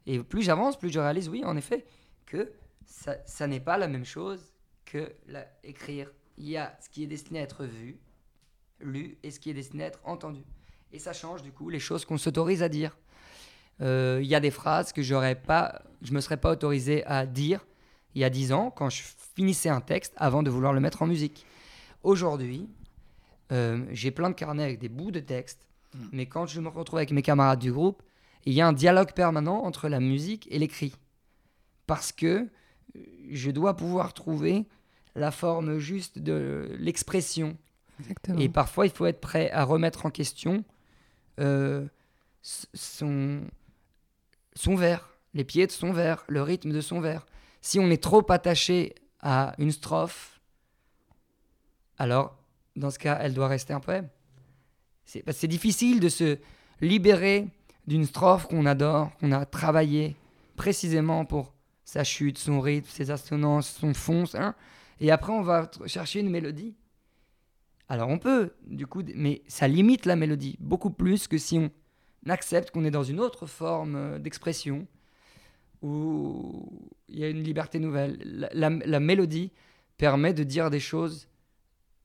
Et 0.06 0.18
plus 0.22 0.42
j'avance, 0.42 0.78
plus 0.78 0.90
je 0.90 0.98
réalise, 0.98 1.28
oui, 1.28 1.44
en 1.44 1.56
effet, 1.56 1.86
que 2.26 2.52
ça, 2.86 3.16
ça 3.26 3.46
n'est 3.46 3.60
pas 3.60 3.78
la 3.78 3.88
même 3.88 4.04
chose 4.04 4.52
que 4.84 5.14
la, 5.26 5.46
écrire. 5.62 6.10
Il 6.36 6.48
y 6.48 6.56
a 6.56 6.76
ce 6.80 6.88
qui 6.88 7.02
est 7.02 7.06
destiné 7.06 7.40
à 7.40 7.42
être 7.42 7.64
vu, 7.64 7.98
lu, 8.80 9.18
et 9.22 9.30
ce 9.30 9.40
qui 9.40 9.50
est 9.50 9.54
destiné 9.54 9.84
à 9.84 9.86
être 9.86 10.00
entendu. 10.04 10.42
Et 10.92 10.98
ça 10.98 11.12
change 11.12 11.42
du 11.42 11.52
coup 11.52 11.70
les 11.70 11.78
choses 11.78 12.04
qu'on 12.04 12.18
s'autorise 12.18 12.62
à 12.62 12.68
dire. 12.68 12.96
Euh, 13.80 14.20
Il 14.22 14.28
y 14.28 14.34
a 14.34 14.40
des 14.40 14.50
phrases 14.50 14.92
que 14.92 15.02
j'aurais 15.02 15.34
pas, 15.34 15.82
je 16.02 16.12
me 16.12 16.20
serais 16.20 16.36
pas 16.36 16.50
autorisé 16.50 17.04
à 17.06 17.26
dire 17.26 17.66
il 18.14 18.20
y 18.20 18.24
a 18.24 18.30
dix 18.30 18.52
ans 18.52 18.70
quand 18.70 18.90
je 18.90 19.02
finissais 19.34 19.68
un 19.68 19.80
texte 19.80 20.12
avant 20.16 20.42
de 20.42 20.50
vouloir 20.50 20.72
le 20.72 20.80
mettre 20.80 21.02
en 21.02 21.06
musique. 21.06 21.44
Aujourd'hui, 22.02 22.68
euh, 23.52 23.84
j'ai 23.90 24.10
plein 24.10 24.30
de 24.30 24.34
carnets 24.34 24.62
avec 24.62 24.78
des 24.78 24.88
bouts 24.88 25.10
de 25.10 25.20
texte, 25.20 25.66
mais 26.12 26.26
quand 26.26 26.46
je 26.46 26.60
me 26.60 26.68
retrouve 26.68 26.98
avec 26.98 27.12
mes 27.12 27.22
camarades 27.22 27.60
du 27.60 27.72
groupe, 27.72 28.02
il 28.44 28.52
y 28.52 28.60
a 28.60 28.66
un 28.66 28.72
dialogue 28.72 29.12
permanent 29.12 29.64
entre 29.64 29.88
la 29.88 30.00
musique 30.00 30.46
et 30.50 30.58
l'écrit. 30.58 30.94
Parce 31.86 32.12
que 32.12 32.26
euh, 32.96 33.00
je 33.30 33.50
dois 33.50 33.76
pouvoir 33.76 34.12
trouver 34.12 34.66
la 35.14 35.30
forme 35.30 35.78
juste 35.78 36.18
de 36.18 36.68
l'expression. 36.78 37.56
Et 38.38 38.48
parfois, 38.48 38.86
il 38.86 38.92
faut 38.92 39.06
être 39.06 39.20
prêt 39.20 39.50
à 39.52 39.64
remettre 39.64 40.04
en 40.04 40.10
question 40.10 40.64
euh, 41.38 41.86
son, 42.42 43.42
son 44.54 44.74
vers, 44.74 45.10
les 45.34 45.44
pieds 45.44 45.66
de 45.66 45.72
son 45.72 45.92
vers, 45.92 46.24
le 46.28 46.42
rythme 46.42 46.70
de 46.70 46.80
son 46.80 47.00
vers. 47.00 47.26
Si 47.60 47.78
on 47.78 47.90
est 47.90 48.02
trop 48.02 48.24
attaché 48.30 48.94
à 49.20 49.54
une 49.58 49.72
strophe, 49.72 50.40
alors, 51.98 52.36
dans 52.76 52.90
ce 52.90 52.98
cas, 52.98 53.18
elle 53.20 53.34
doit 53.34 53.48
rester 53.48 53.72
un 53.72 53.80
poème. 53.80 54.08
C'est 55.04 55.46
difficile 55.46 56.00
de 56.00 56.08
se 56.08 56.38
libérer 56.80 57.48
d'une 57.86 58.04
strophe 58.04 58.46
qu'on 58.46 58.66
adore, 58.66 59.14
qu'on 59.18 59.32
a 59.32 59.46
travaillé 59.46 60.16
précisément 60.56 61.24
pour 61.24 61.52
sa 61.84 62.02
chute, 62.04 62.38
son 62.38 62.60
rythme, 62.60 62.88
ses 62.88 63.10
assonances, 63.10 63.68
son 63.68 63.94
fond. 63.94 64.24
hein. 64.34 64.54
Et 65.00 65.10
après, 65.10 65.32
on 65.32 65.42
va 65.42 65.70
chercher 65.86 66.20
une 66.20 66.30
mélodie. 66.30 66.74
Alors 67.88 68.08
on 68.08 68.18
peut, 68.18 68.54
du 68.66 68.86
coup, 68.86 69.02
mais 69.14 69.42
ça 69.46 69.68
limite 69.68 70.06
la 70.06 70.16
mélodie 70.16 70.56
beaucoup 70.58 70.90
plus 70.90 71.28
que 71.28 71.36
si 71.36 71.58
on 71.58 71.70
accepte 72.30 72.70
qu'on 72.70 72.84
est 72.84 72.90
dans 72.90 73.04
une 73.04 73.20
autre 73.20 73.46
forme 73.46 73.96
euh, 73.96 74.18
d'expression 74.18 74.86
où 75.82 76.66
il 77.08 77.18
y 77.18 77.24
a 77.24 77.28
une 77.28 77.42
liberté 77.42 77.78
nouvelle. 77.78 78.48
La, 78.52 79.00
mélodie 79.00 79.52
permet 79.98 80.32
de 80.32 80.42
dire 80.42 80.70
des 80.70 80.80
choses 80.80 81.28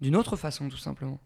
d'une 0.02 0.16
autre 0.18 0.36
façon, 0.36 0.68
tout 0.68 0.78
simplement. 0.78 1.20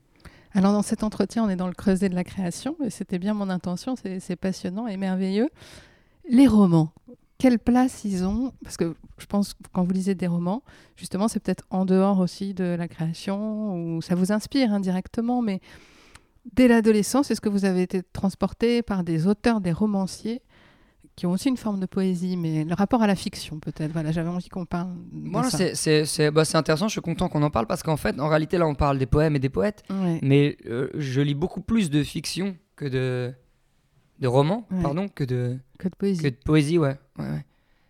Alors 0.53 0.71
dans 0.71 0.83
cet 0.83 1.03
entretien, 1.03 1.43
on 1.43 1.49
est 1.49 1.55
dans 1.55 1.67
le 1.67 1.73
creuset 1.73 2.09
de 2.09 2.15
la 2.15 2.23
création, 2.23 2.75
et 2.85 2.91
c'était 2.91 3.17
bien 3.17 3.33
mon 3.33 3.49
intention, 3.49 3.95
c'est 3.95 4.19
c'est 4.19 4.35
passionnant 4.35 4.87
et 4.87 4.97
merveilleux. 4.97 5.49
Les 6.29 6.47
romans, 6.47 6.93
quelle 7.39 7.57
place 7.57 8.05
ils 8.05 8.23
ont? 8.23 8.53
Parce 8.63 8.77
que 8.77 8.95
je 9.17 9.25
pense 9.25 9.55
que 9.55 9.63
quand 9.73 9.83
vous 9.83 9.91
lisez 9.91 10.13
des 10.13 10.27
romans, 10.27 10.61
justement, 10.95 11.27
c'est 11.27 11.39
peut-être 11.39 11.65
en 11.71 11.85
dehors 11.85 12.19
aussi 12.19 12.53
de 12.53 12.63
la 12.63 12.87
création, 12.87 13.75
ou 13.75 14.01
ça 14.01 14.13
vous 14.13 14.31
inspire 14.31 14.71
indirectement, 14.71 15.41
mais 15.41 15.59
dès 16.51 16.67
l'adolescence, 16.67 17.31
est-ce 17.31 17.41
que 17.41 17.49
vous 17.49 17.65
avez 17.65 17.81
été 17.83 18.01
transporté 18.03 18.81
par 18.81 19.03
des 19.03 19.27
auteurs, 19.27 19.61
des 19.61 19.71
romanciers 19.71 20.41
qui 21.15 21.25
ont 21.27 21.31
aussi 21.31 21.49
une 21.49 21.57
forme 21.57 21.79
de 21.79 21.85
poésie, 21.85 22.37
mais 22.37 22.63
le 22.63 22.73
rapport 22.73 23.01
à 23.03 23.07
la 23.07 23.15
fiction 23.15 23.59
peut-être? 23.59 23.91
Voilà, 23.91 24.11
j'avais 24.11 24.29
envie 24.29 24.49
qu'on 24.49 24.65
parle 24.65 24.93
de 25.11 25.29
Voilà, 25.31 25.49
c'est- 25.49 26.31
bah, 26.31 26.43
c'est 26.45 26.57
intéressant, 26.57 26.87
je 26.87 26.93
suis 26.93 27.01
content 27.01 27.29
qu'on 27.29 27.43
en 27.43 27.49
parle 27.51 27.67
parce 27.67 27.83
qu'en 27.83 27.97
fait, 27.97 28.19
en 28.19 28.27
réalité, 28.27 28.57
là, 28.57 28.65
on 28.67 28.75
parle 28.75 28.97
des 28.97 29.05
poèmes 29.05 29.35
et 29.35 29.39
des 29.39 29.49
poètes, 29.49 29.83
Ouais. 29.89 30.19
mais 30.23 30.57
euh, 30.65 30.89
je 30.95 31.21
lis 31.21 31.35
beaucoup 31.35 31.61
plus 31.61 31.89
de 31.89 32.03
fiction 32.03 32.55
que 32.75 32.85
de, 32.85 33.31
de 34.19 34.27
romans, 34.27 34.65
Ouais. 34.71 34.81
pardon, 34.81 35.07
que 35.07 35.23
de, 35.23 35.57
Que 35.77 35.87
de 35.87 35.95
poésie. 35.95 36.21
que 36.23 36.27
de 36.29 36.35
poésie, 36.43 36.77
ouais. 36.79 36.97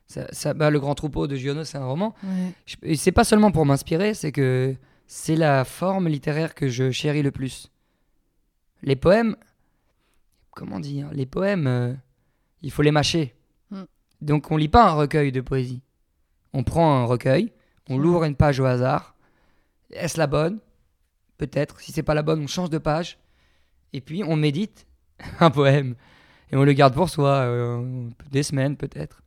Ça, 0.08 0.28
ça- 0.32 0.54
bah, 0.54 0.70
le 0.70 0.80
Grand 0.80 0.94
Troupeau 0.94 1.26
de 1.28 1.36
Giono, 1.36 1.64
c'est 1.64 1.78
un 1.78 1.86
roman. 1.86 2.14
Et 2.84 2.96
c'est 2.98 3.12
pas 3.14 3.24
seulement 3.24 3.52
pour 3.52 3.66
m'inspirer, 3.66 4.14
c'est 4.14 4.32
que 4.34 4.76
c'est 5.08 5.36
la 5.38 5.64
forme 5.64 6.08
littéraire 6.08 6.54
que 6.54 6.68
je 6.68 6.92
chéris 6.92 7.24
le 7.24 7.32
plus. 7.32 7.72
Les 8.84 8.96
poèmes, 8.96 9.36
comment 10.52 10.80
dire, 10.80 11.10
les 11.14 11.26
poèmes, 11.26 11.68
euh, 11.68 11.94
il 12.62 12.70
faut 12.72 12.82
les 12.82 12.92
mâcher. 12.92 13.34
Mm. 13.72 13.84
Donc 14.22 14.52
on 14.52 14.58
lit 14.58 14.68
pas 14.70 14.88
un 14.90 14.94
recueil 14.94 15.32
de 15.32 15.42
poésie. 15.42 15.82
On 16.54 16.64
prend 16.64 17.02
un 17.02 17.06
recueil, 17.06 17.52
on 17.90 17.98
Mm. 17.98 18.02
l'ouvre 18.02 18.24
une 18.26 18.36
page 18.36 18.60
au 18.60 18.66
hasard. 18.66 19.16
Est-ce 19.92 20.18
la 20.18 20.28
bonne? 20.28 20.60
Peut-être. 21.38 21.80
Si 21.80 21.92
c'est 21.92 22.04
pas 22.04 22.14
la 22.14 22.22
bonne, 22.24 22.42
on 22.44 22.48
change 22.48 22.70
de 22.70 22.78
page. 22.78 23.18
Et 23.94 24.02
puis 24.02 24.24
on 24.24 24.36
médite 24.36 24.86
un 25.40 25.50
poème. 25.50 25.96
Et 26.52 26.56
on 26.56 26.64
le 26.64 26.74
garde 26.74 26.94
pour 26.94 27.10
soi, 27.10 27.30
euh, 27.30 28.10
des 28.32 28.44
semaines 28.44 28.78
peut-être. 28.78 29.24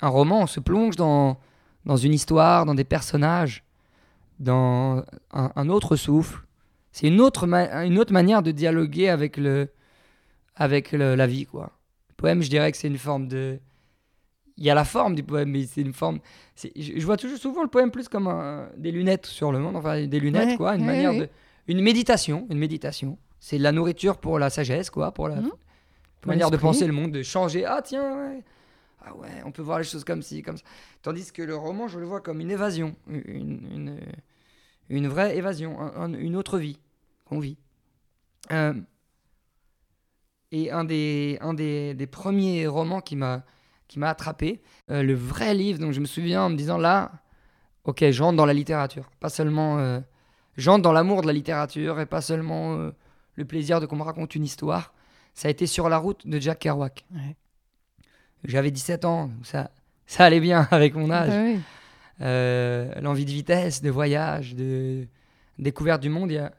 Un 0.00 0.08
roman, 0.08 0.42
on 0.42 0.46
se 0.46 0.60
plonge 0.60 0.96
dans, 0.96 1.38
dans 1.84 1.96
une 1.96 2.14
histoire, 2.14 2.64
dans 2.66 2.74
des 2.74 2.84
personnages, 2.84 3.64
dans 4.38 5.02
un, 5.32 5.52
un 5.54 5.68
autre 5.68 5.96
souffle. 5.96 6.45
C'est 6.98 7.08
une 7.08 7.20
autre, 7.20 7.44
une 7.46 7.98
autre 7.98 8.14
manière 8.14 8.42
de 8.42 8.52
dialoguer 8.52 9.10
avec, 9.10 9.36
le, 9.36 9.68
avec 10.54 10.92
le- 10.92 11.14
la 11.14 11.26
vie. 11.26 11.44
Quoi. 11.44 11.70
Le 12.08 12.14
poème, 12.14 12.42
je 12.42 12.48
dirais 12.48 12.72
que 12.72 12.78
c'est 12.78 12.88
une 12.88 12.96
forme 12.96 13.28
de... 13.28 13.58
Il 14.56 14.64
y 14.64 14.70
a 14.70 14.74
la 14.74 14.86
forme 14.86 15.14
du 15.14 15.22
poème, 15.22 15.50
mais 15.50 15.66
c'est 15.66 15.82
une 15.82 15.92
forme... 15.92 16.20
Je, 16.56 16.68
je 16.74 17.04
vois 17.04 17.18
toujours 17.18 17.36
souvent 17.36 17.62
le 17.62 17.68
poème 17.68 17.90
plus 17.90 18.08
comme 18.08 18.26
un- 18.28 18.70
des 18.78 18.92
lunettes 18.92 19.26
sur 19.26 19.52
le 19.52 19.58
monde, 19.58 19.76
enfin 19.76 20.06
des 20.06 20.18
lunettes, 20.18 20.48
Ouais, 20.48 20.56
quoi, 20.56 20.74
une 20.74 20.80
ouais, 20.80 20.86
manière 20.86 21.10
ouais. 21.10 21.18
de... 21.18 21.28
Une 21.68 21.82
méditation, 21.82 22.46
une 22.48 22.56
méditation. 22.56 23.18
C'est 23.40 23.58
de 23.58 23.62
la 23.62 23.72
nourriture 23.72 24.16
pour 24.16 24.38
la 24.38 24.48
sagesse, 24.48 24.88
quoi, 24.88 25.12
pour 25.12 25.28
la. 25.28 25.42
Pour 25.42 25.52
manière 26.24 26.50
de 26.50 26.56
penser 26.56 26.86
le 26.86 26.94
monde, 26.94 27.12
de 27.12 27.22
changer. 27.22 27.66
Ah 27.66 27.82
tiens. 27.84 28.40
Ah 29.04 29.14
ouais, 29.16 29.28
on 29.44 29.52
peut 29.52 29.60
voir 29.60 29.76
les 29.80 29.84
choses 29.84 30.02
comme 30.04 30.22
ci, 30.22 30.40
comme 30.40 30.56
ça. 30.56 30.64
Tandis 31.02 31.30
que 31.30 31.42
le 31.42 31.54
roman, 31.56 31.88
je 31.88 31.98
le 31.98 32.06
vois 32.06 32.22
comme 32.22 32.40
une 32.40 32.50
évasion, 32.50 32.96
une, 33.06 33.60
une, 33.74 34.00
une 34.88 35.08
vraie 35.08 35.36
évasion, 35.36 35.78
un- 35.78 35.92
un- 36.04 36.14
une 36.14 36.36
autre 36.36 36.58
vie 36.58 36.78
qu'on 37.26 37.38
vit. 37.38 37.58
Euh, 38.52 38.72
et 40.52 40.70
un 40.70 40.84
des, 40.84 41.38
un 41.40 41.54
des, 41.54 41.94
des 41.94 42.06
premiers 42.06 42.66
romans 42.66 43.00
qui 43.00 43.16
m'a 43.16 43.44
qui 43.88 44.00
m'a 44.00 44.08
attrapé, 44.08 44.60
euh, 44.90 45.04
le 45.04 45.14
vrai 45.14 45.54
livre 45.54 45.78
dont 45.78 45.92
je 45.92 46.00
me 46.00 46.06
souviens 46.06 46.42
en 46.42 46.50
me 46.50 46.56
disant 46.56 46.76
là, 46.76 47.12
ok, 47.84 48.04
j'entre 48.10 48.36
dans 48.36 48.46
la 48.46 48.52
littérature. 48.52 49.08
Pas 49.20 49.28
seulement. 49.28 49.78
euh, 49.78 50.00
j'entre 50.56 50.82
dans 50.82 50.92
l'amour 50.92 51.22
de 51.22 51.28
la 51.28 51.32
littérature 51.32 52.00
et 52.00 52.06
pas 52.06 52.20
seulement 52.20 52.90
le 53.36 53.44
plaisir 53.44 53.80
de 53.80 53.86
qu'on 53.86 53.94
me 53.96 54.02
raconte 54.02 54.34
une 54.34 54.42
histoire. 54.44 54.92
Ça 55.34 55.46
a 55.46 55.50
été 55.52 55.66
sur 55.68 55.88
la 55.88 55.98
route 55.98 56.26
de 56.26 56.40
Jack 56.40 56.58
Kerouac. 56.60 57.04
Ouais. 57.14 57.36
J'avais 58.42 58.72
17 58.72 59.04
ans, 59.04 59.26
donc 59.26 59.46
ça, 59.46 59.70
ça 60.06 60.24
allait 60.24 60.40
bien 60.40 60.66
avec 60.72 60.94
mon 60.94 61.10
âge. 61.10 61.60
Bah 62.18 63.00
l'envie 63.00 63.24
de 63.24 63.30
vitesse, 63.30 63.82
de 63.82 63.90
voyage, 63.90 64.54
de 64.56 65.06
découverte 65.58 66.00
du 66.02 66.08
monde. 66.08 66.30
Il 66.32 66.34
y 66.34 66.38
a, 66.38 66.52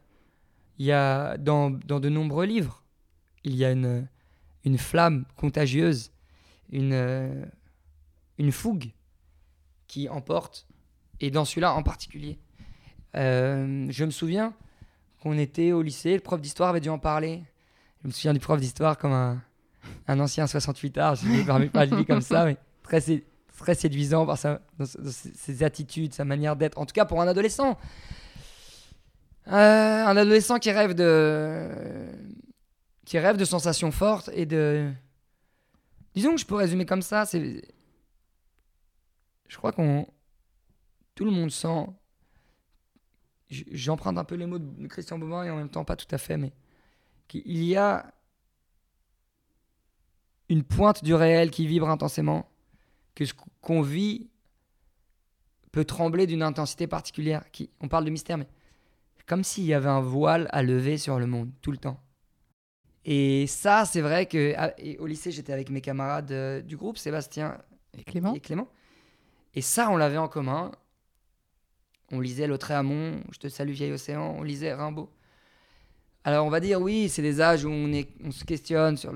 il 0.77 0.85
y 0.85 0.91
a 0.91 1.37
dans, 1.37 1.71
dans 1.71 1.99
de 1.99 2.09
nombreux 2.09 2.45
livres, 2.45 2.83
il 3.43 3.55
y 3.55 3.65
a 3.65 3.71
une, 3.71 4.07
une 4.63 4.77
flamme 4.77 5.25
contagieuse, 5.35 6.11
une, 6.71 6.93
euh, 6.93 7.45
une 8.37 8.51
fougue 8.51 8.91
qui 9.87 10.09
emporte, 10.09 10.67
et 11.19 11.31
dans 11.31 11.45
celui-là 11.45 11.73
en 11.73 11.83
particulier. 11.83 12.37
Euh, 13.15 13.87
je 13.89 14.05
me 14.05 14.11
souviens 14.11 14.53
qu'on 15.21 15.37
était 15.37 15.71
au 15.71 15.81
lycée, 15.81 16.13
le 16.13 16.19
prof 16.19 16.39
d'histoire 16.39 16.69
avait 16.69 16.81
dû 16.81 16.89
en 16.89 16.99
parler. 16.99 17.43
Je 18.03 18.07
me 18.07 18.11
souviens 18.11 18.33
du 18.33 18.39
prof 18.39 18.59
d'histoire 18.59 18.97
comme 18.97 19.13
un, 19.13 19.41
un 20.07 20.19
ancien 20.19 20.45
68 20.45 20.97
art, 20.97 21.15
je 21.15 21.25
ne 21.25 21.59
me 21.59 21.69
pas 21.69 21.87
de 21.87 21.95
lui 21.95 22.05
comme 22.05 22.21
ça, 22.21 22.45
mais 22.45 22.57
très, 22.83 23.01
très 23.57 23.75
séduisant 23.75 24.25
par 24.25 24.37
dans, 24.37 24.85
ses 24.85 25.63
attitudes, 25.63 26.13
sa 26.13 26.25
manière 26.25 26.55
d'être, 26.55 26.77
en 26.77 26.85
tout 26.85 26.93
cas 26.93 27.05
pour 27.05 27.21
un 27.21 27.27
adolescent. 27.27 27.77
Euh, 29.49 30.05
un 30.05 30.17
adolescent 30.17 30.59
qui 30.59 30.71
rêve 30.71 30.93
de 30.93 31.69
qui 33.05 33.17
rêve 33.17 33.37
de 33.37 33.45
sensations 33.45 33.91
fortes 33.91 34.29
et 34.33 34.45
de 34.45 34.91
disons 36.13 36.35
que 36.35 36.41
je 36.41 36.45
peux 36.45 36.55
résumer 36.55 36.85
comme 36.85 37.01
ça 37.01 37.25
c'est 37.25 37.65
je 39.47 39.57
crois 39.57 39.71
qu'on 39.71 40.05
tout 41.15 41.23
le 41.23 41.31
monde 41.31 41.49
sent 41.49 41.85
j'emprunte 43.49 44.17
un 44.17 44.25
peu 44.25 44.35
les 44.35 44.47
mots 44.47 44.59
de 44.59 44.87
Christian 44.87 45.17
Bobin 45.17 45.45
et 45.45 45.49
en 45.49 45.55
même 45.55 45.69
temps 45.69 45.85
pas 45.85 45.95
tout 45.95 46.13
à 46.13 46.17
fait 46.17 46.35
mais 46.35 46.51
qu'il 47.29 47.63
y 47.63 47.77
a 47.77 48.13
une 50.49 50.65
pointe 50.65 51.05
du 51.05 51.13
réel 51.13 51.51
qui 51.51 51.67
vibre 51.67 51.89
intensément 51.89 52.49
que 53.15 53.23
ce 53.23 53.33
qu'on 53.61 53.81
vit 53.81 54.29
peut 55.71 55.85
trembler 55.85 56.27
d'une 56.27 56.43
intensité 56.43 56.85
particulière 56.85 57.49
qui 57.51 57.69
on 57.79 57.87
parle 57.87 58.03
de 58.03 58.09
mystère 58.09 58.37
mais 58.37 58.47
comme 59.27 59.43
s'il 59.43 59.65
y 59.65 59.73
avait 59.73 59.89
un 59.89 60.01
voile 60.01 60.47
à 60.51 60.63
lever 60.63 60.97
sur 60.97 61.19
le 61.19 61.27
monde 61.27 61.51
tout 61.61 61.71
le 61.71 61.77
temps. 61.77 61.99
Et 63.05 63.45
ça, 63.47 63.85
c'est 63.85 64.01
vrai 64.01 64.25
que 64.25 64.53
ah, 64.57 64.73
au 64.99 65.05
lycée, 65.05 65.31
j'étais 65.31 65.53
avec 65.53 65.69
mes 65.69 65.81
camarades 65.81 66.31
euh, 66.31 66.61
du 66.61 66.75
groupe, 66.75 66.97
Sébastien 66.97 67.57
Et 67.97 68.03
Clément 68.03 68.33
et 68.33 68.39
Clément. 68.39 68.67
Et 69.53 69.61
ça, 69.61 69.89
on 69.89 69.97
l'avait 69.97 70.17
en 70.17 70.27
commun. 70.27 70.71
On 72.11 72.19
lisait 72.19 72.47
Le 72.47 72.57
Tréamont, 72.57 73.21
Je 73.31 73.37
te 73.39 73.47
salue, 73.47 73.71
vieil 73.71 73.91
océan, 73.91 74.35
on 74.37 74.43
lisait 74.43 74.73
Rimbaud. 74.73 75.09
Alors, 76.23 76.45
on 76.45 76.49
va 76.49 76.59
dire, 76.59 76.81
oui, 76.81 77.07
c'est 77.09 77.21
des 77.21 77.39
âges 77.41 77.63
où 77.65 77.69
on, 77.69 77.91
est, 77.93 78.09
on 78.23 78.31
se 78.31 78.43
questionne 78.43 78.97
sur 78.97 79.13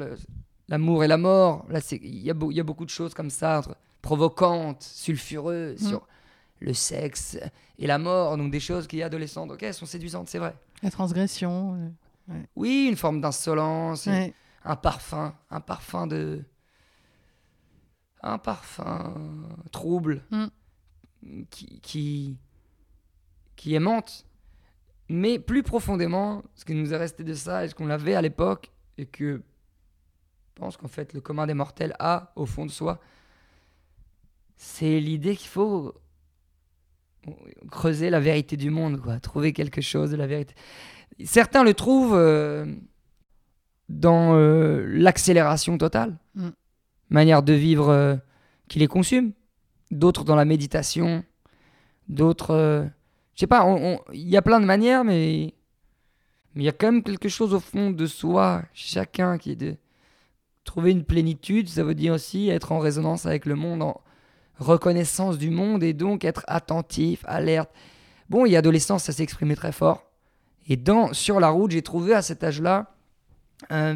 l'amour 0.70 1.04
et 1.04 1.08
la 1.08 1.18
mort. 1.18 1.66
Là, 1.70 1.80
il 1.92 2.20
y, 2.20 2.32
a 2.32 2.34
y 2.38 2.62
beaucoup 2.62 2.86
de 2.86 2.90
choses 2.90 3.14
comme 3.14 3.30
ça, 3.30 3.60
entre- 3.60 3.76
provocantes, 4.02 4.84
sulfureuses, 4.84 5.82
Mm. 5.82 5.88
sur 5.88 6.08
le 6.62 6.74
sexe 6.74 7.38
et 7.78 7.88
la 7.88 7.98
mort. 7.98 8.38
Donc, 8.38 8.52
des 8.52 8.60
choses 8.60 8.88
qui, 8.88 9.04
adolescentes, 9.04 9.52
ok, 9.52 9.66
sont 9.74 9.86
séduisantes, 9.86 10.30
c'est 10.30 10.40
vrai. 10.40 10.56
La 10.82 10.92
transgression. 10.92 11.94
Oui, 12.56 12.88
une 12.90 12.96
forme 12.96 13.20
d'insolence, 13.20 14.08
euh, 14.08 14.12
ouais. 14.12 14.34
un 14.64 14.76
parfum, 14.78 15.36
un 15.50 15.60
parfum 15.60 16.08
de. 16.08 16.44
Un 18.24 18.38
parfum 18.38 19.14
trouble 19.72 20.24
Mm. 20.32 20.46
qui, 21.50 21.80
qui, 21.82 22.38
qui 23.56 23.74
aimante. 23.76 24.26
Mais 25.10 25.40
plus 25.40 25.62
profondément, 25.64 26.44
ce 26.56 26.64
qui 26.64 26.74
nous 26.74 26.94
est 26.94 26.98
resté 26.98 27.24
de 27.24 27.34
ça 27.34 27.66
et 27.66 27.68
ce 27.68 27.76
qu'on 27.76 27.90
avait 27.90 28.16
à 28.16 28.22
l'époque, 28.22 28.72
et 28.98 29.06
que 29.06 29.38
je 29.38 30.54
pense 30.56 30.78
qu'en 30.78 30.88
fait 30.88 31.14
le 31.14 31.22
commun 31.22 31.48
des 31.48 31.54
mortels 31.54 31.96
a 32.00 32.32
au 32.36 32.46
fond 32.46 32.66
de 32.66 32.72
soi, 32.72 33.00
c'est 34.56 35.00
l'idée 35.00 35.36
qu'il 35.36 35.50
faut 35.50 35.94
creuser 37.70 38.10
la 38.10 38.20
vérité 38.20 38.58
du 38.58 38.70
monde, 38.70 39.00
quoi, 39.00 39.20
trouver 39.20 39.54
quelque 39.54 39.82
chose 39.82 40.12
de 40.12 40.16
la 40.16 40.28
vérité. 40.28 40.54
Certains 41.24 41.64
le 41.64 41.74
trouvent 41.74 42.16
euh, 42.16 42.66
dans 43.90 44.36
euh, 44.36 44.86
l'accélération 44.88 45.78
totale, 45.78 46.18
Mm. 46.36 46.50
manière 47.10 47.44
de 47.44 47.54
vivre 47.54 47.90
euh, 47.90 48.16
qui 48.68 48.80
les 48.80 48.88
consume. 48.88 49.34
D'autres 49.92 50.24
dans 50.24 50.36
la 50.36 50.46
méditation, 50.46 51.26
d'autres, 52.08 52.90
je 53.36 53.40
sais 53.42 53.48
pas, 53.48 53.68
il 54.14 54.30
y 54.30 54.38
a 54.38 54.42
plein 54.42 54.62
de 54.62 54.66
manières, 54.66 55.04
mais 55.04 55.54
mais 56.56 56.64
il 56.64 56.66
y 56.66 56.70
a 56.70 56.74
quand 56.74 56.92
même 56.92 57.04
quelque 57.04 57.30
chose 57.30 57.54
au 57.54 57.60
fond 57.60 57.92
de 57.92 58.06
soi, 58.06 58.64
chacun 58.74 59.38
qui 59.38 59.52
est 59.52 59.56
de 59.56 59.78
trouver 60.64 60.92
une 60.92 61.06
plénitude. 61.06 61.70
Ça 61.70 61.84
veut 61.84 61.96
dire 61.96 62.14
aussi 62.14 62.50
être 62.50 62.72
en 62.72 62.80
résonance 62.80 63.26
avec 63.26 63.46
le 63.46 63.56
monde, 63.56 63.82
en 63.82 64.02
reconnaissance 64.62 65.38
du 65.38 65.50
monde 65.50 65.84
et 65.84 65.94
donc 65.94 66.24
être 66.24 66.44
attentif, 66.48 67.24
alerte. 67.28 67.70
Bon, 68.30 68.46
a 68.46 68.58
adolescence, 68.60 69.04
ça 69.04 69.12
s'est 69.12 69.24
exprimé 69.24 69.56
très 69.56 69.72
fort. 69.72 70.06
Et 70.68 70.78
dans 70.78 71.14
Sur 71.14 71.40
la 71.40 71.50
route, 71.50 71.72
j'ai 71.72 71.82
trouvé 71.82 72.14
à 72.14 72.22
cet 72.22 72.44
âge-là 72.44 72.96
euh, 73.72 73.96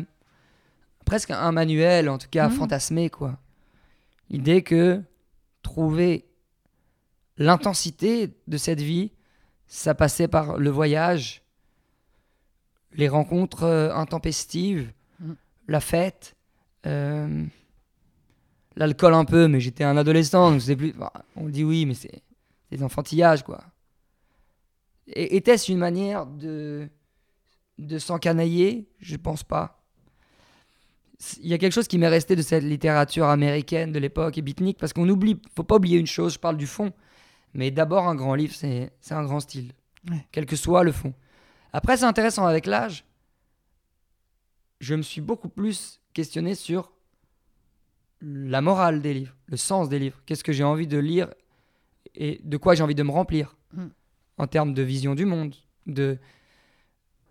presque 1.06 1.32
un 1.32 1.52
manuel, 1.52 2.10
en 2.10 2.18
tout 2.18 2.28
cas 2.30 2.50
Mhm. 2.50 2.56
fantasmé, 2.56 3.10
quoi. 3.10 3.38
L'idée 4.30 4.64
que 4.64 5.02
trouver 5.62 6.26
l'intensité 7.38 8.36
de 8.48 8.58
cette 8.58 8.82
vie, 8.82 9.12
ça 9.68 9.94
passait 9.96 10.28
par 10.28 10.58
le 10.58 10.70
voyage, 10.70 11.44
les 12.94 13.08
rencontres 13.10 13.64
euh, 13.64 13.94
intempestives, 13.94 14.92
Mhm. 15.20 15.36
la 15.68 15.80
fête, 15.80 16.36
euh, 16.86 17.46
l'alcool 18.76 19.14
un 19.14 19.26
peu, 19.26 19.48
mais 19.48 19.60
j'étais 19.60 19.84
un 19.84 19.98
adolescent, 19.98 20.52
donc 20.52 20.62
c'est 20.62 20.76
plus. 20.76 20.94
enfin, 20.98 21.12
on 21.36 21.50
dit 21.50 21.64
oui, 21.64 21.86
mais 21.86 21.94
c'est 21.94 22.22
des 22.72 22.84
enfantillages, 22.84 23.44
quoi. 23.44 23.64
Et- 25.08 25.38
Était-ce 25.38 25.72
une 25.72 25.78
manière 25.78 26.26
de, 26.26 26.90
de 27.78 27.98
s'encanailler? 28.00 28.88
Je 29.00 29.16
pense 29.16 29.44
pas. 29.44 29.82
Il 31.42 31.48
y 31.48 31.54
a 31.54 31.58
quelque 31.58 31.72
chose 31.74 31.88
qui 31.88 31.98
m'est 31.98 32.10
resté 32.10 32.36
de 32.36 32.42
cette 32.42 32.64
littérature 32.64 33.28
américaine 33.28 33.92
de 33.94 34.00
l'époque 34.00 34.38
et 34.38 34.42
beatnik, 34.42 34.78
parce 34.78 34.92
qu'on 34.94 35.08
oublie, 35.08 35.40
faut 35.56 35.64
pas 35.64 35.76
oublier 35.76 35.98
une 35.98 36.08
chose, 36.08 36.34
je 36.34 36.40
parle 36.40 36.58
du 36.58 36.68
fond, 36.68 36.92
mais 37.54 37.72
d'abord 37.72 38.08
un 38.08 38.16
grand 38.16 38.36
livre, 38.36 38.54
c'est 38.54 38.92
c'est 39.00 39.14
un 39.14 39.24
grand 39.24 39.40
style, 39.40 39.72
Ouais. 40.12 40.28
quel 40.32 40.46
que 40.46 40.56
soit 40.58 40.84
le 40.84 40.92
fond. 40.92 41.14
Après, 41.72 41.98
c'est 41.98 42.04
intéressant 42.04 42.46
avec 42.46 42.66
l'âge, 42.66 43.06
je 44.82 44.94
me 44.94 45.02
suis 45.02 45.22
beaucoup 45.22 45.50
plus 45.50 46.02
questionné 46.14 46.54
sur 46.54 46.92
la 48.28 48.62
morale 48.62 49.02
des 49.02 49.14
livres, 49.14 49.36
le 49.46 49.58
sens 49.58 49.88
des 49.90 50.00
livres, 50.00 50.20
qu'est-ce 50.26 50.44
que 50.44 50.52
j'ai 50.52 50.64
envie 50.64 50.88
de 50.88 50.98
lire 50.98 51.30
et 52.16 52.42
de 52.44 52.58
quoi 52.58 52.74
j'ai 52.76 52.82
envie 52.84 52.96
de 52.96 53.04
me 53.04 53.12
remplir 53.12 53.56
Mm. 53.74 53.88
en 54.38 54.48
termes 54.48 54.74
de 54.74 54.82
vision 54.82 55.16
du 55.16 55.26
monde, 55.26 55.54
de, 55.86 56.18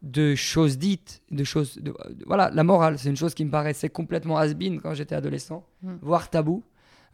de 0.03 0.35
choses 0.35 0.77
dites, 0.79 1.23
de 1.31 1.43
choses. 1.45 1.77
de- 1.79 1.91
de- 1.93 2.25
voilà, 2.27 2.51
la 2.51 2.63
morale, 2.65 2.99
c'est 2.99 3.09
une 3.09 3.17
chose 3.17 3.35
qui 3.35 3.45
me 3.45 3.51
paraissait 3.51 3.89
complètement 3.89 4.37
has-been 4.39 4.81
quand 4.81 4.93
j'étais 4.95 5.15
adolescent, 5.15 5.67
Mm. 5.83 5.95
voire 6.03 6.29
tabou, 6.31 6.63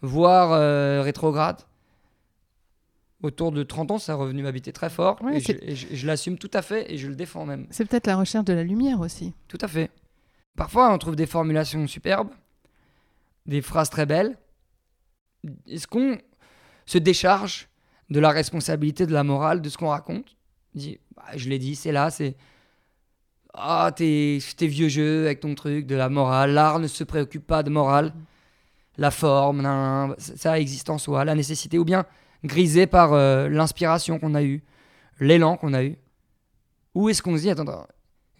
voire 0.03 0.53
euh, 0.53 1.01
rétrograde. 1.03 1.61
Autour 3.23 3.53
de 3.53 3.63
30 3.63 3.91
ans, 3.91 3.99
ça 3.99 4.13
est 4.13 4.17
revenu 4.17 4.43
m'habiter 4.43 4.73
très 4.73 4.89
fort 4.89 5.21
Ouais, 5.23 5.37
et, 5.37 5.41
je, 5.41 5.45
c'est- 5.47 5.63
et 5.63 5.77
je- 5.77 5.95
je 5.95 6.07
l'assume 6.07 6.39
tout 6.39 6.51
à 6.55 6.63
fait 6.63 6.91
et 6.93 6.97
je 6.97 7.07
le 7.07 7.15
défends 7.15 7.45
même. 7.45 7.67
C'est 7.71 7.85
peut-être 7.85 8.07
la 8.07 8.17
recherche 8.17 8.47
de 8.47 8.55
la 8.55 8.65
lumière 8.65 9.01
aussi. 9.01 9.35
Tout 9.47 9.59
à 9.61 9.69
fait. 9.69 9.91
Parfois, 10.57 10.93
on 10.93 10.97
trouve 10.99 11.17
des 11.17 11.27
formulations 11.27 11.87
superbes, 11.87 12.31
des 13.51 13.61
phrases 13.61 13.91
très 13.91 14.07
belles. 14.07 14.39
Est-ce 15.67 15.87
qu'on 15.87 16.17
se 16.87 16.99
décharge 16.99 17.69
de 18.09 18.21
la 18.21 18.31
responsabilité 18.31 19.07
de 19.07 19.13
la 19.13 19.25
morale 19.25 19.61
de 19.61 19.69
ce 19.69 19.77
qu'on 19.77 19.89
raconte? 19.89 20.37
On 20.75 20.79
dit, 20.79 20.99
bah, 21.17 21.25
Je 21.37 21.49
l'ai 21.49 21.59
dit, 21.59 21.75
c'est 21.75 21.93
là, 21.93 22.11
c'est. 22.11 22.37
Ah, 23.53 23.91
tes, 23.95 24.39
tes 24.57 24.69
vieux 24.69 24.89
jeux 24.89 25.25
avec 25.25 25.41
ton 25.41 25.57
truc 25.57 25.87
de 25.87 25.97
la 25.97 26.09
morale. 26.09 26.53
L'art 26.53 26.79
ne 26.79 26.87
se 26.87 27.03
préoccupe 27.03 27.45
pas 27.45 27.65
de 27.65 27.71
morale. 27.71 28.15
La 28.97 29.11
forme, 29.11 29.63
nan, 29.63 30.09
nan, 30.09 30.15
ça 30.19 30.61
existe 30.61 30.89
en 30.89 30.99
soi, 30.99 31.25
la 31.25 31.35
nécessité. 31.35 31.77
Ou 31.77 31.85
bien 31.85 32.05
grisé 32.45 32.87
par 32.87 33.13
euh, 33.13 33.49
l'inspiration 33.49 34.21
qu'on 34.21 34.37
a 34.37 34.43
eue, 34.43 34.63
l'élan 35.19 35.57
qu'on 35.57 35.75
a 35.75 35.83
eu. 35.83 35.99
Où 36.95 37.09
est-ce 37.09 37.23
qu'on 37.23 37.37
se 37.37 37.43
dit, 37.43 37.51
attends, 37.51 37.63
attends, 37.63 37.89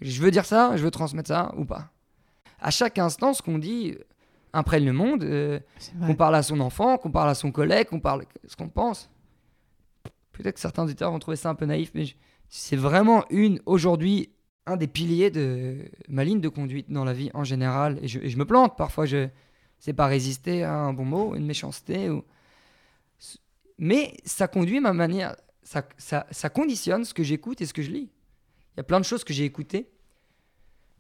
je 0.01 0.23
veux 0.23 0.31
dire 0.31 0.45
ça, 0.45 0.77
je 0.77 0.85
veux 0.85 0.91
transmettre 0.93 1.29
ça 1.29 1.53
ou 1.57 1.65
pas? 1.65 1.91
À 2.61 2.71
chaque 2.71 2.99
instant, 2.99 3.35
ce 3.35 3.43
qu'on 3.43 3.59
dit 3.59 3.97
imprègne 4.53 4.85
le 4.87 4.93
monde, 4.93 5.23
euh, 5.23 5.61
qu'on 6.07 6.15
parle 6.15 6.35
à 6.35 6.43
son 6.43 6.61
enfant, 6.61 6.99
qu'on 6.99 7.11
parle 7.11 7.31
à 7.31 7.35
son 7.35 7.53
collègue, 7.53 7.87
qu'on 7.89 8.01
parle 8.01 8.25
ce 8.47 8.57
qu'on 8.57 8.69
pense. 8.69 9.11
Peut-être 10.33 10.55
que 10.55 10.61
certains 10.61 10.85
auditeurs 10.85 11.11
vont 11.13 11.19
trouver 11.19 11.37
ça 11.37 11.51
un 11.51 11.55
peu 11.55 11.67
naïf, 11.67 11.91
mais 11.95 12.05
je- 12.05 12.15
c'est 12.49 12.77
vraiment 12.77 13.25
une 13.31 13.61
aujourd'hui 13.67 14.31
un 14.67 14.77
des 14.77 14.87
piliers 14.87 15.31
de 15.31 15.85
ma 16.09 16.25
ligne 16.25 16.41
de 16.41 16.49
conduite 16.49 16.91
dans 16.91 17.05
la 17.05 17.13
vie 17.13 17.31
en 17.35 17.45
général. 17.45 17.99
Et 18.03 18.09
je, 18.09 18.21
et 18.21 18.29
je 18.29 18.37
me 18.39 18.45
plante 18.45 18.77
parfois, 18.77 19.07
je 19.07 19.29
sais 19.79 19.93
pas 19.93 20.07
résister 20.07 20.63
à 20.65 20.75
un 20.75 20.93
bon 20.93 21.05
mot, 21.05 21.35
une 21.35 21.47
méchanceté. 21.47 22.11
Ou... 22.11 22.25
Mais 23.79 24.15
ça 24.25 24.49
conduit 24.49 24.81
ma 24.81 24.93
manière, 24.93 25.37
ça, 25.63 25.87
ça, 25.97 26.27
ça 26.31 26.51
conditionne 26.51 27.05
ce 27.05 27.15
que 27.15 27.23
j'écoute 27.23 27.61
et 27.61 27.67
ce 27.67 27.73
que 27.73 27.83
je 27.83 27.91
lis. 27.91 28.11
Il 28.75 28.77
y 28.77 28.81
a 28.81 28.85
plein 28.85 29.01
de 29.01 29.05
choses 29.05 29.25
que 29.25 29.33
j'ai 29.33 29.45
écoutées 29.45 29.89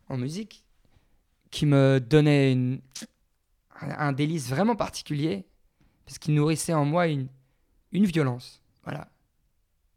en 0.09 0.17
musique 0.17 0.65
qui 1.51 1.67
me 1.67 2.01
donnaient 2.01 2.53
une- 2.53 2.81
un, 3.81 3.91
un 4.09 4.13
délice 4.13 4.49
vraiment 4.49 4.77
particulier 4.77 5.47
parce 6.07 6.19
qu'ils 6.19 6.35
nourrissaient 6.35 6.75
en 6.75 6.85
moi 6.85 7.07
une, 7.07 7.29
une 7.93 8.05
violence. 8.07 8.63
Voilà. 8.85 9.09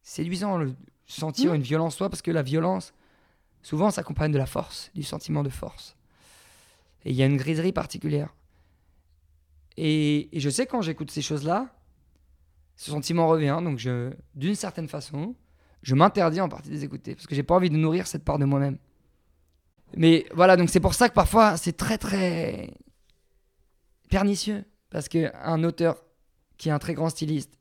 Séduisant 0.02 0.58
le 0.58 0.76
sentir 1.06 1.50
Mhm. 1.52 1.56
une 1.58 1.62
violence 1.64 1.96
soi 1.96 2.10
parce 2.10 2.22
que 2.22 2.32
la 2.32 2.42
violence 2.44 2.94
souvent 3.62 3.92
s'accompagne 3.92 4.32
de 4.32 4.38
la 4.38 4.46
force, 4.46 4.92
du 4.94 5.04
sentiment 5.04 5.44
de 5.44 5.50
force. 5.50 5.96
Et 7.06 7.12
il 7.12 7.16
y 7.16 7.24
a 7.24 7.26
une 7.26 7.38
griserie 7.38 7.72
particulière. 7.74 8.34
Et, 9.78 10.36
et 10.36 10.40
je 10.40 10.50
sais 10.50 10.66
quand 10.66 10.82
j'écoute 10.82 11.12
ces 11.12 11.22
choses-là, 11.22 11.74
ce 12.76 12.92
sentiment 12.92 13.28
revient. 13.28 13.60
Donc, 13.64 13.80
je, 13.80 14.14
d'une 14.36 14.56
certaine 14.56 14.88
façon, 14.88 15.36
je 15.82 15.96
m'interdis 15.96 16.42
en 16.42 16.50
partie 16.50 16.70
de 16.70 16.74
les 16.76 16.84
écouter 16.84 17.16
parce 17.16 17.28
que 17.28 17.36
j'ai 17.36 17.44
pas 17.44 17.56
envie 17.56 17.70
de 17.70 17.76
nourrir 17.78 18.08
cette 18.08 18.24
part 18.24 18.40
de 18.40 18.46
moi-même. 18.46 18.78
Mais 19.96 20.26
voilà, 20.34 20.58
donc 20.58 20.70
c'est 20.70 20.80
pour 20.80 20.94
ça 20.94 21.08
que 21.10 21.14
parfois 21.14 21.56
c'est 21.58 21.74
très 21.78 21.98
très 21.98 22.74
pernicieux 24.18 24.64
parce 24.92 25.10
que 25.10 25.32
un 25.44 25.64
auteur 25.64 25.96
qui 26.58 26.70
est 26.70 26.72
un 26.72 26.80
très 26.80 26.94
grand 26.94 27.10
styliste 27.10 27.54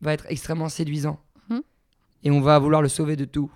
va 0.00 0.12
être 0.12 0.26
extrêmement 0.28 0.68
séduisant 0.68 1.18
Mhm. 1.50 1.62
et 2.24 2.30
on 2.30 2.40
va 2.40 2.58
vouloir 2.58 2.82
le 2.82 2.88
sauver 2.88 3.16
de 3.16 3.24
tout. 3.24 3.50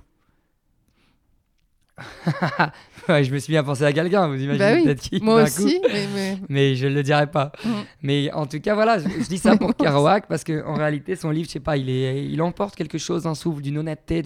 ouais, 3.08 3.22
je 3.24 3.32
me 3.32 3.38
suis 3.38 3.52
bien 3.52 3.62
pensé 3.62 3.84
à 3.84 3.92
quelqu'un, 3.92 4.26
vous 4.26 4.34
imaginez 4.40 4.58
Bah 4.58 4.72
oui, 4.74 4.84
peut-être 4.84 5.00
qui 5.02 5.20
Moi 5.22 5.44
coup. 5.44 5.46
aussi, 5.64 5.78
mais, 5.92 6.06
mais- 6.14 6.38
Mais 6.48 6.74
je 6.74 6.86
ne 6.86 6.94
le 6.94 7.02
dirai 7.02 7.30
pas. 7.30 7.52
Mhm. 7.64 7.84
Mais 8.02 8.32
en 8.32 8.46
tout 8.46 8.60
cas, 8.60 8.74
voilà, 8.74 8.98
je, 8.98 9.08
je 9.08 9.28
dis 9.28 9.38
ça 9.38 9.56
pour 9.56 9.76
Kerouac 9.76 10.26
parce 10.26 10.42
qu'en 10.42 10.74
réalité, 10.74 11.16
son 11.16 11.30
livre, 11.30 11.46
je 11.48 11.52
sais 11.52 11.60
pas, 11.60 11.76
il, 11.76 11.90
est, 11.90 12.24
il 12.26 12.40
emporte 12.40 12.74
quelque 12.76 12.98
chose, 12.98 13.26
un 13.26 13.34
souffle, 13.34 13.60
d'une 13.62 13.76
honnêteté, 13.78 14.22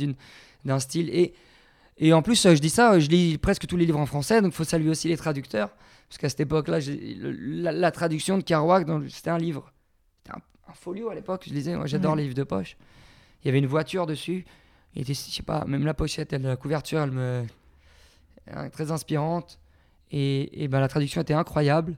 d'un 0.65 0.79
style. 0.79 1.11
Et, 1.11 1.35
et 1.99 2.13
en 2.13 2.23
plus, 2.23 2.41
je 2.41 2.61
dis 2.61 2.71
ça, 2.71 2.99
je 3.01 3.09
lis 3.09 3.37
presque 3.39 3.67
tous 3.67 3.77
les 3.77 3.85
livres 3.85 3.99
en 4.01 4.07
français, 4.07 4.41
donc 4.41 4.53
il 4.53 4.57
faut 4.57 4.65
saluer 4.65 4.91
aussi 4.91 5.09
les 5.09 5.17
traducteurs. 5.17 5.71
Parce 6.09 6.19
qu'à 6.19 6.29
cette 6.29 6.41
époque-là, 6.41 6.79
la, 7.21 7.73
la 7.73 7.91
traduction 7.91 8.39
de 8.39 8.43
Kerouac, 8.43 8.87
c'était 9.11 9.31
un 9.31 9.39
livre. 9.39 9.73
C'était 10.19 10.37
un, 10.37 10.71
un 10.71 10.75
folio 10.75 11.09
à 11.11 11.15
l'époque, 11.15 11.45
je 11.49 11.53
lisais. 11.53 11.75
Moi, 11.77 11.87
j'adore 11.87 12.13
Ouais. 12.13 12.19
les 12.19 12.23
livres 12.25 12.35
de 12.37 12.45
poche. 12.45 12.77
Il 13.43 13.47
y 13.47 13.49
avait 13.51 13.59
une 13.59 13.67
voiture 13.67 14.07
dessus. 14.07 14.45
Il 14.95 15.03
était, 15.03 15.15
je 15.15 15.19
sais 15.21 15.43
pas, 15.43 15.65
même 15.67 15.85
la 15.85 15.95
pochette, 15.95 16.33
elle, 16.33 16.43
la 16.43 16.57
couverture, 16.57 17.01
elle 17.01 17.11
me. 17.11 17.45
elle 18.47 18.67
est 18.67 18.71
très 18.71 18.91
inspirante. 18.91 19.59
Et, 20.13 20.63
et 20.63 20.69
ben, 20.69 20.79
la 20.81 20.89
traduction 20.89 21.21
était 21.21 21.35
incroyable. 21.35 21.97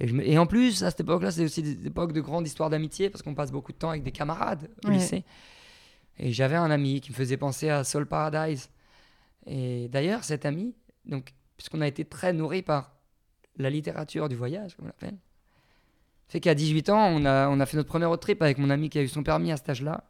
Et, 0.00 0.08
je 0.08 0.14
me- 0.14 0.26
et 0.26 0.36
en 0.38 0.46
plus, 0.46 0.82
à 0.82 0.90
cette 0.90 1.00
époque-là, 1.00 1.30
c'est 1.30 1.44
aussi 1.44 1.62
des 1.62 1.86
époques 1.86 2.12
de 2.12 2.20
grande 2.20 2.46
histoire 2.46 2.70
d'amitié 2.70 3.08
parce 3.10 3.22
qu'on 3.22 3.34
passe 3.34 3.52
beaucoup 3.52 3.72
de 3.72 3.78
temps 3.78 3.90
avec 3.90 4.02
des 4.02 4.12
camarades 4.12 4.68
au 4.84 4.88
Ouais. 4.88 4.94
lycée. 4.94 5.24
Et 6.18 6.32
j'avais 6.32 6.56
un 6.56 6.70
ami 6.70 7.00
qui 7.00 7.12
me 7.12 7.16
faisait 7.16 7.36
penser 7.36 7.70
à 7.70 7.84
Soul 7.84 8.06
Paradise. 8.06 8.68
Et 9.46 9.88
d'ailleurs, 9.88 10.24
cet 10.24 10.44
ami, 10.46 10.74
donc, 11.06 11.32
puisqu'on 11.56 11.80
a 11.80 11.86
été 11.86 12.04
très 12.04 12.32
nourri 12.32 12.62
par 12.62 12.92
la 13.58 13.70
littérature 13.70 14.28
du 14.28 14.36
voyage, 14.36 14.76
comme 14.76 14.86
on 14.86 14.88
l'appelle, 14.88 15.16
fait 16.28 16.40
qu'à 16.40 16.54
18 16.54 16.90
ans, 16.90 17.06
on 17.06 17.24
a, 17.24 17.48
on 17.48 17.58
a 17.58 17.66
fait 17.66 17.76
notre 17.76 17.88
premier 17.88 18.04
road 18.04 18.20
trip 18.20 18.42
avec 18.42 18.58
mon 18.58 18.70
ami 18.70 18.90
qui 18.90 18.98
a 18.98 19.02
eu 19.02 19.08
son 19.08 19.22
permis 19.22 19.50
à 19.50 19.56
cet 19.56 19.70
âge-là. 19.70 20.04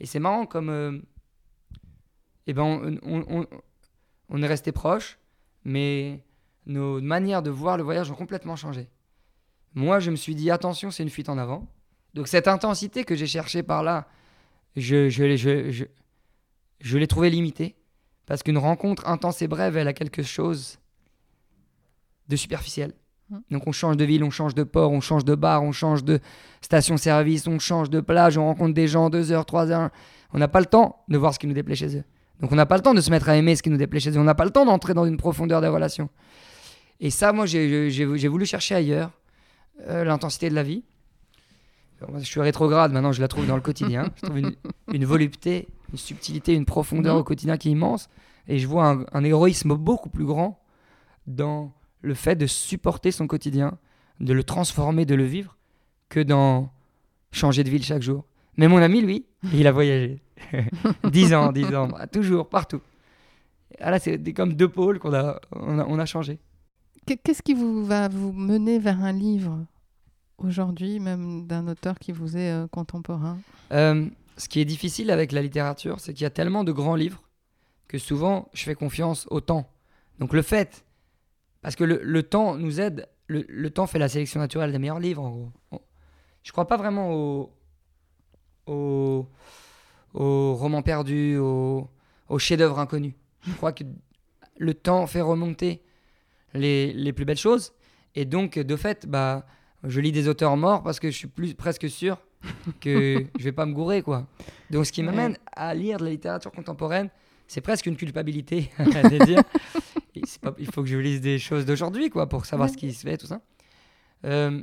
Et 0.00 0.06
c'est 0.06 0.18
marrant 0.18 0.46
comme. 0.46 0.68
euh, 0.68 0.98
eh 2.46 2.52
ben, 2.52 2.98
on, 4.28 4.42
est 4.42 4.46
resté 4.46 4.70
proches, 4.70 5.18
mais 5.64 6.20
nos 6.66 7.00
manières 7.00 7.42
de 7.42 7.50
voir 7.50 7.76
le 7.76 7.82
voyage 7.82 8.10
ont 8.10 8.14
complètement 8.14 8.54
changé. 8.54 8.88
Moi, 9.74 9.98
je 9.98 10.10
me 10.10 10.16
suis 10.16 10.34
dit, 10.34 10.50
attention, 10.50 10.90
c'est 10.90 11.02
une 11.02 11.10
fuite 11.10 11.28
en 11.28 11.38
avant. 11.38 11.66
Donc, 12.14 12.28
cette 12.28 12.46
intensité 12.46 13.04
que 13.04 13.16
j'ai 13.16 13.26
cherchée 13.26 13.62
par 13.62 13.82
là, 13.82 14.06
je, 14.76 15.08
je, 15.08 15.36
je, 15.36 15.70
je, 15.70 15.84
je 16.80 16.98
l'ai 16.98 17.06
trouvée 17.06 17.30
limitée. 17.30 17.74
Parce 18.26 18.42
qu'une 18.42 18.58
rencontre 18.58 19.08
intense 19.08 19.42
et 19.42 19.48
brève, 19.48 19.76
elle 19.76 19.88
a 19.88 19.92
quelque 19.92 20.22
chose 20.22 20.78
de 22.28 22.36
superficiel. 22.36 22.92
Mhm. 23.30 23.42
Donc, 23.50 23.66
on 23.66 23.72
change 23.72 23.96
de 23.96 24.04
ville, 24.04 24.22
on 24.24 24.30
change 24.30 24.54
de 24.54 24.62
port, 24.62 24.92
on 24.92 25.00
change 25.00 25.24
de 25.24 25.34
bar, 25.34 25.62
on 25.62 25.72
change 25.72 26.04
de 26.04 26.20
station-service, 26.60 27.46
on 27.46 27.58
change 27.58 27.90
de 27.90 28.00
plage, 28.00 28.38
on 28.38 28.44
rencontre 28.44 28.74
des 28.74 28.88
gens 28.88 29.10
deux 29.10 29.32
heures, 29.32 29.46
trois 29.46 29.70
heures. 29.70 29.90
On 30.32 30.38
n'a 30.38 30.48
pas 30.48 30.60
le 30.60 30.66
temps 30.66 31.04
de 31.08 31.16
voir 31.18 31.34
ce 31.34 31.38
qui 31.38 31.46
nous 31.46 31.54
déplaît 31.54 31.76
chez 31.76 31.96
eux. 31.96 32.04
Donc, 32.40 32.52
on 32.52 32.56
n'a 32.56 32.66
pas 32.66 32.76
le 32.76 32.82
temps 32.82 32.94
de 32.94 33.00
se 33.00 33.10
mettre 33.10 33.28
à 33.28 33.36
aimer 33.36 33.56
ce 33.56 33.62
qui 33.62 33.70
nous 33.70 33.76
déplaît 33.78 34.00
chez 34.00 34.10
eux. 34.10 34.18
On 34.18 34.24
n'a 34.24 34.34
pas 34.34 34.44
le 34.44 34.50
temps 34.50 34.64
d'entrer 34.66 34.94
dans 34.94 35.06
une 35.06 35.16
profondeur 35.16 35.60
des 35.60 35.68
relations. 35.68 36.10
Et 37.00 37.10
ça, 37.10 37.32
moi, 37.32 37.46
j'ai 37.46 38.28
voulu 38.28 38.46
chercher 38.46 38.74
ailleurs 38.74 39.10
euh, 39.86 40.04
l'intensité 40.04 40.48
de 40.48 40.54
la 40.54 40.62
vie. 40.62 40.82
Je 42.18 42.24
suis 42.24 42.40
rétrograde, 42.40 42.92
maintenant 42.92 43.12
je 43.12 43.22
la 43.22 43.28
trouve 43.28 43.46
dans 43.46 43.54
le 43.54 43.62
quotidien. 43.62 44.10
Je 44.16 44.22
trouve 44.22 44.38
une, 44.38 44.54
une 44.92 45.04
volupté, 45.06 45.66
une 45.92 45.98
subtilité, 45.98 46.52
une 46.52 46.66
profondeur 46.66 47.16
au 47.16 47.24
quotidien 47.24 47.56
qui 47.56 47.68
est 47.68 47.72
immense. 47.72 48.10
Et 48.48 48.58
je 48.58 48.66
vois 48.66 48.86
un, 48.86 49.04
un 49.12 49.24
héroïsme 49.24 49.74
beaucoup 49.74 50.10
plus 50.10 50.26
grand 50.26 50.62
dans 51.26 51.72
le 52.02 52.14
fait 52.14 52.36
de 52.36 52.46
supporter 52.46 53.10
son 53.10 53.26
quotidien, 53.26 53.78
de 54.20 54.32
le 54.32 54.44
transformer, 54.44 55.04
de 55.06 55.14
le 55.14 55.24
vivre, 55.24 55.56
que 56.08 56.20
dans 56.20 56.70
changer 57.32 57.64
de 57.64 57.70
ville 57.70 57.82
chaque 57.84 58.02
jour. 58.02 58.24
Mais 58.56 58.68
mon 58.68 58.78
ami, 58.78 59.00
lui, 59.02 59.26
il 59.52 59.66
a 59.66 59.72
voyagé. 59.72 60.20
10 61.10 61.34
ans, 61.34 61.52
10 61.52 61.74
ans, 61.74 61.88
toujours, 62.12 62.48
partout. 62.48 62.80
Ah 63.80 63.90
là, 63.90 63.98
c'est 63.98 64.18
comme 64.32 64.54
deux 64.54 64.68
pôles 64.68 64.98
qu'on 64.98 65.12
a, 65.12 65.40
on 65.52 65.78
a, 65.78 65.84
on 65.86 65.98
a 65.98 66.06
changé. 66.06 66.38
Qu'est- 67.04 67.16
Qu'est-ce 67.18 67.42
qui 67.42 67.54
vous 67.54 67.84
va 67.84 68.08
vous 68.08 68.32
mener 68.32 68.78
vers 68.78 69.02
un 69.02 69.12
livre 69.12 69.58
aujourd'hui, 70.38 71.00
même 71.00 71.46
d'un 71.46 71.66
auteur 71.68 71.98
qui 71.98 72.12
vous 72.12 72.36
est 72.36 72.50
euh, 72.52 72.66
contemporain? 72.68 73.38
Euh, 73.72 74.06
ce 74.36 74.48
qui 74.48 74.60
est 74.60 74.64
difficile 74.64 75.10
avec 75.10 75.32
la 75.32 75.42
littérature, 75.42 76.00
c'est 76.00 76.12
qu'il 76.14 76.22
y 76.22 76.26
a 76.26 76.30
tellement 76.30 76.64
de 76.64 76.72
grands 76.72 76.94
livres 76.96 77.22
que 77.88 77.98
souvent 77.98 78.48
je 78.54 78.64
fais 78.64 78.74
confiance 78.74 79.26
au 79.30 79.40
temps. 79.40 79.68
Donc 80.18 80.32
le 80.32 80.42
fait, 80.42 80.84
parce 81.66 81.74
que 81.74 81.82
le, 81.82 81.98
le 82.00 82.22
temps 82.22 82.54
nous 82.54 82.80
aide, 82.80 83.08
le, 83.26 83.44
le 83.48 83.70
temps 83.70 83.88
fait 83.88 83.98
la 83.98 84.08
sélection 84.08 84.38
naturelle 84.38 84.70
des 84.70 84.78
meilleurs 84.78 85.00
livres 85.00 85.22
en 85.24 85.30
gros. 85.30 85.52
On- 85.72 85.80
Je 86.44 86.52
crois 86.52 86.68
pas 86.68 86.76
vraiment 86.76 87.12
au, 87.12 87.50
au, 88.66 89.26
au 90.14 90.54
roman 90.54 90.82
perdu, 90.82 91.36
au, 91.38 91.88
au 92.28 92.38
chef-d'œuvre 92.38 92.78
inconnu. 92.78 93.16
Je 93.48 93.52
crois 93.54 93.72
que 93.72 93.82
le 94.58 94.74
temps 94.74 95.06
fait 95.08 95.20
remonter 95.20 95.82
les, 96.54 96.92
les 96.92 97.12
plus 97.12 97.24
belles 97.24 97.36
choses. 97.36 97.72
Et 98.14 98.24
donc, 98.24 98.58
de 98.60 98.76
fait, 98.76 99.06
bah, 99.08 99.44
je 99.82 100.00
lis 100.00 100.12
des 100.12 100.28
auteurs 100.28 100.56
morts 100.56 100.84
parce 100.84 101.00
que 101.00 101.10
je 101.10 101.16
suis 101.16 101.26
plus, 101.28 101.54
presque 101.54 101.90
sûr 101.90 102.18
que 102.80 103.26
je 103.38 103.42
vais 103.44 103.50
pas 103.52 103.66
me 103.66 103.72
gourer 103.74 104.02
quoi. 104.02 104.28
Donc 104.70 104.86
ce 104.86 104.92
qui 104.92 105.00
Ouais. 105.00 105.06
m'amène 105.06 105.36
à 105.52 105.74
lire 105.74 105.98
de 105.98 106.04
la 106.04 106.10
littérature 106.10 106.52
contemporaine, 106.52 107.10
c'est 107.48 107.60
presque 107.60 107.86
une 107.86 107.96
culpabilité 107.96 108.70
dire 109.26 109.42
pas- 110.42 110.54
il 110.58 110.66
faut 110.72 110.82
que 110.82 110.88
je 110.88 110.96
lise 110.96 111.20
des 111.20 111.38
choses 111.38 111.66
d'aujourd'hui 111.66 112.10
quoi 112.10 112.28
pour 112.28 112.46
savoir 112.46 112.68
Ouais. 112.68 112.72
ce 112.72 112.78
qui 112.78 112.92
se 112.92 113.02
fait 113.06 113.16
tout 113.16 113.26
ça. 113.26 113.40
Euh, 114.24 114.62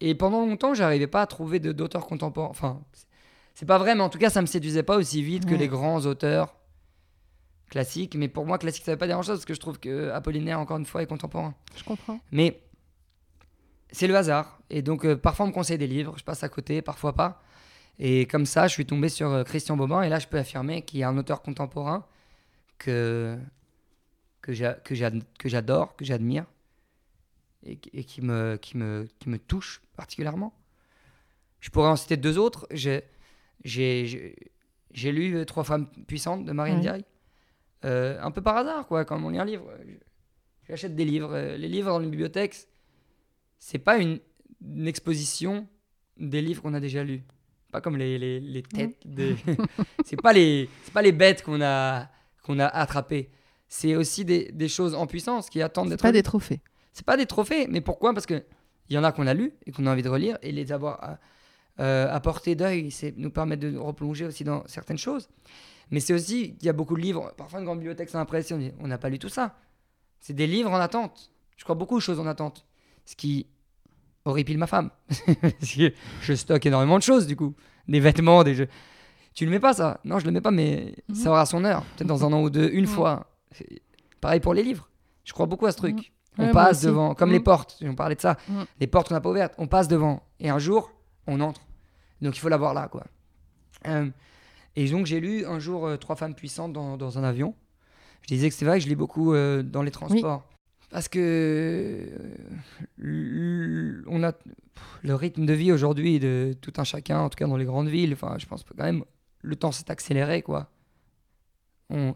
et 0.00 0.14
pendant 0.14 0.46
longtemps, 0.46 0.74
j'arrivais 0.74 1.06
pas 1.06 1.22
à 1.22 1.26
trouver 1.26 1.58
d'auteurs 1.58 2.06
contemporains. 2.06 2.48
Enfin, 2.50 2.82
c'est- 3.54 3.66
pas 3.66 3.78
vrai, 3.78 3.94
mais 3.94 4.02
en 4.02 4.08
tout 4.10 4.18
cas, 4.18 4.30
ça 4.30 4.40
me 4.42 4.46
séduisait 4.46 4.82
pas 4.82 4.96
aussi 4.96 5.22
vite 5.22 5.46
que 5.46 5.54
les 5.54 5.68
grands 5.68 6.00
auteurs 6.06 6.54
classiques. 7.70 8.14
Mais 8.14 8.28
pour 8.28 8.46
moi, 8.46 8.58
classique, 8.58 8.84
ça 8.84 8.92
veut 8.92 8.98
pas 8.98 9.06
dire 9.06 9.16
grand 9.16 9.22
chose 9.22 9.38
parce 9.38 9.44
que 9.46 9.54
je 9.54 9.60
trouve 9.60 9.78
que 9.80 10.10
Apollinaire, 10.10 10.60
encore 10.60 10.76
une 10.76 10.86
fois, 10.86 11.02
est 11.02 11.06
contemporain. 11.06 11.54
Je 11.76 11.82
comprends. 11.84 12.20
Mais 12.30 12.60
c'est 13.90 14.06
le 14.06 14.14
hasard. 14.16 14.60
Et 14.70 14.82
donc, 14.82 15.04
euh, 15.04 15.16
parfois, 15.16 15.46
on 15.46 15.48
me 15.48 15.54
conseille 15.54 15.78
des 15.78 15.86
livres, 15.86 16.14
je 16.18 16.24
passe 16.24 16.42
à 16.44 16.48
côté, 16.48 16.82
parfois 16.82 17.14
pas. 17.14 17.42
Et 17.98 18.26
comme 18.26 18.44
ça, 18.44 18.66
je 18.68 18.74
suis 18.74 18.84
tombé 18.84 19.08
sur 19.08 19.30
euh, 19.30 19.42
Christian 19.44 19.76
Bobin. 19.76 20.02
Et 20.02 20.08
là, 20.10 20.18
je 20.18 20.26
peux 20.26 20.38
affirmer 20.38 20.82
qu'il 20.82 21.00
y 21.00 21.02
a 21.02 21.08
un 21.08 21.16
auteur 21.16 21.40
contemporain 21.40 22.04
que, 22.78 23.38
que 24.46 24.52
j'a- 24.52 24.74
que 24.74 24.94
j'ad- 24.94 25.24
que 25.40 25.48
j'adore, 25.48 25.96
que 25.96 26.04
j'admire. 26.04 26.44
Et, 27.64 27.76
qui- 27.78 27.90
et 27.92 28.04
qui, 28.04 28.22
me, 28.22 28.56
qui, 28.56 28.76
me, 28.76 29.08
qui 29.18 29.28
me 29.28 29.38
touche 29.38 29.82
particulièrement. 29.96 30.54
Je 31.58 31.68
pourrais 31.70 31.88
en 31.88 31.96
citer 31.96 32.16
deux 32.16 32.38
autres. 32.38 32.68
J'ai 32.70 33.02
lu 35.12 35.44
Trois 35.46 35.64
femmes 35.64 35.88
puissantes 36.06 36.44
de 36.44 36.52
Marianne 36.52 36.76
Ouais. 36.76 36.82
Diaye. 36.82 37.04
Euh, 37.84 38.20
un 38.22 38.30
peu 38.30 38.40
par 38.40 38.56
hasard, 38.56 38.86
quoi, 38.86 39.04
quand 39.04 39.20
on 39.22 39.28
lit 39.30 39.38
un 39.38 39.44
livre. 39.44 39.68
J'achète 40.68 40.94
des 40.94 41.04
livres. 41.04 41.32
Euh, 41.34 41.56
Les 41.56 41.68
livres 41.68 41.88
dans 41.90 42.00
une 42.00 42.10
bibliothèque, 42.10 42.56
c'est 43.58 43.78
pas 43.78 43.98
une, 43.98 44.20
une 44.64 44.86
exposition 44.86 45.66
des 46.18 46.40
livres 46.42 46.62
qu'on 46.62 46.74
a 46.74 46.80
déjà 46.80 47.02
lus. 47.04 47.22
Pas 47.72 47.80
comme 47.80 47.96
les, 47.96 48.16
les, 48.18 48.40
les 48.40 48.62
têtes. 48.62 48.96
des- 49.04 49.36
c'est 50.04 50.20
pas 50.20 50.32
les 50.32 50.68
c'est 50.84 50.92
pas 50.94 51.02
les 51.02 51.12
bêtes 51.12 51.42
qu'on 51.42 51.60
a 51.60 52.08
qu'on 52.42 52.58
a 52.60 52.66
attrapées. 52.66 53.28
C'est 53.68 53.96
aussi 53.96 54.24
des, 54.24 54.50
des 54.52 54.68
choses 54.68 54.94
en 54.94 55.06
puissance 55.06 55.50
qui 55.50 55.60
attendent 55.62 55.88
d'être 55.90 56.02
pas 56.02 56.08
lues. 56.08 56.14
des 56.14 56.22
trophées. 56.22 56.60
C'est 56.92 57.04
pas 57.04 57.16
des 57.16 57.26
trophées, 57.26 57.66
mais 57.68 57.80
pourquoi? 57.80 58.14
Parce 58.14 58.26
que 58.26 58.44
il 58.88 58.94
y 58.94 58.98
en 58.98 59.04
a 59.04 59.10
qu'on 59.12 59.26
a 59.26 59.34
lu 59.34 59.52
et 59.66 59.72
qu'on 59.72 59.86
a 59.86 59.92
envie 59.92 60.02
de 60.02 60.08
relire 60.08 60.38
et 60.42 60.52
les 60.52 60.70
avoir 60.72 61.02
à, 61.02 61.18
euh, 61.80 62.08
à 62.14 62.20
portée 62.20 62.54
d'œil, 62.54 62.90
c'est 62.92 63.14
nous 63.16 63.30
permettre 63.30 63.62
de 63.68 63.76
replonger 63.76 64.24
aussi 64.26 64.44
dans 64.44 64.62
certaines 64.66 64.96
choses. 64.98 65.28
Mais 65.90 66.00
c'est 66.00 66.14
aussi 66.14 66.54
qu'il 66.56 66.66
y 66.66 66.68
a 66.68 66.72
beaucoup 66.72 66.96
de 66.96 67.00
livres. 67.02 67.32
Parfois, 67.36 67.58
une 67.58 67.64
grande 67.64 67.78
bibliothèque, 67.78 68.08
ça 68.08 68.20
impressionne. 68.20 68.72
On 68.80 68.86
n'a 68.86 68.98
pas 68.98 69.08
lu 69.08 69.18
tout 69.18 69.28
ça. 69.28 69.56
C'est 70.20 70.32
des 70.32 70.46
livres 70.46 70.70
en 70.70 70.76
attente. 70.76 71.32
Je 71.56 71.64
crois 71.64 71.74
beaucoup 71.74 71.96
de 71.96 72.00
choses 72.02 72.18
en 72.20 72.26
attente. 72.26 72.64
Ce 73.04 73.14
qui 73.16 73.46
horripile 74.24 74.58
ma 74.58 74.66
femme. 74.66 74.90
Parce 75.40 75.74
que 75.74 75.92
je 76.22 76.34
stocke 76.34 76.66
énormément 76.66 76.98
de 76.98 77.02
choses, 77.02 77.26
du 77.26 77.36
coup. 77.36 77.54
des 77.88 78.00
vêtements, 78.00 78.42
des 78.42 78.54
jeux. 78.54 78.68
Tu 79.34 79.44
le 79.44 79.50
mets 79.50 79.60
pas 79.60 79.74
ça? 79.74 80.00
Non, 80.04 80.18
je 80.18 80.24
le 80.26 80.32
mets 80.32 80.40
pas, 80.40 80.50
mais 80.50 80.94
Mhm. 81.08 81.14
ça 81.14 81.30
aura 81.30 81.46
son 81.46 81.64
heure. 81.64 81.84
Peut-être 81.96 82.08
dans 82.08 82.24
un 82.24 82.32
an 82.32 82.42
ou 82.42 82.50
deux, 82.50 82.70
une 82.72 82.86
fois. 82.86 83.30
Pareil 84.20 84.40
pour 84.40 84.54
les 84.54 84.62
livres. 84.62 84.88
Je 85.24 85.32
crois 85.32 85.46
beaucoup 85.46 85.66
à 85.66 85.72
ce 85.72 85.76
truc. 85.76 85.96
Mhm. 85.96 86.02
On 86.38 86.46
Ouais, 86.46 86.52
passe 86.52 86.82
devant, 86.82 87.14
comme 87.14 87.30
les 87.32 87.40
portes. 87.40 87.78
On 87.82 87.94
parlait 87.94 88.14
de 88.14 88.20
ça. 88.20 88.36
Mhm. 88.48 88.64
Les 88.80 88.86
portes 88.86 89.08
qu'on 89.08 89.14
n'a 89.14 89.20
pas 89.20 89.30
ouvertes, 89.30 89.54
on 89.58 89.66
passe 89.66 89.88
devant. 89.88 90.22
Et 90.38 90.50
un 90.50 90.58
jour, 90.58 90.92
on 91.26 91.40
entre. 91.40 91.62
Donc 92.20 92.36
il 92.36 92.40
faut 92.40 92.48
l'avoir 92.48 92.74
là, 92.74 92.88
quoi. 92.88 93.04
Euh, 93.86 94.10
et 94.74 94.88
donc 94.90 95.06
j'ai 95.06 95.20
lu 95.20 95.46
un 95.46 95.58
jour 95.58 95.86
euh, 95.86 95.96
Trois 95.96 96.16
femmes 96.16 96.34
puissantes 96.34 96.72
dans, 96.72 96.96
dans 96.96 97.18
un 97.18 97.24
avion. 97.24 97.54
Je 98.22 98.28
disais 98.28 98.48
que 98.48 98.54
c'est 98.54 98.64
vrai 98.64 98.78
que 98.78 98.84
je 98.84 98.88
lis 98.88 98.96
beaucoup 98.96 99.32
euh, 99.32 99.62
dans 99.62 99.82
les 99.82 99.90
transports. 99.90 100.44
Parce 100.90 101.08
que 101.08 102.08
euh, 103.02 104.02
on 104.06 104.22
a 104.22 104.32
le 105.02 105.14
rythme 105.14 105.46
de 105.46 105.52
vie 105.52 105.72
aujourd'hui 105.72 106.18
de 106.18 106.54
tout 106.60 106.72
un 106.76 106.84
chacun, 106.84 107.20
en 107.20 107.28
tout 107.28 107.36
cas 107.36 107.46
dans 107.46 107.56
les 107.56 107.64
grandes 107.64 107.88
villes. 107.88 108.12
Enfin, 108.12 108.36
je 108.38 108.46
pense 108.46 108.62
que 108.62 108.74
quand 108.74 108.84
même 108.84 109.04
le 109.42 109.56
temps 109.56 109.72
s'est 109.72 109.90
accéléré, 109.90 110.42
quoi. 110.42 110.70
On, 111.90 112.14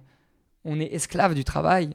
on 0.65 0.79
est 0.81 0.93
esclave 0.95 1.35
du 1.35 1.45
travail. 1.45 1.91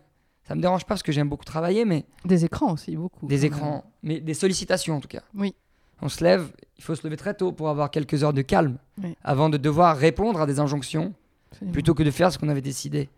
Ça 0.48 0.54
me 0.56 0.62
dérange 0.62 0.84
pas 0.84 0.90
parce 0.90 1.04
que 1.04 1.12
j'aime 1.12 1.28
beaucoup 1.30 1.46
travailler, 1.46 1.86
mais 1.86 2.06
Des 2.24 2.46
écrans 2.46 2.72
aussi, 2.74 2.96
beaucoup. 2.96 3.26
des 3.28 3.46
écrans, 3.46 3.84
mais 4.04 4.20
des 4.20 4.34
sollicitations 4.36 4.96
en 4.96 5.00
tout 5.00 5.08
cas. 5.08 5.24
Oui. 5.34 5.56
On 6.02 6.10
se 6.10 6.24
lève, 6.24 6.52
il 6.78 6.84
faut 6.84 6.94
se 6.94 7.06
lever 7.08 7.18
très 7.18 7.34
tôt 7.34 7.52
pour 7.52 7.70
avoir 7.70 7.90
quelques 7.90 8.24
heures 8.24 8.34
de 8.34 8.42
calme 8.44 8.78
Oui. 9.02 9.16
avant 9.24 9.50
de 9.50 9.58
devoir 9.58 9.98
répondre 9.98 10.40
à 10.42 10.46
des 10.46 10.60
injonctions 10.60 11.14
Absolument. 11.52 11.72
plutôt 11.74 11.94
que 11.96 12.04
de 12.04 12.12
faire 12.12 12.32
ce 12.32 12.38
qu'on 12.38 12.50
avait 12.50 12.62
décidé. 12.62 13.10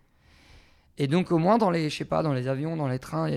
Et 0.96 1.06
donc 1.06 1.30
au 1.32 1.38
moins 1.38 1.58
dans 1.58 1.70
les, 1.70 1.90
je 1.90 1.96
sais 1.98 2.04
pas, 2.04 2.22
dans 2.22 2.32
les 2.32 2.46
avions, 2.48 2.76
dans 2.76 2.88
les 2.88 2.98
trains, 2.98 3.28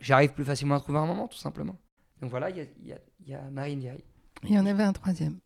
j'arrive 0.00 0.32
plus 0.34 0.44
facilement 0.44 0.74
à 0.74 0.80
trouver 0.80 0.98
un 0.98 1.06
moment 1.06 1.26
tout 1.28 1.38
simplement. 1.38 1.76
Donc 2.20 2.30
voilà, 2.30 2.50
il 2.50 2.56
y 2.56 2.60
a, 2.60 2.64
y 2.84 2.92
a- 2.92 2.98
il 3.24 3.28
y 3.30 3.34
a 3.34 3.40
Marine 3.50 3.80
Diaye. 3.80 4.04
Il 4.44 4.50
y 4.52 4.58
en 4.58 4.66
avait 4.66 4.82
un 4.84 4.92
troisième. 4.92 5.38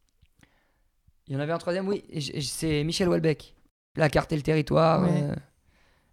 Il 1.29 1.35
y 1.35 1.37
en 1.37 1.41
avait 1.41 1.53
un 1.53 1.59
troisième, 1.59 1.87
oui, 1.89 2.03
c'est 2.43 2.83
Michel 2.85 3.09
Houellebecq. 3.09 3.55
La 3.97 4.09
carte 4.09 4.33
et 4.33 4.37
le 4.37 4.43
territoire. 4.43 5.03
Ouais. 5.03 5.09
euh, 5.23 5.35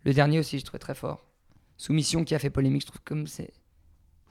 le 0.08 0.14
dernier 0.14 0.39
aussi, 0.39 0.58
je 0.58 0.64
trouvais 0.64 0.80
très 0.80 0.95
fort. 0.95 1.26
Soumission 1.76 2.24
qui 2.24 2.34
a 2.34 2.39
fait 2.39 2.49
polémique, 2.49 2.84
je 2.84 2.88
trouve 2.88 3.01
comme 3.03 3.28
c'est 3.28 3.51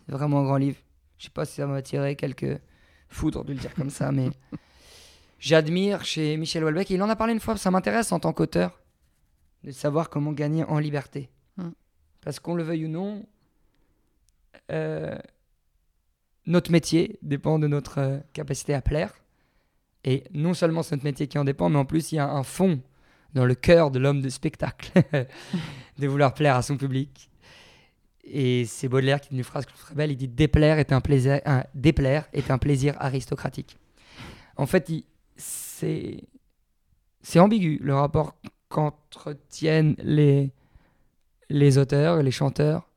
vraiment 0.08 0.40
un 0.40 0.44
grand 0.44 0.56
livre. 0.56 0.78
Je 1.18 1.24
sais 1.24 1.30
pas 1.30 1.44
si 1.44 1.56
ça 1.56 1.66
m'a 1.66 1.76
attiré 1.76 2.16
quelques 2.16 2.58
foudres 3.10 3.44
de 3.44 3.52
le 3.52 3.58
dire 3.58 3.74
comme 3.74 3.90
ça, 3.90 4.10
mais 4.10 4.30
j'admire 5.38 6.02
chez 6.02 6.38
Michel 6.38 6.64
Houellebecq. 6.64 6.88
Il 6.88 7.02
en 7.02 7.10
a 7.10 7.14
parlé 7.14 7.34
une 7.34 7.40
fois, 7.40 7.58
ça 7.58 7.70
m'intéresse 7.70 8.10
en 8.10 8.20
tant 8.20 8.32
qu'auteur 8.32 8.80
de 9.64 9.70
savoir 9.70 10.08
comment 10.08 10.32
gagner 10.32 10.64
en 10.64 10.78
liberté. 10.78 11.28
Mm. 11.58 11.68
Parce 12.22 12.40
qu'on 12.40 12.54
le 12.54 12.62
veuille 12.62 12.86
ou 12.86 12.88
non, 12.88 13.26
euh, 14.72 15.14
notre 16.46 16.72
métier 16.72 17.18
dépend 17.20 17.58
de 17.58 17.66
notre 17.66 17.98
euh, 17.98 18.18
capacité 18.32 18.72
à 18.72 18.80
plaire. 18.80 19.12
Et 20.04 20.24
non 20.32 20.54
seulement 20.54 20.82
c'est 20.82 20.94
notre 20.94 21.04
métier 21.04 21.26
qui 21.26 21.38
en 21.38 21.44
dépend, 21.44 21.68
mais 21.68 21.78
en 21.78 21.84
plus 21.84 22.12
il 22.12 22.14
y 22.14 22.18
a 22.18 22.30
un 22.30 22.44
fond 22.44 22.80
dans 23.36 23.44
le 23.44 23.54
cœur 23.54 23.90
de 23.90 23.98
l'homme 23.98 24.22
de 24.22 24.28
spectacle 24.28 24.90
de 25.98 26.06
vouloir 26.08 26.34
plaire 26.34 26.56
à 26.56 26.62
son 26.62 26.76
public. 26.76 27.30
Et 28.24 28.64
c'est 28.64 28.88
Baudelaire 28.88 29.20
qui 29.20 29.28
dit 29.30 29.36
une 29.36 29.44
phrase 29.44 29.64
que 29.64 29.70
je 29.70 29.76
trouve 29.76 29.86
très 29.86 29.94
belle, 29.94 30.10
il 30.10 30.16
dit 30.16 30.26
déplaire 30.26 30.78
est 30.80 30.92
un 30.92 31.00
plaisir, 31.00 31.40
un, 31.46 31.62
déplaire 31.74 32.26
est 32.32 32.50
un 32.50 32.58
plaisir 32.58 32.96
aristocratique. 32.98 33.78
En 34.56 34.66
fait, 34.66 34.90
c'est 35.36 36.24
c'est 37.22 37.38
ambigu 37.38 37.78
le 37.82 37.94
rapport 37.94 38.34
qu'entretiennent 38.68 39.94
les 39.98 40.50
les 41.50 41.78
auteurs, 41.78 42.22
les 42.22 42.32
chanteurs 42.32 42.88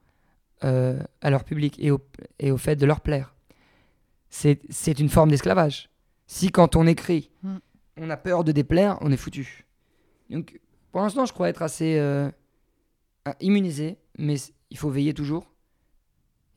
euh, 0.63 0.99
à 1.21 1.29
leur 1.29 1.43
public 1.43 1.75
et 1.79 1.91
au, 1.91 1.99
et 2.39 2.51
au 2.51 2.57
fait 2.57 2.75
de 2.75 2.85
leur 2.87 3.01
plaire. 3.01 3.35
C'est 4.29 4.59
c'est 4.69 4.99
une 4.99 5.09
forme 5.09 5.29
d'esclavage. 5.29 5.89
Si 6.25 6.49
quand 6.49 6.75
on 6.75 6.87
écrit, 6.87 7.29
Mm. 7.43 7.57
on 7.97 8.09
a 8.09 8.17
peur 8.17 8.43
de 8.43 8.51
déplaire, 8.51 8.97
on 9.01 9.11
est 9.11 9.17
foutu. 9.17 9.65
Donc, 10.29 10.59
pour 10.91 11.01
l'instant, 11.01 11.25
je 11.25 11.33
crois 11.33 11.49
être 11.49 11.61
assez 11.61 11.97
euh, 11.97 12.29
euh, 13.27 13.33
immunisé, 13.39 13.97
mais 14.17 14.35
il 14.69 14.77
faut 14.77 14.89
veiller 14.89 15.13
toujours. 15.13 15.51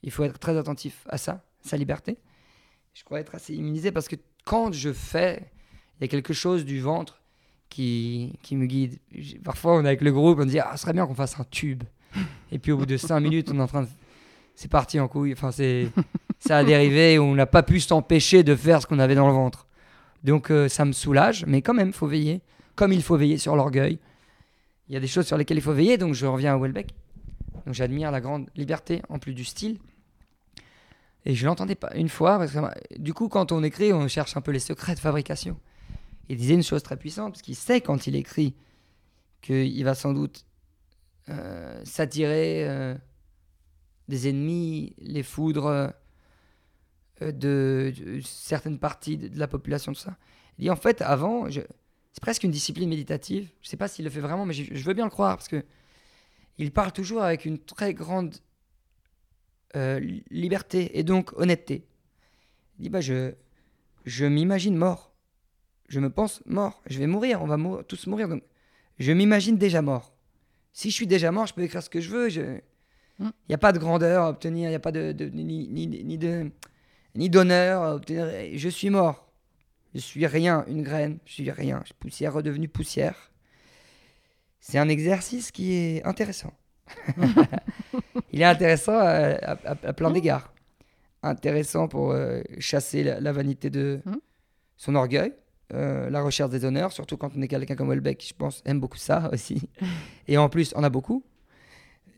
Il 0.02 0.10
faut 0.10 0.24
être 0.24 0.38
très 0.38 0.56
attentif 0.56 1.06
à 1.08 1.18
ça, 1.18 1.44
sa 1.60 1.76
liberté. 1.76 2.18
Je 2.94 3.04
crois 3.04 3.20
être 3.20 3.34
assez 3.34 3.54
immunisé 3.54 3.92
parce 3.92 4.08
que 4.08 4.16
quand 4.44 4.72
je 4.72 4.92
fais, 4.92 5.50
il 5.98 6.02
y 6.02 6.04
a 6.04 6.08
quelque 6.08 6.34
chose 6.34 6.64
du 6.64 6.80
ventre 6.80 7.22
qui, 7.68 8.38
qui 8.42 8.56
me 8.56 8.66
guide. 8.66 8.98
Parfois, 9.44 9.76
on 9.76 9.84
est 9.84 9.88
avec 9.88 10.02
le 10.02 10.12
groupe, 10.12 10.38
on 10.40 10.44
dit 10.44 10.58
Ah, 10.58 10.72
ce 10.76 10.82
serait 10.82 10.92
bien 10.92 11.06
qu'on 11.06 11.14
fasse 11.14 11.38
un 11.38 11.44
tube. 11.44 11.84
Et 12.50 12.58
puis, 12.58 12.72
au 12.72 12.76
bout 12.76 12.86
de 12.86 12.96
cinq 12.96 13.20
minutes, 13.20 13.50
on 13.52 13.58
est 13.58 13.62
en 13.62 13.66
train 13.66 13.82
de. 13.82 13.88
C'est 14.54 14.70
parti 14.70 15.00
en 15.00 15.08
couille. 15.08 15.32
Enfin, 15.32 15.50
c'est. 15.50 15.88
Ça 16.38 16.58
a 16.58 16.64
dérivé, 16.64 17.20
on 17.20 17.36
n'a 17.36 17.46
pas 17.46 17.62
pu 17.62 17.78
s'empêcher 17.78 18.42
de 18.42 18.56
faire 18.56 18.82
ce 18.82 18.86
qu'on 18.88 18.98
avait 18.98 19.14
dans 19.14 19.28
le 19.28 19.32
ventre. 19.32 19.68
Donc, 20.24 20.50
euh, 20.50 20.68
ça 20.68 20.84
me 20.84 20.90
soulage, 20.90 21.46
mais 21.46 21.62
quand 21.62 21.72
même, 21.72 21.88
il 21.88 21.94
faut 21.94 22.08
veiller. 22.08 22.40
Comme 22.74 22.92
il 22.92 23.02
faut 23.02 23.16
veiller 23.16 23.38
sur 23.38 23.56
l'orgueil. 23.56 23.98
Il 24.88 24.94
y 24.94 24.96
a 24.96 25.00
des 25.00 25.06
choses 25.06 25.26
sur 25.26 25.36
lesquelles 25.36 25.58
il 25.58 25.62
faut 25.62 25.72
veiller, 25.72 25.98
donc 25.98 26.14
je 26.14 26.26
reviens 26.26 26.54
à 26.54 26.58
Welbeck. 26.58 26.94
Donc, 27.64 27.74
j'admire 27.74 28.10
la 28.10 28.20
grande 28.20 28.50
liberté, 28.56 29.02
en 29.08 29.18
plus 29.18 29.34
du 29.34 29.44
style. 29.44 29.78
Et 31.24 31.34
je 31.34 31.46
l'entendais 31.46 31.76
pas 31.76 31.94
une 31.94 32.08
fois, 32.08 32.38
parce 32.38 32.52
que 32.52 32.98
du 32.98 33.14
coup, 33.14 33.28
quand 33.28 33.52
on 33.52 33.62
écrit, 33.62 33.92
on 33.92 34.08
cherche 34.08 34.36
un 34.36 34.40
peu 34.40 34.50
les 34.50 34.58
secrets 34.58 34.94
de 34.94 35.00
fabrication. 35.00 35.58
Il 36.28 36.36
disait 36.36 36.54
une 36.54 36.62
chose 36.62 36.82
très 36.82 36.96
puissante, 36.96 37.32
parce 37.32 37.42
qu'il 37.42 37.54
sait 37.56 37.80
quand 37.80 38.06
il 38.06 38.16
écrit 38.16 38.54
qu'il 39.40 39.84
va 39.84 39.94
sans 39.94 40.12
doute 40.12 40.44
euh, 41.28 41.80
s'attirer 41.84 42.68
euh, 42.68 42.96
des 44.08 44.28
ennemis, 44.28 44.94
les 44.98 45.22
foudres 45.22 45.66
euh, 45.66 47.32
de, 47.32 47.92
certaines 48.24 48.78
parties 48.78 49.16
de, 49.16 49.28
de 49.28 49.38
la 49.38 49.46
population, 49.46 49.92
tout 49.92 50.00
ça. 50.00 50.16
Il 50.58 50.62
dit 50.62 50.70
en 50.70 50.76
fait, 50.76 51.02
avant, 51.02 51.48
je- 51.50 51.60
c'est 52.12 52.20
presque 52.22 52.44
une 52.44 52.50
discipline 52.50 52.88
méditative. 52.88 53.48
Je 53.62 53.68
sais 53.68 53.76
pas 53.76 53.88
s'il 53.88 54.04
le 54.04 54.10
fait 54.10 54.20
vraiment, 54.20 54.44
mais 54.46 54.54
je, 54.54 54.74
je 54.74 54.84
veux 54.84 54.94
bien 54.94 55.04
le 55.04 55.10
croire, 55.10 55.36
parce 55.36 55.48
que 55.48 55.64
il 56.58 56.70
parle 56.70 56.92
toujours 56.92 57.22
avec 57.22 57.44
une 57.46 57.58
très 57.58 57.94
grande 57.94 58.34
euh, 59.76 59.98
li- 60.00 60.22
liberté 60.30 60.98
et 60.98 61.02
donc 61.02 61.32
honnêteté. 61.38 61.86
Il 62.78 62.82
dit 62.82 62.88
bah 62.90 63.00
je 63.00 63.32
je 64.04 64.26
m'imagine 64.26 64.76
mort. 64.76 65.12
Je 65.88 66.00
me 66.00 66.10
pense 66.10 66.42
mort. 66.46 66.82
Je 66.86 66.98
vais 66.98 67.06
mourir. 67.06 67.42
On 67.42 67.46
va 67.46 67.56
mou- 67.56 67.82
tous 67.82 68.06
mourir. 68.06 68.28
Donc 68.28 68.42
je 68.98 69.12
m'imagine 69.12 69.56
déjà 69.56 69.80
mort. 69.82 70.14
Si 70.72 70.90
je 70.90 70.94
suis 70.94 71.06
déjà 71.06 71.30
mort, 71.32 71.46
je 71.46 71.54
peux 71.54 71.62
écrire 71.62 71.82
ce 71.82 71.90
que 71.90 72.00
je 72.00 72.10
veux. 72.10 72.28
Je... 72.28 72.58
Il 73.20 73.30
n'y 73.48 73.54
a 73.54 73.58
pas 73.58 73.72
de 73.72 73.78
grandeur 73.78 74.24
à 74.24 74.28
obtenir. 74.30 74.66
Il 74.68 74.70
n'y 74.72 74.76
a 74.76 74.80
pas 74.80 74.92
de, 74.92 75.12
de- 75.12 75.26
ni, 75.28 75.68
ni, 75.68 75.86
ni 75.86 76.18
de 76.18 76.50
ni 77.14 77.28
d'honneur 77.30 77.82
à 77.82 77.94
obtenir. 77.94 78.26
Je 78.54 78.68
suis 78.68 78.90
mort. 78.90 79.31
Je 79.94 80.00
suis 80.00 80.26
rien, 80.26 80.64
une 80.68 80.82
graine. 80.82 81.18
Je 81.26 81.32
suis 81.32 81.50
rien. 81.50 81.80
Je 81.82 81.86
suis 81.86 81.94
poussière 81.98 82.32
redevenue 82.32 82.68
poussière. 82.68 83.30
C'est 84.60 84.78
un 84.78 84.88
exercice 84.88 85.50
qui 85.50 85.74
est 85.74 86.04
intéressant. 86.04 86.52
Il 88.32 88.40
est 88.40 88.44
intéressant 88.44 88.94
à, 88.96 89.04
à- 89.34 89.52
à- 89.72 89.76
à 89.88 89.92
plein 89.92 90.10
Mm. 90.10 90.14
d'égards. 90.14 90.52
Intéressant 91.22 91.88
pour 91.88 92.12
euh, 92.12 92.40
chasser 92.58 93.02
la, 93.04 93.20
la 93.20 93.32
vanité 93.32 93.70
de 93.70 94.00
Mm. 94.04 94.14
son 94.76 94.94
orgueil, 94.94 95.32
euh, 95.74 96.10
la 96.10 96.22
recherche 96.22 96.50
des 96.50 96.64
honneurs, 96.64 96.92
surtout 96.92 97.16
quand 97.16 97.30
on 97.36 97.42
est 97.42 97.48
quelqu'un 97.48 97.76
comme 97.76 97.88
Welbeck, 97.90 98.18
qui 98.18 98.28
je 98.28 98.34
pense 98.34 98.62
aime 98.64 98.80
beaucoup 98.80 98.98
ça 98.98 99.30
aussi. 99.32 99.68
Et 100.28 100.36
en 100.38 100.48
plus, 100.48 100.72
on 100.76 100.82
a 100.84 100.90
beaucoup. 100.90 101.24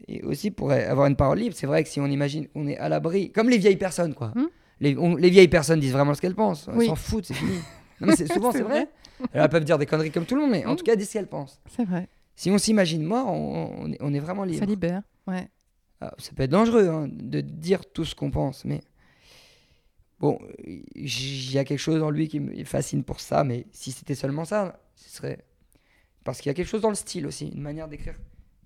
Et 0.06 0.22
aussi 0.22 0.50
pour 0.50 0.70
avoir 0.70 1.06
une 1.06 1.16
parole 1.16 1.38
libre, 1.38 1.56
c'est 1.56 1.66
vrai 1.66 1.82
que 1.82 1.88
si 1.88 1.98
on 1.98 2.06
imagine 2.06 2.46
qu'on 2.48 2.66
est 2.66 2.76
à 2.78 2.88
l'abri, 2.88 3.32
comme 3.32 3.48
les 3.48 3.58
vieilles 3.58 3.76
personnes, 3.76 4.14
quoi. 4.14 4.32
Mm. 4.34 4.46
Les, 4.80 4.96
on- 4.96 5.16
les 5.16 5.30
vieilles 5.30 5.48
personnes 5.48 5.80
disent 5.80 5.92
vraiment 5.92 6.14
ce 6.14 6.20
qu'elles 6.20 6.34
pensent. 6.34 6.66
Elles 6.68 6.76
Oui. 6.78 6.86
s'en 6.86 6.96
foutent, 6.96 7.26
c'est 7.26 7.34
fini. 7.34 7.58
Non, 8.00 8.08
mais 8.08 8.16
c'est- 8.16 8.32
souvent, 8.32 8.50
c'est 8.50 8.62
vrai. 8.62 8.88
Elles 9.32 9.48
peuvent 9.48 9.64
dire 9.64 9.78
des 9.78 9.86
conneries 9.86 10.10
comme 10.10 10.26
tout 10.26 10.34
le 10.34 10.40
monde, 10.42 10.50
mais 10.50 10.64
en 10.66 10.74
tout 10.74 10.84
cas, 10.84 10.96
disent 10.96 11.08
ce 11.08 11.12
qu'elles 11.14 11.28
pensent. 11.28 11.60
C'est 11.68 11.84
vrai. 11.84 12.08
Si 12.34 12.50
on 12.50 12.58
s'imagine 12.58 13.04
mort, 13.04 13.28
on, 13.28 13.72
on 13.78 13.92
est, 13.92 13.98
on 14.00 14.12
est 14.12 14.18
vraiment 14.18 14.42
libre. 14.44 14.58
Ça 14.58 14.66
libère. 14.66 15.02
Ouais. 15.28 15.48
Ah, 16.00 16.12
ça 16.18 16.32
peut 16.34 16.42
être 16.42 16.50
dangereux 16.50 16.88
hein, 16.88 17.08
de 17.08 17.40
dire 17.40 17.86
tout 17.86 18.04
ce 18.04 18.14
qu'on 18.16 18.32
pense, 18.32 18.64
mais 18.64 18.80
bon, 20.18 20.38
il 20.96 21.52
y 21.52 21.58
a 21.58 21.64
quelque 21.64 21.78
chose 21.78 22.02
en 22.02 22.10
lui 22.10 22.28
qui 22.28 22.40
me 22.40 22.64
fascine 22.64 23.04
pour 23.04 23.20
ça, 23.20 23.44
mais 23.44 23.66
si 23.70 23.92
c'était 23.92 24.14
seulement 24.16 24.44
ça, 24.44 24.80
ce 24.96 25.08
serait 25.08 25.38
parce 26.24 26.40
qu'il 26.40 26.48
y 26.48 26.50
a 26.50 26.54
quelque 26.54 26.68
chose 26.68 26.80
dans 26.80 26.88
le 26.88 26.94
style 26.94 27.26
aussi, 27.26 27.48
une 27.48 27.60
manière 27.62 27.86
d'écrire 27.86 28.14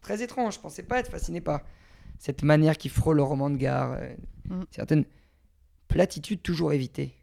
très 0.00 0.22
étrange. 0.22 0.54
Je 0.54 0.61
pensais 0.61 0.82
pas 0.82 1.00
être 1.00 1.11
fasciné 1.11 1.40
par 1.40 1.61
cette 2.18 2.42
manière 2.42 2.76
qui 2.78 2.88
frôle 2.88 3.16
le 3.16 3.22
roman 3.22 3.50
de 3.50 3.56
gare, 3.56 3.92
euh, 3.92 4.14
Mm. 4.48 4.62
certaines 4.70 5.04
platitudes 5.89 6.43
toujours 6.43 6.72
évitées. 6.72 7.14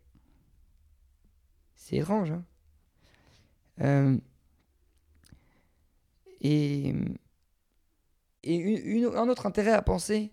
C'est 1.76 1.98
étrange. 1.98 2.32
Hein 2.32 2.44
Euh, 3.82 4.18
et 6.42 6.94
et 8.44 8.56
une- 8.56 9.08
une- 9.08 9.16
un 9.16 9.28
autre 9.28 9.46
intérêt 9.48 9.72
à 9.72 9.82
penser 9.82 10.32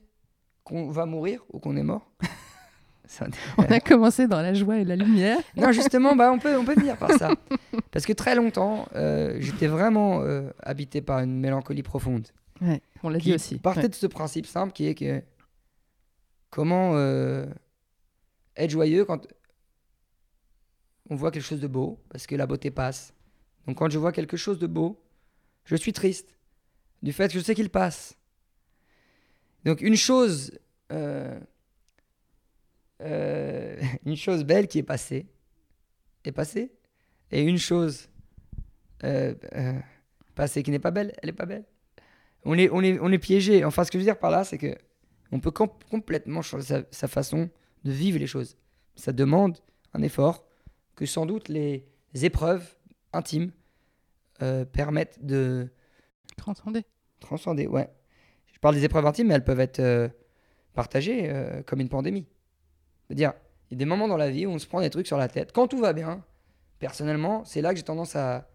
qu'on 0.65 0.91
va 0.91 1.07
mourir 1.07 1.45
ou 1.53 1.59
qu'on 1.59 1.77
est 1.77 1.83
mort. 1.83 2.11
On 3.59 3.65
a 3.65 3.81
commencé 3.81 4.27
dans 4.27 4.41
la 4.41 4.55
joie 4.55 4.79
et 4.79 4.85
la 4.85 4.97
lumière. 4.97 5.39
non, 5.57 5.71
justement, 5.73 6.17
bah, 6.17 6.33
on, 6.33 6.39
peut, 6.39 6.57
on 6.57 6.65
peut 6.65 6.75
venir 6.75 6.97
par 6.97 7.11
ça. 7.13 7.31
Parce 7.91 8.07
que 8.07 8.13
très 8.15 8.35
longtemps, 8.35 8.87
euh, 8.95 9.37
j'étais 9.41 9.67
vraiment 9.67 10.23
euh, 10.23 10.49
habité 10.63 11.03
par 11.03 11.19
une 11.19 11.39
mélancolie 11.39 11.83
profonde. 11.83 12.29
Ouais, 12.63 12.81
on 13.03 13.11
l'a 13.11 13.19
dit 13.19 13.35
aussi. 13.35 13.59
partait 13.59 13.83
Ouais. 13.83 13.89
de 13.91 13.95
ce 13.95 14.07
principe 14.07 14.47
simple 14.47 14.73
qui 14.73 14.87
est 14.87 14.95
que 14.95 15.23
comment 16.49 16.93
euh, 16.95 17.45
être 18.57 18.71
joyeux 18.71 19.05
quand 19.05 19.27
on 21.11 21.17
voit 21.17 21.31
quelque 21.31 21.45
chose 21.45 21.61
de 21.61 21.67
beau, 21.67 22.03
parce 22.09 22.27
que 22.27 22.35
la 22.35 22.47
beauté 22.47 22.71
passe. 22.71 23.13
Donc 23.67 23.79
quand 23.79 23.91
je 23.91 23.99
vois 23.99 24.13
quelque 24.13 24.37
chose 24.37 24.59
de 24.59 24.67
beau, 24.67 25.03
je 25.65 25.77
suis 25.77 25.93
triste 25.93 26.37
du 27.03 27.13
fait 27.13 27.29
que 27.29 27.39
je 27.39 27.45
sais 27.45 27.55
qu'il 27.55 27.71
passe. 27.71 28.17
Donc 29.65 29.81
une 29.81 29.97
chose, 29.97 30.59
euh, 30.91 31.39
euh, 33.01 33.81
une 34.05 34.17
chose 34.17 34.45
belle 34.45 34.69
qui 34.69 34.79
est 34.79 34.85
passée, 34.85 35.27
est 36.25 36.33
passée, 36.33 36.73
et 37.31 37.43
une 37.43 37.59
chose 37.59 38.09
euh, 39.05 39.35
passée 40.35 40.63
qui 40.63 40.71
n'est 40.71 40.79
pas 40.79 40.91
belle, 40.91 41.13
elle 41.23 41.31
n'est 41.31 41.37
pas 41.37 41.47
belle. 41.47 41.65
On 42.45 42.59
est, 42.59 42.69
on 42.71 42.81
est, 42.83 42.99
on 43.01 43.11
est 43.11 43.19
piégé. 43.19 43.65
Enfin, 43.65 43.85
ce 43.85 43.91
que 43.91 43.99
je 43.99 44.03
veux 44.03 44.07
dire 44.07 44.19
par 44.19 44.31
là, 44.31 44.45
c'est 44.45 44.59
que 44.59 44.77
on 45.31 45.41
peut 45.41 45.51
com- 45.51 45.71
complètement 45.91 46.43
changer 46.43 46.83
sa 46.91 47.09
façon 47.09 47.49
de 47.85 47.93
vivre 47.93 48.19
les 48.19 48.27
choses. 48.27 48.57
Ça 48.97 49.13
demande 49.13 49.59
un 49.95 50.03
effort 50.03 50.45
que 50.97 51.07
sans 51.07 51.27
doute 51.27 51.49
les 51.49 51.85
épreuves 52.15 52.77
intimes 53.13 53.53
euh, 54.43 54.65
permettent 54.65 55.25
de 55.25 55.69
Transcender. 56.37 56.85
transcender. 57.21 57.67
Ouais. 57.67 57.89
Je 58.53 58.59
parle 58.59 58.75
des 58.75 58.85
épreuves 58.85 59.07
intimes, 59.07 59.29
mais 59.29 59.35
elles 59.35 59.45
peuvent 59.45 59.61
être 59.61 59.79
euh, 59.79 60.09
partagées 60.75 61.31
euh, 61.31 61.63
comme 61.63 61.81
une 61.81 61.89
pandémie. 61.89 62.27
C'est-à-dire, 63.07 63.35
il 63.71 63.75
y 63.75 63.77
a 63.77 63.79
des 63.79 63.85
moments 63.85 64.09
dans 64.09 64.17
la 64.17 64.31
vie 64.31 64.47
où 64.47 64.51
on 64.51 64.59
se 64.59 64.67
prend 64.67 64.81
des 64.81 64.91
trucs 64.91 65.07
sur 65.07 65.19
la 65.19 65.29
tête. 65.29 65.53
Quand 65.53 65.69
tout 65.69 65.79
va 65.79 65.93
bien, 65.93 66.25
personnellement, 66.81 67.45
c'est 67.45 67.61
là 67.61 67.71
que 67.71 67.77
j'ai 67.77 67.85
tendance 67.85 68.17
à, 68.17 68.49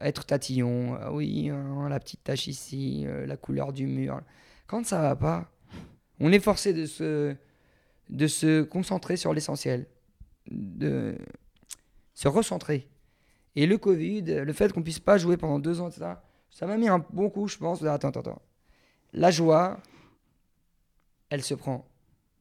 être 0.00 0.26
tatillon. 0.26 0.98
Ah 1.00 1.12
oui, 1.12 1.48
hein, 1.48 1.88
la 1.88 1.98
petite 1.98 2.24
tache 2.24 2.46
ici, 2.46 3.06
la 3.26 3.36
couleur 3.36 3.72
du 3.72 3.86
mur. 3.86 4.20
Quand 4.66 4.84
ça 4.84 5.00
va 5.00 5.16
pas, 5.16 5.50
on 6.20 6.32
est 6.32 6.40
forcé 6.40 6.72
de 6.72 6.86
se, 6.86 7.34
de 8.08 8.26
se 8.26 8.62
concentrer 8.62 9.16
sur 9.16 9.32
l'essentiel, 9.32 9.86
de 10.50 11.16
se 12.14 12.28
recentrer. 12.28 12.88
Et 13.56 13.66
le 13.66 13.78
Covid, 13.78 14.22
le 14.22 14.52
fait 14.52 14.72
qu'on 14.72 14.82
puisse 14.82 14.98
pas 14.98 15.18
jouer 15.18 15.36
pendant 15.36 15.58
deux 15.58 15.80
ans, 15.80 15.88
etc., 15.88 16.14
ça 16.50 16.66
m'a 16.66 16.76
mis 16.76 16.88
un 16.88 17.04
bon 17.10 17.30
coup, 17.30 17.48
je 17.48 17.58
pense. 17.58 17.82
Attends, 17.82 18.08
attends, 18.08 18.20
attends. 18.20 18.42
La 19.12 19.32
joie, 19.32 19.80
elle 21.28 21.42
se 21.42 21.54
prend. 21.54 21.84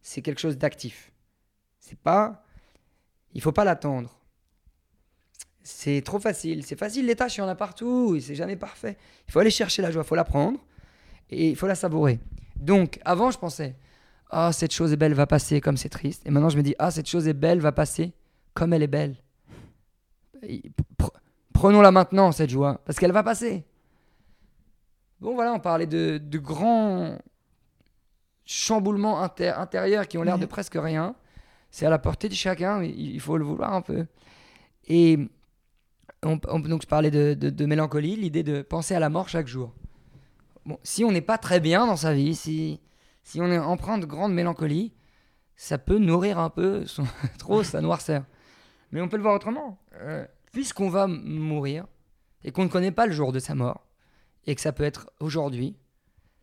C'est 0.03 0.21
quelque 0.21 0.39
chose 0.39 0.57
d'actif. 0.57 1.11
C'est 1.79 1.97
pas. 1.97 2.43
Il 3.33 3.41
faut 3.41 3.51
pas 3.51 3.63
l'attendre. 3.63 4.19
C'est 5.63 6.01
trop 6.03 6.19
facile. 6.19 6.63
C'est 6.63 6.75
facile, 6.75 7.07
les 7.07 7.15
tâches, 7.15 7.37
il 7.37 7.39
y 7.39 7.43
en 7.43 7.47
a 7.47 7.55
partout. 7.55 8.19
C'est 8.19 8.35
jamais 8.35 8.55
parfait. 8.55 8.97
Il 9.27 9.31
faut 9.31 9.39
aller 9.39 9.49
chercher 9.49 9.81
la 9.81 9.89
joie, 9.89 10.03
il 10.03 10.07
faut 10.07 10.15
la 10.15 10.25
prendre 10.25 10.63
et 11.29 11.49
il 11.49 11.55
faut 11.55 11.67
la 11.67 11.75
savourer. 11.75 12.19
Donc, 12.63 12.99
avant, 13.05 13.29
je 13.29 13.37
pensais, 13.37 13.75
ah, 14.29 14.51
cette 14.53 14.71
chose 14.73 14.93
est 14.93 14.97
belle, 14.97 15.13
va 15.13 15.27
passer 15.27 15.59
comme 15.61 15.77
c'est 15.77 15.89
triste. 15.89 16.23
Et 16.25 16.31
maintenant, 16.31 16.49
je 16.49 16.57
me 16.57 16.63
dis, 16.63 16.75
ah, 16.79 16.91
cette 16.91 17.07
chose 17.07 17.27
est 17.27 17.33
belle, 17.33 17.59
va 17.59 17.71
passer 17.71 18.13
comme 18.53 18.71
elle 18.73 18.83
est 18.83 18.87
belle. 18.87 19.17
Prenons-la 21.53 21.91
maintenant, 21.91 22.31
cette 22.31 22.49
joie, 22.49 22.81
parce 22.85 22.97
qu'elle 22.99 23.11
va 23.11 23.23
passer. 23.23 23.63
Bon, 25.19 25.35
voilà, 25.35 25.53
on 25.53 25.59
parlait 25.59 25.87
de, 25.87 26.17
de 26.17 26.37
grands 26.39 27.17
chamboulements 28.45 29.21
inter- 29.21 29.53
intérieurs 29.57 30.07
qui 30.07 30.17
ont 30.17 30.23
l'air 30.23 30.37
de 30.37 30.45
presque 30.45 30.75
rien. 30.75 31.15
C'est 31.71 31.85
à 31.85 31.89
la 31.89 31.99
portée 31.99 32.29
de 32.29 32.33
chacun, 32.33 32.83
il 32.83 33.13
il 33.15 33.19
faut 33.19 33.37
le 33.37 33.45
vouloir 33.45 33.73
un 33.73 33.81
peu. 33.81 34.05
Et 34.87 35.17
on- 36.23 36.39
on- 36.49 36.59
donc, 36.59 36.81
je 36.81 36.87
parlais 36.87 37.11
de, 37.11 37.33
de- 37.33 37.49
de 37.49 37.65
mélancolie, 37.65 38.15
l'idée 38.15 38.43
de 38.43 38.61
penser 38.61 38.95
à 38.95 38.99
la 38.99 39.09
mort 39.09 39.29
chaque 39.29 39.47
jour. 39.47 39.73
Si 40.83 41.03
on 41.03 41.11
n'est 41.11 41.21
pas 41.21 41.37
très 41.37 41.59
bien 41.59 41.85
dans 41.85 41.97
sa 41.97 42.13
vie, 42.13 42.35
si, 42.35 42.79
on 43.37 43.51
est 43.51 43.57
empreint 43.57 43.97
de 43.97 44.05
grande 44.05 44.33
mélancolie, 44.33 44.93
ça 45.55 45.77
peut 45.77 45.97
nourrir 45.97 46.39
un 46.39 46.49
peu 46.49 46.85
trop 47.37 47.63
sa 47.63 47.81
noirceur. 47.81 48.23
Mais 48.91 49.01
on 49.01 49.09
peut 49.09 49.17
le 49.17 49.23
voir 49.23 49.35
autrement. 49.35 49.79
Euh, 49.95 50.25
Puisqu'on 50.51 50.89
va 50.89 51.07
mourir 51.07 51.85
et 52.43 52.51
qu'on 52.51 52.63
ne 52.63 52.69
connaît 52.69 52.91
pas 52.91 53.07
le 53.07 53.13
jour 53.13 53.31
de 53.31 53.39
sa 53.39 53.55
mort, 53.55 53.87
et 54.45 54.55
que 54.55 54.61
ça 54.61 54.73
peut 54.73 54.83
être 54.83 55.09
aujourd'hui, 55.19 55.77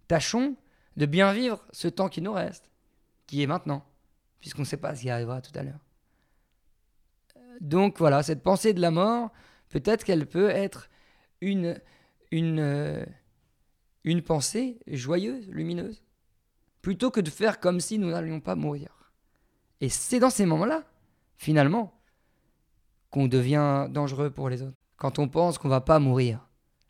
tâchons 0.09 0.57
de 0.97 1.07
bien 1.07 1.33
vivre 1.33 1.65
ce 1.73 1.89
temps 1.89 2.09
qui 2.09 2.23
nous 2.23 2.33
reste, 2.33 2.71
qui 3.27 3.43
est 3.43 3.47
maintenant, 3.47 3.85
puisqu'on 4.41 4.63
ne 4.63 4.67
sait 4.67 4.77
pas 4.77 4.95
ce 4.95 5.03
qui 5.03 5.11
arrivera 5.11 5.41
tout 5.41 5.57
à 5.59 5.63
l'heure. 5.63 5.81
Donc 7.61 7.99
voilà, 7.99 8.23
cette 8.23 8.43
pensée 8.43 8.73
de 8.73 8.81
la 8.81 8.91
mort, 8.91 9.31
peut-être 9.69 10.05
qu'elle 10.05 10.27
peut 10.27 10.49
être 10.49 10.89
une, 11.41 11.79
une, 12.31 12.59
euh, 12.59 13.05
une 14.05 14.23
pensée 14.23 14.79
joyeuse, 14.87 15.49
lumineuse, 15.49 16.03
plutôt 16.83 17.11
que 17.11 17.21
de 17.21 17.31
faire 17.31 17.61
comme 17.61 17.81
si 17.81 17.99
nous 17.99 18.11
n'allions 18.11 18.41
pas 18.41 18.55
mourir. 18.55 19.13
Et 19.81 19.89
c'est 19.89 20.19
dans 20.19 20.31
ces 20.31 20.47
moments-là, 20.47 20.85
finalement, 21.37 22.01
qu'on 23.11 23.27
devient 23.27 23.89
dangereux 23.91 24.31
pour 24.31 24.49
les 24.49 24.63
autres. 24.63 24.77
Quand 24.97 25.19
on 25.19 25.29
pense 25.29 25.59
qu'on 25.59 25.69
va 25.69 25.81
pas 25.81 25.99
mourir, 25.99 26.47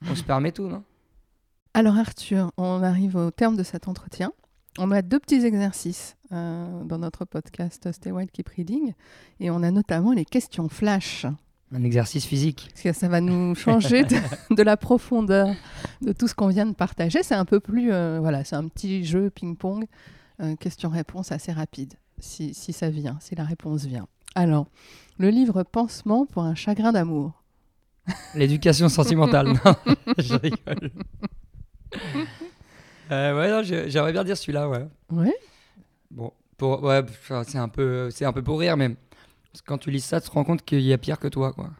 on 0.08 0.14
se 0.14 0.24
permet 0.24 0.52
tout, 0.52 0.66
non? 0.66 0.84
Alors 1.72 1.96
Arthur, 1.96 2.50
on 2.56 2.82
arrive 2.82 3.14
au 3.16 3.30
terme 3.30 3.56
de 3.56 3.62
cet 3.62 3.86
entretien. 3.86 4.32
On 4.78 4.90
a 4.90 5.02
deux 5.02 5.20
petits 5.20 5.44
exercices 5.44 6.16
euh, 6.32 6.84
dans 6.84 6.98
notre 6.98 7.24
podcast 7.24 7.92
Stay 7.92 8.10
Wild 8.10 8.30
Keep 8.30 8.48
Reading 8.48 8.94
et 9.38 9.50
on 9.50 9.62
a 9.62 9.70
notamment 9.70 10.12
les 10.12 10.24
questions 10.24 10.68
flash. 10.68 11.26
Un 11.72 11.84
exercice 11.84 12.24
physique. 12.24 12.68
Parce 12.70 12.82
que 12.82 12.92
ça 12.92 13.08
va 13.08 13.20
nous 13.20 13.54
changer 13.54 14.02
de, 14.02 14.16
de 14.54 14.62
la 14.62 14.76
profondeur 14.76 15.48
de 16.02 16.12
tout 16.12 16.26
ce 16.26 16.34
qu'on 16.34 16.48
vient 16.48 16.66
de 16.66 16.74
partager. 16.74 17.22
C'est 17.22 17.34
un 17.34 17.44
peu 17.44 17.60
plus, 17.60 17.92
euh, 17.92 18.18
voilà, 18.20 18.42
c'est 18.44 18.56
un 18.56 18.66
petit 18.66 19.04
jeu 19.04 19.30
ping-pong, 19.30 19.86
euh, 20.40 20.56
question-réponse 20.56 21.30
assez 21.30 21.52
rapide, 21.52 21.94
si, 22.18 22.54
si 22.54 22.72
ça 22.72 22.90
vient, 22.90 23.18
si 23.20 23.36
la 23.36 23.44
réponse 23.44 23.84
vient. 23.84 24.08
Alors, 24.34 24.66
le 25.18 25.28
livre 25.30 25.62
Pansement 25.62 26.26
pour 26.26 26.42
un 26.42 26.54
chagrin 26.54 26.92
d'amour. 26.92 27.42
L'éducation 28.34 28.88
sentimentale. 28.88 29.48
Non, 29.48 29.74
je 30.18 30.34
rigole. 30.34 30.90
Euh, 33.12 33.62
ouais, 33.62 33.88
j'aimerais 33.88 34.12
bien 34.12 34.24
dire 34.24 34.36
celui-là, 34.36 34.68
ouais. 34.68 34.86
Ouais. 35.10 35.34
Bon, 36.10 36.32
pour, 36.56 36.82
ouais, 36.82 37.02
c'est 37.44 37.58
un 37.58 37.68
peu, 37.68 38.10
c'est 38.10 38.24
un 38.24 38.32
peu 38.32 38.42
pour 38.42 38.58
rire, 38.58 38.76
mais 38.76 38.96
parce 39.52 39.62
que 39.62 39.66
quand 39.66 39.78
tu 39.78 39.90
lis 39.90 40.00
ça, 40.00 40.20
tu 40.20 40.28
te 40.28 40.32
rends 40.34 40.44
compte 40.44 40.64
qu'il 40.64 40.80
y 40.82 40.92
a 40.92 40.98
pire 40.98 41.18
que 41.18 41.28
toi, 41.28 41.52
quoi. 41.52 41.70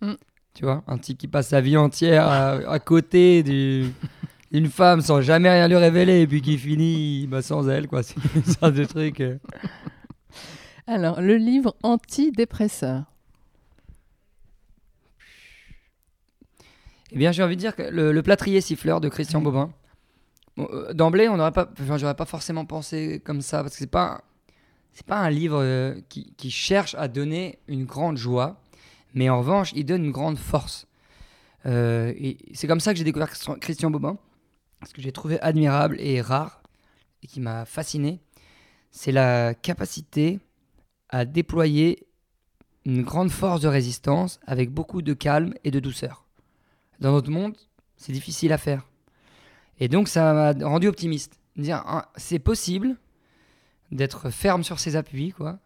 Mm. 0.00 0.14
Tu 0.54 0.64
vois, 0.64 0.82
un 0.88 0.98
type 0.98 1.18
qui 1.18 1.28
passe 1.28 1.48
sa 1.48 1.60
vie 1.60 1.76
entière 1.76 2.26
à, 2.26 2.50
à 2.54 2.78
côté 2.80 3.42
du- 3.42 3.86
d'une 4.52 4.68
femme 4.68 5.00
sans 5.00 5.20
jamais 5.20 5.48
rien 5.50 5.68
lui 5.68 5.76
révéler, 5.76 6.22
et 6.22 6.26
puis 6.26 6.42
qui 6.42 6.58
finit 6.58 7.26
bah, 7.28 7.40
sans 7.42 7.68
elle, 7.68 7.86
quoi. 7.86 8.02
C'est 8.04 8.16
une 8.34 8.44
sorte 8.44 8.74
de 8.74 8.84
truc. 8.84 9.20
euh. 9.20 9.38
Alors, 10.86 11.20
le 11.20 11.36
livre 11.36 11.76
antidépresseur. 11.84 13.04
Eh 17.12 17.18
bien, 17.18 17.32
j'ai 17.32 17.42
envie 17.42 17.56
de 17.56 17.60
dire 17.60 17.74
que 17.74 17.82
le, 17.82 18.12
le 18.12 18.22
plâtrier 18.22 18.60
siffleur 18.60 19.00
de 19.00 19.08
Christian 19.08 19.40
Bobin. 19.40 19.70
Euh, 20.58 20.92
D'emblée, 20.92 21.28
on 21.28 21.36
n'aurait 21.36 21.52
pas, 21.52 21.68
enfin, 21.80 21.96
j'aurais 21.96 22.14
pas 22.14 22.24
forcément 22.24 22.64
pensé 22.64 23.20
comme 23.24 23.40
ça 23.40 23.62
parce 23.62 23.72
que 23.74 23.78
c'est 23.78 23.86
pas, 23.90 24.22
c'est 24.92 25.06
pas 25.06 25.18
un 25.18 25.30
livre 25.30 25.58
euh, 25.60 26.00
qui, 26.08 26.50
cherche 26.50 26.94
à 26.96 27.08
donner 27.08 27.58
une 27.68 27.84
grande 27.84 28.16
joie, 28.16 28.60
mais 29.14 29.28
en 29.28 29.38
revanche, 29.38 29.72
il 29.74 29.84
donne 29.84 30.04
une 30.04 30.10
grande 30.10 30.38
force. 30.38 30.86
Euh, 31.66 32.12
et 32.16 32.38
c'est 32.54 32.66
comme 32.66 32.80
ça 32.80 32.92
que 32.92 32.98
j'ai 32.98 33.04
découvert 33.04 33.30
Christian- 33.60 33.90
Bobin, 33.90 34.18
ce 34.86 34.92
que 34.92 35.02
j'ai 35.02 35.12
trouvé 35.12 35.40
admirable 35.40 35.96
et 36.00 36.20
rare 36.20 36.62
et 37.22 37.26
qui 37.26 37.40
m'a 37.40 37.64
fasciné, 37.64 38.20
c'est 38.90 39.12
la 39.12 39.54
capacité 39.54 40.40
à 41.10 41.24
déployer 41.24 42.06
une 42.84 43.02
grande 43.02 43.30
force 43.30 43.60
de 43.60 43.68
résistance 43.68 44.40
avec 44.46 44.70
beaucoup 44.70 45.02
de 45.02 45.12
calme 45.12 45.54
et 45.64 45.70
de 45.70 45.80
douceur 45.80 46.24
dans 47.00 47.12
notre 47.12 47.30
monde, 47.30 47.56
c'est 47.96 48.12
difficile 48.12 48.52
à 48.52 48.58
faire. 48.58 48.86
Et 49.78 49.88
donc, 49.88 50.08
ça 50.08 50.32
m'a 50.32 50.66
rendu 50.66 50.86
optimiste. 50.86 51.38
Dire, 51.56 51.82
ah, 51.86 52.10
c'est 52.16 52.38
possible 52.38 52.96
d'être 53.90 54.30
ferme 54.30 54.62
sur 54.62 54.78
ses 54.78 54.96
appuis, 54.96 55.32
quoi, 55.32 55.58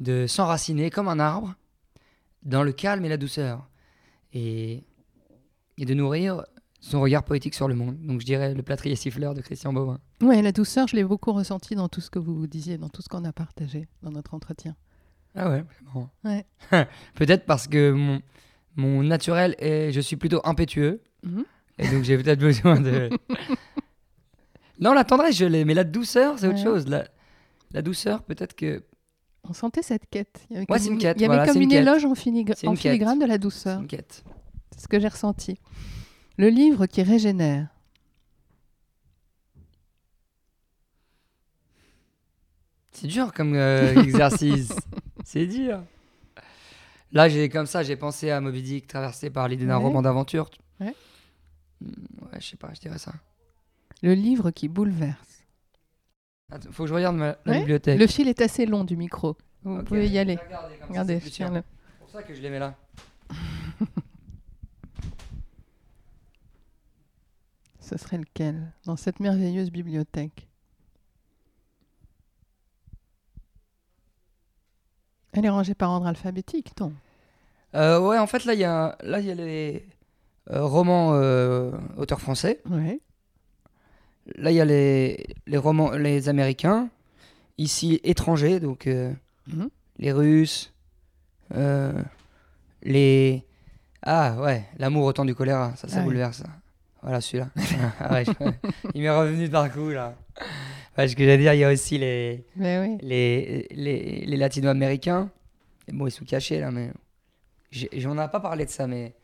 de 0.00 0.26
s'enraciner 0.26 0.90
comme 0.90 1.08
un 1.08 1.18
arbre 1.18 1.54
dans 2.42 2.62
le 2.62 2.72
calme 2.72 3.04
et 3.04 3.08
la 3.08 3.16
douceur, 3.16 3.68
et, 4.32 4.84
et 5.78 5.84
de 5.84 5.94
nourrir 5.94 6.44
son 6.80 7.00
regard 7.00 7.22
poétique 7.22 7.54
sur 7.54 7.68
le 7.68 7.74
monde. 7.74 7.96
Donc, 8.00 8.20
je 8.20 8.26
dirais 8.26 8.52
le 8.52 8.62
plâtrier 8.62 8.96
siffleur 8.96 9.32
de 9.32 9.40
Christian 9.40 9.72
Bobin. 9.72 9.98
Oui, 10.20 10.42
la 10.42 10.52
douceur, 10.52 10.86
je 10.86 10.96
l'ai 10.96 11.04
beaucoup 11.04 11.32
ressentie 11.32 11.74
dans 11.74 11.88
tout 11.88 12.02
ce 12.02 12.10
que 12.10 12.18
vous 12.18 12.46
disiez, 12.46 12.76
dans 12.76 12.90
tout 12.90 13.00
ce 13.00 13.08
qu'on 13.08 13.24
a 13.24 13.32
partagé 13.32 13.88
dans 14.02 14.10
notre 14.10 14.34
entretien. 14.34 14.76
Ah 15.34 15.50
ouais, 15.50 15.64
marrant. 15.84 16.10
Ouais. 16.24 16.44
peut-être 17.14 17.46
parce 17.46 17.66
que 17.66 17.92
mon, 17.92 18.20
mon 18.76 19.02
naturel 19.02 19.54
est, 19.58 19.92
je 19.92 20.00
suis 20.00 20.16
plutôt 20.16 20.40
impétueux. 20.44 21.00
Mhm. 21.22 21.44
Et 21.78 21.88
donc 21.88 22.04
j'ai 22.04 22.16
peut-être 22.16 22.38
besoin 22.38 22.80
de. 22.80 23.10
non, 24.78 24.92
la 24.92 25.04
tendresse, 25.04 25.36
je 25.36 25.44
l'ai, 25.44 25.64
mais 25.64 25.74
la 25.74 25.84
douceur, 25.84 26.38
c'est 26.38 26.46
autre 26.46 26.62
chose. 26.62 26.86
La, 26.86 27.04
la 27.74 27.82
douceur, 27.82 28.22
peut-être 28.22 28.54
que. 28.54 28.82
On 29.46 29.52
sentait 29.52 29.82
cette 29.82 30.08
quête. 30.08 30.46
Il 30.48 30.54
y 30.54 30.56
avait 30.56 30.60
Ouais, 30.62 30.66
comme 30.66 30.78
c'est 30.78 30.88
une 30.90 30.98
quête, 30.98 31.16
Il 31.18 31.22
y 31.22 31.24
avait 31.26 31.34
voilà, 31.34 31.44
comme 31.46 31.54
c'est 31.60 31.64
une, 31.64 31.72
éloge 31.72 32.04
en, 32.06 32.14
C'est 32.14 32.76
filigrane 32.76 33.18
de 33.18 33.26
la 33.26 33.34
C'est 33.34 33.38
douceur. 33.40 33.80
une 33.80 33.86
quête. 33.86 34.24
C'est 34.70 34.84
ce 34.84 34.88
que 34.88 34.98
j'ai 34.98 35.08
ressenti. 35.08 35.58
Le 36.38 36.48
livre 36.48 36.86
qui 36.86 37.02
régénère. 37.02 37.68
C'est 42.92 43.08
dur 43.08 43.32
comme 43.32 43.54
euh, 43.54 44.00
exercice. 44.02 44.72
c'est 45.24 45.46
dur. 45.46 45.82
Là, 47.12 47.28
j'ai 47.28 47.48
comme 47.48 47.66
ça, 47.66 47.82
j'ai 47.82 47.96
pensé 47.96 48.30
à 48.30 48.40
Moby 48.40 48.62
Dick 48.62 48.86
traversé 48.86 49.30
par 49.30 49.48
l'idée 49.48 49.66
d'un 49.66 49.76
Ouais. 49.78 49.84
roman 49.84 50.02
d'aventure. 50.02 50.50
Ouais. 50.80 50.94
Hmm, 51.80 51.90
Ouais, 52.22 52.40
je 52.40 52.46
sais 52.46 52.56
pas, 52.56 52.70
je 52.74 52.80
dirais 52.80 52.98
ça. 52.98 53.12
Le 54.02 54.14
livre 54.14 54.50
qui 54.50 54.68
bouleverse. 54.68 55.43
Attends, 56.50 56.70
faut 56.72 56.84
que 56.84 56.88
je 56.90 56.94
regarde 56.94 57.16
ma- 57.16 57.36
la 57.44 57.52
Ouais, 57.52 57.58
bibliothèque. 57.60 57.98
Le 57.98 58.06
fil 58.06 58.28
est 58.28 58.40
assez 58.40 58.66
long 58.66 58.84
du 58.84 58.96
micro. 58.96 59.36
Vous 59.62 59.82
pouvez 59.82 60.06
y 60.08 60.14
je 60.14 60.18
aller. 60.18 60.38
Regardez, 60.88 61.14
c'est 61.14 61.20
plus 61.20 61.30
sûr. 61.30 61.46
tiens-le. 61.46 61.62
C'est 61.62 61.98
pour 62.00 62.10
ça 62.10 62.22
que 62.22 62.34
je 62.34 62.40
les 62.42 62.50
mets 62.50 62.58
là. 62.58 62.74
Ce 67.80 67.96
serait 67.98 68.18
lequel? 68.18 68.72
Dans 68.84 68.96
cette 68.96 69.20
merveilleuse 69.20 69.70
bibliothèque. 69.70 70.48
Elle 75.32 75.44
est 75.46 75.50
rangée 75.50 75.74
par 75.74 75.90
ordre 75.90 76.06
alphabétique, 76.06 76.72
non 76.80 76.92
Euh, 77.74 77.98
ouais, 78.00 78.18
en 78.18 78.26
fait, 78.26 78.44
là, 78.44 78.54
il 78.54 78.60
y 78.60 78.64
a, 78.64 78.96
là, 79.02 79.18
y 79.20 79.30
a 79.30 79.34
les 79.34 79.84
euh, 80.50 80.64
romans 80.64 81.14
euh, 81.14 81.72
auteurs 81.96 82.20
français. 82.20 82.62
Ouais. 82.70 83.00
Là, 84.36 84.50
il 84.50 84.54
y 84.56 84.60
a 84.60 84.64
les, 84.64 85.26
les 85.46 85.56
romans, 85.58 85.90
les 85.92 86.28
américains. 86.28 86.88
Ici, 87.58 88.00
étrangers, 88.04 88.58
donc 88.60 88.86
euh, 88.86 89.12
Mhm. 89.48 89.68
les 89.98 90.12
Russes, 90.12 90.72
euh, 91.54 91.92
les. 92.82 93.44
Ah 94.02 94.36
ouais, 94.40 94.64
l'amour 94.78 95.04
au 95.04 95.12
temps 95.12 95.24
du 95.24 95.34
choléra, 95.34 95.74
ça, 95.76 95.88
ça 95.88 96.00
Ah 96.00 96.04
bouleverse. 96.04 96.42
Voilà 97.02 97.20
celui-là. 97.20 97.50
Ah 98.00 98.12
ouais, 98.14 98.24
je- 98.24 98.32
Il 98.94 99.02
m'est 99.02 99.10
revenu 99.10 99.48
d'un 99.48 99.68
coup 99.68 99.90
là. 99.90 100.16
Ouais, 100.96 101.06
ce 101.08 101.14
que 101.16 101.22
j'allais 101.24 101.38
dire, 101.38 101.54
il 101.54 101.60
y 101.60 101.64
a 101.64 101.70
aussi 101.70 101.98
les, 101.98 102.44
oui. 102.56 102.98
les, 103.02 103.66
les, 103.70 104.24
les 104.26 104.36
latino-américains. 104.36 105.30
Bon, 105.92 106.06
ils 106.06 106.10
sont 106.10 106.24
cachés 106.24 106.60
là, 106.60 106.70
mais. 106.70 106.90
J'en 107.92 108.14
ai 108.14 108.28
pas 108.28 108.40
parlé 108.40 108.64
de 108.64 108.70
ça, 108.70 108.86
mais 108.86 109.14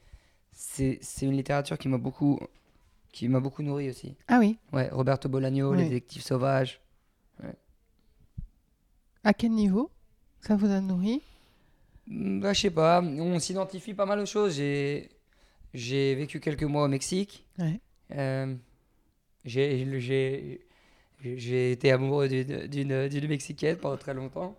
c'est 0.53 0.99
une 1.23 1.37
littérature 1.37 1.79
qui 1.79 1.89
m'a 1.89 1.99
beaucoup, 1.99 2.39
qui 3.13 3.29
m'a 3.29 3.41
beaucoup 3.41 3.63
nourri 3.63 3.89
aussi. 3.91 4.15
Ah 4.29 4.39
oui. 4.39 4.59
Ouais, 4.73 4.89
Roberto 4.91 5.29
Bolaño, 5.29 5.71
Oui. 5.73 5.79
Les 5.79 5.85
Détectives 5.85 6.23
Sauvages. 6.23 6.81
À 9.23 9.35
quel 9.35 9.51
niveau 9.51 9.91
ça 10.41 10.57
vous 10.57 10.71
a 10.71 10.81
nourri? 10.81 11.21
Mm, 12.07 12.41
Bah, 12.41 12.53
je 12.53 12.61
sais 12.61 12.71
pas, 12.71 13.03
on 13.03 13.39
s'identifie 13.39 13.95
pas 13.95 14.07
mal 14.07 14.19
aux 14.21 14.27
choses. 14.27 14.55
J'ai, 14.57 15.11
j'ai 15.75 16.15
vécu 16.15 16.41
quelques 16.41 16.63
mois 16.65 16.85
au 16.85 16.89
Mexique. 16.89 17.45
Ouais. 17.59 17.81
Euh, 18.13 18.55
j'ai, 19.45 20.01
j'ai, 20.01 20.67
j'ai 21.23 21.73
été 21.73 21.93
amoureux 21.93 22.29
d'une, 22.29 22.67
d'une, 22.67 23.09
d'une 23.09 23.29
Mexicaine 23.29 23.77
pendant 23.77 23.99
très 23.99 24.15
longtemps. 24.15 24.57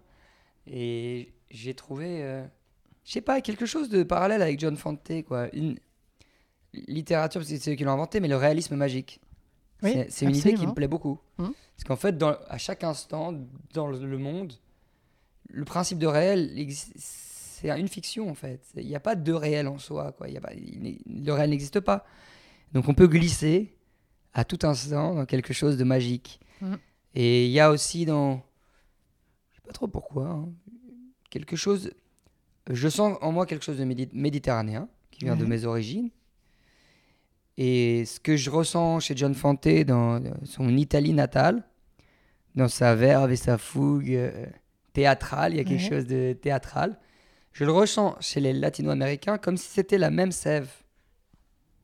Et 0.68 1.34
j'ai 1.50 1.74
trouvé, 1.74 2.24
euh, 2.24 2.46
je 3.04 3.14
sais 3.14 3.22
pas, 3.22 3.42
quelque 3.42 3.66
chose 3.66 3.90
de 3.90 4.04
parallèle 4.04 4.44
avec 4.44 4.60
John 4.60 4.78
Fante, 4.78 5.24
quoi. 5.28 5.50
Une 5.56 5.80
littérature, 6.74 7.44
c'est 7.44 7.58
c'est 7.58 7.72
eux 7.74 7.76
qui 7.76 7.84
l'ont 7.84 7.92
inventé, 7.92 8.20
mais 8.20 8.28
le 8.28 8.36
réalisme 8.38 8.76
magique. 8.76 9.20
Oui, 9.84 9.94
c'est, 10.10 10.26
une 10.26 10.36
idée 10.36 10.54
qui 10.54 10.68
me 10.68 10.74
plaît 10.76 10.88
beaucoup. 10.88 11.20
Mhm. 11.40 11.54
Parce 11.76 11.84
qu'en 11.88 11.96
fait, 11.96 12.16
dans, 12.18 12.36
à 12.48 12.58
chaque 12.60 12.84
instant, 12.84 13.34
dans 13.74 13.88
le, 13.88 14.06
le 14.06 14.18
monde, 14.20 14.54
le 15.50 15.66
principe 15.66 15.98
de 15.98 16.06
réel, 16.06 16.54
c'est 16.96 17.70
une 17.72 17.88
fiction 17.88 18.30
en 18.30 18.36
fait. 18.36 18.62
Il 18.76 18.86
n'y 18.86 18.96
a 18.96 19.00
pas 19.00 19.16
de 19.16 19.34
réel 19.34 19.68
en 19.68 19.80
soi. 19.80 20.12
Quoi. 20.12 20.28
Il 20.28 20.36
y 20.36 20.38
a 20.38 20.42
pas, 20.42 20.54
il 20.54 20.82
n'est- 20.82 21.00
le 21.08 21.34
réel 21.34 21.50
n'existe 21.50 21.80
pas. 21.80 22.06
Donc 22.74 22.88
on 22.90 22.94
peut 22.94 23.08
glisser 23.08 23.76
à 24.34 24.46
tout 24.46 24.60
instant 24.64 25.16
dans 25.16 25.26
quelque 25.26 25.52
chose 25.54 25.78
de 25.78 25.84
magique. 25.84 26.40
Mhm. 26.62 26.78
Et 27.16 27.46
il 27.48 27.52
y 27.52 27.60
a 27.60 27.72
aussi 27.72 28.06
dans. 28.06 28.36
Je 29.50 29.56
sais 29.56 29.62
pas 29.66 29.74
trop 29.74 29.88
pourquoi. 29.88 30.28
hein, 30.30 30.50
quelque 31.32 31.56
chose. 31.56 31.92
Je 32.70 32.88
sens 32.88 33.18
en 33.22 33.32
moi 33.32 33.48
quelque 33.48 33.66
chose 33.66 33.80
de 33.80 33.84
médi- 33.86 34.10
méditerranéen 34.14 34.88
qui 35.10 35.26
vient 35.26 35.36
de 35.36 35.46
mes 35.46 35.66
origines. 35.66 36.12
Et 37.64 38.06
ce 38.06 38.20
que 38.20 38.38
je 38.38 38.50
ressens 38.50 39.02
chez 39.02 39.16
John 39.16 39.36
Fante 39.36 39.68
dans 39.86 40.20
son 40.46 40.68
Italie 40.78 41.14
natale, 41.14 41.64
dans 42.56 42.68
sa 42.68 42.96
verve 42.96 43.32
et 43.32 43.36
sa 43.36 43.60
fougue 43.60 44.16
euh, 44.16 44.48
théâtrale, 44.94 45.54
il 45.54 45.58
y 45.58 45.60
a 45.60 45.64
quelque 45.64 45.84
Ouais. 45.84 45.90
chose 45.90 46.08
de 46.08 46.34
théâtral. 46.34 46.98
Je 47.54 47.64
le 47.64 47.72
ressens 47.72 48.16
chez 48.20 48.40
les 48.40 48.52
latino-américains 48.54 49.38
comme 49.38 49.58
si 49.58 49.68
c'était 49.70 50.00
la 50.00 50.10
même 50.10 50.32
sève. 50.32 50.70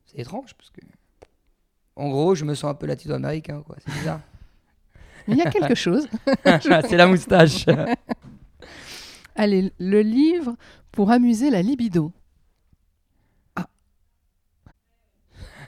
C'est 0.06 0.18
étrange 0.18 0.54
parce 0.56 0.70
que. 0.70 0.80
En 1.94 2.08
gros, 2.08 2.34
je 2.34 2.44
me 2.44 2.54
sens 2.56 2.70
un 2.70 2.74
peu 2.74 2.86
latino-américain, 2.86 3.62
quoi. 3.64 3.76
C'est 3.84 3.92
bizarre. 3.92 4.20
Mais 5.28 5.34
il 5.34 5.38
y 5.38 5.42
a 5.42 5.50
quelque 5.50 5.74
chose. 5.86 6.08
c'est 6.44 6.96
la 6.96 7.06
moustache. 7.06 7.66
Allez, 9.36 9.72
le 9.78 10.00
livre 10.02 10.56
pour 10.90 11.12
amuser 11.12 11.50
la 11.50 11.62
libido. 11.62 12.12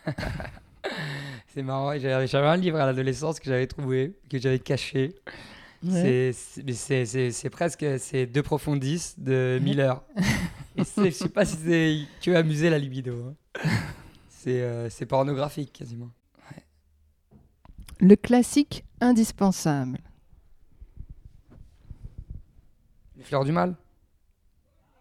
c'est 1.49 1.63
marrant. 1.63 1.97
J'avais 1.99 2.47
un 2.49 2.57
livre 2.57 2.79
à 2.79 2.87
l'adolescence 2.87 3.41
que 3.41 3.47
j'avais 3.47 3.67
trouvé, 3.67 4.15
que 4.31 4.39
j'avais 4.39 4.59
caché. 4.59 5.15
Ouais. 5.83 6.33
C'est- 6.35 7.49
presque 7.51 7.87
c'est 7.99 8.27
deux 8.27 8.43
profondis 8.43 9.15
de 9.19 9.59
Miller. 9.63 10.03
Et 10.77 10.85
je 10.85 11.11
sais 11.11 11.29
pas 11.29 11.45
si 11.45 11.57
c'est 11.57 12.01
que 12.23 12.31
amuser 12.35 12.71
la 12.71 12.79
libido. 12.79 13.15
hein. 13.25 13.35
C'est 14.29 14.61
euh, 14.63 14.89
c'est 14.91 15.07
pornographique 15.07 15.73
quasiment. 15.73 16.11
Le 17.99 18.17
classique 18.17 18.85
indispensable. 19.01 19.99
Les 23.17 23.25
fleurs 23.25 23.45
du 23.45 23.53
mal. 23.53 23.75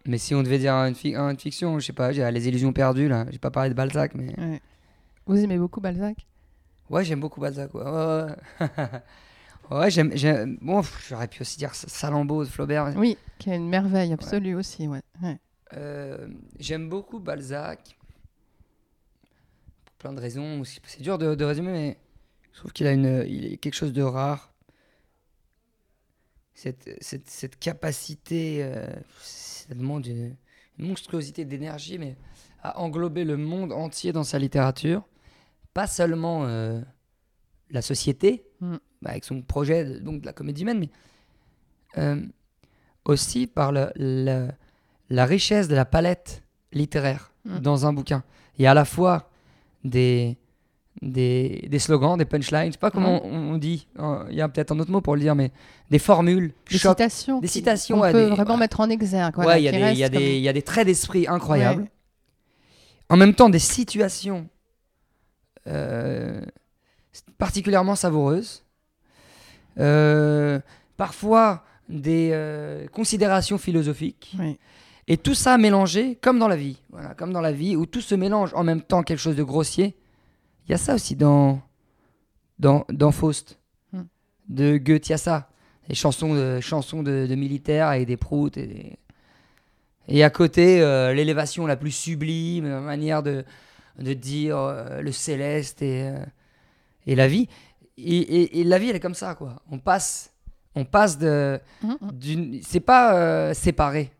Mais 0.05 0.17
si 0.17 0.33
on 0.35 0.43
devait 0.43 0.57
dire 0.59 0.73
une, 0.73 0.95
fi- 0.95 1.15
une 1.15 1.37
fiction, 1.39 1.79
je 1.79 1.85
sais 1.85 1.93
pas, 1.93 2.11
j'ai 2.11 2.29
les 2.31 2.47
illusions 2.47 2.73
perdues 2.73 3.07
là. 3.07 3.25
J'ai 3.31 3.37
pas 3.37 3.51
parlé 3.51 3.69
de 3.69 3.75
Balzac, 3.75 4.15
mais 4.15 4.33
Ouais. 4.39 4.61
Vous 5.29 5.37
aimez 5.37 5.59
beaucoup 5.59 5.79
Balzac 5.79 6.25
ouais, 6.89 7.05
j'aime 7.05 7.19
beaucoup 7.19 7.39
Balzac. 7.39 7.71
Ouais, 7.75 7.83
ouais, 7.83 8.25
ouais. 8.59 8.67
Ouais, 9.69 9.91
j'aime. 10.15 10.57
Bon, 10.59 10.81
j'aurais 11.07 11.27
pu 11.27 11.41
aussi 11.43 11.59
dire 11.59 11.75
Salammbô 11.75 12.43
de 12.43 12.49
Flaubert. 12.49 12.93
Oui, 12.97 13.15
qui 13.37 13.51
est 13.51 13.55
une 13.55 13.69
merveille 13.69 14.11
absolue 14.11 14.55
aussi. 14.55 14.87
Ouais. 14.87 15.01
Euh, 15.73 16.27
J'aime 16.57 16.89
beaucoup 16.89 17.19
Balzac. 17.19 17.95
Pour 19.85 19.93
plein 19.99 20.13
de 20.13 20.19
raisons. 20.19 20.63
C'est 20.63 20.81
c'est 20.87 21.03
dur 21.03 21.19
de, 21.19 21.35
de 21.35 21.45
résumer, 21.45 21.71
mais 21.71 21.97
je 22.51 22.57
trouve 22.57 22.73
qu'il 22.73 22.87
a 22.87 22.91
une, 22.91 23.23
il 23.27 23.53
est 23.53 23.57
quelque 23.57 23.75
chose 23.75 23.93
de 23.93 24.01
rare. 24.01 24.51
Cette, 26.55 26.89
cette, 27.01 27.29
cette 27.29 27.59
capacité, 27.59 28.63
euh, 28.63 28.87
ça 29.21 29.73
demande 29.75 30.07
une, 30.07 30.35
une 30.79 30.87
monstruosité 30.87 31.45
d'énergie, 31.45 31.99
mais 31.99 32.17
à 32.63 32.79
englober 32.79 33.23
le 33.23 33.37
monde 33.37 33.71
entier 33.71 34.11
dans 34.11 34.25
sa 34.25 34.39
littérature. 34.39 35.03
Pas 35.73 35.87
seulement 35.87 36.45
euh, 36.45 36.81
la 37.71 37.81
société, 37.81 38.43
Mm. 38.61 38.75
bah, 39.01 39.11
avec 39.11 39.23
son 39.23 39.41
projet 39.41 39.85
de- 39.85 39.99
donc, 39.99 40.21
de 40.21 40.25
la 40.25 40.33
comédie 40.33 40.63
humaine, 40.63 40.79
mais 40.79 40.89
euh, 41.97 42.21
aussi 43.05 43.47
par 43.47 43.71
le, 43.71 43.89
le- 43.95 44.49
la 45.09 45.25
richesse 45.25 45.67
de 45.67 45.75
la 45.75 45.85
palette 45.85 46.43
littéraire 46.73 47.31
Mm. 47.45 47.59
dans 47.59 47.85
un 47.85 47.93
bouquin. 47.93 48.23
Il 48.57 48.63
y 48.63 48.67
a 48.67 48.71
à 48.71 48.73
la 48.73 48.83
fois 48.85 49.29
des, 49.85 50.37
des, 51.01 51.65
des 51.69 51.79
slogans, 51.79 52.17
des 52.17 52.25
punchlines, 52.25 52.67
je 52.67 52.71
sais 52.73 52.77
pas 52.77 52.91
comment 52.91 53.25
on, 53.25 53.53
on 53.53 53.57
dit, 53.57 53.87
hein, 53.97 54.25
il 54.29 54.35
y 54.35 54.41
a 54.41 54.49
peut-être 54.49 54.71
un 54.73 54.79
autre 54.79 54.91
mot 54.91 54.99
pour 54.99 55.15
le 55.15 55.21
dire, 55.21 55.35
mais 55.35 55.51
des 55.89 55.99
formules, 55.99 56.51
Des 56.69 56.77
citations. 56.77 57.39
Des 57.39 57.47
citations, 57.47 57.95
qu'on 57.95 58.01
ouais, 58.03 58.11
peut 58.11 58.25
des- 58.25 58.31
vraiment 58.35 58.55
ouais. 58.55 58.59
mettre 58.59 58.81
en 58.81 58.89
exergue. 58.89 59.37
Ouais, 59.37 59.43
voilà, 59.43 59.59
il 59.59 59.63
y, 59.63 59.67
a 59.69 59.71
qui 59.71 59.77
des- 59.77 59.91
il 59.91 60.05
y, 60.05 60.09
des- 60.09 60.17
comme- 60.17 60.43
y 60.43 60.49
a 60.49 60.53
des 60.53 60.61
traits 60.61 60.85
d'esprit 60.87 61.27
incroyables. 61.27 61.83
Ouais. 61.83 61.91
En 63.09 63.15
même 63.17 63.33
temps, 63.33 63.49
des 63.49 63.57
situations 63.59 64.49
particulièrement 67.37 67.95
savoureuses. 67.95 68.63
Euh, 69.79 70.59
parfois, 70.97 71.63
des 71.87 72.29
euh, 72.33 72.87
considérations 72.87 73.57
philosophiques. 73.57 74.35
Et 75.07 75.17
tout 75.17 75.33
ça 75.33 75.57
mélangé 75.57 76.15
comme 76.21 76.37
dans 76.37 76.47
la 76.47 76.55
vie. 76.55 76.77
Voilà, 76.91 77.13
comme 77.15 77.33
dans 77.33 77.41
la 77.41 77.51
vie 77.51 77.75
où 77.75 77.85
tout 77.85 78.01
se 78.01 78.13
mélange 78.15 78.53
en 78.53 78.63
même 78.63 78.81
temps 78.81 79.01
quelque 79.03 79.19
chose 79.19 79.35
de 79.35 79.43
grossier. 79.43 79.95
Il 80.67 80.71
y 80.71 80.75
a 80.75 80.77
ça 80.77 80.93
aussi 80.93 81.15
dans, 81.15 81.61
dans, 82.59 82.85
dans 82.89 83.11
Faust, 83.11 83.57
Hmm. 83.91 84.03
de 84.49 84.77
Goethe. 84.77 85.07
Il 85.09 85.11
y 85.11 85.15
a 85.15 85.17
ça. 85.17 85.49
Les 85.87 85.95
chansons 85.95 86.35
de, 86.35 86.59
chansons 86.59 87.01
de, 87.01 87.25
de 87.27 87.33
militaires 87.35 87.87
avec 87.87 88.05
des 88.05 88.17
proutes. 88.17 88.55
Et, 88.57 88.67
des- 88.67 88.97
et 90.07 90.23
à 90.23 90.29
côté, 90.29 90.81
euh, 90.81 91.11
l'élévation 91.13 91.65
la 91.65 91.75
plus 91.75 91.89
sublime, 91.91 92.67
la 92.67 92.81
manière 92.81 93.23
de, 93.23 93.43
de 93.99 94.13
dire 94.13 94.57
euh, 94.57 95.01
le 95.01 95.11
céleste 95.11 95.81
et, 95.81 96.03
euh, 96.07 96.23
et 97.05 97.15
la 97.15 97.27
vie. 97.27 97.47
Et, 97.97 98.17
et- 98.17 98.59
et 98.61 98.63
la 98.63 98.77
vie, 98.79 98.89
elle 98.89 98.95
est 98.95 98.99
comme 99.01 99.13
ça, 99.15 99.35
quoi. 99.35 99.61
On 99.69 99.77
passe, 99.79 100.31
on 100.75 100.85
passe 100.85 101.17
de, 101.17 101.59
d'une- 102.13 102.61
c'est 102.63 102.79
pas 102.79 103.15
euh, 103.15 103.53
séparé. 103.53 104.11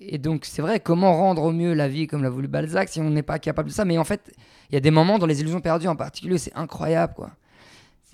Et 0.00 0.18
donc, 0.18 0.44
c'est 0.44 0.62
vrai, 0.62 0.80
comment 0.80 1.14
rendre 1.16 1.42
au 1.42 1.52
mieux 1.52 1.74
la 1.74 1.88
vie 1.88 2.06
comme 2.08 2.22
l'a 2.22 2.30
voulu 2.30 2.48
Balzac 2.48 2.88
si 2.88 3.00
on 3.00 3.08
n'est 3.10 3.22
pas 3.22 3.38
capable 3.38 3.68
de 3.68 3.74
ça? 3.74 3.84
Mais 3.84 3.98
en 3.98 4.04
fait, 4.04 4.32
il 4.68 4.74
y 4.74 4.76
a 4.76 4.80
des 4.80 4.90
moments 4.90 5.18
dans 5.18 5.26
les 5.26 5.40
illusions 5.40 5.60
perdues 5.60 5.86
en 5.88 5.96
particulier, 5.96 6.38
c'est 6.38 6.54
incroyable, 6.56 7.14
quoi. 7.14 7.30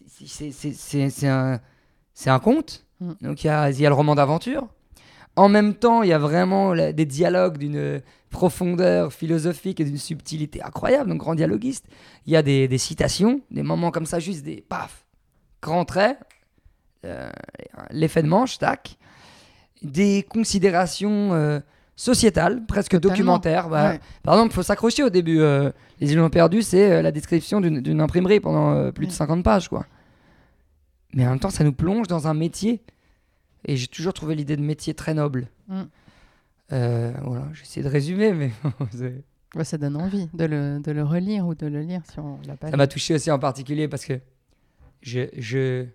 C'est- 0.06 0.26
c'est- 0.26 0.52
c'est- 0.52 1.08
C'est 1.10 1.60
c'est 2.14 2.30
un, 2.30 2.38
conte. 2.40 2.84
Mm. 3.00 3.12
Donc, 3.22 3.44
il 3.44 3.46
y 3.46 3.50
a, 3.50 3.70
y 3.70 3.86
a 3.86 3.88
le 3.88 3.94
roman 3.94 4.14
d'aventure. 4.14 4.68
en 5.36 5.48
même 5.48 5.74
temps, 5.74 6.02
il 6.02 6.08
y 6.08 6.12
a 6.12 6.18
vraiment 6.18 6.74
la- 6.74 6.92
des 6.92 7.06
dialogues 7.06 7.58
d'une 7.58 8.02
profondeur 8.30 9.12
philosophique 9.12 9.80
et 9.80 9.84
d'une 9.84 9.96
subtilité 9.98 10.62
incroyable, 10.62 11.10
donc 11.10 11.18
grand 11.18 11.34
dialoguiste. 11.34 11.86
Il 12.26 12.32
y 12.32 12.36
a 12.36 12.42
des, 12.42 12.68
des 12.68 12.78
citations, 12.78 13.40
des 13.50 13.62
moments 13.62 13.90
comme 13.90 14.06
ça, 14.06 14.18
juste 14.18 14.44
des 14.44 14.60
paf, 14.68 15.04
grands 15.62 15.84
traits, 15.84 16.18
euh, 17.04 17.30
l'effet 17.90 18.22
de 18.22 18.28
manche, 18.28 18.58
tac. 18.58 18.96
Des 19.82 20.24
considérations 20.28 21.32
euh, 21.34 21.60
sociétales, 21.94 22.64
presque 22.66 22.90
Totalement. 22.92 23.14
documentaires. 23.14 23.68
Bah, 23.68 23.90
Ouais. 23.92 24.00
Par 24.24 24.34
exemple, 24.34 24.52
il 24.52 24.54
faut 24.56 24.62
s'accrocher 24.64 25.04
au 25.04 25.10
début. 25.10 25.40
euh, 25.40 25.70
Les 26.00 26.08
Illusions 26.12 26.28
perdues, 26.30 26.62
c'est 26.62 26.90
euh, 26.90 27.02
la 27.02 27.12
description 27.12 27.60
d'une 27.60 28.00
imprimerie 28.00 28.40
pendant 28.40 28.72
euh, 28.72 28.90
plus 28.90 29.06
de 29.06 29.12
Ouais. 29.12 29.16
50 29.16 29.44
pages, 29.44 29.68
quoi. 29.68 29.86
Mais 31.14 31.26
en 31.26 31.30
même 31.30 31.38
temps, 31.40 31.50
ça 31.50 31.62
nous 31.64 31.72
plonge 31.72 32.08
dans 32.08 32.26
un 32.26 32.34
métier. 32.34 32.82
Et 33.66 33.76
j'ai 33.76 33.86
toujours 33.86 34.12
trouvé 34.12 34.34
l'idée 34.34 34.56
de 34.56 34.62
métier 34.62 34.94
très 34.94 35.14
noble. 35.14 35.48
Mm. 35.68 35.82
Euh, 36.72 37.12
voilà, 37.22 37.48
j'essaie 37.54 37.82
de 37.82 37.88
résumer, 37.88 38.32
mais 38.32 38.50
Ouais, 39.54 39.64
ça 39.64 39.78
donne 39.78 39.96
envie 39.96 40.28
de 40.34 40.44
le, 40.44 40.78
de 40.80 40.92
le 40.92 41.02
relire 41.02 41.46
ou 41.46 41.54
de 41.54 41.66
le 41.66 41.80
lire 41.80 42.02
si 42.10 42.18
on 42.20 42.38
l'a 42.46 42.54
pas 42.56 42.70
ça 42.70 42.76
m'a 42.76 42.86
touché 42.86 43.14
aussi 43.14 43.30
en 43.30 43.38
particulier 43.38 43.88
parce 43.88 44.04
que 44.04 44.20
je, 45.00 45.20
je- 45.38 45.86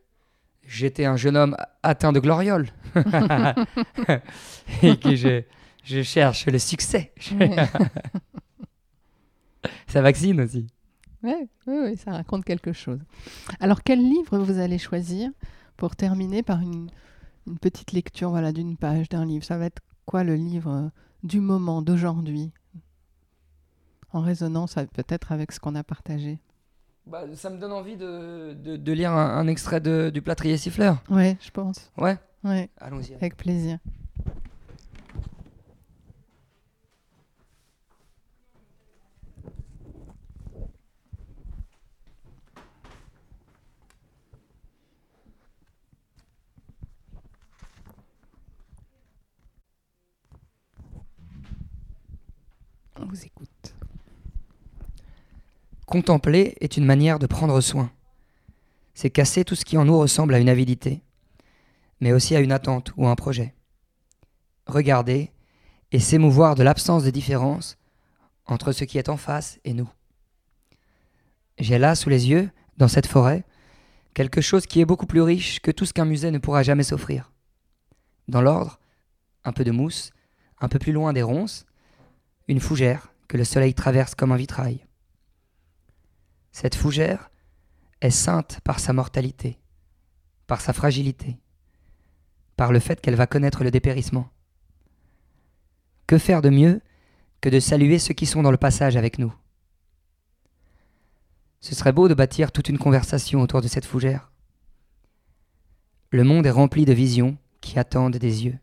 j'étais 0.65 1.05
un 1.05 1.15
jeune 1.17 1.37
homme 1.37 1.55
atteint 1.83 2.11
de 2.11 2.19
gloriole. 2.19 2.69
et 4.81 4.97
que 4.97 5.15
je, 5.15 5.43
je 5.83 6.01
cherche 6.01 6.47
le 6.47 6.57
succès. 6.57 7.13
Ouais. 7.39 7.55
Ça 9.87 10.01
vaccine 10.01 10.41
aussi. 10.41 10.67
Ouais, 11.21 11.47
oui, 11.67 11.75
oui, 11.83 11.95
ça 11.97 12.11
raconte 12.11 12.43
quelque 12.43 12.73
chose. 12.73 12.99
Alors, 13.59 13.83
quel 13.83 13.99
livre 13.99 14.37
vous 14.39 14.57
allez 14.59 14.77
choisir 14.77 15.29
pour 15.77 15.95
terminer 15.95 16.43
par 16.43 16.59
une, 16.61 16.89
une 17.47 17.57
petite 17.59 17.91
lecture 17.93 18.31
voilà, 18.31 18.51
d'une 18.51 18.75
page 18.75 19.07
d'un 19.09 19.25
livre? 19.25 19.45
Ça 19.45 19.57
va 19.57 19.65
être 19.65 19.81
quoi 20.05 20.23
le 20.23 20.35
livre 20.35 20.71
euh, 20.71 20.89
du 21.23 21.39
moment, 21.39 21.81
d'aujourd'hui? 21.81 22.51
En 24.11 24.21
résonance 24.21 24.75
peut-être 24.93 25.31
avec 25.31 25.51
ce 25.51 25.59
qu'on 25.59 25.75
a 25.75 25.83
partagé. 25.83 26.39
Bah, 27.07 27.23
ça 27.35 27.49
me 27.49 27.57
donne 27.57 27.71
envie 27.73 27.97
de, 27.97 28.53
de- 28.53 28.77
de 28.77 28.91
lire 28.93 29.11
un, 29.11 29.37
un 29.37 29.47
extrait 29.47 29.81
de, 29.81 30.09
du 30.13 30.21
plâtrier 30.21 30.55
siffleur. 30.57 31.03
Ouais, 31.09 31.37
je 31.41 31.49
pense. 31.51 31.91
Ouais, 31.97 32.17
Ouais, 32.43 32.69
allons-y. 32.79 33.13
avec 33.15 33.35
plaisir. 33.37 33.79
Contempler 55.85 56.55
est 56.59 56.77
une 56.77 56.85
manière 56.85 57.19
de 57.19 57.27
prendre 57.27 57.59
soin. 57.61 57.91
C'est 58.93 59.09
casser 59.09 59.43
tout 59.43 59.55
ce 59.55 59.65
qui 59.65 59.77
en 59.77 59.85
nous 59.85 59.97
ressemble 59.97 60.33
à 60.33 60.39
une 60.39 60.49
avidité, 60.49 61.01
mais 61.99 62.13
aussi 62.13 62.35
à 62.35 62.39
une 62.39 62.51
attente 62.51 62.91
ou 62.97 63.07
un 63.07 63.15
projet. 63.15 63.53
Regarder 64.65 65.31
et 65.91 65.99
s'émouvoir 65.99 66.55
de 66.55 66.63
l'absence 66.63 67.03
de 67.03 67.11
différence 67.11 67.77
entre 68.45 68.71
ce 68.71 68.83
qui 68.83 68.97
est 68.97 69.09
en 69.09 69.17
face 69.17 69.59
et 69.63 69.73
nous. 69.73 69.89
J'ai 71.59 71.77
là 71.77 71.95
sous 71.95 72.09
les 72.09 72.29
yeux, 72.29 72.49
dans 72.77 72.87
cette 72.87 73.07
forêt, 73.07 73.43
quelque 74.13 74.41
chose 74.41 74.65
qui 74.65 74.81
est 74.81 74.85
beaucoup 74.85 75.05
plus 75.05 75.21
riche 75.21 75.59
que 75.59 75.71
tout 75.71 75.85
ce 75.85 75.93
qu'un 75.93 76.05
musée 76.05 76.31
ne 76.31 76.39
pourra 76.39 76.63
jamais 76.63 76.83
s'offrir. 76.83 77.31
Dans 78.27 78.41
l'ordre, 78.41 78.79
un 79.43 79.51
peu 79.51 79.63
de 79.63 79.71
mousse, 79.71 80.11
un 80.59 80.69
peu 80.69 80.79
plus 80.79 80.91
loin 80.91 81.13
des 81.13 81.21
ronces, 81.21 81.65
une 82.47 82.59
fougère 82.59 83.13
que 83.27 83.37
le 83.37 83.43
soleil 83.43 83.73
traverse 83.73 84.15
comme 84.15 84.31
un 84.31 84.37
vitrail. 84.37 84.85
Cette 86.51 86.75
fougère 86.75 87.31
est 88.01 88.11
sainte 88.11 88.59
par 88.63 88.79
sa 88.79 88.93
mortalité, 88.93 89.59
par 90.45 90.61
sa 90.61 90.73
fragilité, 90.73 91.39
par 92.55 92.71
le 92.71 92.79
fait 92.79 93.01
qu'elle 93.01 93.15
va 93.15 93.27
connaître 93.27 93.63
le 93.63 93.71
dépérissement. 93.71 94.29
Que 96.05 96.17
faire 96.17 96.41
de 96.41 96.49
mieux 96.49 96.81
que 97.41 97.49
de 97.49 97.59
saluer 97.59 97.97
ceux 97.97 98.13
qui 98.13 98.25
sont 98.25 98.43
dans 98.43 98.51
le 98.51 98.57
passage 98.57 98.97
avec 98.97 99.19
nous? 99.19 99.33
Ce 101.59 101.75
serait 101.75 101.93
beau 101.93 102.07
de 102.07 102.13
bâtir 102.13 102.51
toute 102.51 102.67
une 102.67 102.77
conversation 102.77 103.41
autour 103.41 103.61
de 103.61 103.67
cette 103.67 103.85
fougère. 103.85 104.31
Le 106.11 106.23
monde 106.23 106.45
est 106.45 106.51
rempli 106.51 106.85
de 106.85 106.93
visions 106.93 107.37
qui 107.61 107.79
attendent 107.79 108.17
des 108.17 108.45
yeux. 108.45 108.59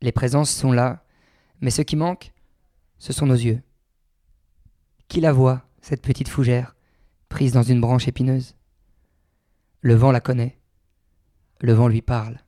Les 0.00 0.12
présences 0.12 0.50
sont 0.50 0.72
là, 0.72 1.04
mais 1.60 1.70
ce 1.70 1.82
qui 1.82 1.96
manque, 1.96 2.32
ce 2.98 3.12
sont 3.12 3.26
nos 3.26 3.34
yeux. 3.34 3.62
Qui 5.08 5.20
la 5.20 5.32
voit, 5.32 5.66
cette 5.80 6.02
petite 6.02 6.28
fougère, 6.28 6.74
prise 7.28 7.52
dans 7.52 7.62
une 7.62 7.80
branche 7.80 8.08
épineuse? 8.08 8.54
Le 9.80 9.94
vent 9.94 10.10
la 10.12 10.20
connaît. 10.20 10.58
Le 11.60 11.72
vent 11.72 11.88
lui 11.88 12.02
parle. 12.02 12.38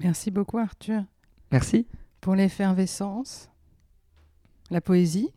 Merci 0.00 0.30
beaucoup, 0.30 0.58
Arthur, 0.58 1.04
Merci. 1.52 1.86
pour 2.20 2.34
l'effervescence, 2.34 3.48
la 4.70 4.80
poésie, 4.80 5.30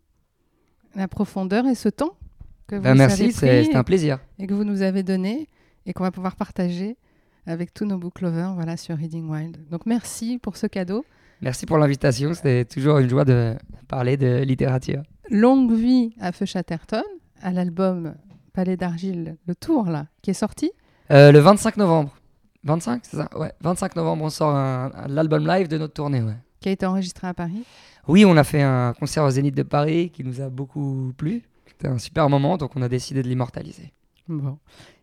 la 0.95 1.07
profondeur 1.07 1.65
et 1.67 1.75
ce 1.75 1.89
temps 1.89 2.17
que 2.65 2.75
vous 2.75 2.81
Ben, 2.81 2.95
merci, 2.95 3.31
c'est 3.31 3.75
un 3.75 3.83
plaisir. 3.83 4.19
et 4.39 4.47
que 4.47 4.53
vous 4.53 4.63
nous 4.63 4.81
avez 4.81 5.03
donné 5.03 5.47
et 5.85 5.93
qu'on 5.93 6.03
va 6.03 6.11
pouvoir 6.11 6.35
partager 6.35 6.97
avec 7.45 7.73
tous 7.73 7.85
nos 7.85 7.97
book 7.97 8.19
lovers 8.21 8.53
voilà, 8.55 8.77
sur 8.77 8.97
Reading 8.97 9.29
Wild. 9.29 9.69
Donc 9.69 9.85
merci 9.85 10.37
pour 10.39 10.57
ce 10.57 10.67
cadeau. 10.67 11.05
Merci 11.41 11.65
pour 11.65 11.77
l'invitation. 11.77 12.33
C'était 12.33 12.65
toujours 12.65 12.97
une 12.99 13.09
joie 13.09 13.25
de 13.25 13.55
parler 13.87 14.17
de 14.17 14.43
littérature. 14.43 15.03
Longue 15.29 15.71
vie 15.73 16.13
à 16.19 16.31
Feu 16.31 16.45
Chatterton, 16.45 17.03
à 17.41 17.51
l'album 17.51 18.15
Palais 18.53 18.77
d'Argile, 18.77 19.37
le 19.45 19.55
tour 19.55 19.85
là, 19.85 20.07
qui 20.21 20.31
est 20.31 20.33
sorti. 20.35 20.71
Euh, 21.11 21.31
le 21.31 21.39
25 21.39 21.77
novembre. 21.77 22.15
25, 22.63 23.01
c'est 23.05 23.17
ça? 23.17 23.29
Ouais, 23.37 23.53
25 23.61 23.95
novembre, 23.95 24.23
on 24.25 24.29
sort 24.29 24.49
un- 24.55 24.91
un- 24.93 25.07
l'album 25.07 25.45
live 25.47 25.67
de 25.67 25.77
notre 25.77 25.93
tournée. 25.93 26.21
Ouais. 26.21 26.33
qui 26.59 26.69
a 26.69 26.71
été 26.71 26.87
enregistré 26.87 27.27
à 27.27 27.35
Paris. 27.35 27.63
Oui, 28.07 28.25
on 28.25 28.35
a 28.35 28.43
fait 28.43 28.63
un 28.63 28.91
concert 28.99 29.23
au 29.23 29.29
Zénith 29.29 29.53
de 29.55 29.61
Paris 29.61 30.09
qui 30.09 30.23
nous 30.23 30.41
a 30.41 30.49
beaucoup 30.49 31.13
plu. 31.15 31.43
C'était 31.67 31.87
un 31.87 31.99
super 31.99 32.29
moment, 32.29 32.57
donc 32.57 32.71
on 32.75 32.81
a 32.81 32.89
décidé 32.89 33.21
de 33.21 33.27
l'immortaliser. 33.29 33.93
Bon. 34.27 34.57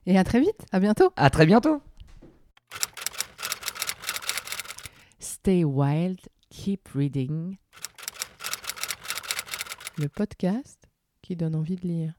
Et 0.04 0.18
à 0.18 0.24
très 0.24 0.40
vite, 0.40 0.66
à 0.72 0.80
bientôt. 0.80 1.12
À 1.16 1.30
très 1.30 1.46
bientôt. 1.46 1.80
Stay 5.44 5.62
wild, 5.62 6.20
keep 6.48 6.88
reading. 6.94 7.58
Le 9.98 10.08
podcast 10.08 10.88
qui 11.20 11.36
donne 11.36 11.54
envie 11.54 11.76
de 11.76 11.86
lire. 11.86 12.14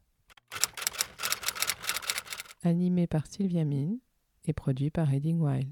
Animé 2.62 3.08
par 3.08 3.26
Sylvia 3.26 3.66
Mine 3.66 3.98
et 4.46 4.54
produit 4.54 4.92
par 4.92 5.08
Reading 5.08 5.40
Wild. 5.40 5.72